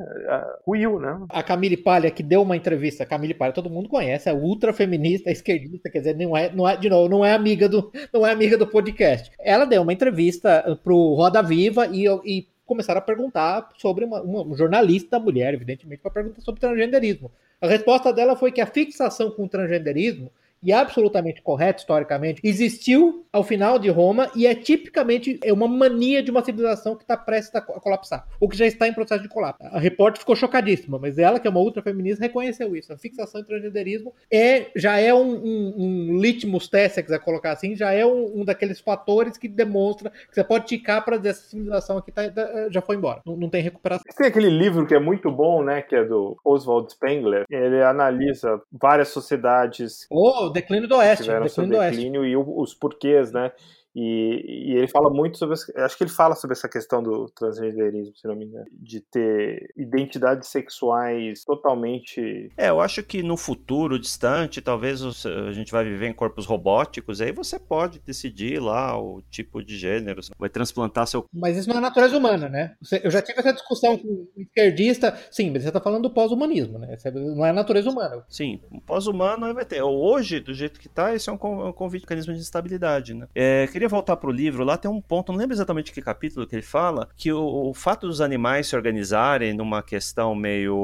Ruiu, 0.66 1.00
né? 1.00 1.20
A 1.30 1.44
Camille 1.44 1.78
Palha, 1.78 2.12
que 2.12 2.24
deu 2.24 2.42
uma 2.42 2.56
entrevista, 2.56 3.04
a 3.04 3.08
Camille 3.08 3.34
Palha 3.34 3.54
todo 3.54 3.70
mundo 3.70 3.90
conhece, 3.90 4.30
é 4.30 4.34
ultra 4.34 4.74
feminista, 4.74 5.30
esquerdista, 5.32 5.90
quer 5.90 6.00
dizer, 6.00 6.16
não 6.16 6.36
é, 6.36 6.52
não 6.52 6.68
é, 6.68 6.78
de 6.78 6.90
novo, 6.90 7.10
não 7.10 7.26
é 7.26 7.34
amiga 7.34 7.68
do, 7.68 7.92
não 8.14 8.26
é 8.26 8.32
amiga 8.32 8.58
do 8.58 8.68
podcast. 8.68 9.32
Ela 9.40 9.66
deu 9.66 9.82
uma 9.82 9.94
entrevista 9.94 10.80
pro 10.84 11.14
Roda 11.14 11.42
Viva 11.42 11.88
e, 11.88 12.06
e 12.26 12.51
começaram 12.72 13.00
a 13.00 13.02
perguntar 13.02 13.68
sobre 13.78 14.06
uma, 14.06 14.22
uma 14.22 14.56
jornalista 14.56 15.20
mulher, 15.20 15.54
evidentemente, 15.54 16.02
para 16.02 16.10
perguntar 16.10 16.40
sobre 16.40 16.62
transgenderismo. 16.62 17.30
A 17.60 17.68
resposta 17.68 18.14
dela 18.14 18.34
foi 18.34 18.50
que 18.50 18.62
a 18.62 18.66
fixação 18.66 19.30
com 19.30 19.44
o 19.44 19.50
transgenderismo 19.50 20.32
e 20.64 20.72
absolutamente 20.72 21.42
correto 21.42 21.82
historicamente, 21.82 22.42
existiu 22.44 23.26
ao 23.32 23.44
final 23.44 23.80
de 23.80 23.90
Roma 23.90 24.30
e 24.36 24.46
é 24.46 24.54
tipicamente 24.54 25.40
é 25.44 25.54
uma 25.54 25.68
mania 25.68 26.22
de 26.22 26.32
uma 26.32 26.44
civilização 26.44 26.96
que 26.96 27.04
está 27.04 27.16
prestes 27.16 27.54
a 27.56 27.62
colapsar, 27.62 28.28
ou 28.40 28.50
que 28.50 28.58
já 28.58 28.66
está 28.66 28.88
em 28.88 28.94
processo 28.94 29.24
de 29.24 29.30
colapso. 29.30 29.64
A 29.64 29.80
repórter 29.80 30.20
ficou 30.20 30.36
chocadíssima, 30.36 31.00
mas 31.00 31.18
ela, 31.18 31.40
que 31.40 31.48
é 31.48 31.50
uma 31.50 31.60
ultra 31.60 31.82
feminista, 31.82 32.24
reconheceu 32.24 32.76
isso. 32.76 32.92
A 32.92 32.98
fixação 32.98 33.42
em 33.42 33.44
transgenderismo 33.44 34.14
é, 34.32 34.68
já 34.76 35.00
é 35.00 35.14
um, 35.14 35.34
um, 35.34 35.74
um 35.78 36.18
litmus 36.20 36.68
teste, 36.68 36.96
se 36.96 37.04
quiser 37.04 37.20
colocar 37.20 37.52
assim, 37.52 37.76
já 37.76 37.92
é 37.92 38.06
um, 38.06 38.42
um, 38.42 38.46
daqueles 38.46 38.80
fatores 38.80 39.38
que 39.38 39.48
demonstra 39.48 40.10
que 40.10 40.34
você 40.34 40.44
pode 40.44 40.66
ticar 40.66 41.04
para 41.04 41.18
dizer 41.18 41.30
essa 41.30 41.50
civilização 41.50 41.98
aqui 41.98 42.12
tá, 42.12 42.24
já 42.70 42.82
foi 42.82 42.96
embora. 42.96 43.22
Não, 43.26 43.36
não 43.36 43.50
tem 43.50 43.62
recuperação. 43.62 44.04
Tem 44.18 44.28
aquele 44.28 44.50
livro 44.50 44.86
que 44.86 44.94
é 44.94 45.00
muito 45.00 45.32
bom, 45.32 45.64
né, 45.64 45.82
que 45.82 45.96
é 45.96 46.04
do 46.04 46.38
Oswald 46.44 46.92
Spengler. 46.92 47.46
Ele 47.50 47.82
analisa 47.82 48.62
várias 48.72 49.10
sociedades. 49.10 50.06
O 50.52 50.54
declínio 50.54 50.88
do 50.88 50.96
Oeste. 50.98 51.28
Declínio, 51.28 51.72
do 51.72 51.80
declínio 51.80 52.26
e 52.26 52.36
os 52.36 52.74
porquês, 52.74 53.32
né? 53.32 53.52
E, 53.96 54.72
e, 54.72 54.78
ele 54.78 54.88
fala 54.88 55.10
muito 55.10 55.38
sobre. 55.38 55.56
Acho 55.76 55.98
que 55.98 56.04
ele 56.04 56.12
fala 56.12 56.36
sobre 56.36 56.54
essa 56.54 56.70
questão 56.70 57.04
do 57.04 57.30
transgenderismo, 57.30 58.16
se 58.16 58.28
não 58.28 58.36
me 58.36 58.46
engano. 58.46 58.66
De 58.72 59.02
ter 59.02 59.70
identidades 59.76 60.48
sexuais 60.48 61.44
totalmente. 61.44 62.50
É, 62.58 62.70
eu 62.70 62.80
acho 62.80 63.04
que 63.04 63.22
no 63.22 63.36
futuro 63.36 64.00
distante, 64.00 64.62
talvez 64.62 65.02
a 65.26 65.52
gente 65.52 65.72
vai 65.72 65.84
viver 65.84 66.08
em 66.08 66.14
corpos 66.14 66.46
robóticos, 66.46 67.20
aí 67.22 67.32
você 67.32 67.60
pode 67.60 68.00
decidir 68.00 68.62
lá 68.62 68.98
o 68.98 69.22
tipo 69.30 69.64
de 69.64 69.78
gênero. 69.78 70.22
Vai 70.38 70.50
transplantar 70.50 71.08
seu. 71.08 71.26
Mas 71.34 71.58
isso 71.58 71.70
não 71.70 71.78
é 71.78 71.82
natureza 71.82 72.18
humana, 72.18 72.48
né? 72.48 72.76
Eu 73.04 73.12
já 73.12 73.22
tive 73.22 73.40
essa 73.40 73.54
discussão 73.54 73.98
com 73.98 74.08
um 74.08 74.28
esquerdista. 74.42 75.18
Sim, 75.30 75.52
mas 75.52 75.64
você 75.64 75.70
está 75.70 75.82
falando 75.82 76.04
do 76.04 76.14
pós-humanismo, 76.14 76.80
né? 76.80 76.96
Não 77.14 77.46
é 77.46 77.52
natureza 77.52 77.90
humana. 77.90 78.24
Sim, 78.30 78.60
pós-humano 78.86 79.54
vai 79.54 79.66
ter. 79.66 79.82
Hoje, 79.82 80.40
do 80.40 80.54
jeito 80.54 80.80
que 80.80 80.88
está, 80.88 81.14
esse 81.14 81.30
é 81.30 81.34
um 81.34 81.38
convite, 81.38 82.04
mecanismo 82.04 82.34
de 82.34 82.40
instabilidade, 82.40 83.14
né? 83.14 83.28
É, 83.36 83.68
queria 83.82 83.90
voltar 83.90 84.16
para 84.16 84.30
o 84.30 84.34
livro, 84.34 84.64
lá 84.64 84.78
tem 84.78 84.92
um 84.92 85.02
ponto, 85.02 85.32
não 85.32 85.40
lembro 85.40 85.56
exatamente 85.56 85.92
que 85.92 86.02
capítulo 86.02 86.46
que 86.46 86.56
ele 86.56 86.62
fala, 86.62 87.10
que 87.16 87.34
o, 87.34 87.70
o 87.70 87.74
fato 87.74 88.06
dos 88.06 88.22
animais 88.22 88.68
se 88.68 88.76
organizarem 88.76 89.54
numa 89.54 89.82
questão 89.82 90.36
meio. 90.36 90.76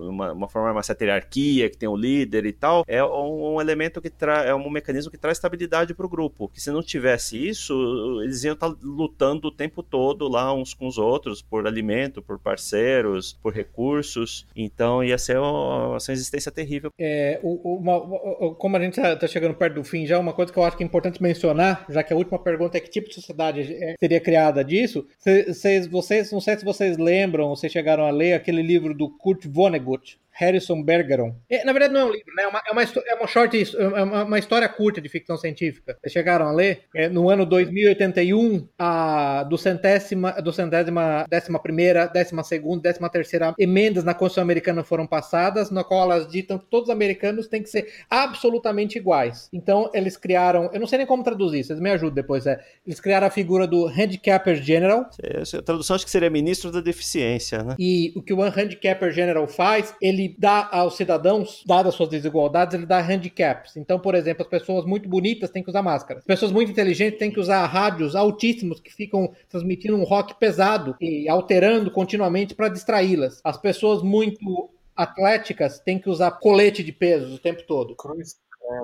uma, 0.00 0.32
uma 0.32 0.48
forma, 0.48 0.70
uma 0.70 0.82
hierarquia, 1.00 1.68
que 1.68 1.76
tem 1.76 1.88
o 1.88 1.96
líder 1.96 2.46
e 2.46 2.52
tal, 2.52 2.84
é 2.86 3.02
um, 3.02 3.54
um 3.54 3.60
elemento 3.60 4.00
que 4.00 4.08
traz. 4.08 4.46
é 4.46 4.54
um 4.54 4.70
mecanismo 4.70 5.10
que 5.10 5.18
traz 5.18 5.38
estabilidade 5.38 5.94
para 5.94 6.06
o 6.06 6.08
grupo. 6.08 6.48
Que 6.48 6.60
se 6.60 6.70
não 6.70 6.80
tivesse 6.80 7.36
isso, 7.36 8.20
eles 8.22 8.44
iam 8.44 8.54
estar 8.54 8.70
tá 8.70 8.76
lutando 8.82 9.48
o 9.48 9.50
tempo 9.50 9.82
todo 9.82 10.28
lá 10.28 10.54
uns 10.54 10.74
com 10.74 10.86
os 10.86 10.96
outros, 10.96 11.42
por 11.42 11.66
alimento, 11.66 12.22
por 12.22 12.38
parceiros, 12.38 13.32
por 13.42 13.52
recursos. 13.52 14.46
Então 14.54 15.02
ia 15.02 15.18
ser 15.18 15.38
uma, 15.38 15.88
uma 15.88 15.96
existência 15.96 16.52
terrível. 16.52 16.90
É, 17.00 17.40
uma, 17.42 18.54
como 18.54 18.76
a 18.76 18.80
gente 18.80 19.00
está 19.00 19.16
tá 19.16 19.26
chegando 19.26 19.54
perto 19.54 19.74
do 19.74 19.84
fim 19.84 20.06
já, 20.06 20.20
uma 20.20 20.32
coisa 20.32 20.52
que 20.52 20.58
eu 20.58 20.62
acho 20.62 20.76
que 20.76 20.84
é 20.84 20.86
importante 20.86 21.20
mencionar, 21.20 21.84
já 21.88 22.02
que 22.04 22.12
a 22.12 22.16
última 22.16 22.38
pergunta 22.44 22.76
é 22.76 22.80
que 22.80 22.90
tipo 22.90 23.08
de 23.08 23.14
sociedade 23.14 23.62
é, 23.62 23.94
seria 23.98 24.20
criada 24.20 24.62
disso. 24.62 25.06
Cês, 25.52 25.86
vocês, 25.86 26.30
não 26.30 26.40
sei 26.40 26.56
se 26.56 26.64
vocês 26.64 26.96
lembram, 26.98 27.48
vocês 27.48 27.72
chegaram 27.72 28.04
a 28.04 28.10
ler 28.10 28.34
aquele 28.34 28.62
livro 28.62 28.94
do 28.94 29.10
Kurt 29.10 29.46
Vonnegut, 29.46 30.18
Harrison 30.34 30.82
Bergeron. 30.82 31.36
É, 31.48 31.64
na 31.64 31.72
verdade, 31.72 31.94
não 31.94 32.00
é 32.00 32.04
um 32.04 32.12
livro, 32.12 32.34
né? 32.34 32.42
É 32.42 32.48
uma, 32.48 32.62
é 32.66 32.72
uma, 32.72 32.82
é 32.82 33.14
uma 33.14 33.26
short, 33.26 33.76
é 33.76 33.86
uma, 33.86 34.24
uma, 34.24 34.38
história 34.38 34.68
curta 34.68 35.00
de 35.00 35.08
ficção 35.08 35.36
científica. 35.36 35.96
Vocês 36.00 36.12
chegaram 36.12 36.46
a 36.46 36.52
ler? 36.52 36.82
É, 36.94 37.08
no 37.08 37.30
ano 37.30 37.46
2081, 37.46 38.68
a, 38.78 39.44
do 39.44 39.56
centésima, 39.56 40.32
do 40.32 40.52
centésima, 40.52 41.24
décima 41.28 41.58
primeira, 41.60 42.06
décima 42.06 42.42
segunda, 42.42 42.82
décima 42.82 43.08
terceira 43.08 43.54
emendas 43.58 44.02
na 44.02 44.12
Constituição 44.12 44.42
Americana 44.42 44.82
foram 44.82 45.06
passadas, 45.06 45.70
na 45.70 45.84
qual 45.84 46.10
elas 46.10 46.26
ditam 46.26 46.58
que 46.58 46.66
todos 46.66 46.88
os 46.88 46.94
americanos 46.94 47.46
têm 47.46 47.62
que 47.62 47.70
ser 47.70 47.92
absolutamente 48.10 48.98
iguais. 48.98 49.48
Então, 49.52 49.90
eles 49.94 50.16
criaram, 50.16 50.68
eu 50.72 50.80
não 50.80 50.86
sei 50.86 50.98
nem 50.98 51.06
como 51.06 51.22
traduzir, 51.22 51.62
vocês 51.62 51.78
me 51.78 51.90
ajudam 51.90 52.14
depois, 52.14 52.46
é. 52.46 52.60
Eles 52.84 53.00
criaram 53.00 53.26
a 53.26 53.30
figura 53.30 53.66
do 53.66 53.86
Handicapper 53.86 54.56
General. 54.56 55.08
a 55.22 55.62
tradução 55.62 55.94
acho 55.94 56.04
que 56.04 56.10
seria 56.10 56.28
ministro 56.28 56.72
da 56.72 56.80
deficiência, 56.80 57.62
né? 57.62 57.76
E 57.78 58.12
o 58.16 58.22
que 58.22 58.32
o 58.32 58.42
Handicapper 58.42 59.12
General 59.12 59.46
faz, 59.46 59.94
ele 60.00 60.23
dá 60.28 60.68
aos 60.70 60.96
cidadãos, 60.96 61.64
dadas 61.66 61.94
suas 61.94 62.08
desigualdades, 62.08 62.74
ele 62.74 62.86
dá 62.86 63.00
handicaps. 63.00 63.76
Então, 63.76 63.98
por 63.98 64.14
exemplo, 64.14 64.42
as 64.42 64.48
pessoas 64.48 64.84
muito 64.84 65.08
bonitas 65.08 65.50
têm 65.50 65.62
que 65.62 65.70
usar 65.70 65.82
máscara. 65.82 66.20
As 66.20 66.26
pessoas 66.26 66.52
muito 66.52 66.70
inteligentes 66.70 67.18
têm 67.18 67.30
que 67.30 67.40
usar 67.40 67.64
rádios 67.66 68.14
altíssimos 68.14 68.80
que 68.80 68.92
ficam 68.92 69.32
transmitindo 69.48 69.96
um 69.96 70.04
rock 70.04 70.34
pesado 70.38 70.96
e 71.00 71.28
alterando 71.28 71.90
continuamente 71.90 72.54
para 72.54 72.68
distraí-las. 72.68 73.40
As 73.42 73.56
pessoas 73.56 74.02
muito 74.02 74.70
atléticas 74.96 75.80
têm 75.80 75.98
que 75.98 76.08
usar 76.08 76.30
colete 76.32 76.82
de 76.82 76.92
peso 76.92 77.34
o 77.34 77.38
tempo 77.38 77.62
todo. 77.66 77.96
Cruz. 77.96 78.36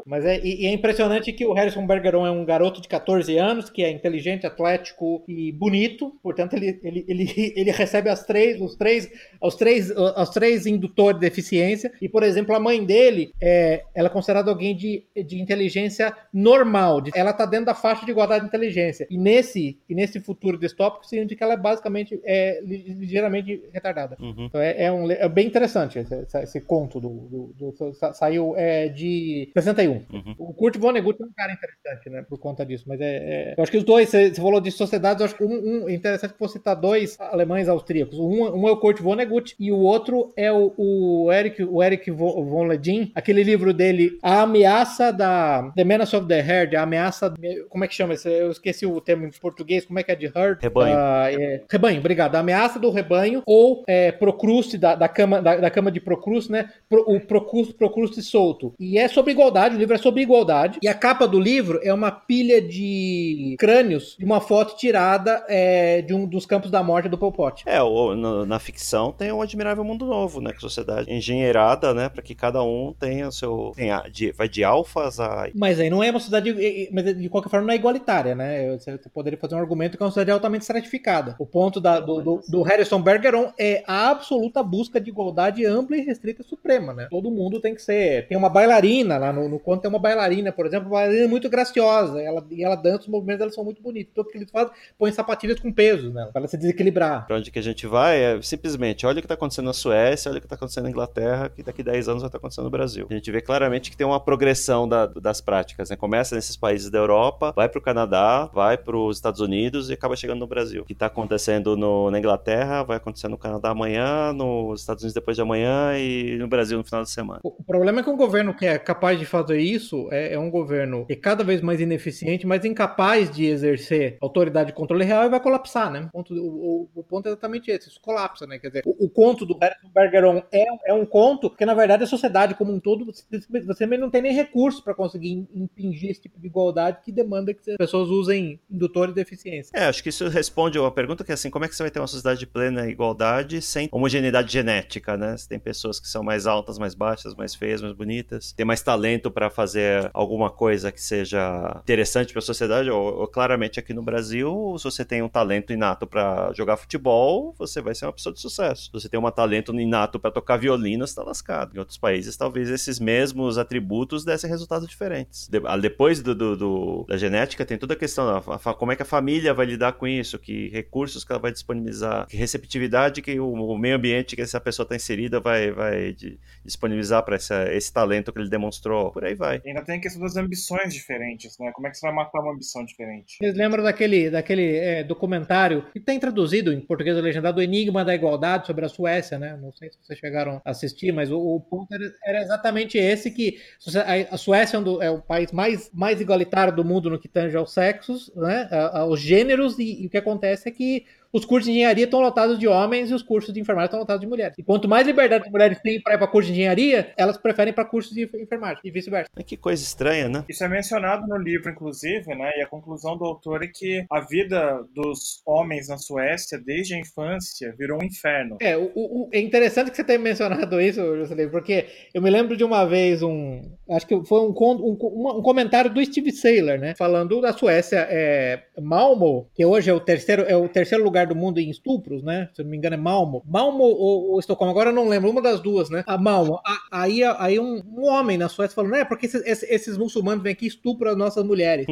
Mas 0.07 0.25
é, 0.25 0.41
e 0.43 0.67
é 0.67 0.73
impressionante 0.73 1.33
que 1.33 1.45
o 1.45 1.53
Harrison 1.53 1.87
Bergeron 1.87 2.27
é 2.27 2.31
um 2.31 2.45
garoto 2.45 2.81
de 2.81 2.89
14 2.89 3.37
anos, 3.37 3.71
que 3.71 3.83
é 3.83 3.91
inteligente, 3.91 4.47
atlético 4.47 5.25
e 5.27 5.53
bonito, 5.53 6.15
portanto 6.23 6.55
ele, 6.55 6.79
ele, 6.83 7.05
ele, 7.09 7.53
ele 7.57 7.71
recebe 7.71 8.09
as 8.09 8.25
três, 8.25 8.61
os 8.61 8.77
três, 8.77 9.11
os 9.41 9.55
três, 9.57 9.91
os 9.91 10.31
três 10.31 10.67
indutores 10.67 11.21
de 11.21 11.27
deficiência, 11.27 11.93
e 12.01 12.09
por 12.09 12.23
exemplo 12.23 12.55
a 12.55 12.61
mãe 12.61 12.85
dele, 12.85 13.33
é, 13.41 13.85
ela 13.95 14.09
é 14.09 14.11
considerada 14.11 14.51
alguém 14.51 14.77
de, 14.77 15.05
de 15.27 15.41
inteligência 15.41 16.15
normal, 16.33 17.01
de, 17.01 17.11
ela 17.15 17.31
está 17.31 17.47
dentro 17.47 17.67
da 17.67 17.75
faixa 17.75 18.05
de 18.05 18.11
igualdade 18.11 18.43
de 18.43 18.49
inteligência, 18.49 19.07
e 19.11 19.19
nesse, 19.19 19.79
e 19.89 19.95
nesse 19.95 20.21
futuro 20.21 20.59
distópico 20.59 21.07
se 21.07 21.19
indica 21.19 21.41
que 21.41 21.45
ela 21.45 21.55
é 21.55 21.57
basicamente 21.57 22.21
é, 22.23 22.61
ligeiramente 22.63 23.63
retardada. 23.73 24.17
Uhum. 24.21 24.47
Então 24.47 24.61
é, 24.61 24.85
é, 24.85 24.93
um, 24.93 25.11
é 25.11 25.29
bem 25.29 25.47
interessante 25.47 25.99
esse, 25.99 26.27
esse 26.43 26.61
conto 26.61 27.01
do, 27.01 27.09
do, 27.09 27.55
do, 27.57 27.73
do 27.73 27.95
saiu 28.13 28.55
é, 28.59 28.89
de 28.89 29.51
61. 29.75 29.93
Uhum. 30.13 30.35
O 30.39 30.55
Kurt 30.55 30.77
Vonnegut 30.79 31.21
é 31.21 31.25
um 31.25 31.33
cara 31.37 31.53
interessante, 31.53 32.11
né? 32.11 32.25
Por 32.29 32.39
conta 32.39 32.65
disso. 32.65 32.85
Mas 32.87 33.01
é. 33.01 33.05
é... 33.05 33.55
Eu 33.57 33.63
acho 33.63 33.73
que 33.73 33.79
os 33.79 33.85
dois, 33.85 34.09
você, 34.09 34.33
falou 34.35 34.61
de 34.61 34.71
sociedades, 34.71 35.21
eu 35.21 35.27
acho 35.27 35.37
que 35.37 35.45
um, 35.45 35.85
um 35.85 35.89
é 35.89 35.95
interessante 35.95 36.33
que 36.33 36.41
você 36.41 36.61
citar 36.61 36.77
dois 36.77 37.19
alemães 37.19 37.69
austríacos. 37.69 38.19
Um, 38.19 38.55
um 38.55 38.69
é 38.69 38.71
o 38.71 38.77
Kurt 38.77 39.01
Vonnegut 39.01 39.57
e 39.59 39.73
o 39.73 39.79
outro 39.79 40.33
é 40.37 40.53
o, 40.53 40.73
o 40.77 41.33
Eric, 41.33 41.65
o 41.65 41.83
Eric 41.83 42.11
von 42.11 42.67
Ledin. 42.67 43.11
Aquele 43.15 43.43
livro 43.43 43.73
dele, 43.73 44.19
A 44.23 44.43
Ameaça 44.43 45.13
da. 45.13 45.73
The 45.75 45.85
Menace 45.85 46.15
of 46.15 46.27
the 46.27 46.39
Herd, 46.39 46.77
a 46.77 46.83
ameaça. 46.83 47.33
Como 47.69 47.85
é 47.85 47.89
que 47.89 47.95
chama? 47.95 48.15
Eu 48.25 48.51
esqueci 48.51 48.87
o 48.87 49.01
termo 49.01 49.25
em 49.25 49.31
português. 49.31 49.85
Como 49.87 49.99
é 49.99 50.03
que 50.03 50.13
é 50.13 50.15
de 50.15 50.27
herd? 50.27 50.59
Rebanho. 50.61 50.95
Uh, 50.95 51.41
é... 51.41 51.63
rebanho, 51.71 51.99
obrigado. 51.99 52.35
A 52.37 52.41
ameaça 52.41 52.79
do 52.79 52.91
rebanho 52.91 53.43
ou 53.47 53.85
é, 53.87 54.13
Procruste, 54.13 54.77
da, 54.77 54.95
da, 54.95 55.09
cama, 55.09 55.41
da, 55.41 55.57
da 55.57 55.71
cama 55.71 55.91
de 55.91 56.01
Procruste, 56.01 56.53
né? 56.53 56.71
Pro, 56.89 57.05
o 57.07 57.21
Procruste, 57.21 57.75
Procruste 57.75 58.23
solto. 58.23 58.75
E 58.79 58.99
é 58.99 59.09
sobre 59.09 59.33
igualdade 59.33 59.60
igualdade, 59.61 59.77
o 59.77 59.79
livro 59.79 59.95
é 59.95 59.99
sobre 59.99 60.23
igualdade. 60.23 60.79
E 60.83 60.89
a 60.89 60.95
capa 60.95 61.27
do 61.27 61.39
livro 61.39 61.81
é 61.83 61.93
uma 61.93 62.11
pilha 62.11 62.61
de 62.61 63.57
crânios 63.59 64.17
de 64.19 64.25
uma 64.25 64.41
foto 64.41 64.77
tirada 64.77 65.45
é, 65.49 66.03
de 66.03 66.15
um 66.15 66.27
dos 66.27 66.47
campos 66.47 66.71
da 66.71 66.83
morte 66.83 67.09
do 67.09 67.19
Pol 67.19 67.33
Pot. 67.33 67.65
É, 67.67 67.83
o, 67.83 68.15
no, 68.15 68.47
na 68.47 68.59
ficção 68.59 69.13
tem 69.13 69.31
o 69.31 69.43
Admirável 69.43 69.85
Mundo 69.85 70.07
Novo, 70.07 70.41
né? 70.41 70.53
Que 70.53 70.61
sociedade 70.61 71.11
é 71.11 71.17
engenheirada, 71.17 71.93
né? 71.93 72.09
Para 72.09 72.23
que 72.23 72.35
cada 72.35 72.63
um 72.63 72.95
tenha 72.99 73.29
o 73.29 73.33
seu. 73.33 73.73
De, 74.11 74.33
vai 74.33 74.49
de 74.49 74.65
alfas 74.65 75.21
a. 75.21 75.49
Mas 75.55 75.79
aí 75.79 75.91
não 75.91 76.03
é 76.03 76.11
uma 76.11 76.21
sociedade. 76.21 76.89
Mas 76.93 77.17
de 77.17 77.29
qualquer 77.29 77.49
forma 77.49 77.67
não 77.67 77.73
é 77.73 77.77
igualitária, 77.77 78.35
né? 78.35 78.77
Você 78.77 78.99
poderia 79.13 79.39
fazer 79.39 79.55
um 79.55 79.59
argumento 79.59 79.97
que 79.97 80.03
é 80.03 80.05
uma 80.05 80.11
sociedade 80.11 80.33
altamente 80.33 80.63
estratificada. 80.63 81.37
O 81.39 81.47
ponto 81.47 81.81
da, 81.81 82.01
do, 82.01 82.23
do, 82.23 82.41
do 82.49 82.63
Harrison 82.63 83.01
Bergeron 83.01 83.53
é 83.59 83.83
a 83.87 84.11
absoluta 84.11 84.63
busca 84.63 85.01
de 85.01 85.11
igualdade 85.11 85.65
ampla 85.67 85.97
e 85.97 86.01
restrita 86.01 86.43
suprema, 86.43 86.93
né? 86.93 87.09
Todo 87.11 87.31
mundo 87.31 87.61
tem 87.61 87.75
que 87.75 87.83
ser. 87.83 88.27
Tem 88.29 88.37
uma 88.37 88.49
bailarina 88.49 89.19
lá 89.19 89.33
no, 89.33 89.49
no 89.51 89.59
conto 89.59 89.83
tem 89.83 89.89
uma 89.89 89.99
bailarina, 89.99 90.53
por 90.53 90.67
exemplo, 90.67 90.89
uma 90.89 91.01
bailarina 91.01 91.29
muito 91.29 91.49
graciosa, 91.49 92.21
ela, 92.21 92.45
e 92.51 92.65
ela 92.65 92.77
dança, 92.77 93.03
os 93.03 93.09
movimentos 93.09 93.41
dela 93.41 93.51
são 93.51 93.65
muito 93.65 93.83
bonitos. 93.83 94.13
Tudo 94.15 94.31
que 94.31 94.39
eles 94.39 94.51
fazem, 94.51 94.73
põe 94.99 95.13
sapatilhas 95.13 95.61
com 95.61 95.73
peso 95.73 96.13
nela, 96.13 96.31
para 96.31 96.41
ela 96.41 96.49
se 96.49 96.57
desequilibrar. 96.57 97.27
Pra 97.27 97.37
onde 97.37 97.51
que 97.51 97.59
a 97.59 97.63
gente 97.63 97.87
vai 97.87 98.23
é 98.23 98.43
simplesmente, 98.43 99.07
olha 99.07 99.19
o 99.19 99.23
que 99.23 99.29
tá 99.29 99.35
acontecendo 99.35 99.67
na 99.67 99.73
Suécia, 99.73 100.31
olha 100.31 100.39
o 100.39 100.41
que 100.41 100.49
tá 100.49 100.55
acontecendo 100.55 100.85
na 100.85 100.91
Inglaterra, 100.91 101.49
que 101.49 101.63
daqui 101.63 101.83
a 101.83 101.85
10 101.85 102.09
anos 102.09 102.23
vai 102.23 102.29
estar 102.29 102.39
tá 102.39 102.41
acontecendo 102.41 102.65
no 102.65 102.71
Brasil. 102.71 103.07
A 103.11 103.15
gente 103.15 103.31
vê 103.31 103.41
claramente 103.41 103.91
que 103.91 103.97
tem 103.97 104.07
uma 104.07 104.21
progressão 104.21 104.89
da, 104.89 105.07
das 105.07 105.41
práticas, 105.41 105.91
né? 105.91 105.97
Começa 105.97 106.35
nesses 106.35 106.57
países 106.57 106.91
da 106.91 106.99
Europa, 106.99 107.53
vai 107.55 107.69
pro 107.69 107.81
Canadá, 107.81 108.49
vai 108.53 108.79
pros 108.79 109.17
Estados 109.17 109.41
Unidos 109.41 109.91
e 109.91 109.93
acaba 109.93 110.17
chegando 110.17 110.41
no 110.41 110.47
Brasil. 110.47 110.83
O 110.83 110.85
que 110.85 110.95
tá 110.95 111.07
acontecendo 111.07 111.77
no, 111.77 112.11
na 112.11 112.19
Inglaterra 112.19 112.83
vai 112.83 112.97
acontecer 112.97 113.29
no 113.29 113.39
Canadá 113.39 113.71
amanhã, 113.71 114.33
nos 114.33 114.81
Estados 114.81 115.03
Unidos 115.03 115.15
depois 115.15 115.37
de 115.37 115.43
amanhã 115.43 115.99
e 115.99 116.37
no 116.39 116.49
Brasil 116.49 116.79
no 116.79 116.85
final 116.85 117.03
de 117.03 117.11
semana. 117.11 117.41
O 117.43 117.63
problema 117.65 118.01
é 118.01 118.03
que 118.03 118.11
um 118.11 118.17
governo 118.17 118.55
que 118.55 118.67
é 118.67 118.79
capaz 118.79 119.19
de 119.19 119.25
fazer 119.25 119.40
isso 119.49 120.09
é, 120.11 120.35
é, 120.35 120.39
um 120.39 120.51
governo 120.51 121.07
é 121.09 121.17
cada 121.17 121.45
vez 121.45 121.61
mais 121.61 121.81
ineficiente, 121.81 122.47
mais 122.47 122.65
incapaz 122.65 123.31
de 123.31 123.47
exercer 123.47 124.17
autoridade 124.21 124.69
de 124.69 124.77
controle 124.77 125.05
real 125.05 125.25
e 125.25 125.29
vai 125.29 125.41
colapsar, 125.41 125.91
né? 125.91 126.09
O 126.09 126.11
ponto, 126.11 126.35
o, 126.35 126.89
o 126.95 127.03
ponto 127.03 127.27
é 127.27 127.31
exatamente 127.31 127.71
esse, 127.71 127.89
isso 127.89 128.01
colapsa, 128.01 128.47
né? 128.47 128.59
Quer 128.59 128.69
dizer, 128.69 128.83
o, 128.87 129.07
o 129.07 129.09
conto 129.09 129.47
do 129.47 129.59
Bergeron 129.95 130.43
é, 130.53 130.65
é 130.87 130.95
um 130.95 131.07
conto 131.07 131.51
que, 131.51 131.65
na 131.65 131.75
verdade, 131.75 132.05
a 132.05 132.07
sociedade 132.07 132.55
como 132.55 132.73
um 132.73 132.81
todo, 132.81 133.05
você, 133.05 133.25
você 133.65 133.87
não 133.87 134.11
tem 134.11 134.23
nem 134.23 134.33
recurso 134.33 134.83
para 134.83 134.95
conseguir 134.95 135.47
impingir 135.55 136.11
esse 136.11 136.23
tipo 136.23 136.39
de 136.39 136.47
igualdade 136.47 136.99
que 137.05 137.13
demanda 137.13 137.53
que 137.55 137.71
as 137.71 137.77
pessoas 137.77 138.09
usem 138.09 138.61
indutores 138.71 139.15
de 139.15 139.21
eficiência. 139.21 139.73
É, 139.75 139.85
acho 139.87 140.03
que 140.03 140.09
isso 140.09 140.29
responde 140.29 140.79
a 140.79 140.91
pergunta 140.91 141.25
que 141.25 141.31
é 141.31 141.35
assim, 141.35 141.51
como 141.51 141.65
é 141.65 141.69
que 141.69 141.75
você 141.75 141.83
vai 141.83 141.91
ter 141.91 142.01
uma 142.01 142.07
sociedade 142.07 142.41
de 142.41 142.47
plena 142.47 142.89
igualdade 142.89 143.63
sem 143.63 143.89
homogeneidade 143.93 144.53
genética, 144.53 145.17
né? 145.17 145.37
Você 145.37 145.49
tem 145.49 145.59
pessoas 145.59 146.01
que 146.01 146.09
são 146.09 146.23
mais 146.23 146.47
altas, 146.47 146.79
mais 146.79 146.95
baixas, 146.95 147.35
mais 147.35 147.55
feias, 147.55 147.83
mais 147.83 147.95
bonitas, 147.95 148.53
tem 148.53 148.67
mais 148.67 148.83
talento 148.83 149.30
para 149.31 149.51
fazer 149.51 150.11
alguma 150.13 150.51
coisa 150.51 150.91
que 150.93 151.01
seja 151.01 151.81
interessante 151.83 152.33
para 152.33 152.41
a 152.41 152.43
sociedade, 152.43 152.91
ou, 152.91 153.21
ou, 153.21 153.29
claramente 153.29 153.79
aqui 153.79 153.95
no 153.95 154.03
Brasil, 154.03 154.75
se 154.79 154.85
você 154.85 155.05
tem 155.05 155.23
um 155.23 155.29
talento 155.29 155.73
inato 155.73 156.07
para 156.07 156.53
jogar 156.53 156.77
futebol, 156.77 157.55
você 157.59 157.81
vai 157.81 157.95
ser 157.95 158.07
uma 158.07 158.13
pessoa 158.13 158.33
de 158.33 158.41
sucesso. 158.41 158.85
Se 158.85 158.93
você 158.93 159.09
tem 159.09 159.19
um 159.19 159.31
talento 159.31 159.75
inato 159.79 160.19
para 160.19 160.31
tocar 160.31 160.57
violino, 160.57 161.07
você 161.07 161.13
está 161.13 161.23
lascado. 161.23 161.77
Em 161.77 161.79
outros 161.79 161.99
países, 161.99 162.37
talvez 162.37 162.69
esses 162.69 162.99
mesmos 162.99 163.59
atributos 163.59 164.25
dessem 164.25 164.51
resultados 164.51 164.89
diferentes. 164.89 165.49
De, 165.49 165.61
depois 165.81 166.23
do, 166.23 166.35
do, 166.35 166.57
do, 166.57 167.05
da 167.09 167.17
genética, 167.17 167.65
tem 167.65 167.79
toda 167.79 167.95
a 167.95 167.97
questão, 167.97 168.29
a, 168.29 168.55
a, 168.55 168.75
como 168.75 168.93
é 168.93 168.97
que 168.97 169.03
a 169.03 169.07
família 169.07 169.55
vai 169.55 169.67
lidar 169.67 169.93
com 169.93 170.07
isso, 170.07 170.39
que 170.39 170.69
recursos 170.69 171.25
que 171.25 171.33
ela 171.33 171.41
vai 171.41 171.53
disponibilizar, 171.53 172.27
que 172.27 172.37
receptividade 172.37 173.23
que 173.23 173.39
o, 173.39 173.53
o 173.53 173.79
meio 173.79 173.97
ambiente 173.97 174.37
que 174.37 174.43
essa 174.43 174.61
pessoa 174.61 174.85
está 174.85 174.97
inserida 174.97 175.41
vai, 175.41 175.71
vai 175.71 176.17
disponibilizar 176.65 177.23
para 177.25 177.37
esse 177.37 177.93
talento 177.93 178.33
que 178.33 178.39
ele 178.39 178.49
demonstrou. 178.49 179.13
Por 179.21 179.27
aí 179.27 179.35
vai. 179.35 179.61
E 179.63 179.69
ainda 179.69 179.85
tem 179.85 179.99
a 179.99 180.01
questão 180.01 180.23
das 180.23 180.35
ambições 180.35 180.95
diferentes, 180.95 181.59
né? 181.59 181.71
Como 181.75 181.87
é 181.87 181.91
que 181.91 181.99
você 181.99 182.07
vai 182.07 182.15
matar 182.15 182.41
uma 182.41 182.55
ambição 182.55 182.83
diferente? 182.87 183.37
Vocês 183.39 183.55
lembram 183.55 183.85
daquele, 183.85 184.31
daquele 184.31 184.77
é, 184.77 185.05
documentário 185.05 185.85
que 185.93 186.01
tem 186.01 186.19
traduzido 186.19 186.73
em 186.73 186.81
português 186.81 187.15
legendado, 187.19 187.59
O 187.59 187.63
Enigma 187.63 188.03
da 188.03 188.15
Igualdade 188.15 188.67
sobre 188.67 188.87
a 188.87 188.89
Suécia, 188.89 189.39
né? 189.39 189.59
Não 189.61 189.73
sei 189.73 189.91
se 189.91 189.99
vocês 190.03 190.19
chegaram 190.19 190.63
a 190.65 190.71
assistir, 190.71 191.13
mas 191.13 191.31
o, 191.31 191.39
o 191.39 191.61
ponto 191.61 191.93
era, 191.93 192.11
era, 192.25 192.41
exatamente 192.41 192.97
esse 192.97 193.31
que 193.31 193.59
a, 193.95 194.35
a 194.35 194.39
Suécia 194.39 194.79
é, 194.79 194.81
um 194.81 194.83
do, 194.83 195.03
é, 195.03 195.11
o 195.11 195.21
país 195.21 195.53
mais, 195.53 195.91
mais 195.93 196.19
igualitário 196.19 196.75
do 196.75 196.83
mundo 196.83 197.11
no 197.11 197.21
que 197.21 197.29
tange 197.29 197.55
aos 197.55 197.75
sexos, 197.75 198.35
né? 198.35 198.71
aos 198.95 199.21
gêneros, 199.21 199.79
e, 199.79 200.03
e 200.03 200.07
o 200.07 200.11
que 200.11 200.17
acontece 200.17 200.67
é 200.67 200.73
que 200.73 201.05
os 201.33 201.45
cursos 201.45 201.67
de 201.67 201.73
engenharia 201.73 202.05
estão 202.05 202.21
lotados 202.21 202.59
de 202.59 202.67
homens 202.67 203.11
e 203.11 203.15
os 203.15 203.23
cursos 203.23 203.53
de 203.53 203.61
enfermagem 203.61 203.87
estão 203.87 204.01
lotados 204.01 204.21
de 204.21 204.27
mulheres. 204.27 204.57
E 204.59 204.63
quanto 204.63 204.89
mais 204.89 205.07
liberdade 205.07 205.45
as 205.45 205.51
mulheres 205.51 205.79
têm 205.81 206.01
para 206.01 206.15
ir 206.15 206.19
para 206.19 206.27
curso 206.27 206.49
de 206.49 206.53
engenharia, 206.55 207.13
elas 207.17 207.37
preferem 207.37 207.73
para 207.73 207.85
cursos 207.85 208.13
de 208.13 208.29
enfermagem 208.35 208.81
e 208.85 208.91
vice-versa. 208.91 209.31
Que 209.45 209.57
coisa 209.57 209.83
estranha, 209.83 210.29
né? 210.29 210.45
Isso 210.49 210.65
é 210.65 210.69
mencionado 210.69 211.27
no 211.27 211.37
livro, 211.37 211.71
inclusive, 211.71 212.35
né? 212.35 212.51
E 212.57 212.63
a 212.63 212.67
conclusão 212.67 213.17
do 213.17 213.25
autor 213.25 213.63
é 213.63 213.69
que 213.69 214.05
a 214.11 214.21
vida 214.21 214.85
dos 214.95 215.43
homens 215.47 215.89
na 215.89 215.99
Suécia, 215.99 216.59
desde 216.59 216.95
a 216.95 216.99
infância, 216.99 217.75
virou 217.79 218.01
um 218.01 218.05
inferno. 218.05 218.57
É, 218.61 218.77
o, 218.77 218.91
o, 218.95 219.29
é 219.33 219.41
interessante 219.41 219.91
que 219.91 219.97
você 219.97 220.05
tenha 220.05 220.19
mencionado 220.19 220.81
isso, 220.81 221.01
Jocelyn, 221.17 221.49
porque 221.49 221.87
eu 222.13 222.23
me 222.23 222.31
lembro 222.31 222.57
de 222.57 222.65
uma 222.65 222.85
vez 222.85 223.23
um. 223.23 223.63
Acho 223.91 224.07
que 224.07 224.25
foi 224.25 224.41
um, 224.41 224.55
um, 224.57 225.39
um 225.39 225.43
comentário 225.43 225.93
do 225.93 226.05
Steve 226.05 226.33
Saylor, 226.33 226.79
né? 226.79 226.95
Falando 226.97 227.41
da 227.41 227.53
Suécia, 227.53 228.07
é, 228.09 228.63
Malmo, 228.81 229.49
que 229.55 229.65
hoje 229.65 229.91
é 229.91 229.95
o 229.95 230.01
terceiro, 230.01 230.43
é 230.43 230.57
o 230.57 230.69
terceiro 230.69 231.03
lugar 231.03 231.20
lugar 231.21 231.27
do 231.27 231.35
mundo 231.35 231.59
em 231.59 231.71
estupros, 231.71 232.23
né? 232.23 232.49
Se 232.55 232.61
eu 232.61 232.65
não 232.65 232.71
me 232.71 232.77
engano 232.77 232.95
é 232.95 232.99
Malmo. 232.99 233.43
Malmo 233.47 233.85
ou, 233.85 234.33
ou 234.33 234.41
Estocolmo, 234.41 234.71
agora 234.71 234.91
eu 234.91 234.95
não 234.95 235.09
lembro, 235.09 235.31
uma 235.31 235.43
das 235.43 235.61
duas, 235.61 235.91
né? 235.91 236.03
A 236.07 236.17
Malmo. 236.17 236.61
A, 236.65 237.03
aí 237.03 237.23
aí 237.25 237.59
um, 237.59 237.83
um, 237.97 238.07
homem 238.07 238.39
na 238.39 238.49
Suécia 238.49 238.75
falou, 238.75 238.91
não 238.91 238.99
é 238.99 239.05
porque 239.05 239.27
esses, 239.27 239.63
esses, 239.63 239.97
muçulmanos 239.97 240.43
vêm 240.43 240.53
aqui 240.53 240.65
e 240.65 240.69
estupram 240.69 241.11
as 241.11 241.17
nossas 241.17 241.45
mulheres. 241.45 241.87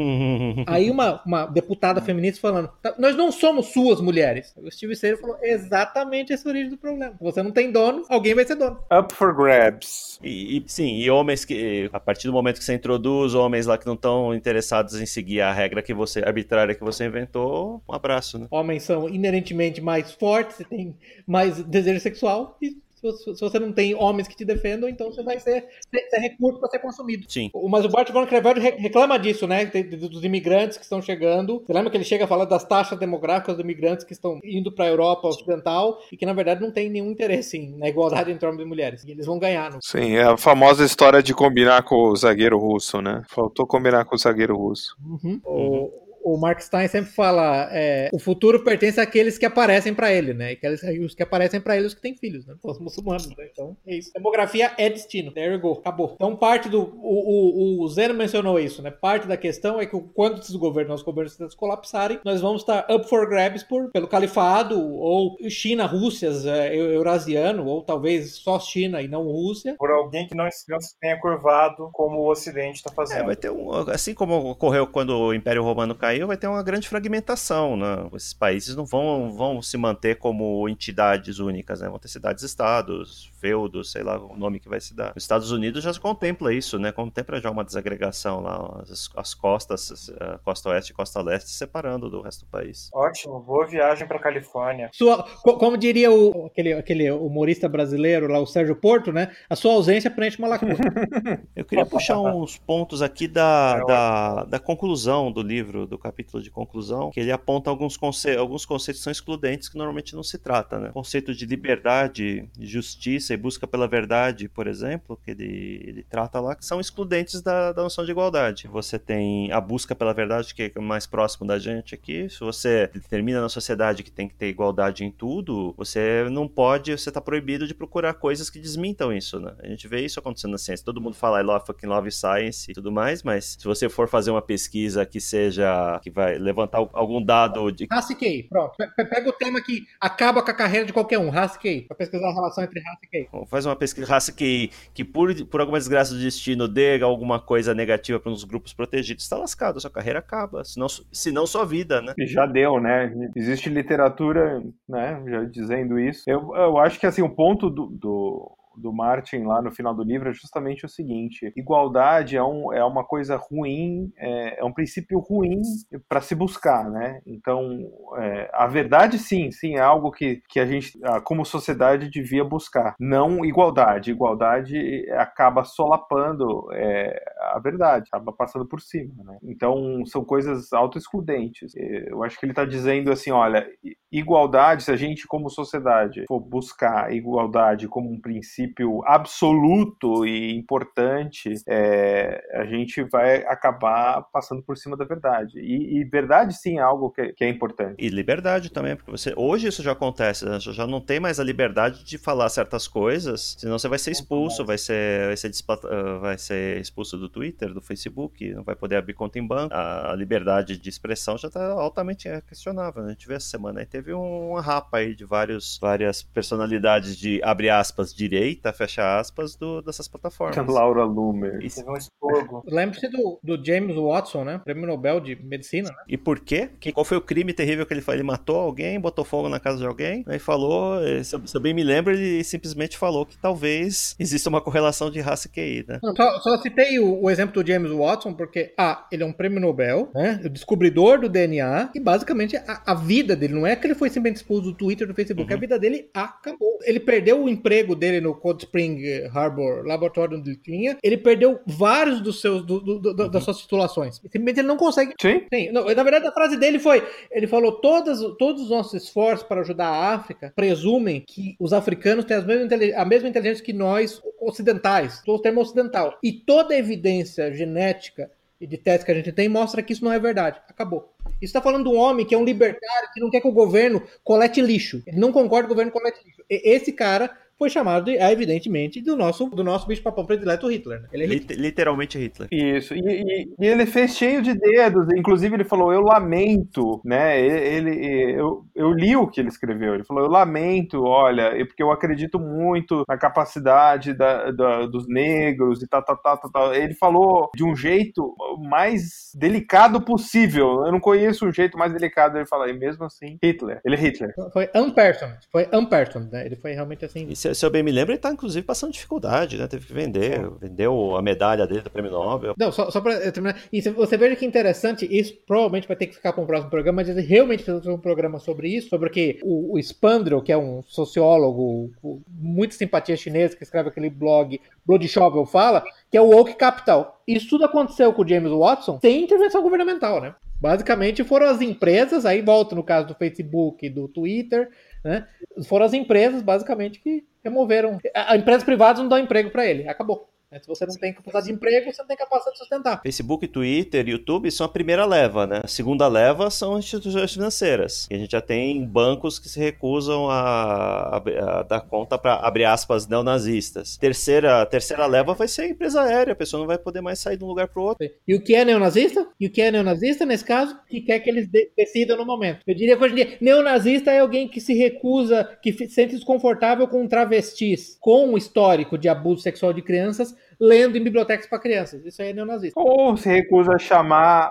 aí 0.67 0.91
uma, 0.91 1.23
uma 1.25 1.47
deputada 1.47 2.01
feminista 2.01 2.41
falando, 2.41 2.71
tá, 2.83 2.95
nós 2.99 3.17
não 3.17 3.31
somos 3.31 3.67
suas 3.67 4.01
mulheres. 4.01 4.55
O 4.57 4.71
Steve 4.71 4.97
Sayer 4.97 5.19
falou 5.19 5.37
exatamente 5.43 6.33
essa 6.33 6.49
origem 6.49 6.71
do 6.71 6.77
problema. 6.77 7.15
Você 7.21 7.43
não 7.43 7.51
tem 7.51 7.71
dono, 7.71 8.05
alguém 8.09 8.35
vai 8.35 8.45
ser 8.45 8.55
dono. 8.55 8.79
Up 8.93 9.15
for 9.15 9.35
grabs. 9.35 10.19
E, 10.23 10.59
e 10.59 10.65
sim, 10.67 10.97
e 10.97 11.11
homens 11.11 11.45
que, 11.45 11.89
a 11.93 12.01
partir 12.01 12.27
do 12.27 12.33
momento 12.33 12.59
que 12.59 12.65
você 12.65 12.75
introduz 12.75 13.35
homens 13.35 13.67
lá 13.67 13.77
que 13.77 13.87
não 13.87 13.95
estão 13.95 14.35
interessados 14.35 15.01
em 15.01 15.07
seguir 15.07 15.41
a 15.41 15.53
regra 15.53 15.83
que 15.83 15.95
você, 15.95 16.21
arbitrária 16.21 16.75
que 16.75 16.83
você 16.83 17.07
inventou, 17.07 17.83
um 17.89 17.95
abraço, 17.95 18.39
né? 18.39 18.47
Homens 18.51 18.83
são 18.83 19.09
inerentemente 19.19 19.81
mais 19.81 20.13
forte, 20.13 20.55
você 20.55 20.65
tem 20.65 20.97
mais 21.27 21.63
desejo 21.63 22.01
sexual 22.01 22.57
e 22.63 22.77
se 23.01 23.41
você 23.41 23.59
não 23.59 23.73
tem 23.73 23.95
homens 23.95 24.27
que 24.27 24.37
te 24.37 24.45
defendam, 24.45 24.89
então 24.89 25.13
você 25.13 25.23
vai 25.23 25.39
ser, 25.39 25.67
ser 26.11 26.19
recurso 26.19 26.59
para 26.59 26.69
ser 26.69 26.81
consumido. 26.81 27.25
Sim. 27.29 27.51
Mas 27.69 27.85
o 27.85 27.89
Bart 27.89 28.11
von 28.11 28.27
Creveld 28.27 28.59
reclama 28.59 29.19
disso, 29.19 29.47
né? 29.47 29.67
Dos 29.67 30.25
imigrantes 30.25 30.77
que 30.77 30.83
estão 30.83 31.01
chegando. 31.01 31.63
Você 31.65 31.73
lembra 31.73 31.91
que 31.91 31.97
ele 31.97 32.05
chega 32.05 32.25
a 32.25 32.29
falar 32.29 32.45
das 32.45 32.65
taxas 32.65 32.99
demográficas 32.99 33.55
dos 33.57 33.65
imigrantes 33.65 34.05
que 34.05 34.13
estão 34.13 34.41
indo 34.43 34.73
para 34.73 34.87
a 34.87 34.89
Europa 34.89 35.29
Ocidental 35.29 36.01
e 36.11 36.17
que, 36.17 36.27
na 36.27 36.33
verdade, 36.33 36.61
não 36.61 36.73
tem 36.73 36.91
nenhum 36.91 37.11
interesse 37.11 37.57
em, 37.57 37.77
na 37.77 37.89
igualdade 37.89 38.33
entre 38.33 38.47
homens 38.47 38.63
e 38.63 38.69
mulheres. 38.69 39.05
E 39.05 39.13
eles 39.13 39.27
vão 39.27 39.39
ganhar. 39.39 39.71
No... 39.71 39.79
Sim, 39.81 40.17
é 40.17 40.25
a 40.25 40.37
famosa 40.37 40.85
história 40.85 41.23
de 41.23 41.33
combinar 41.33 41.85
com 41.85 42.11
o 42.11 42.17
zagueiro 42.17 42.59
russo, 42.59 43.01
né? 43.01 43.23
Faltou 43.29 43.67
combinar 43.67 44.05
com 44.07 44.17
o 44.17 44.19
zagueiro 44.19 44.57
russo. 44.57 44.97
Uhum. 45.01 45.41
Uhum. 45.47 45.89
O 45.91 46.08
o 46.23 46.37
Mark 46.39 46.61
Stein 46.61 46.89
sempre 46.89 47.11
fala: 47.11 47.69
é, 47.73 48.09
o 48.13 48.19
futuro 48.19 48.63
pertence 48.63 49.01
àqueles 49.01 49.39
que 49.39 49.47
aparecem 49.47 49.95
para 49.95 50.13
ele, 50.13 50.35
né? 50.35 50.57
E 50.93 51.01
os 51.01 51.15
que 51.15 51.23
aparecem 51.23 51.61
para 51.61 51.77
ele 51.77 51.87
os 51.87 51.95
que 51.95 52.01
têm 52.01 52.15
filhos, 52.15 52.47
né? 52.47 52.55
Os 52.63 52.79
muçulmanos, 52.79 53.29
né? 53.29 53.49
Então 53.51 53.77
é 53.87 53.97
isso. 53.97 54.13
Demografia 54.13 54.73
é 54.77 54.91
destino. 54.91 55.33
There 55.33 55.53
you 55.53 55.61
go. 55.61 55.73
Acabou. 55.73 56.13
Então 56.15 56.37
parte 56.37 56.69
do. 56.69 56.81
O, 56.81 57.81
o, 57.81 57.83
o 57.83 57.89
Zeno 57.89 58.15
mencionou 58.15 58.61
isso, 58.61 58.83
né? 58.83 58.91
Parte 58.91 59.27
da 59.27 59.37
questão 59.37 59.81
é 59.81 59.87
que 59.87 59.99
quando 60.15 60.41
esses 60.41 60.55
governos, 60.57 60.97
os 60.97 61.03
governos 61.03 61.55
colapsarem, 61.55 62.21
nós 62.25 62.41
vamos 62.41 62.63
estar 62.63 62.87
up 62.91 63.09
for 63.09 63.29
grabs 63.29 63.63
por, 63.63 63.91
pelo 63.91 64.07
califado, 64.07 64.79
ou 64.79 65.37
China, 65.49 65.87
Rússia, 65.87 66.31
é, 66.47 66.77
eurasiano, 66.77 67.65
ou 67.67 67.83
talvez 67.83 68.37
só 68.37 68.59
China 68.61 69.01
e 69.01 69.09
não 69.09 69.23
Rússia. 69.23 69.75
Por 69.79 69.91
alguém 69.91 70.27
que 70.27 70.35
não, 70.35 70.49
não 70.69 70.81
se 70.81 70.99
tenha 71.01 71.19
curvado 71.19 71.89
como 71.93 72.19
o 72.19 72.31
Ocidente 72.31 72.77
está 72.77 72.91
fazendo. 72.91 73.23
É, 73.23 73.27
vai 73.27 73.37
ter 73.37 73.51
um. 73.51 73.71
Assim 73.91 74.15
como 74.15 74.51
ocorreu 74.51 74.87
quando 74.87 75.17
o 75.17 75.35
Império 75.35 75.63
Romano 75.63 75.95
caiu 75.95 76.08
vai 76.27 76.37
ter 76.37 76.47
uma 76.47 76.63
grande 76.63 76.89
fragmentação, 76.89 77.77
né? 77.77 78.09
Esses 78.15 78.33
países 78.33 78.75
não 78.75 78.85
vão, 78.85 79.33
vão 79.33 79.63
se 79.63 79.77
manter 79.77 80.17
como 80.17 80.69
entidades 80.69 81.39
únicas, 81.39 81.81
né? 81.81 81.89
Vão 81.89 81.99
ter 81.99 82.09
cidades-estados, 82.09 83.31
feudos, 83.41 83.93
sei 83.93 84.03
lá 84.03 84.19
o 84.19 84.37
nome 84.37 84.61
que 84.61 84.69
vai 84.69 84.81
se 84.81 84.95
dar. 84.95 85.13
Os 85.17 85.23
Estados 85.23 85.51
Unidos 85.51 85.83
já 85.83 85.93
contempla 85.99 86.53
isso, 86.53 86.79
né? 86.79 86.93
Contempla 86.93 87.41
já 87.41 87.51
uma 87.51 87.65
desagregação 87.65 88.41
lá, 88.41 88.83
as, 88.83 89.11
as 89.17 89.35
costas, 89.35 90.11
a 90.21 90.39
costa 90.39 90.71
oeste 90.71 90.93
e 90.93 90.95
costa 90.95 91.21
leste, 91.23 91.51
separando 91.51 92.11
do 92.11 92.23
resto 92.23 92.45
do 92.45 92.51
país. 92.51 92.91
Ótimo, 92.93 93.41
boa 93.41 93.67
viagem 93.67 94.07
para 94.07 94.19
Califórnia. 94.19 94.91
Sua, 94.93 95.23
como 95.43 95.77
diria 95.77 96.11
o, 96.11 96.47
aquele, 96.47 96.73
aquele 96.73 97.11
humorista 97.11 97.69
brasileiro 97.69 98.29
lá, 98.29 98.39
o 98.41 98.47
Sérgio 98.47 98.77
Porto, 98.77 99.13
né? 99.13 99.33
A 99.49 99.57
sua 99.57 99.73
ausência 99.73 100.11
preenche 100.11 100.39
uma 100.39 100.49
lacuna. 100.49 100.75
Eu 101.55 101.65
queria 101.65 101.87
puxar 101.87 102.19
uns 102.21 102.57
pontos 102.59 103.03
aqui 103.03 103.29
da, 103.29 103.81
é 103.81 103.87
da, 103.87 104.45
da 104.45 104.59
conclusão 104.59 105.31
do 105.31 105.43
livro 105.43 105.87
do 105.87 105.99
capítulo 105.99 106.43
de 106.43 106.51
conclusão, 106.51 107.11
que 107.11 107.21
ele 107.21 107.33
aponta 107.33 107.71
alguns, 107.71 107.97
conce 107.97 108.37
alguns 108.37 108.65
conceitos 108.65 109.01
que 109.01 109.05
são 109.05 109.11
excludentes 109.11 109.69
que 109.69 109.77
normalmente 109.77 110.15
não 110.15 110.23
se 110.23 110.39
trata, 110.39 110.79
né? 110.79 110.91
O 110.91 110.93
conceito 110.93 111.35
de 111.35 111.47
liberdade, 111.47 112.49
justiça 112.59 113.28
e 113.35 113.37
busca 113.37 113.67
pela 113.67 113.87
verdade, 113.87 114.49
por 114.49 114.67
exemplo, 114.67 115.19
que 115.23 115.31
ele, 115.31 115.83
ele 115.85 116.03
trata 116.03 116.41
lá, 116.41 116.55
que 116.55 116.65
são 116.65 116.81
excludentes 116.81 117.41
da, 117.43 117.73
da 117.73 117.83
noção 117.83 118.05
de 118.05 118.11
igualdade. 118.11 118.69
Você 118.69 118.99
tem 118.99 119.51
a 119.53 119.61
busca 119.61 119.95
pela 119.95 120.13
verdade, 120.13 120.55
que 120.55 120.73
é 120.75 120.81
mais 120.81 121.07
próximo 121.07 121.47
da 121.47 121.59
gente 121.59 121.95
aqui. 121.95 122.29
Se 122.29 122.41
você 122.41 122.91
determina 122.93 123.41
na 123.41 123.49
sociedade 123.49 124.03
que 124.03 124.11
tem 124.11 124.29
que 124.29 124.35
ter 124.35 124.49
igualdade 124.49 125.05
em 125.05 125.11
tudo, 125.11 125.75
você 125.77 126.27
não 126.31 126.49
pode, 126.49 126.97
você 126.97 127.11
está 127.11 127.21
proibido 127.21 127.67
de 127.67 127.75
procurar 127.75 128.15
coisas 128.15 128.51
que 128.51 128.59
desmintam 128.59 129.13
isso, 129.13 129.39
né? 129.41 129.55
A 129.61 129.67
gente 129.67 129.87
vê 129.89 130.05
isso 130.05 130.19
acontecendo 130.19 130.53
na 130.53 130.59
ciência. 130.59 130.85
Todo 130.85 131.01
mundo 131.01 131.15
fala 131.15 131.41
I 131.41 131.43
love 131.43 131.67
fucking 131.67 131.87
love 131.87 132.11
science 132.11 132.71
e 132.71 132.75
tudo 132.75 132.91
mais, 132.91 133.23
mas 133.23 133.57
se 133.59 133.65
você 133.65 133.89
for 133.89 134.09
fazer 134.09 134.31
uma 134.31 134.43
pesquisa 134.43 135.05
que 135.05 135.21
seja 135.21 135.99
que 136.03 136.11
vai 136.11 136.39
levantar 136.39 136.79
algum 136.93 137.23
dado 137.23 137.71
de. 137.71 137.87
Haskell, 137.91 138.45
pronto. 138.49 138.75
Pega 138.97 139.29
o 139.29 139.33
tema 139.33 139.61
que 139.61 139.87
acaba 140.01 140.43
com 140.43 140.51
a 140.51 140.55
carreira 140.55 140.87
de 140.87 140.93
qualquer 140.93 141.19
um, 141.19 141.31
Haskell, 141.31 141.87
para 141.87 141.97
pesquisar 141.97 142.29
a 142.29 142.35
relação 142.35 142.65
entre 142.65 142.81
Haskell. 142.81 143.18
Faz 143.49 143.67
uma 143.67 143.77
pesquisa 143.77 144.15
Haskell 144.15 144.69
que, 144.95 145.05
por, 145.05 145.35
por 145.47 145.61
alguma 145.61 145.79
desgraça 145.79 146.15
do 146.15 146.21
destino, 146.21 146.69
dê 146.69 147.01
alguma 147.03 147.41
coisa 147.41 147.75
negativa 147.75 148.21
para 148.21 148.31
uns 148.31 148.45
grupos 148.45 148.73
protegidos, 148.73 149.25
está 149.25 149.37
lascado, 149.37 149.81
sua 149.81 149.91
carreira 149.91 150.19
acaba. 150.19 150.65
Senão, 150.65 150.87
senão 151.13 151.47
sua 151.47 151.65
vida, 151.65 152.01
né? 152.01 152.15
Já 152.27 152.47
deu, 152.47 152.81
né? 152.81 153.13
Existe 153.35 153.69
literatura, 153.69 154.63
né, 154.89 155.23
já 155.27 155.45
dizendo 155.45 155.99
isso. 155.99 156.23
Eu, 156.27 156.55
eu 156.55 156.79
acho 156.79 156.99
que, 156.99 157.07
assim, 157.07 157.23
o 157.23 157.31
ponto 157.31 157.71
do, 157.71 157.87
do 157.87 158.59
do 158.79 158.93
Martin 158.93 159.45
lá 159.45 159.61
no 159.61 159.71
final 159.71 159.95
do 159.95 160.03
livro 160.03 160.31
é 160.31 160.33
justamente 160.33 160.87
o 160.87 160.89
seguinte: 160.89 161.53
igualdade 161.57 162.37
é, 162.37 162.43
um, 162.43 162.73
é 162.73 162.85
uma 162.85 163.05
coisa 163.05 163.37
ruim, 163.37 164.13
é, 164.17 164.61
é 164.61 164.65
um 164.65 164.73
princípio 164.73 165.19
ruim 165.19 165.61
para 166.09 166.21
se 166.21 166.35
buscar, 166.35 166.89
né? 166.91 167.21
Então, 167.27 167.79
é, 168.19 168.51
a 168.53 168.67
verdade, 168.67 169.19
sim, 169.19 169.51
sim, 169.51 169.77
é 169.77 169.81
algo 169.81 170.11
que, 170.11 170.43
que 170.49 170.61
a 170.61 170.67
gente, 170.67 170.99
como 171.25 171.45
sociedade, 171.45 172.11
devia 172.11 172.45
buscar. 172.45 172.95
Não 172.99 173.45
igualdade. 173.45 174.11
Igualdade 174.11 175.09
acaba 175.13 175.65
solapando 175.65 176.69
é, 176.73 177.21
a 177.55 177.59
verdade, 177.59 178.09
acaba 178.13 178.33
passando 178.33 178.67
por 178.67 178.81
cima, 178.81 179.13
né? 179.25 179.39
Então 179.43 180.05
são 180.07 180.25
coisas 180.25 180.73
autoexcludentes. 180.73 181.73
Eu 181.77 182.23
acho 182.23 182.39
que 182.39 182.45
ele 182.45 182.53
está 182.53 182.65
dizendo 182.65 183.11
assim, 183.11 183.31
olha, 183.31 183.67
igualdade, 184.11 184.83
se 184.83 184.91
a 184.91 184.97
gente 184.97 185.27
como 185.27 185.51
sociedade 185.51 186.25
for 186.27 186.41
buscar 186.41 187.13
igualdade 187.13 187.89
como 187.89 188.11
um 188.11 188.21
princípio 188.21 188.68
absoluto 189.05 190.27
e 190.27 190.57
importante, 190.57 191.55
é, 191.67 192.43
a 192.55 192.65
gente 192.65 193.03
vai 193.05 193.45
acabar 193.45 194.23
passando 194.33 194.63
por 194.63 194.77
cima 194.77 194.97
da 194.97 195.05
verdade. 195.05 195.59
E, 195.59 195.99
e 195.99 196.05
verdade 196.05 196.55
sim 196.55 196.79
é 196.79 196.83
algo 196.83 197.11
que, 197.11 197.33
que, 197.33 197.45
é 197.45 197.49
importante. 197.49 197.97
E 197.99 198.09
liberdade 198.09 198.71
também, 198.71 198.97
porque 198.97 199.11
você 199.11 199.33
hoje 199.37 199.69
isso 199.69 199.83
já 199.83 199.93
acontece, 199.93 200.45
né? 200.45 200.59
já 200.61 200.87
não 200.87 201.01
tem 201.01 201.21
mais 201.21 201.39
a 201.41 201.45
liberdade 201.45 202.05
de 202.05 202.19
falar 202.19 202.49
certas 202.49 202.89
coisas, 202.89 203.57
senão 203.59 203.79
você 203.79 203.89
vai 203.89 203.99
ser 203.99 204.11
expulso, 204.11 204.65
vai 204.65 204.79
ser, 204.79 205.29
vai 205.29 205.37
ser, 205.37 205.51
ah, 205.69 206.19
vai 206.21 206.39
ser 206.39 206.81
expulso 206.81 207.17
do 207.17 207.29
Twitter, 207.29 207.73
do 207.73 207.81
Facebook, 207.81 208.53
não 208.55 208.63
vai 208.63 208.75
poder 208.75 208.97
abrir 208.97 209.15
conta 209.15 209.39
em 209.39 209.47
banco. 209.47 209.75
A, 209.75 210.13
a 210.13 210.15
liberdade 210.15 210.79
de 210.79 210.89
expressão 210.89 211.37
já 211.37 211.49
está 211.49 211.65
altamente 211.73 212.29
questionável. 212.49 213.03
Né? 213.03 213.09
A 213.09 213.13
gente 213.13 213.29
vê 213.29 213.35
essa 213.35 213.49
semana 213.49 213.81
aí 213.81 213.87
teve 213.87 214.15
um 214.15 214.55
rapa 214.55 214.99
aí 214.99 215.15
de 215.15 215.25
vários, 215.25 215.79
várias 215.81 216.23
personalidades 216.23 217.17
de 217.17 217.41
abre 217.43 217.69
aspas 217.69 218.15
direita, 218.15 218.48
fecha 218.73 219.19
aspas 219.19 219.57
do, 219.57 219.83
dessas 219.83 220.09
plataformas. 220.09 220.57
Laura 220.69 221.05
Lumer. 221.05 221.59
Isso. 221.63 221.85
Teve 221.85 221.91
um. 221.91 222.63
Lembre-se 222.67 223.09
do, 223.09 223.39
do 223.43 223.65
James 223.65 223.97
Watson, 223.97 224.45
né? 224.45 224.61
Prêmio 224.65 224.87
Nobel 224.87 225.21
de 225.21 225.37
Medicina, 225.37 225.89
né? 225.89 225.97
E 226.09 226.17
por 226.17 226.41
quê? 226.41 226.71
Qual 226.93 227.05
foi 227.05 227.17
o 227.17 227.21
crime 227.21 227.53
terrível 227.53 227.87
que 227.87 227.93
ele 227.93 228.01
fez? 228.01 228.17
Ele 228.17 228.27
matou 228.27 228.57
alguém, 228.57 229.01
botou 229.01 229.25
fogo 229.25 229.49
na 229.49 229.61
casa 229.61 229.79
de 229.79 229.87
alguém, 229.87 230.25
aí 230.27 230.39
falou, 230.39 231.03
eh, 231.05 231.23
se 231.23 231.35
eu, 231.35 231.61
bem 231.61 231.75
me 231.75 231.83
lembro, 231.83 232.13
ele 232.13 232.43
simplesmente 232.45 232.97
falou 232.97 233.25
que 233.27 233.37
talvez 233.39 234.15
exista 234.19 234.49
uma 234.49 234.61
correlação 234.61 235.11
de 235.11 235.21
raça 235.21 235.49
e 235.49 235.51
QI, 235.51 235.85
né? 235.89 235.99
Não, 236.03 236.15
só, 236.15 236.41
só, 236.41 236.59
citei 236.59 236.99
o, 236.99 237.23
o, 237.23 237.31
exemplo 237.31 237.63
do 237.63 237.67
James 237.67 237.91
Watson 237.91 238.35
porque, 238.35 238.73
ah, 238.77 239.07
ele 239.11 239.23
é 239.23 239.27
um 239.27 239.33
prêmio 239.33 239.61
Nobel, 239.61 240.11
né? 240.15 240.41
O 240.45 240.49
descobridor 240.49 241.21
do 241.21 241.29
DNA, 241.29 241.91
e 241.95 242.01
basicamente 242.01 242.57
a, 242.57 242.83
a 242.87 242.95
vida 242.95 243.37
dele, 243.37 243.55
não 243.55 243.67
é 243.67 243.77
que 243.77 243.87
ele 243.87 243.95
foi 243.95 244.09
simplesmente 244.09 244.37
expulso 244.37 244.63
do 244.63 244.75
Twitter, 244.75 245.07
do 245.07 245.15
Facebook, 245.15 245.51
uhum. 245.51 245.57
a 245.57 245.61
vida 245.61 245.79
dele 245.79 246.09
acabou. 246.15 246.79
Ele 246.83 247.01
perdeu 247.01 247.43
o 247.43 247.49
emprego 247.49 247.95
dele 247.95 248.21
no 248.21 248.35
Cold 248.39 248.65
Spring 248.65 249.03
Harbor 249.33 249.87
Laboratório 249.87 250.39
onde 250.39 250.51
ele 250.51 250.59
tinha, 250.59 250.97
ele 251.03 251.17
perdeu 251.17 251.61
vários 251.67 252.21
dos 252.21 252.41
seus, 252.41 252.65
do, 252.65 252.81
do, 252.81 252.99
do, 252.99 253.23
uhum. 253.23 253.31
das 253.31 253.45
suas 253.45 253.59
titulações. 253.59 254.17
Simplesmente 254.17 254.61
ele 254.61 254.69
não 254.69 254.77
consegue. 254.77 255.15
Sim. 255.21 255.43
Sim. 255.53 255.71
Não, 255.73 255.85
na 255.85 256.03
verdade, 256.03 256.27
a 256.27 256.33
frase 256.33 256.57
dele 256.57 256.79
foi: 256.79 257.07
ele 257.31 257.47
falou, 257.47 257.73
todas, 257.73 258.21
todos 258.39 258.63
os 258.63 258.71
nossos 258.71 259.03
esforços 259.03 259.47
para 259.47 259.61
ajudar 259.61 259.89
a 259.89 260.15
África 260.15 260.53
presumem 260.55 261.23
que 261.27 261.57
os 261.59 261.73
africanos 261.73 262.25
têm 262.25 262.45
mesmas, 262.45 262.95
a 262.95 263.05
mesma 263.05 263.29
inteligência 263.29 263.65
que 263.65 263.73
nós 263.73 264.23
ocidentais, 264.41 265.15
estou 265.15 265.37
o 265.37 265.43
termo 265.43 265.61
ocidental. 265.61 266.19
E 266.23 266.33
toda 266.33 266.75
a 266.75 266.79
evidência 266.79 267.53
genética 267.53 268.31
e 268.61 268.67
de 268.67 268.77
teste 268.77 269.07
que 269.07 269.13
a 269.13 269.15
gente 269.15 269.33
tem 269.33 269.49
mostra 269.49 269.83
que 269.83 269.93
isso 269.93 270.05
não 270.05 270.13
é 270.13 270.19
verdade. 270.19 270.61
Acabou. 270.69 271.13
Isso 271.41 271.51
está 271.51 271.61
falando 271.61 271.89
de 271.89 271.95
um 271.95 271.99
homem 271.99 272.27
que 272.27 272.35
é 272.35 272.39
um 272.39 272.45
libertário 272.45 273.11
que 273.15 273.21
não 273.21 273.31
quer 273.31 273.41
que 273.41 273.47
o 273.47 273.53
governo 273.53 274.03
colete 274.25 274.61
lixo. 274.61 275.03
Ele 275.07 275.19
não 275.19 275.31
concorda 275.31 275.67
que 275.67 275.73
o 275.73 275.75
governo 275.75 275.93
colete 275.93 276.21
lixo. 276.25 276.43
E 276.51 276.71
esse 276.71 276.93
cara 276.93 277.31
foi 277.59 277.69
chamado, 277.69 278.09
evidentemente, 278.09 279.03
do 279.03 279.17
nosso, 279.17 279.47
do 279.51 279.65
nosso 279.65 279.87
bicho-papão 279.87 280.25
predileto 280.25 280.69
Hitler. 280.69 281.03
Né? 281.03 281.09
Ele 281.13 281.25
é 281.25 281.27
Hitler. 281.27 281.59
Literalmente 281.59 282.17
Hitler. 282.17 282.49
Isso. 282.53 282.95
E, 282.95 283.01
e, 283.01 283.55
e, 283.59 283.67
ele 283.67 283.85
fez 283.85 284.17
cheio 284.17 284.41
de 284.41 284.55
dedos. 284.55 285.09
Inclusive, 285.17 285.57
ele 285.57 285.65
falou: 285.65 285.93
Eu 285.93 286.01
lamento, 286.01 287.01
né? 287.05 287.41
Ele, 287.41 287.91
ele, 287.91 288.41
eu, 288.41 288.65
eu 288.77 288.93
li 288.93 289.17
o 289.17 289.27
que 289.27 289.41
ele 289.41 289.49
escreveu. 289.49 289.95
Ele 289.95 290.05
falou: 290.05 290.23
Eu 290.23 290.31
lamento, 290.31 291.03
olha, 291.03 291.51
porque 291.67 291.83
eu 291.83 291.91
acredito 291.91 292.39
muito 292.39 293.03
na 293.09 293.19
capacidade 293.19 294.15
da, 294.15 294.53
da, 294.53 294.87
dos 294.87 295.09
negros 295.09 295.83
e 295.83 295.89
tal, 295.89 296.05
tal, 296.05 296.17
tal, 296.17 296.39
tal. 296.53 296.75
Ele 296.75 296.95
falou 296.95 297.51
de 297.57 297.65
um 297.65 297.75
jeito 297.75 298.37
mais 298.69 299.33
delicado 299.35 300.01
possível. 300.01 300.87
Eu 300.87 300.93
não 300.93 301.01
conheço 301.01 301.45
um 301.45 301.53
jeito 301.53 301.77
mais 301.77 301.93
delicado 301.93 302.35
de 302.35 302.39
ele 302.39 302.47
falar. 302.47 302.69
E 302.69 302.79
mesmo 302.79 303.05
assim, 303.05 303.37
Hitler. 303.43 303.81
Ele 303.85 303.97
é 303.97 303.99
Hitler. 303.99 304.33
Foi 304.53 304.71
unpersoned. 304.77 305.39
Foi 305.51 305.69
unpersoned, 305.73 306.31
né? 306.31 306.47
Ele 306.47 306.55
foi 306.55 306.73
realmente 306.73 307.05
assim. 307.05 307.27
Isso 307.29 307.48
se, 307.55 307.61
se, 307.61 307.67
eu 307.67 307.71
bem 307.71 307.83
me 307.83 307.91
lembro, 307.91 308.13
ele 308.13 308.19
está 308.19 308.31
inclusive 308.31 308.67
passando 308.67 308.93
dificuldade, 308.93 309.57
né? 309.57 309.67
Teve 309.67 309.87
que 309.87 309.93
vender, 309.93 310.41
é. 310.41 310.51
vendeu 310.61 311.17
a 311.17 311.23
medalha 311.23 311.67
dele 311.67 311.83
do 311.83 311.91
prêmio 311.91 312.11
Nobel. 312.11 312.55
Não, 312.59 312.73
só, 312.73 312.91
só 312.91 313.01
para 313.01 313.31
terminar. 313.33 313.61
E 313.73 313.81
se 313.83 313.91
você 313.91 314.17
veja 314.17 314.37
que 314.37 314.47
interessante, 314.47 315.07
isso 315.11 315.35
provavelmente 315.47 315.89
vai 315.89 315.97
ter 315.97 316.07
que 316.07 316.15
ficar 316.15 316.33
para 316.33 316.43
um 316.43 316.47
próximo 316.47 316.71
programa, 316.71 316.97
mas 316.97 317.09
ele 317.09 317.21
realmente 317.21 317.63
fez 317.63 317.87
um 317.87 317.99
programa 317.99 318.39
sobre 318.39 318.69
isso, 318.69 318.89
sobre 318.89 319.11
que 319.11 319.39
o, 319.43 319.75
o 319.75 319.79
Spandrel, 319.79 320.43
que 320.43 320.53
é 320.53 320.57
um 320.57 320.83
sociólogo 320.83 321.91
com 322.01 322.21
muito 322.29 322.75
simpatia 322.75 323.17
chinesa, 323.17 323.57
que 323.57 323.63
escreve 323.63 323.89
aquele 323.89 324.11
blog 324.11 324.61
Blood 324.87 325.07
Shovel, 325.07 325.45
fala, 325.45 325.85
que 326.11 326.17
é 326.17 326.21
o 326.21 326.31
Woke 326.31 326.55
Capital. 326.55 327.21
Isso 327.27 327.49
tudo 327.49 327.65
aconteceu 327.65 328.13
com 328.13 328.23
o 328.23 328.29
James 328.29 328.51
Watson 328.51 328.99
sem 329.01 329.25
intervenção 329.25 329.63
governamental, 329.63 330.21
né? 330.21 330.35
Basicamente 330.61 331.23
foram 331.23 331.47
as 331.47 331.61
empresas, 331.61 332.27
aí 332.27 332.43
volta 332.43 332.75
no 332.75 332.83
caso 332.83 333.07
do 333.07 333.15
Facebook, 333.15 333.89
do 333.89 334.09
Twitter, 334.09 334.71
né? 335.05 335.27
Foram 335.69 335.87
as 335.87 335.93
empresas, 335.93 336.43
basicamente, 336.43 337.01
que 337.01 337.27
removeram. 337.43 337.99
As 338.15 338.39
empresas 338.39 338.65
privadas 338.65 339.01
não 339.01 339.09
dão 339.09 339.19
emprego 339.19 339.51
para 339.51 339.67
ele. 339.67 339.89
Acabou. 339.89 340.29
Se 340.51 340.67
você 340.67 340.87
não 340.87 340.95
tem 340.95 341.13
capacidade 341.13 341.47
de 341.47 341.53
emprego, 341.53 341.93
você 341.93 342.01
não 342.01 342.09
tem 342.09 342.17
capacidade 342.17 342.55
de 342.55 342.59
sustentar. 342.61 343.03
Facebook, 343.03 343.47
Twitter, 343.49 344.09
YouTube 344.09 344.51
são 344.51 344.65
a 344.65 344.69
primeira 344.69 345.05
leva, 345.05 345.47
né? 345.47 345.61
A 345.63 345.69
segunda 345.69 346.09
leva 346.09 346.49
são 346.51 346.79
instituições 346.79 347.35
financeiras. 347.35 348.09
E 348.11 348.15
a 348.15 348.19
gente 348.19 348.33
já 348.33 348.41
tem 348.41 348.83
bancos 348.83 349.39
que 349.39 349.47
se 349.47 349.61
recusam 349.61 350.31
a, 350.31 351.17
a, 351.17 351.59
a 351.59 351.63
dar 351.65 351.83
conta 351.83 352.17
para 352.17 352.37
abrir 352.37 352.65
aspas 352.65 353.07
neonazistas. 353.07 353.99
Terceira, 353.99 354.65
terceira 354.65 355.05
leva 355.05 355.35
vai 355.35 355.47
ser 355.47 355.63
a 355.63 355.69
empresa 355.69 356.01
aérea. 356.01 356.33
A 356.33 356.37
pessoa 356.37 356.61
não 356.61 356.67
vai 356.67 356.79
poder 356.79 357.03
mais 357.03 357.19
sair 357.19 357.37
de 357.37 357.45
um 357.45 357.49
lugar 357.49 357.69
para 357.69 357.83
o 357.83 357.85
outro. 357.85 358.09
E 358.27 358.35
o 358.35 358.43
que 358.43 358.55
é 358.55 358.65
neonazista? 358.65 359.29
E 359.39 359.49
o 359.49 359.51
que 359.51 359.61
é 359.61 359.71
neonazista 359.71 360.25
nesse 360.25 360.47
caso? 360.47 360.79
Que 360.89 361.03
quer 361.03 361.19
que 361.21 361.29
eles 361.29 361.47
de 361.47 361.71
decidam 361.77 362.17
no 362.17 362.25
momento. 362.25 362.61
Eu 362.67 362.75
diria 362.75 362.97
que 362.97 363.05
hoje 363.05 363.13
em 363.13 363.17
dia, 363.17 363.37
neonazista 363.39 364.11
é 364.11 364.21
alguém 364.21 364.49
que 364.49 364.63
se 364.63 364.73
recusa, 364.73 365.45
que 365.63 365.75
se 365.75 365.89
sente 365.91 366.15
desconfortável 366.15 366.89
com 366.89 367.07
travestis, 367.07 367.99
com 368.01 368.29
um 368.29 368.37
histórico 368.39 368.97
de 368.97 369.11
abuso 369.11 369.43
sexual 369.43 369.75
de 369.75 369.83
crianças 369.83 370.38
lendo 370.61 370.97
em 370.97 371.03
bibliotecas 371.03 371.47
para 371.47 371.59
crianças. 371.59 372.05
Isso 372.05 372.21
aí 372.21 372.31
é 372.31 372.33
neonazista. 372.33 372.81
Ou 372.81 373.17
se 373.17 373.29
recusa 373.29 373.75
a 373.75 373.79
chamar 373.79 374.47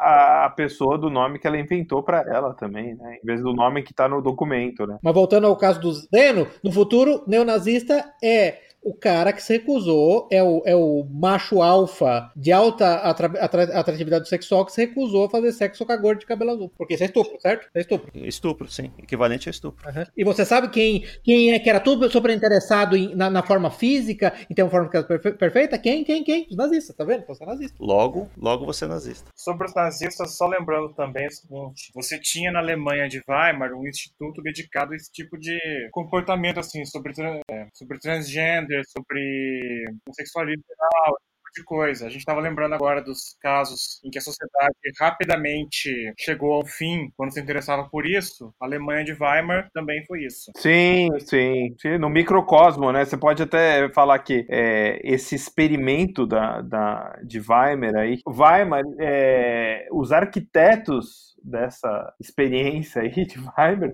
a 0.46 0.50
pessoa 0.50 0.98
do 0.98 1.10
nome 1.10 1.40
que 1.40 1.48
ela 1.48 1.60
inventou 1.60 2.04
para 2.04 2.22
ela 2.22 2.54
também, 2.54 2.96
né? 2.96 3.18
Em 3.22 3.26
vez 3.26 3.42
do 3.42 3.54
nome 3.54 3.84
que 3.84 3.92
está 3.92 4.08
no 4.08 4.22
documento, 4.22 4.86
né? 4.86 4.98
Mas 5.02 5.14
voltando 5.14 5.48
ao 5.48 5.58
caso 5.58 5.80
do 5.80 5.92
Zeno, 5.92 6.48
no 6.64 6.72
futuro, 6.72 7.24
neonazista 7.28 8.14
é 8.24 8.67
o 8.88 8.94
cara 8.94 9.34
que 9.34 9.44
se 9.44 9.52
recusou 9.52 10.30
é 10.32 10.42
o, 10.42 10.64
é 10.66 10.74
o 10.74 11.06
macho 11.12 11.62
alfa 11.62 12.32
de 12.38 12.54
alta 12.54 12.96
atra, 13.00 13.28
atra, 13.38 13.64
atratividade 13.80 14.30
sexual 14.30 14.66
que 14.66 14.72
se 14.72 14.86
recusou 14.86 15.26
a 15.26 15.30
fazer 15.30 15.52
sexo 15.52 15.86
com 15.86 15.92
a 15.92 15.98
gorda 15.98 16.22
de 16.22 16.26
cabelo 16.26 16.52
azul. 16.52 16.72
Porque 16.78 16.94
isso 16.94 17.04
é 17.04 17.08
estupro, 17.08 17.38
certo? 17.42 17.64
Isso 17.64 17.78
é 17.78 17.82
estupro. 17.82 18.12
Estupro, 18.16 18.68
sim. 18.70 18.90
Equivalente 18.98 19.50
a 19.50 19.52
estupro. 19.52 19.86
Uhum. 19.90 20.06
E 20.16 20.24
você 20.24 20.46
sabe 20.46 20.70
quem, 20.70 21.06
quem 21.22 21.52
é 21.52 21.60
que 21.60 21.70
era 21.70 21.82
tudo 21.82 22.10
super 22.10 22.32
interessado 22.32 22.96
em, 22.96 23.14
na, 23.14 23.30
na, 23.30 23.44
forma 23.44 23.70
física, 23.70 24.34
em 24.50 24.56
ter 24.56 24.64
uma 24.64 24.72
forma 24.72 24.90
perfeita? 24.90 25.78
Quem, 25.78 26.06
quem, 26.06 26.24
quem? 26.24 26.48
Os 26.50 26.56
nazistas, 26.56 26.96
tá 26.96 27.04
vendo? 27.04 27.26
Você 27.28 27.44
é 27.44 27.48
nazista. 27.48 27.76
Logo, 27.82 28.30
logo 28.38 28.66
você 28.66 28.86
é 28.86 28.88
nazista. 28.88 29.30
Sobre 29.36 29.68
os 29.68 29.76
nazistas, 29.76 30.38
só 30.38 30.48
lembrando 30.48 30.94
também 30.94 31.28
o 31.28 31.32
seguinte: 31.32 31.92
você 31.94 32.18
tinha 32.18 32.54
na 32.54 32.60
Alemanha 32.60 33.10
de 33.10 33.22
Weimar 33.28 33.74
um 33.74 33.86
instituto 33.86 34.42
dedicado 34.42 34.94
a 34.94 34.96
esse 34.96 35.12
tipo 35.12 35.38
de 35.38 35.60
comportamento, 35.92 36.62
assim, 36.62 36.86
sobre, 36.86 37.12
é, 37.52 37.68
sobre 37.74 38.00
transgênero 38.00 38.77
sobre 38.86 39.86
homossexualismo 40.06 40.64
geral, 40.68 41.18
tipo 41.48 41.54
de 41.56 41.64
coisa. 41.64 42.06
A 42.06 42.10
gente 42.10 42.20
estava 42.20 42.40
lembrando 42.40 42.74
agora 42.74 43.02
dos 43.02 43.36
casos 43.42 44.00
em 44.04 44.10
que 44.10 44.18
a 44.18 44.22
sociedade 44.22 44.76
rapidamente 45.00 46.14
chegou 46.18 46.54
ao 46.54 46.66
fim 46.66 47.12
quando 47.16 47.34
se 47.34 47.40
interessava 47.40 47.88
por 47.90 48.06
isso. 48.06 48.54
A 48.60 48.66
Alemanha 48.66 49.04
de 49.04 49.14
Weimar 49.14 49.70
também 49.74 50.04
foi 50.06 50.24
isso. 50.24 50.52
Sim, 50.56 51.10
sim. 51.20 51.76
sim 51.80 51.98
no 51.98 52.10
microcosmo, 52.10 52.92
né? 52.92 53.06
Você 53.06 53.18
pode 53.18 53.44
até 53.44 53.90
falar 53.90 54.20
que 54.20 54.46
é, 54.50 55.00
esse 55.04 55.36
experimento 55.36 56.26
da, 56.26 56.62
da, 56.62 57.20
de 57.24 57.40
Weimar 57.40 57.96
aí, 57.96 58.20
Weimar, 58.28 58.84
é, 59.00 59.88
os 59.92 60.12
arquitetos 60.12 61.36
dessa 61.44 62.14
experiência 62.20 63.02
aí 63.02 63.26
de 63.26 63.38
Weimar 63.40 63.94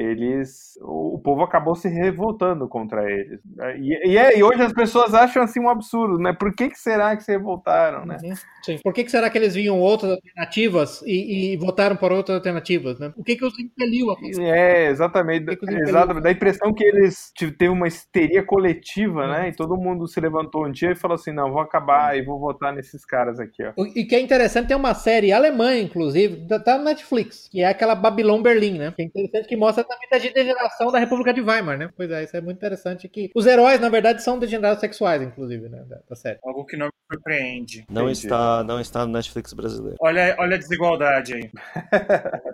eles 0.00 0.78
o, 0.80 1.20
povo 1.22 1.42
acabou 1.42 1.74
se 1.74 1.88
revoltando 1.88 2.66
contra 2.66 3.10
eles 3.10 3.40
e, 3.78 4.10
e, 4.10 4.18
é, 4.18 4.38
e, 4.38 4.42
hoje 4.42 4.62
as 4.62 4.72
pessoas 4.72 5.12
acham 5.12 5.42
assim 5.42 5.60
um 5.60 5.68
absurdo 5.68 6.18
né? 6.18 6.32
Por 6.32 6.54
que, 6.54 6.70
que 6.70 6.78
será 6.78 7.16
que 7.16 7.22
se 7.22 7.32
revoltaram 7.32 8.06
né? 8.06 8.16
Uhum. 8.22 8.34
Sim. 8.62 8.78
por 8.82 8.94
que, 8.94 9.04
que 9.04 9.10
será 9.10 9.28
que 9.28 9.36
eles 9.36 9.54
viam 9.54 9.78
outras 9.78 10.12
alternativas 10.12 11.02
e, 11.02 11.52
e 11.52 11.56
votaram 11.56 11.96
por 11.96 12.12
outras 12.12 12.36
alternativas 12.36 12.98
né? 12.98 13.12
O 13.16 13.22
que 13.22 13.36
que 13.36 13.44
os 13.44 13.58
impeliu 13.58 14.10
a 14.10 14.16
fazer? 14.16 14.42
É 14.42 14.86
exatamente. 14.88 15.58
Exatamente 15.62 16.22
dá 16.22 16.28
a 16.30 16.32
impressão 16.32 16.72
que 16.72 16.84
eles 16.84 17.32
têm 17.58 17.68
uma 17.68 17.88
histeria 17.88 18.42
coletiva 18.42 19.22
uhum. 19.22 19.28
né? 19.28 19.48
E 19.48 19.52
todo 19.52 19.76
mundo 19.76 20.06
se 20.06 20.20
levantou 20.20 20.66
um 20.66 20.70
dia 20.70 20.92
e 20.92 20.96
falou 20.96 21.14
assim 21.14 21.32
não 21.32 21.52
vou 21.52 21.60
acabar 21.60 22.14
uhum. 22.14 22.20
e 22.20 22.24
vou 22.24 22.38
votar 22.38 22.72
nesses 22.72 23.04
caras 23.04 23.38
aqui 23.38 23.62
ó. 23.64 23.72
E 23.94 24.04
que 24.04 24.14
é 24.14 24.20
interessante 24.20 24.68
tem 24.68 24.76
uma 24.76 24.94
série 24.94 25.32
alemã 25.32 25.76
inclusive 25.76 26.46
tá 26.64 26.78
no 26.78 26.84
Netflix 26.84 27.48
que 27.50 27.60
é 27.60 27.66
aquela 27.66 27.94
Babylon 27.94 28.40
Berlim 28.40 28.78
né? 28.78 28.92
Que 28.96 29.02
é 29.02 29.04
interessante 29.04 29.48
que 29.48 29.56
mostra 29.56 29.84
exatamente 29.90 30.28
a 30.28 30.32
degeneração 30.32 30.92
da 30.92 30.98
República 30.98 31.32
de 31.32 31.40
Weimar, 31.40 31.76
né? 31.78 31.90
Pois 31.96 32.10
é, 32.10 32.24
isso 32.24 32.36
é 32.36 32.40
muito 32.40 32.56
interessante 32.56 33.08
que 33.08 33.30
os 33.34 33.46
heróis, 33.46 33.80
na 33.80 33.88
verdade, 33.88 34.22
são 34.22 34.38
degenerados 34.38 34.80
sexuais, 34.80 35.22
inclusive, 35.22 35.68
né? 35.68 35.84
Da, 35.88 36.00
da 36.08 36.16
série. 36.16 36.38
Algo 36.42 36.64
que 36.64 36.76
não 36.76 36.86
me 36.86 36.92
surpreende. 37.12 37.84
Não 37.88 38.02
Entendi. 38.02 38.26
está, 38.26 38.64
não 38.64 38.80
está 38.80 39.06
no 39.06 39.12
Netflix 39.12 39.52
brasileiro. 39.52 39.96
Olha, 40.00 40.36
olha 40.38 40.56
a 40.56 40.58
desigualdade 40.58 41.34
aí. 41.34 41.50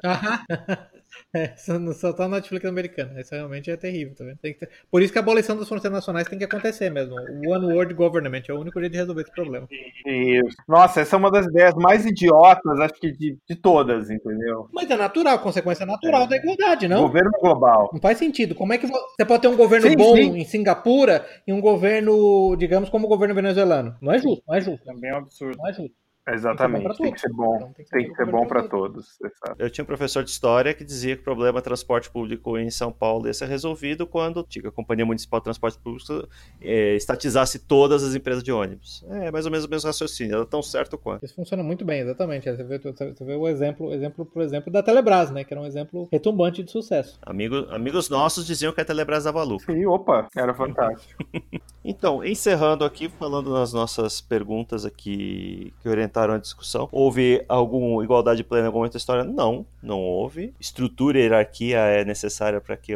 É, 1.34 1.54
só, 1.56 2.12
tá 2.12 2.28
na 2.28 2.36
Netflix 2.36 2.64
americana. 2.64 3.20
Isso 3.20 3.34
realmente 3.34 3.70
é 3.70 3.76
terrível, 3.76 4.14
tá 4.14 4.24
vendo? 4.24 4.38
Tem 4.38 4.52
que 4.54 4.60
ter- 4.60 4.70
Por 4.90 5.02
isso 5.02 5.12
que 5.12 5.18
a 5.18 5.22
abolição 5.22 5.56
das 5.56 5.68
fronteiras 5.68 5.92
nacionais 5.98 6.28
tem 6.28 6.38
que 6.38 6.44
acontecer 6.44 6.90
mesmo. 6.90 7.14
O 7.14 7.50
One 7.50 7.72
World 7.74 7.94
Government 7.94 8.42
é 8.48 8.52
o 8.52 8.60
único 8.60 8.78
jeito 8.80 8.92
de 8.92 8.98
resolver 8.98 9.22
esse 9.22 9.32
problema. 9.32 9.66
Isso. 10.06 10.56
Nossa, 10.68 11.00
essa 11.00 11.16
é 11.16 11.18
uma 11.18 11.30
das 11.30 11.46
ideias 11.46 11.74
mais 11.74 12.06
idiotas, 12.06 12.80
acho 12.80 12.94
que 12.94 13.12
de, 13.12 13.36
de 13.48 13.56
todas, 13.56 14.10
entendeu? 14.10 14.68
Mas 14.72 14.90
é 14.90 14.96
natural, 14.96 15.38
consequência 15.40 15.84
natural 15.86 16.26
da 16.26 16.36
igualdade, 16.36 16.88
não? 16.88 17.02
Governo 17.02 17.30
global. 17.40 17.90
Não 17.92 18.00
faz 18.00 18.18
sentido. 18.18 18.54
Como 18.54 18.72
é 18.72 18.78
que 18.78 18.86
vo- 18.86 18.98
você 19.16 19.24
pode 19.24 19.42
ter 19.42 19.48
um 19.48 19.56
governo 19.56 19.88
Sim, 19.88 19.96
bom 19.96 20.14
sim. 20.16 20.38
em 20.38 20.44
Singapura 20.44 21.26
e 21.46 21.52
um 21.52 21.60
governo, 21.60 22.56
digamos, 22.56 22.88
como 22.88 23.06
o 23.06 23.08
governo 23.08 23.34
venezuelano? 23.34 23.96
Não 24.00 24.12
é 24.12 24.18
justo, 24.18 24.42
não 24.46 24.54
é 24.54 24.60
justo, 24.60 24.84
Também 24.84 25.10
é 25.10 25.14
um 25.14 25.18
absurdo. 25.18 25.56
não 25.58 25.68
é 25.68 25.72
justo. 25.72 25.94
Exatamente. 26.28 26.96
Tem 26.98 27.12
que 27.12 27.20
ser 27.20 27.32
bom. 27.32 27.56
Então, 27.56 27.72
Tem 27.90 28.08
que 28.08 28.16
ser 28.16 28.26
bom 28.26 28.46
para 28.46 28.62
todos. 28.68 29.16
exato. 29.20 29.54
Eu 29.58 29.70
tinha 29.70 29.82
um 29.84 29.86
professor 29.86 30.24
de 30.24 30.30
história 30.30 30.74
que 30.74 30.84
dizia 30.84 31.14
que 31.14 31.22
o 31.22 31.24
problema 31.24 31.60
do 31.60 31.64
transporte 31.64 32.10
público 32.10 32.58
em 32.58 32.70
São 32.70 32.90
Paulo 32.90 33.26
ia 33.26 33.34
ser 33.34 33.48
resolvido 33.48 34.06
quando 34.06 34.46
a 34.64 34.70
Companhia 34.70 35.06
Municipal 35.06 35.40
de 35.40 35.44
Transporte 35.44 35.78
Público 35.78 36.28
eh, 36.60 36.96
estatizasse 36.96 37.60
todas 37.60 38.02
as 38.02 38.14
empresas 38.14 38.42
de 38.42 38.50
ônibus. 38.50 39.04
É 39.08 39.30
mais 39.30 39.44
ou 39.44 39.52
menos 39.52 39.66
o 39.66 39.70
mesmo 39.70 39.86
raciocínio, 39.86 40.34
ela 40.34 40.42
é 40.42 40.46
tão 40.46 40.62
certo 40.62 40.98
quanto. 40.98 41.24
Isso 41.24 41.34
funciona 41.34 41.62
muito 41.62 41.84
bem, 41.84 42.00
exatamente. 42.00 42.50
Você 42.50 42.64
vê, 42.64 42.78
você 42.78 43.24
vê 43.24 43.34
o 43.34 43.46
exemplo, 43.46 43.92
exemplo, 43.92 44.26
por 44.26 44.42
exemplo, 44.42 44.72
da 44.72 44.82
Telebrás, 44.82 45.30
né? 45.30 45.44
Que 45.44 45.54
era 45.54 45.60
um 45.60 45.66
exemplo 45.66 46.08
retumbante 46.10 46.62
de 46.62 46.70
sucesso. 46.70 47.18
Amigo, 47.22 47.66
amigos 47.70 48.08
nossos 48.08 48.46
diziam 48.46 48.72
que 48.72 48.80
a 48.80 48.84
Telebrás 48.84 49.24
dava 49.24 49.42
lucro. 49.44 49.72
Sim, 49.72 49.86
opa, 49.86 50.28
era 50.36 50.52
fantástico. 50.54 51.24
Então, 51.88 52.24
encerrando 52.24 52.84
aqui, 52.84 53.08
falando 53.08 53.52
nas 53.52 53.72
nossas 53.72 54.20
perguntas 54.20 54.84
aqui 54.84 55.72
que 55.80 55.88
orientaram 55.88 56.34
a 56.34 56.38
discussão, 56.38 56.88
houve 56.90 57.44
alguma 57.48 58.02
igualdade 58.02 58.42
plena 58.42 58.64
em 58.64 58.66
algum 58.66 58.78
momento 58.78 58.94
da 58.94 58.98
história? 58.98 59.22
Não, 59.22 59.64
não 59.80 60.00
houve. 60.00 60.52
Estrutura 60.58 61.16
e 61.16 61.22
hierarquia 61.22 61.78
é 61.78 62.04
necessária 62.04 62.60
para 62.60 62.76
que 62.76 62.92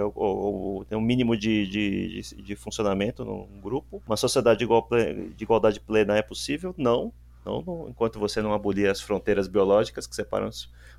tenha 0.88 0.98
um 0.98 1.00
mínimo 1.00 1.36
de, 1.36 1.68
de, 1.68 2.20
de- 2.22 2.42
de 2.42 2.56
funcionamento 2.56 3.24
num 3.24 3.60
grupo. 3.62 4.02
Uma 4.04 4.16
sociedade 4.16 4.58
de, 4.58 4.64
igual 4.64 4.88
de 4.90 5.42
igualdade 5.44 5.78
plena 5.78 6.16
é 6.16 6.22
possível? 6.22 6.74
Não. 6.76 7.12
Não, 7.46 7.62
não, 7.62 7.88
enquanto 7.88 8.18
você 8.18 8.42
não 8.42 8.52
abolir 8.52 8.86
as 8.90 9.00
fronteiras 9.00 9.48
biológicas 9.48 10.06
que 10.06 10.14
separam 10.14 10.50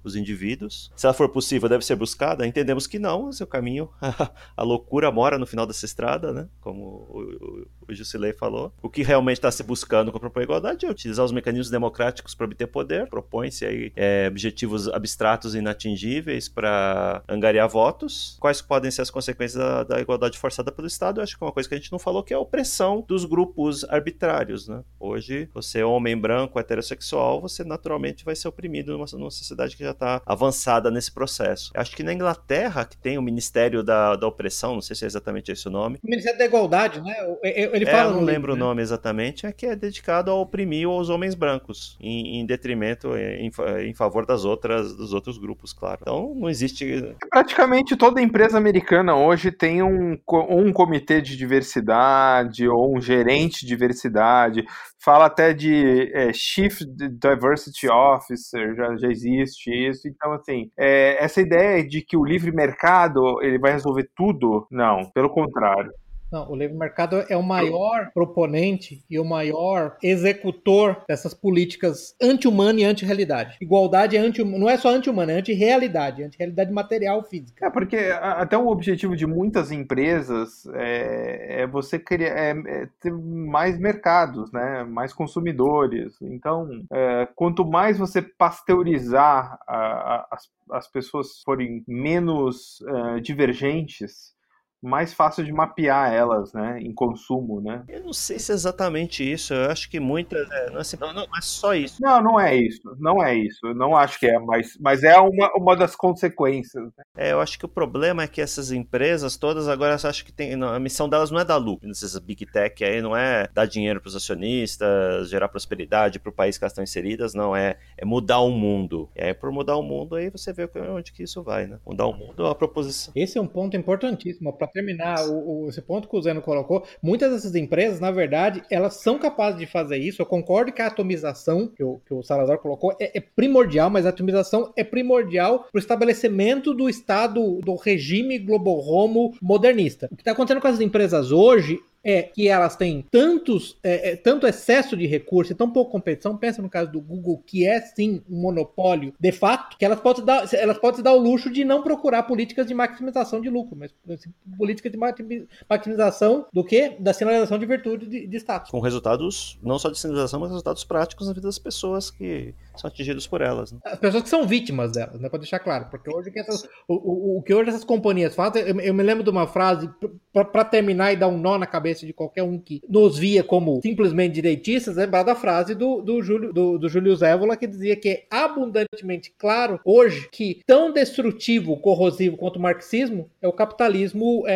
os, 0.04 0.12
os 0.12 0.16
indivíduos. 0.16 0.92
Se 0.96 1.06
ela 1.06 1.14
for 1.14 1.30
possível, 1.30 1.70
deve 1.70 1.86
ser 1.86 1.96
buscada. 1.96 2.46
Entendemos 2.46 2.88
que 2.88 3.00
não, 3.00 3.30
esse 3.30 3.44
é 3.44 3.46
caminho. 3.46 3.90
a 4.56 4.64
loucura 4.64 5.12
mora 5.12 5.38
no 5.38 5.46
final 5.46 5.66
dessa 5.66 5.86
estrada, 5.86 6.32
né? 6.32 6.48
Como 6.60 6.82
o, 6.82 7.66
o, 7.88 7.92
o 7.92 7.94
Jusilei 7.94 8.34
falou. 8.34 8.74
O 8.82 8.90
que 8.90 9.04
realmente 9.04 9.38
está 9.38 9.52
se 9.52 9.64
buscando 9.64 10.12
com 10.12 10.18
a 10.18 10.22
propor 10.22 10.44
igualdade 10.44 10.86
é 10.86 10.90
utilizar 10.90 11.26
os 11.26 11.32
mecanismos 11.32 11.70
democráticos 11.70 12.34
para 12.34 12.46
obter 12.46 12.68
poder. 12.68 13.08
Propõe-se 13.08 13.66
aí 13.66 13.92
é, 13.96 14.28
objetivos 14.28 14.88
abstratos 14.88 15.56
e 15.56 15.60
inatingíveis 15.60 16.48
para 16.48 17.24
angariar 17.28 17.68
votos. 17.68 18.38
Quais 18.40 18.62
podem 18.62 18.90
ser 18.90 19.02
as 19.02 19.10
consequências 19.10 19.62
da, 19.62 19.84
da 19.84 20.00
igualdade 20.00 20.38
forçada 20.38 20.72
pelo 20.72 20.88
Estado? 20.88 21.20
Eu 21.20 21.24
acho 21.24 21.38
que 21.38 21.44
é 21.44 21.48
uma 21.48 21.54
coisa 21.54 21.68
que 21.68 21.76
a 21.76 21.78
gente 21.78 21.92
não 21.92 22.00
falou 22.00 22.24
que 22.24 22.34
é 22.34 22.38
a 22.38 22.40
opressão 22.40 23.04
dos 23.08 23.26
grupos 23.26 23.84
arbitrários, 23.86 24.68
né? 24.68 24.84
Hoje, 25.00 25.50
você 25.54 25.80
é 25.80 25.86
homem 25.86 26.18
branco, 26.18 26.60
heterossexual, 26.60 27.42
você 27.42 27.64
naturalmente 27.64 28.24
vai 28.24 28.36
ser 28.36 28.48
oprimido 28.48 28.94
numa, 28.94 29.06
numa 29.14 29.32
sociedade 29.32 29.76
que 29.76 29.84
já 29.84 29.91
está 29.92 30.22
avançada 30.26 30.90
nesse 30.92 31.12
processo. 31.12 31.72
Acho 31.76 31.96
que 31.96 32.04
na 32.04 32.14
Inglaterra, 32.14 32.86
que 32.86 32.98
tem 32.98 33.18
o 33.18 33.22
Ministério 33.22 33.84
da, 33.84 34.16
da 34.16 34.28
Opressão, 34.28 34.74
não 34.76 34.82
sei 34.82 34.96
se 34.96 35.04
é 35.04 35.08
exatamente 35.08 35.52
esse 35.52 35.68
o 35.68 35.72
nome, 35.72 36.00
O 36.04 36.10
Ministério 36.10 36.38
da 36.40 36.46
Igualdade, 36.46 37.02
né? 37.02 37.14
Ele 37.44 37.86
é, 37.86 37.92
fala 37.92 38.10
eu 38.12 38.16
não 38.16 38.24
lembro 38.24 38.52
livro, 38.52 38.54
o 38.54 38.56
né? 38.56 38.60
nome 38.62 38.82
exatamente, 38.82 39.46
é 39.46 39.52
que 39.52 39.66
é 39.66 39.76
dedicado 39.76 40.32
a 40.32 40.36
oprimir 40.36 40.88
os 40.90 41.10
homens 41.10 41.36
brancos, 41.36 41.98
em, 42.00 42.40
em 42.40 42.46
detrimento, 42.46 43.16
em, 43.16 43.52
fa- 43.52 43.82
em 43.84 43.94
favor 43.94 44.26
das 44.26 44.46
outras, 44.46 44.96
dos 44.96 45.14
outros 45.14 45.38
grupos, 45.38 45.74
claro. 45.74 46.00
Então 46.02 46.34
não 46.36 46.50
existe. 46.50 47.16
Praticamente 47.30 47.96
toda 47.96 48.22
empresa 48.22 48.58
americana 48.58 49.16
hoje 49.16 49.52
tem 49.52 49.82
um, 49.84 50.18
um 50.50 50.72
comitê 50.74 51.22
de 51.22 51.36
diversidade 51.38 52.68
ou 52.68 52.98
um 52.98 53.02
gerente 53.02 53.62
de 53.62 53.68
diversidade. 53.68 54.66
Fala 55.04 55.26
até 55.26 55.52
de 55.52 56.12
é, 56.14 56.32
Chief 56.32 56.80
Diversity 57.20 57.90
Officer, 57.90 58.76
já, 58.76 58.96
já 58.98 59.08
existe 59.08 59.72
isso. 59.72 60.08
Então, 60.08 60.32
assim, 60.34 60.70
é, 60.78 61.24
essa 61.24 61.42
ideia 61.42 61.84
de 61.86 62.04
que 62.04 62.16
o 62.16 62.24
livre 62.24 62.52
mercado 62.52 63.42
ele 63.42 63.58
vai 63.58 63.72
resolver 63.72 64.08
tudo, 64.16 64.68
não, 64.70 65.10
pelo 65.12 65.30
contrário. 65.30 65.92
Não, 66.32 66.50
o 66.50 66.56
livre 66.56 66.78
mercado 66.78 67.24
é 67.28 67.36
o 67.36 67.44
maior 67.44 68.10
proponente 68.14 69.04
e 69.10 69.20
o 69.20 69.26
maior 69.26 69.98
executor 70.02 71.04
dessas 71.08 71.34
políticas 71.34 72.16
anti-humana 72.22 72.80
e 72.80 72.84
anti-realidade. 72.86 73.58
Igualdade 73.60 74.16
é 74.16 74.20
anti 74.20 74.44
não 74.44 74.70
é 74.70 74.78
só 74.78 74.90
anti-humana, 74.90 75.34
é 75.34 75.36
anti-realidade, 75.40 76.24
anti-realidade 76.24 76.72
material 76.72 77.24
física. 77.24 77.66
É 77.66 77.70
porque 77.70 77.98
até 77.98 78.58
o 78.58 78.68
objetivo 78.68 79.16
de 79.16 79.28
muitas 79.28 79.72
empresas 79.72 80.66
é, 80.74 81.64
é 81.64 81.68
você 81.68 82.00
criar 82.00 82.32
é, 82.38 82.52
é 82.66 82.88
ter 83.02 83.12
mais 83.14 83.78
mercados, 83.78 84.52
né? 84.52 84.84
mais 84.84 85.14
consumidores. 85.14 86.16
Então, 86.22 86.70
é, 86.92 87.28
quanto 87.36 87.66
mais 87.66 87.98
você 87.98 88.22
pasteurizar 88.22 89.60
a- 89.68 89.76
a- 89.76 90.28
as, 90.32 90.50
as 90.72 90.88
pessoas 90.88 91.42
forem 91.44 91.84
menos 91.88 92.82
é, 92.88 93.20
divergentes, 93.20 94.34
mais 94.82 95.14
fácil 95.14 95.44
de 95.44 95.52
mapear 95.52 96.12
elas 96.14 96.54
né? 96.54 96.80
em 96.82 96.94
consumo. 96.94 97.62
Né? 97.62 97.84
Eu 97.88 98.04
não 98.04 98.14
sei 98.14 98.40
se 98.40 98.52
é 98.52 98.56
exatamente 98.56 99.30
isso. 99.30 99.54
Eu 99.54 99.70
acho 99.72 99.90
que 99.90 100.00
muitas. 100.00 100.50
É, 100.50 100.70
não, 100.70 100.78
é 100.78 100.82
assim- 100.82 100.98
não, 101.00 101.14
não 101.14 101.24
é 101.24 101.42
só 101.42 101.74
isso. 101.74 101.98
Não, 102.02 102.22
não 102.22 102.40
é 102.40 102.56
isso. 102.56 102.82
Não 103.00 103.24
é 103.24 103.36
isso. 103.36 103.60
Eu 103.66 103.76
não 103.76 103.96
acho 103.96 104.20
que 104.20 104.28
é, 104.28 104.40
mas, 104.40 104.78
mas 104.80 105.04
é 105.04 105.18
uma, 105.18 105.52
uma 105.56 105.76
das 105.76 105.96
consequências. 105.96 106.84
né? 106.98 107.04
É, 107.16 107.32
eu 107.32 107.40
acho 107.40 107.58
que 107.58 107.66
o 107.66 107.70
problema 107.70 108.24
é 108.24 108.28
que 108.28 108.42
essas 108.42 108.72
empresas 108.72 109.38
todas 109.38 109.68
agora 109.68 109.96
acham 109.96 110.26
que 110.26 110.32
tem, 110.32 110.56
não, 110.56 110.70
a 110.70 110.80
missão 110.80 111.08
delas 111.08 111.32
não 111.32 111.40
é 111.40 111.46
dar 111.46 111.58
lucro. 111.58 111.90
Essas 111.90 112.18
big 112.20 112.46
tech 112.46 112.84
aí 112.84 113.02
não 113.02 113.16
é 113.16 113.48
dar 113.54 113.66
dinheiro 113.66 114.00
para 114.00 114.08
os 114.10 114.16
acionistas, 114.16 115.30
gerar 115.30 115.50
prosperidade 115.50 116.20
para 116.20 116.30
o 116.30 116.34
país 116.34 116.58
que 116.58 116.64
elas 116.64 116.72
estão 116.72 116.84
inseridas, 116.84 117.34
não 117.34 117.56
é, 117.56 117.78
é 117.98 118.06
mudar 118.06 118.40
o 118.40 118.50
mundo. 118.50 119.10
E 119.16 119.24
aí 119.24 119.34
por 119.34 119.52
mudar 119.52 119.76
o 119.78 119.84
mundo 119.84 120.16
aí 120.16 120.30
você 120.30 120.54
vê 120.54 120.70
onde 120.90 121.12
que 121.12 121.24
isso 121.24 121.44
vai, 121.44 121.68
né? 121.68 121.80
Mudar 121.86 122.08
o 122.08 122.14
mundo 122.14 122.44
é 122.44 122.46
uma 122.46 122.56
proposição. 122.56 123.12
Esse 123.16 123.38
é 123.38 123.42
um 123.42 123.48
ponto 123.48 123.76
importantíssimo. 123.76 124.54
Para 124.54 124.68
terminar, 124.72 125.28
o, 125.28 125.64
o- 125.66 125.70
esse 125.70 125.82
ponto 125.82 126.08
que 126.08 126.16
o 126.16 126.22
Zeno 126.22 126.42
colocou, 126.42 126.84
muitas 127.02 127.32
dessas 127.32 127.56
empresas, 127.56 128.00
na 128.00 128.12
verdade, 128.12 128.64
elas 128.70 129.02
são 129.02 129.18
capazes 129.20 129.60
de 129.60 129.66
fazer 129.66 129.98
isso. 129.98 130.22
Eu 130.22 130.26
concordo 130.26 130.72
que 130.72 130.82
a 130.82 130.88
atomização, 130.88 131.68
que 131.68 131.84
o, 131.84 132.00
que 132.06 132.14
o 132.14 132.24
Salazar 132.24 132.58
colocou, 132.60 132.96
é, 133.00 133.18
é 133.18 133.22
primordial, 133.22 133.90
mas 133.90 134.06
a 134.06 134.10
atomização 134.10 134.72
é 134.76 134.84
primordial 134.84 135.60
para 135.72 135.78
o 135.78 135.80
estabelecimento 135.80 136.74
do 136.74 136.90
Estado, 136.90 137.60
do 137.64 137.76
regime 137.76 138.38
globo-romo 138.40 139.34
modernista. 139.42 140.08
O 140.12 140.16
que 140.16 140.22
está 140.22 140.32
acontecendo 140.32 140.62
com 140.62 140.68
as 140.68 140.80
empresas 140.80 141.32
hoje 141.32 141.80
é 142.04 142.24
que 142.24 142.48
elas 142.48 142.76
têm 142.76 143.06
tantos, 143.12 143.78
é, 143.84 144.12
é, 144.12 144.16
tanto 144.16 144.48
excesso 144.48 144.98
de 144.98 145.06
recurso 145.06 145.52
e 145.52 145.56
tão 145.56 145.70
pouca 145.70 145.92
competição, 145.92 146.36
pensa 146.36 146.62
no 146.62 146.70
caso 146.70 146.92
do 146.92 147.00
Google, 147.00 147.42
que 147.46 147.68
é 147.68 147.80
sim 147.82 148.22
um 148.30 148.42
monopólio 148.42 149.14
de 149.20 149.32
fato, 149.32 149.78
que 149.78 149.86
elas 149.86 150.00
podem, 150.00 150.26
dar, 150.26 150.52
elas 150.54 150.78
podem 150.78 150.98
se 150.98 151.04
dar 151.04 151.14
o 151.14 151.20
luxo 151.20 151.52
de 151.52 151.64
não 151.64 151.84
procurar 151.84 152.24
políticas 152.24 152.66
de 152.66 152.74
maximização 152.74 153.40
de 153.40 153.50
lucro, 153.50 153.76
mas 153.78 153.94
assim, 154.10 154.32
políticas 154.58 154.92
de 154.92 154.98
maximi- 154.98 155.48
maximização 155.70 156.46
do 156.52 156.64
que? 156.64 156.90
Da 157.00 157.14
sinalização 157.14 157.60
de 157.60 157.66
virtude 157.66 158.06
de, 158.08 158.28
de 158.28 158.38
status. 158.38 158.72
Com 158.72 158.80
resultados 158.80 159.60
não 159.62 159.78
só 159.78 159.90
de 159.90 160.00
sinalização, 160.00 160.40
mas 160.40 160.50
resultados 160.50 160.84
práticos 160.84 161.28
na 161.28 161.34
vida 161.34 161.48
das 161.48 161.60
pessoas 161.60 162.10
que 162.10 162.54
são 162.76 162.88
atingidas 162.88 163.28
por 163.28 163.42
elas. 163.42 163.72
Né? 163.72 163.80
As 163.86 164.00
pessoas 164.00 164.24
que 164.24 164.30
são 164.30 164.48
vítimas 164.48 164.92
delas, 164.94 165.20
né? 165.20 165.30
Pra 165.30 165.40
deixar 165.40 165.60
claro. 165.60 165.88
Porque 165.90 166.10
hoje 166.14 166.30
o 166.30 166.34
que 166.34 166.40
essas- 166.40 166.64
o, 166.88 166.94
o- 166.96 167.38
o 167.38 167.42
que 167.44 167.54
hoje 167.54 167.70
essas 167.70 167.84
companhias 167.84 168.34
fazem, 168.36 168.64
eu, 168.64 168.80
eu 168.80 168.94
me 168.94 169.04
lembro 169.04 169.24
de 169.24 169.30
uma 169.30 169.48
frase, 169.48 169.90
pra- 170.32 170.46
pra 170.46 170.64
terminar 170.66 171.12
e 171.12 171.16
dar 171.18 171.28
um 171.28 171.38
nó 171.38 171.58
na 171.58 171.66
cabeça 171.68 172.06
de 172.06 172.14
qualquer 172.14 172.44
um 172.44 172.58
que 172.60 172.82
nos 172.88 173.18
via 173.18 173.44
como 173.44 173.80
simplesmente 173.82 174.34
direitistas, 174.34 174.96
lembrar 174.96 175.24
da 175.24 175.36
frase 175.36 175.76
do, 175.76 176.02
do, 176.02 176.22
Júlio, 176.22 176.54
do, 176.54 176.78
do 176.78 176.90
Júlio 176.90 177.16
Zévola, 177.16 177.58
que 177.58 177.68
dizia 177.68 177.96
que 177.96 178.10
é 178.10 178.26
abundantemente 178.30 179.34
claro 179.38 179.80
hoje 179.84 180.30
que 180.32 180.62
tão 180.66 180.92
destrutivo, 180.94 181.78
corrosivo 181.78 182.38
quanto 182.38 182.58
o 182.58 182.62
marxismo 182.62 183.30
é 183.42 183.48
o 183.48 183.54
capitalismo 183.54 184.44
é, 184.48 184.54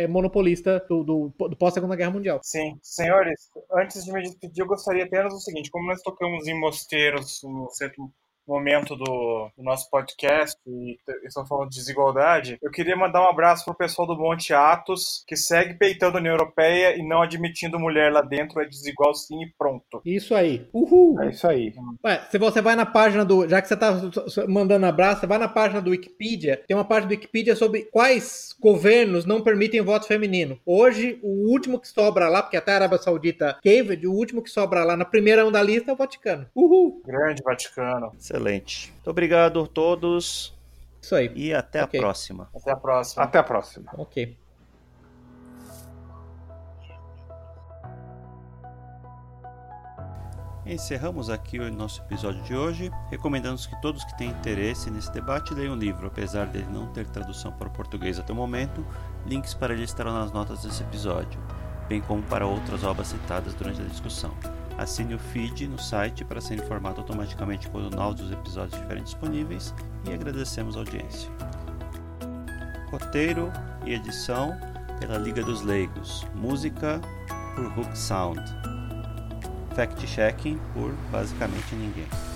é- 0.00 0.02
é 0.02 0.06
monopolista 0.06 0.84
do, 0.88 1.02
do, 1.02 1.48
do 1.48 1.56
pós-segunda 1.56 1.96
guerra 1.96 2.10
mundial. 2.10 2.40
Sim, 2.42 2.76
senhores, 2.82 3.50
antes 3.72 4.04
de 4.04 4.12
me 4.12 4.22
despedir, 4.22 4.60
eu 4.62 4.66
gostaria 4.66 5.04
apenas 5.04 5.32
do 5.32 5.40
seguinte: 5.40 5.70
como 5.70 5.86
nós 5.86 6.00
tocamos 6.02 6.46
em 6.46 6.58
mosteiros 6.58 7.39
no 7.48 7.68
centro 7.70 8.12
momento 8.50 8.96
do, 8.96 9.48
do 9.56 9.62
nosso 9.62 9.88
podcast 9.88 10.56
e 10.66 10.98
estamos 11.24 11.48
falando 11.48 11.70
de 11.70 11.76
desigualdade, 11.76 12.58
eu 12.60 12.70
queria 12.70 12.96
mandar 12.96 13.22
um 13.22 13.30
abraço 13.30 13.64
pro 13.64 13.74
pessoal 13.74 14.08
do 14.08 14.16
Monte 14.16 14.52
Atos, 14.52 15.24
que 15.26 15.36
segue 15.36 15.74
peitando 15.74 16.16
a 16.16 16.20
União 16.20 16.34
Europeia 16.34 16.96
e 16.98 17.06
não 17.06 17.22
admitindo 17.22 17.78
mulher 17.78 18.12
lá 18.12 18.22
dentro, 18.22 18.60
é 18.60 18.64
desigual 18.64 19.14
sim 19.14 19.44
e 19.44 19.52
pronto. 19.56 20.02
Isso 20.04 20.34
aí. 20.34 20.66
Uhul! 20.72 21.20
É 21.22 21.30
isso 21.30 21.46
aí. 21.46 21.72
Ué, 22.04 22.26
se 22.28 22.38
você 22.38 22.60
vai 22.60 22.74
na 22.74 22.86
página 22.86 23.24
do. 23.24 23.48
Já 23.48 23.62
que 23.62 23.68
você 23.68 23.76
tá 23.76 23.92
mandando 24.48 24.86
abraço, 24.86 25.20
você 25.20 25.26
vai 25.26 25.38
na 25.38 25.48
página 25.48 25.80
do 25.80 25.90
Wikipedia. 25.90 26.62
Tem 26.66 26.76
uma 26.76 26.84
página 26.84 27.08
do 27.08 27.12
Wikipedia 27.12 27.54
sobre 27.54 27.82
quais 27.84 28.54
governos 28.60 29.24
não 29.24 29.40
permitem 29.42 29.80
voto 29.80 30.06
feminino. 30.06 30.58
Hoje, 30.66 31.18
o 31.22 31.48
último 31.50 31.78
que 31.78 31.88
sobra 31.88 32.28
lá, 32.28 32.42
porque 32.42 32.56
até 32.56 32.72
a 32.72 32.76
Arábia 32.76 32.98
Saudita 32.98 33.58
teve, 33.62 34.06
o 34.06 34.12
último 34.12 34.42
que 34.42 34.50
sobra 34.50 34.84
lá 34.84 34.96
na 34.96 35.04
primeira 35.04 35.46
onda 35.46 35.60
da 35.60 35.62
lista 35.62 35.90
é 35.90 35.94
o 35.94 35.96
Vaticano. 35.96 36.46
Uhul! 36.54 37.02
Grande 37.06 37.42
Vaticano. 37.42 38.12
Excelente. 38.40 38.90
Muito 38.92 39.10
obrigado 39.10 39.60
a 39.60 39.66
todos. 39.66 40.54
Isso 41.00 41.14
aí. 41.14 41.30
E 41.34 41.54
até 41.54 41.84
Ok. 41.84 41.98
a 41.98 42.02
próxima. 42.02 42.48
Até 42.54 42.70
a 42.70 42.76
próxima. 42.76 43.22
Até 43.24 43.38
a 43.38 43.42
próxima. 43.42 43.90
Ok. 43.96 44.36
Encerramos 50.66 51.30
aqui 51.30 51.58
o 51.58 51.72
nosso 51.72 52.00
episódio 52.02 52.42
de 52.42 52.54
hoje. 52.54 52.90
Recomendamos 53.10 53.66
que 53.66 53.80
todos 53.80 54.04
que 54.04 54.16
têm 54.16 54.30
interesse 54.30 54.90
nesse 54.90 55.10
debate 55.10 55.54
leiam 55.54 55.74
o 55.74 55.76
livro, 55.78 56.06
apesar 56.06 56.46
dele 56.46 56.68
não 56.70 56.86
ter 56.92 57.06
tradução 57.08 57.50
para 57.52 57.68
o 57.68 57.70
português 57.70 58.18
até 58.18 58.32
o 58.32 58.36
momento. 58.36 58.86
Links 59.26 59.54
para 59.54 59.72
ele 59.72 59.84
estarão 59.84 60.12
nas 60.12 60.30
notas 60.32 60.62
desse 60.62 60.82
episódio, 60.82 61.40
bem 61.88 62.00
como 62.02 62.22
para 62.22 62.46
outras 62.46 62.84
obras 62.84 63.08
citadas 63.08 63.54
durante 63.54 63.80
a 63.80 63.84
discussão. 63.84 64.32
Assine 64.80 65.14
o 65.14 65.18
feed 65.18 65.68
no 65.68 65.78
site 65.78 66.24
para 66.24 66.40
ser 66.40 66.54
informado 66.54 67.02
automaticamente 67.02 67.68
quando 67.68 67.94
novos 67.94 68.32
episódios 68.32 68.72
estiverem 68.72 69.04
disponíveis 69.04 69.74
e 70.08 70.14
agradecemos 70.14 70.74
a 70.74 70.78
audiência. 70.78 71.30
Roteiro 72.90 73.52
e 73.84 73.92
edição 73.92 74.58
pela 74.98 75.18
Liga 75.18 75.42
dos 75.42 75.60
Leigos. 75.60 76.26
Música 76.34 76.98
por 77.54 77.66
Hook 77.78 77.94
Sound. 77.94 78.40
Fact-checking 79.74 80.58
por 80.72 80.94
basicamente 81.12 81.74
ninguém. 81.74 82.29